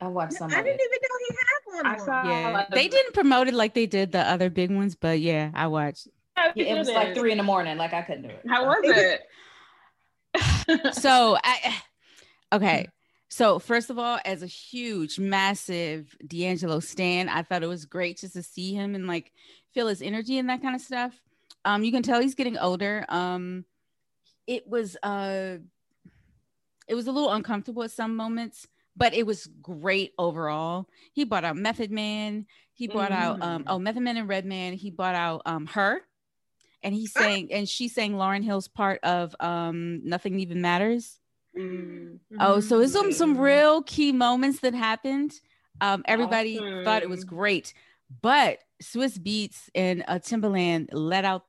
I 0.00 0.08
watched 0.08 0.34
some 0.34 0.50
I 0.52 0.58
of 0.58 0.64
didn't 0.64 0.80
it. 0.80 0.84
even 0.84 0.98
know 1.02 1.18
he 1.18 1.34
had 1.36 1.76
one. 1.76 1.86
I 1.86 1.96
saw- 2.04 2.28
Yeah, 2.28 2.66
they 2.72 2.88
didn't 2.88 3.14
promote 3.14 3.48
it 3.48 3.54
like 3.54 3.74
they 3.74 3.86
did 3.86 4.12
the 4.12 4.20
other 4.20 4.50
big 4.50 4.70
ones, 4.70 4.94
but 4.94 5.20
yeah, 5.20 5.50
I 5.54 5.68
watched. 5.68 6.08
Yeah, 6.36 6.52
it 6.66 6.78
was 6.78 6.88
like 6.88 7.14
three 7.14 7.32
in 7.32 7.38
the 7.38 7.44
morning. 7.44 7.78
Like 7.78 7.94
I 7.94 8.02
couldn't 8.02 8.22
do 8.22 8.28
it. 8.28 8.42
How 8.48 8.66
was 8.66 8.78
it? 8.82 9.22
So 10.94 11.38
I 11.42 11.76
okay. 12.52 12.88
So 13.28 13.58
first 13.58 13.90
of 13.90 13.98
all, 13.98 14.18
as 14.24 14.42
a 14.42 14.46
huge, 14.46 15.18
massive 15.18 16.16
D'Angelo 16.26 16.80
stan, 16.80 17.28
I 17.28 17.42
thought 17.42 17.62
it 17.62 17.68
was 17.68 17.84
great 17.84 18.18
just 18.18 18.34
to 18.34 18.42
see 18.42 18.72
him 18.72 18.94
and 18.94 19.06
like 19.06 19.32
feel 19.74 19.88
his 19.88 20.00
energy 20.00 20.38
and 20.38 20.48
that 20.48 20.62
kind 20.62 20.74
of 20.76 20.80
stuff. 20.80 21.20
Um, 21.64 21.82
you 21.82 21.90
can 21.90 22.02
tell 22.02 22.20
he's 22.20 22.36
getting 22.36 22.56
older. 22.56 23.04
Um, 23.08 23.64
it 24.46 24.68
was 24.68 24.96
uh, 25.02 25.56
it 26.86 26.94
was 26.94 27.08
a 27.08 27.12
little 27.12 27.32
uncomfortable 27.32 27.82
at 27.82 27.90
some 27.90 28.14
moments, 28.14 28.68
but 28.96 29.12
it 29.12 29.26
was 29.26 29.48
great 29.60 30.12
overall. 30.18 30.86
He 31.12 31.24
brought 31.24 31.44
out 31.44 31.56
Method 31.56 31.90
Man. 31.90 32.46
He 32.72 32.86
brought 32.86 33.10
out 33.10 33.42
um, 33.42 33.62
Mm. 33.64 33.66
oh 33.66 33.78
Method 33.80 34.02
Man 34.02 34.16
and 34.16 34.28
Redman. 34.28 34.74
He 34.74 34.90
brought 34.92 35.16
out 35.16 35.42
um 35.46 35.66
her, 35.66 36.00
and 36.84 36.94
he 36.94 37.06
sang 37.06 37.48
and 37.52 37.68
she 37.68 37.88
sang 37.88 38.12
Lauryn 38.12 38.44
Hill's 38.44 38.68
part 38.68 39.00
of 39.02 39.34
um 39.40 40.00
Nothing 40.04 40.38
Even 40.38 40.60
Matters. 40.60 41.18
Mm. 41.56 42.18
Oh, 42.38 42.60
so 42.60 42.80
it's 42.80 42.92
some 42.92 43.12
some 43.12 43.38
real 43.38 43.82
key 43.82 44.12
moments 44.12 44.60
that 44.60 44.74
happened. 44.74 45.32
Um, 45.80 46.02
everybody 46.06 46.58
thought 46.84 47.02
it 47.02 47.08
was 47.08 47.24
great, 47.24 47.72
but 48.22 48.58
Swizz 48.82 49.18
Beatz 49.18 49.68
and 49.74 50.04
uh, 50.06 50.18
Timbaland 50.18 50.88
let 50.92 51.24
out 51.24 51.44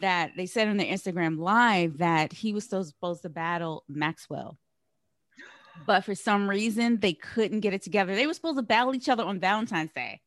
that 0.00 0.32
they 0.36 0.46
said 0.46 0.68
on 0.68 0.76
their 0.76 0.86
Instagram 0.86 1.38
live 1.38 1.98
that 1.98 2.32
he 2.32 2.52
was 2.52 2.64
still 2.64 2.84
supposed 2.84 3.22
to 3.22 3.28
battle 3.28 3.84
Maxwell, 3.88 4.58
but 5.86 6.04
for 6.04 6.14
some 6.14 6.48
reason 6.48 7.00
they 7.00 7.12
couldn't 7.12 7.60
get 7.60 7.74
it 7.74 7.82
together. 7.82 8.14
They 8.14 8.26
were 8.26 8.34
supposed 8.34 8.58
to 8.58 8.62
battle 8.62 8.94
each 8.94 9.08
other 9.08 9.24
on 9.24 9.40
Valentine's 9.40 9.92
Day, 9.92 10.20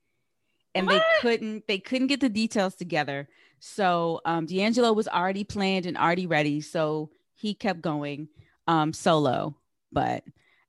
and 0.74 0.88
they 0.88 1.02
couldn't. 1.22 1.68
They 1.68 1.80
couldn't 1.80 2.08
get 2.08 2.20
the 2.20 2.30
details 2.30 2.76
together. 2.76 3.30
So 3.60 4.22
um, 4.26 4.46
D'Angelo 4.46 4.92
was 4.92 5.08
already 5.08 5.44
planned 5.44 5.86
and 5.86 5.98
already 5.98 6.28
ready, 6.28 6.62
so 6.62 7.12
he 7.36 7.54
kept 7.54 7.82
going 7.82 8.28
um, 8.68 8.94
solo. 8.94 9.56
But 9.92 10.24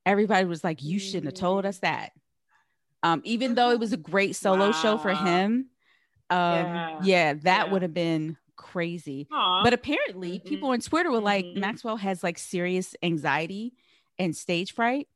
everybody 0.04 0.44
was 0.46 0.62
like, 0.64 0.82
"You 0.82 0.98
shouldn't 0.98 1.24
have 1.26 1.34
told 1.34 1.64
us 1.66 1.78
that." 1.78 2.12
Um, 3.02 3.20
even 3.24 3.54
though 3.54 3.70
it 3.70 3.78
was 3.78 3.92
a 3.92 3.96
great 3.98 4.34
solo 4.34 4.72
show 4.72 4.96
for 4.96 5.12
him, 5.12 5.68
um, 6.30 6.38
Yeah. 6.40 6.98
yeah, 7.02 7.32
that 7.34 7.66
Yeah. 7.66 7.72
would 7.72 7.82
have 7.82 7.92
been 7.94 8.36
crazy. 8.56 9.28
Aw. 9.30 9.62
But 9.62 9.72
apparently, 9.74 10.38
Mhm. 10.38 10.44
people 10.44 10.70
on 10.70 10.80
Twitter 10.80 11.10
were 11.10 11.20
like, 11.20 11.44
Mhm. 11.44 11.58
Maxwell 11.58 11.96
has 11.98 12.22
like 12.22 12.38
serious 12.38 12.94
anxiety 13.02 13.74
and 14.18 14.34
stage 14.34 14.72
fright, 14.72 15.08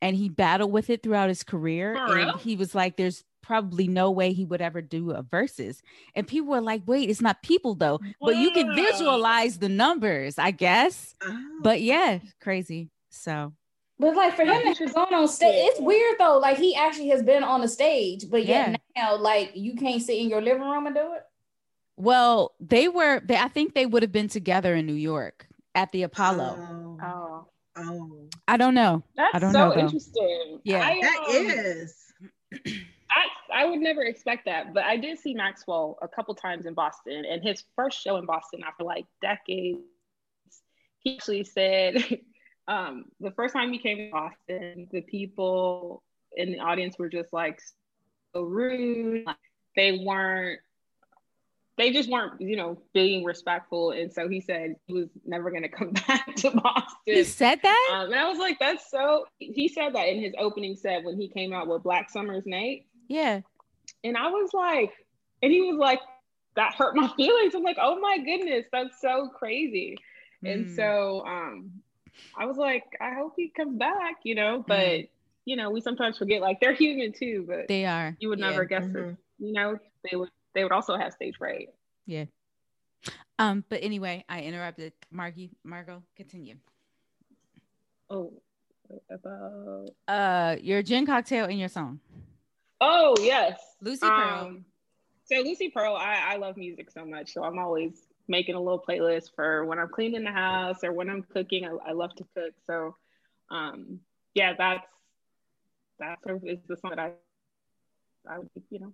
and 0.00 0.14
he 0.14 0.28
battled 0.28 0.70
with 0.70 0.88
it 0.90 1.02
throughout 1.02 1.28
his 1.30 1.42
career. 1.42 1.94
For 1.96 2.04
and 2.16 2.26
real? 2.26 2.36
he 2.38 2.54
was 2.54 2.74
like, 2.74 2.96
"There's 2.96 3.24
probably 3.42 3.88
no 3.88 4.10
way 4.10 4.32
he 4.32 4.44
would 4.44 4.60
ever 4.62 4.80
do 4.80 5.10
a 5.10 5.22
versus." 5.22 5.82
And 6.14 6.26
people 6.26 6.48
were 6.48 6.60
like, 6.60 6.82
"Wait, 6.86 7.10
it's 7.10 7.20
not 7.20 7.42
people 7.42 7.74
though, 7.74 8.00
but 8.20 8.36
you 8.36 8.50
can 8.52 8.74
visualize 8.74 9.58
the 9.58 9.68
numbers, 9.68 10.38
I 10.38 10.50
guess." 10.52 11.14
Oh. 11.22 11.58
But 11.62 11.82
yeah, 11.82 12.20
crazy. 12.40 12.90
So 13.10 13.52
But 13.98 14.16
like 14.16 14.34
for 14.34 14.44
him 14.44 14.74
to 14.74 14.84
have 14.84 14.94
gone 14.94 15.12
on 15.14 15.28
stage, 15.28 15.68
it's 15.70 15.80
weird 15.80 16.16
though. 16.18 16.38
Like 16.38 16.56
he 16.58 16.74
actually 16.74 17.08
has 17.08 17.22
been 17.22 17.42
on 17.44 17.60
the 17.60 17.68
stage, 17.68 18.30
but 18.30 18.46
yet 18.46 18.80
now, 18.96 19.16
like 19.16 19.52
you 19.54 19.74
can't 19.76 20.00
sit 20.02 20.16
in 20.18 20.28
your 20.28 20.40
living 20.40 20.62
room 20.62 20.86
and 20.86 20.94
do 20.94 21.12
it. 21.14 21.22
Well, 21.96 22.54
they 22.58 22.88
were. 22.88 23.20
They, 23.20 23.36
I 23.36 23.48
think 23.48 23.74
they 23.74 23.84
would 23.86 24.02
have 24.02 24.12
been 24.12 24.28
together 24.28 24.74
in 24.74 24.86
New 24.86 24.94
York 24.94 25.46
at 25.74 25.92
the 25.92 26.02
Apollo. 26.04 26.56
Oh. 26.58 26.98
Oh, 27.04 27.46
Oh. 27.74 28.28
I 28.46 28.56
don't 28.58 28.74
know. 28.74 29.02
that's 29.16 29.34
I 29.34 29.38
don't 29.38 29.52
so 29.52 29.58
know, 29.68 29.74
though. 29.74 29.80
interesting. 29.80 30.60
Yeah. 30.64 30.84
I, 30.84 31.00
That 31.00 31.18
um, 31.28 31.46
is. 31.50 31.96
I, 33.14 33.62
I 33.62 33.66
would 33.66 33.80
never 33.80 34.02
expect 34.02 34.46
that, 34.46 34.72
but 34.74 34.84
I 34.84 34.96
did 34.96 35.18
see 35.18 35.34
Maxwell 35.34 35.98
a 36.02 36.08
couple 36.08 36.34
times 36.34 36.66
in 36.66 36.74
Boston, 36.74 37.24
and 37.28 37.42
his 37.42 37.64
first 37.76 38.00
show 38.02 38.16
in 38.16 38.26
Boston 38.26 38.62
after 38.66 38.84
like 38.84 39.06
decades, 39.20 39.80
he 40.98 41.16
actually 41.16 41.44
said, 41.44 42.20
um, 42.68 43.06
the 43.20 43.32
first 43.32 43.54
time 43.54 43.72
he 43.72 43.78
came 43.78 43.98
to 43.98 44.10
Boston, 44.10 44.88
the 44.90 45.02
people 45.02 46.02
in 46.36 46.52
the 46.52 46.60
audience 46.60 46.98
were 46.98 47.08
just 47.08 47.32
like 47.32 47.60
so 48.34 48.42
rude. 48.42 49.26
Like, 49.26 49.36
they 49.76 50.02
weren't, 50.04 50.60
they 51.78 51.92
just 51.92 52.10
weren't, 52.10 52.40
you 52.40 52.56
know, 52.56 52.78
being 52.92 53.24
respectful, 53.24 53.90
and 53.90 54.12
so 54.12 54.28
he 54.28 54.40
said 54.40 54.76
he 54.86 54.92
was 54.94 55.08
never 55.24 55.50
going 55.50 55.62
to 55.62 55.68
come 55.68 55.90
back 56.06 56.34
to 56.36 56.50
Boston. 56.50 56.96
He 57.04 57.24
said 57.24 57.60
that. 57.62 57.90
Um, 57.92 58.06
and 58.06 58.14
I 58.14 58.28
was 58.28 58.38
like, 58.38 58.58
that's 58.58 58.90
so. 58.90 59.26
He 59.38 59.68
said 59.68 59.94
that 59.94 60.08
in 60.08 60.20
his 60.20 60.34
opening 60.38 60.76
set 60.76 61.04
when 61.04 61.18
he 61.18 61.28
came 61.28 61.52
out 61.52 61.68
with 61.68 61.82
Black 61.82 62.10
Summer's 62.10 62.46
Night. 62.46 62.86
Yeah. 63.08 63.40
And 64.04 64.16
I 64.16 64.28
was 64.28 64.50
like, 64.52 64.92
and 65.42 65.52
he 65.52 65.60
was 65.62 65.78
like, 65.78 66.00
that 66.56 66.74
hurt 66.74 66.94
my 66.96 67.08
feelings. 67.16 67.54
I'm 67.54 67.62
like, 67.62 67.78
oh 67.80 67.98
my 68.00 68.18
goodness, 68.18 68.66
that's 68.72 69.00
so 69.00 69.28
crazy. 69.28 69.96
And 70.44 70.66
Mm. 70.66 70.76
so 70.76 71.24
um, 71.26 71.70
I 72.36 72.46
was 72.46 72.56
like, 72.56 72.82
I 73.00 73.14
hope 73.14 73.34
he 73.36 73.48
comes 73.48 73.78
back, 73.78 74.16
you 74.24 74.34
know, 74.34 74.64
but 74.66 74.76
Mm. 74.76 75.08
you 75.44 75.56
know, 75.56 75.70
we 75.70 75.80
sometimes 75.80 76.18
forget 76.18 76.40
like 76.40 76.60
they're 76.60 76.72
human 76.74 77.12
too, 77.12 77.44
but 77.48 77.68
They 77.68 77.84
are. 77.84 78.16
you 78.18 78.28
would 78.28 78.38
Yeah. 78.38 78.50
never 78.50 78.64
guess 78.64 78.84
it. 78.86 78.96
Mhm. 78.96 79.16
You 79.38 79.52
know, 79.52 79.78
they 80.10 80.16
would 80.16 80.30
they 80.54 80.62
would 80.64 80.72
also 80.72 80.96
have 80.96 81.12
stage 81.12 81.36
fright. 81.36 81.68
Yeah. 82.06 82.24
Um. 83.38 83.64
But 83.68 83.82
anyway, 83.82 84.24
I 84.28 84.42
interrupted. 84.42 84.92
Margie, 85.10 85.50
Margo, 85.64 86.02
continue. 86.16 86.56
Oh, 88.10 88.32
about 89.10 89.88
Uh, 90.06 90.56
your 90.60 90.82
gin 90.82 91.06
cocktail 91.06 91.46
in 91.46 91.58
your 91.58 91.68
song, 91.68 92.00
oh 92.82 93.14
yes, 93.20 93.58
Lucy 93.80 94.06
Pearl. 94.06 94.46
Um, 94.46 94.64
so 95.24 95.36
Lucy 95.36 95.70
Pearl, 95.70 95.94
I, 95.96 96.34
I 96.34 96.36
love 96.36 96.56
music 96.56 96.90
so 96.90 97.06
much. 97.06 97.32
So 97.32 97.44
I'm 97.44 97.58
always 97.58 98.08
making 98.28 98.54
a 98.54 98.60
little 98.60 98.82
playlist 98.86 99.30
for 99.34 99.64
when 99.64 99.78
I'm 99.78 99.88
cleaning 99.88 100.24
the 100.24 100.32
house 100.32 100.84
or 100.84 100.92
when 100.92 101.08
I'm 101.08 101.22
cooking. 101.22 101.64
I, 101.64 101.90
I 101.90 101.92
love 101.92 102.14
to 102.16 102.24
cook. 102.36 102.52
So 102.66 102.96
um, 103.50 104.00
yeah, 104.34 104.54
that's 104.58 104.86
that 105.98 106.18
sort 106.22 106.36
of 106.36 106.44
is 106.44 106.58
the 106.68 106.76
song 106.76 106.90
that 106.90 106.98
I 106.98 107.12
I 108.28 108.38
would, 108.38 108.48
you 108.70 108.80
know. 108.80 108.92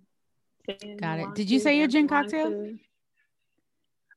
Got 0.97 1.19
it. 1.19 1.35
Did 1.35 1.49
you 1.49 1.57
to, 1.57 1.63
say 1.63 1.77
your 1.77 1.87
gin 1.87 2.07
cocktail? 2.07 2.51
to. 2.51 2.77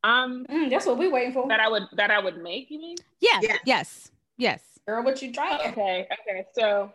Um, 0.05 0.45
Mm, 0.51 0.71
that's 0.71 0.85
what 0.85 0.99
we're 0.99 1.11
waiting 1.11 1.33
for. 1.33 1.49
that 1.49 1.61
I 1.61 1.69
would 1.69 1.85
that 1.97 2.11
I 2.11 2.19
would 2.19 2.43
make. 2.43 2.71
You 2.71 2.79
mean? 2.79 2.97
Yeah. 3.21 3.41
Yeah. 3.43 3.57
Yes. 3.65 4.11
Yes. 4.37 4.61
Girl, 4.87 5.05
what 5.05 5.23
you 5.23 5.33
trying? 5.33 5.61
Okay, 5.73 6.09
okay. 6.13 6.45
So 6.55 6.91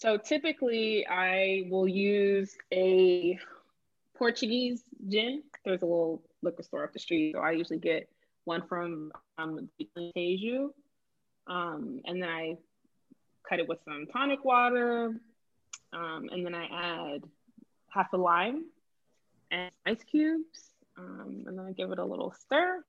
so 0.00 0.16
typically 0.16 1.06
I 1.06 1.64
will 1.68 1.86
use 1.86 2.56
a 2.72 3.38
Portuguese 4.16 4.82
gin. 5.08 5.42
There's 5.64 5.82
a 5.82 5.86
little 5.86 6.22
liquor 6.42 6.62
store 6.62 6.84
up 6.84 6.94
the 6.94 6.98
street. 6.98 7.34
So 7.34 7.40
I 7.40 7.50
usually 7.50 7.78
get 7.78 8.08
one 8.44 8.66
from 8.66 9.12
um 9.36 9.68
Teju. 10.16 10.70
Um, 11.46 12.00
and 12.06 12.22
then 12.22 12.28
I 12.30 12.56
cut 13.46 13.60
it 13.60 13.68
with 13.68 13.78
some 13.84 14.06
tonic 14.10 14.42
water. 14.42 15.20
Um, 15.92 16.28
and 16.32 16.46
then 16.46 16.54
I 16.54 16.64
add 17.14 17.24
half 17.88 18.10
a 18.14 18.16
lime 18.16 18.64
and 19.50 19.70
ice 19.84 20.02
cubes. 20.10 20.70
Um, 20.96 21.44
and 21.46 21.58
then 21.58 21.66
I 21.66 21.72
give 21.72 21.90
it 21.92 21.98
a 21.98 22.04
little 22.04 22.34
stir. 22.40 22.82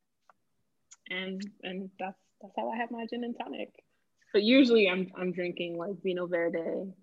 And 1.10 1.42
and 1.62 1.90
that's 2.00 2.20
that's 2.42 2.54
how 2.56 2.70
I 2.70 2.78
have 2.78 2.90
my 2.90 3.06
gin 3.10 3.26
and 3.26 3.36
tonic. 3.38 3.74
But 4.34 4.44
usually 4.44 4.90
I'm 4.90 5.12
I'm 5.16 5.32
drinking 5.32 5.78
like 5.78 5.92
Vinho 6.04 6.30
Verde, 6.30 6.94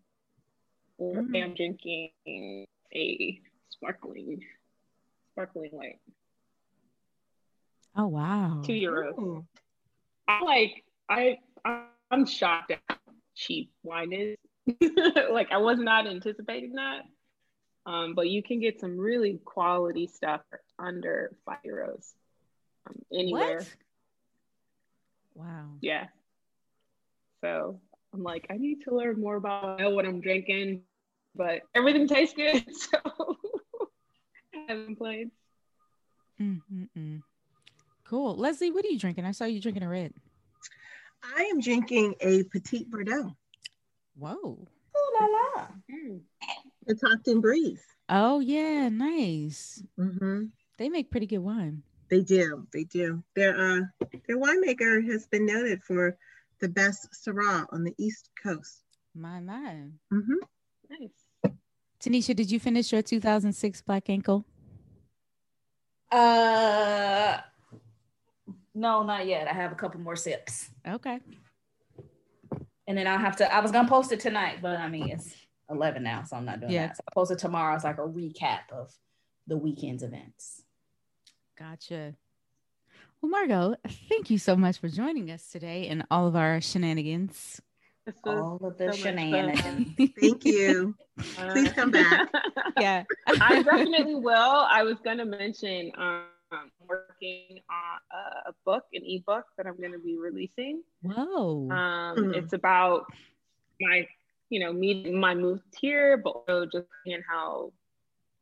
or 0.96 1.16
mm. 1.16 1.42
I'm 1.42 1.54
drinking 1.54 2.66
a 2.94 3.40
sparkling 3.70 4.42
sparkling 5.32 5.70
light. 5.72 5.98
Oh 7.96 8.06
wow! 8.06 8.62
Two 8.64 8.72
euros. 8.72 9.18
Ooh. 9.18 9.46
I 10.26 10.42
like 10.42 10.84
I 11.08 11.38
I'm 12.10 12.26
shocked 12.26 12.70
at 12.70 12.80
how 12.88 12.96
cheap 13.34 13.70
wine 13.82 14.12
is. 14.12 14.36
like 15.30 15.48
I 15.50 15.58
was 15.58 15.78
not 15.78 16.06
anticipating 16.06 16.74
that. 16.74 17.02
Um, 17.86 18.14
but 18.14 18.28
you 18.28 18.42
can 18.42 18.60
get 18.60 18.80
some 18.80 18.98
really 18.98 19.40
quality 19.44 20.06
stuff 20.06 20.42
under 20.78 21.34
five 21.46 21.58
euros 21.66 22.12
um, 22.86 22.96
anywhere. 23.12 23.64
What? 25.32 25.46
Wow. 25.46 25.68
Yeah. 25.80 26.06
So 27.42 27.80
I'm 28.12 28.22
like, 28.22 28.46
I 28.50 28.56
need 28.56 28.82
to 28.84 28.94
learn 28.94 29.20
more 29.20 29.36
about 29.36 29.92
what 29.92 30.06
I'm 30.06 30.20
drinking, 30.20 30.82
but 31.34 31.62
everything 31.74 32.08
tastes 32.08 32.34
good. 32.34 32.64
So 32.74 33.36
I 34.54 34.72
haven't 34.72 34.96
played. 34.96 35.30
Mm-mm-mm. 36.40 37.22
Cool. 38.04 38.36
Leslie, 38.36 38.70
what 38.70 38.84
are 38.84 38.88
you 38.88 38.98
drinking? 38.98 39.24
I 39.24 39.32
saw 39.32 39.44
you 39.44 39.60
drinking 39.60 39.82
a 39.82 39.88
red. 39.88 40.12
I 41.22 41.42
am 41.44 41.60
drinking 41.60 42.14
a 42.20 42.42
Petite 42.44 42.90
Verdot. 42.90 43.34
Whoa. 44.16 44.66
Oh 44.96 45.16
la 45.20 45.26
la. 45.62 45.68
Mm. 45.90 46.20
The 46.86 46.94
Catoctin 46.94 47.40
Breeze. 47.40 47.82
Oh 48.08 48.40
yeah, 48.40 48.88
nice. 48.88 49.82
Mm-hmm. 49.98 50.44
They 50.78 50.88
make 50.88 51.10
pretty 51.10 51.26
good 51.26 51.38
wine. 51.38 51.82
They 52.08 52.22
do. 52.22 52.66
They 52.72 52.84
do. 52.84 53.22
Their 53.36 53.58
uh, 53.58 53.80
their 54.26 54.38
winemaker 54.38 55.04
has 55.10 55.26
been 55.26 55.44
noted 55.44 55.82
for 55.84 56.16
the 56.60 56.68
best 56.68 57.08
Syrah 57.12 57.66
on 57.72 57.84
the 57.84 57.94
East 57.98 58.30
Coast. 58.42 58.82
My 59.14 59.40
my. 59.40 59.84
Mm-hmm. 60.12 60.34
Nice. 60.90 61.54
Tanisha, 62.00 62.34
did 62.34 62.50
you 62.50 62.60
finish 62.60 62.92
your 62.92 63.02
2006 63.02 63.82
Black 63.82 64.08
Ankle? 64.08 64.44
Uh, 66.10 67.38
no, 68.74 69.02
not 69.02 69.26
yet. 69.26 69.48
I 69.48 69.52
have 69.52 69.72
a 69.72 69.74
couple 69.74 70.00
more 70.00 70.16
sips. 70.16 70.70
Okay. 70.86 71.18
And 72.86 72.96
then 72.96 73.06
I'll 73.06 73.18
have 73.18 73.36
to. 73.36 73.54
I 73.54 73.60
was 73.60 73.70
gonna 73.70 73.88
post 73.88 74.12
it 74.12 74.20
tonight, 74.20 74.58
but 74.62 74.78
I 74.78 74.88
mean 74.88 75.10
it's 75.10 75.34
11 75.70 76.02
now, 76.02 76.22
so 76.22 76.36
I'm 76.36 76.44
not 76.44 76.60
doing 76.60 76.72
yeah. 76.72 76.86
that. 76.86 76.96
So 76.96 77.02
I 77.08 77.14
post 77.14 77.32
it 77.32 77.38
tomorrow 77.38 77.74
as 77.74 77.84
like 77.84 77.98
a 77.98 78.02
recap 78.02 78.70
of 78.72 78.90
the 79.46 79.56
weekend's 79.56 80.02
events. 80.02 80.62
Gotcha. 81.58 82.14
Well, 83.20 83.30
Margo, 83.30 83.74
thank 84.08 84.30
you 84.30 84.38
so 84.38 84.54
much 84.54 84.78
for 84.78 84.88
joining 84.88 85.30
us 85.32 85.50
today 85.50 85.88
and 85.88 86.04
all 86.08 86.28
of 86.28 86.36
our 86.36 86.60
shenanigans. 86.60 87.60
All 88.24 88.60
of 88.62 88.78
the 88.78 88.92
so 88.92 88.98
shenanigans. 88.98 89.88
thank 90.20 90.44
you. 90.44 90.94
Please 91.18 91.72
come 91.72 91.90
back. 91.90 92.28
yeah. 92.80 93.02
I 93.26 93.62
definitely 93.62 94.14
will. 94.14 94.66
I 94.70 94.84
was 94.84 94.98
going 95.04 95.18
to 95.18 95.24
mention 95.24 95.90
um, 95.98 96.70
working 96.88 97.58
on 97.68 98.20
a 98.46 98.52
book, 98.64 98.84
an 98.94 99.02
ebook 99.04 99.46
that 99.56 99.66
I'm 99.66 99.76
going 99.76 99.92
to 99.92 99.98
be 99.98 100.16
releasing. 100.16 100.82
Whoa. 101.02 101.68
Um, 101.70 102.16
mm-hmm. 102.16 102.34
It's 102.34 102.52
about 102.52 103.06
my, 103.80 104.06
you 104.48 104.60
know, 104.60 104.72
me, 104.72 105.10
my 105.10 105.34
move 105.34 105.60
here, 105.76 106.18
but 106.18 106.30
also 106.30 106.66
just 106.66 106.86
seeing 107.04 107.22
how, 107.28 107.72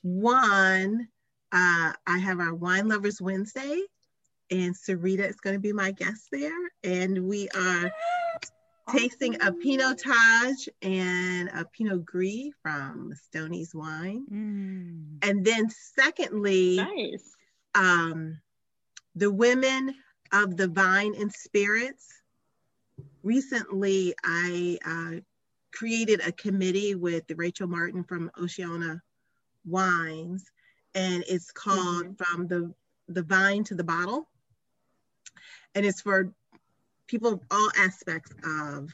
One, 0.02 1.08
uh, 1.52 1.94
I 2.06 2.18
have 2.18 2.40
our 2.40 2.54
Wine 2.54 2.88
Lovers 2.88 3.22
Wednesday, 3.22 3.82
and 4.52 4.76
Sarita 4.76 5.28
is 5.28 5.38
going 5.38 5.56
to 5.56 5.62
be 5.62 5.74
my 5.74 5.91
guest 5.91 6.28
there. 6.32 6.52
And 6.84 7.28
we 7.28 7.50
are 7.50 7.91
tasting 8.91 9.36
a 9.36 9.52
Pinotage 9.52 10.68
and 10.82 11.50
a 11.50 11.66
Pinot 11.66 12.06
Gris 12.06 12.50
from 12.62 13.14
Stoney's 13.28 13.74
Wine. 13.74 14.26
Mm. 14.32 15.30
And 15.30 15.46
then 15.46 15.70
secondly, 15.70 16.78
nice. 16.78 17.36
um, 17.76 18.40
the 19.20 19.30
women 19.30 19.94
of 20.32 20.56
the 20.56 20.68
Vine 20.68 21.14
and 21.20 21.32
Spirits. 21.32 22.08
Recently, 23.22 24.14
I 24.24 24.78
uh, 24.86 25.20
created 25.74 26.22
a 26.26 26.32
committee 26.32 26.96
with 26.96 27.26
Rachel 27.36 27.68
Martin 27.68 28.06
from 28.06 28.32
Oceano 28.40 29.02
Wines, 29.66 30.46
and 30.96 31.26
it's 31.28 31.52
called 31.52 32.06
mm-hmm. 32.06 32.24
From 32.24 32.48
the, 32.48 32.74
the 33.10 33.24
Vine 33.24 33.66
to 33.66 33.76
the 33.76 33.84
Bottle. 33.84 34.30
And 35.76 35.86
it's 35.86 36.02
for 36.02 36.32
people 37.08 37.34
of 37.34 37.41
all 37.52 37.70
aspects 37.78 38.32
of 38.46 38.90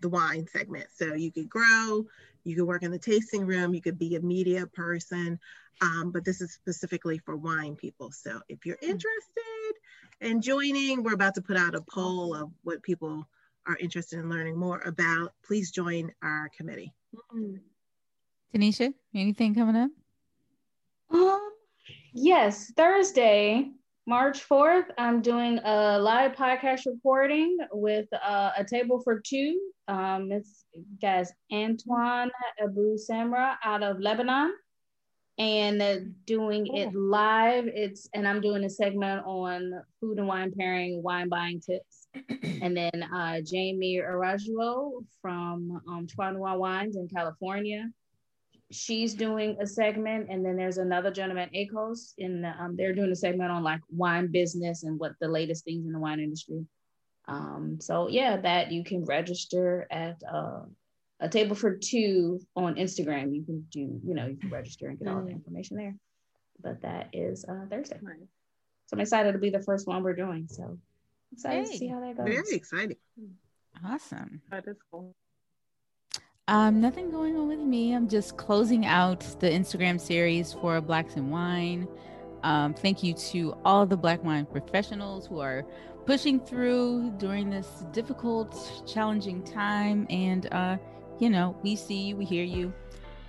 the 0.00 0.08
wine 0.08 0.48
segment. 0.48 0.86
So 0.92 1.14
you 1.14 1.30
could 1.30 1.48
grow, 1.48 2.04
you 2.42 2.56
could 2.56 2.66
work 2.66 2.82
in 2.82 2.90
the 2.90 2.98
tasting 2.98 3.46
room, 3.46 3.74
you 3.74 3.80
could 3.80 3.98
be 3.98 4.16
a 4.16 4.20
media 4.20 4.66
person, 4.66 5.38
um, 5.80 6.10
but 6.12 6.24
this 6.24 6.40
is 6.40 6.52
specifically 6.52 7.18
for 7.18 7.36
wine 7.36 7.76
people. 7.76 8.10
So 8.10 8.40
if 8.48 8.64
you're 8.64 8.78
hmm. 8.80 8.90
interested 8.90 9.72
in 10.20 10.40
joining, 10.40 11.02
we're 11.02 11.14
about 11.14 11.34
to 11.36 11.42
put 11.42 11.56
out 11.56 11.74
a 11.74 11.82
poll 11.92 12.34
of 12.34 12.50
what 12.62 12.82
people 12.82 13.26
are 13.66 13.76
interested 13.78 14.18
in 14.18 14.28
learning 14.28 14.58
more 14.58 14.80
about. 14.84 15.32
Please 15.44 15.70
join 15.70 16.12
our 16.22 16.50
committee. 16.56 16.92
Tanisha, 18.54 18.92
anything 19.14 19.54
coming 19.54 19.76
up? 19.76 19.90
Um, 21.12 21.50
yes, 22.12 22.72
Thursday 22.76 23.70
March 24.06 24.48
4th, 24.48 24.86
I'm 24.98 25.22
doing 25.22 25.60
a 25.64 25.96
live 25.96 26.32
podcast 26.32 26.86
recording 26.86 27.56
with 27.70 28.08
uh, 28.12 28.50
a 28.56 28.64
table 28.64 29.00
for 29.00 29.20
two. 29.20 29.60
Um, 29.86 30.32
it's 30.32 30.64
guys 31.00 31.32
Antoine 31.52 32.30
Abu 32.60 32.96
Samra 32.96 33.56
out 33.62 33.84
of 33.84 34.00
Lebanon, 34.00 34.54
and 35.38 36.14
doing 36.26 36.66
cool. 36.66 36.78
it 36.78 36.94
live. 36.94 37.66
It's 37.66 38.08
and 38.14 38.26
I'm 38.26 38.40
doing 38.40 38.64
a 38.64 38.70
segment 38.70 39.24
on 39.24 39.72
food 40.00 40.18
and 40.18 40.28
wine 40.28 40.52
pairing, 40.56 41.02
wine 41.02 41.28
buying 41.28 41.60
tips, 41.60 42.08
and 42.42 42.76
then 42.76 43.02
uh, 43.14 43.40
Jamie 43.40 44.00
Araujo 44.00 45.04
from 45.20 45.80
um, 45.88 46.06
Trois 46.06 46.32
Wines 46.32 46.96
in 46.96 47.08
California 47.08 47.88
she's 48.72 49.14
doing 49.14 49.56
a 49.60 49.66
segment, 49.66 50.28
and 50.30 50.44
then 50.44 50.56
there's 50.56 50.78
another 50.78 51.10
gentleman, 51.10 51.50
Akos, 51.54 52.14
and 52.18 52.44
um, 52.46 52.74
they're 52.76 52.94
doing 52.94 53.12
a 53.12 53.16
segment 53.16 53.50
on 53.50 53.62
like 53.62 53.80
wine 53.90 54.28
business 54.32 54.82
and 54.82 54.98
what 54.98 55.12
the 55.20 55.28
latest 55.28 55.64
things 55.64 55.86
in 55.86 55.92
the 55.92 55.98
wine 55.98 56.20
industry. 56.20 56.64
Um, 57.28 57.78
so 57.80 58.08
yeah, 58.08 58.38
that 58.38 58.72
you 58.72 58.82
can 58.82 59.04
register 59.04 59.86
at 59.90 60.20
uh, 60.30 60.62
a 61.22 61.28
table 61.28 61.54
for 61.54 61.76
two 61.76 62.40
on 62.56 62.74
Instagram. 62.74 63.34
You 63.34 63.44
can 63.44 63.66
do, 63.70 64.00
you 64.04 64.14
know, 64.14 64.26
you 64.26 64.36
can 64.36 64.50
register 64.50 64.88
and 64.88 64.98
get 64.98 65.08
all 65.08 65.22
the 65.22 65.30
mm. 65.30 65.36
information 65.36 65.76
there. 65.76 65.94
But 66.60 66.82
that 66.82 67.10
is 67.12 67.44
uh, 67.48 67.66
Thursday. 67.70 67.98
So 68.02 68.94
I'm 68.94 69.00
excited 69.00 69.32
to 69.32 69.38
be 69.38 69.48
the 69.48 69.62
first 69.62 69.86
one 69.86 70.02
we're 70.02 70.14
doing. 70.14 70.48
So 70.50 70.78
excited 71.32 71.66
hey. 71.66 71.72
to 71.72 71.78
see 71.78 71.86
how 71.86 72.00
that 72.00 72.16
goes. 72.16 72.26
Very 72.26 72.56
exciting. 72.56 72.96
Awesome. 73.84 74.42
That 74.50 74.66
is 74.66 74.76
cool. 74.90 75.14
Um, 76.48 76.80
nothing 76.80 77.10
going 77.10 77.36
on 77.36 77.48
with 77.48 77.60
me. 77.60 77.94
I'm 77.94 78.08
just 78.08 78.36
closing 78.36 78.84
out 78.84 79.20
the 79.38 79.48
Instagram 79.48 80.00
series 80.00 80.52
for 80.52 80.80
Blacks 80.80 81.14
and 81.14 81.30
Wine. 81.30 81.86
Um, 82.42 82.74
thank 82.74 83.04
you 83.04 83.14
to 83.14 83.56
all 83.64 83.86
the 83.86 83.96
Black 83.96 84.24
wine 84.24 84.44
professionals 84.44 85.28
who 85.28 85.38
are 85.38 85.64
pushing 86.04 86.40
through 86.40 87.12
during 87.16 87.48
this 87.48 87.84
difficult, 87.92 88.82
challenging 88.86 89.44
time. 89.44 90.04
And, 90.10 90.52
uh, 90.52 90.78
you 91.22 91.30
know, 91.30 91.54
we 91.62 91.76
see 91.76 92.08
you, 92.08 92.16
we 92.16 92.24
hear 92.24 92.42
you, 92.42 92.72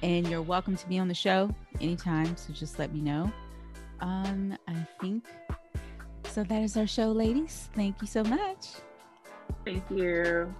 and 0.01 0.27
you're 0.27 0.41
welcome 0.41 0.75
to 0.75 0.89
be 0.89 0.97
on 0.97 1.07
the 1.07 1.13
show 1.13 1.47
anytime. 1.79 2.35
So 2.35 2.51
just 2.51 2.79
let 2.79 2.91
me 2.91 2.99
know. 2.99 3.31
Um, 3.99 4.57
I 4.67 4.87
think 4.99 5.23
so. 6.31 6.43
That 6.43 6.63
is 6.63 6.75
our 6.75 6.87
show, 6.87 7.11
ladies. 7.11 7.69
Thank 7.75 8.01
you 8.01 8.07
so 8.07 8.23
much. 8.23 8.69
Thank 9.63 9.83
you. 9.91 10.51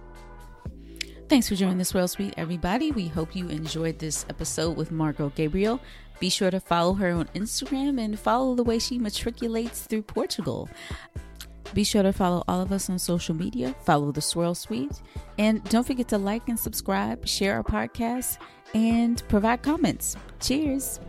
Thanks 1.28 1.48
for 1.48 1.56
joining 1.56 1.78
the 1.78 1.84
Swirl 1.84 2.06
Suite, 2.06 2.34
everybody. 2.36 2.92
We 2.92 3.08
hope 3.08 3.34
you 3.34 3.48
enjoyed 3.48 3.98
this 3.98 4.24
episode 4.28 4.76
with 4.76 4.92
Margo 4.92 5.32
Gabriel. 5.34 5.80
Be 6.20 6.28
sure 6.28 6.52
to 6.52 6.60
follow 6.60 6.92
her 6.94 7.10
on 7.10 7.26
Instagram 7.34 8.00
and 8.00 8.16
follow 8.16 8.54
the 8.54 8.62
way 8.62 8.78
she 8.78 8.96
matriculates 8.96 9.88
through 9.88 10.02
Portugal. 10.02 10.68
Be 11.74 11.82
sure 11.82 12.04
to 12.04 12.12
follow 12.12 12.44
all 12.46 12.60
of 12.60 12.70
us 12.70 12.88
on 12.88 13.00
social 13.00 13.34
media, 13.34 13.74
follow 13.84 14.12
the 14.12 14.20
Swirl 14.20 14.54
Suite, 14.54 15.02
and 15.38 15.62
don't 15.64 15.84
forget 15.84 16.06
to 16.08 16.18
like 16.18 16.48
and 16.48 16.58
subscribe, 16.58 17.26
share 17.26 17.54
our 17.56 17.64
podcast, 17.64 18.38
and 18.74 19.20
provide 19.28 19.62
comments. 19.62 20.16
Cheers. 20.40 21.00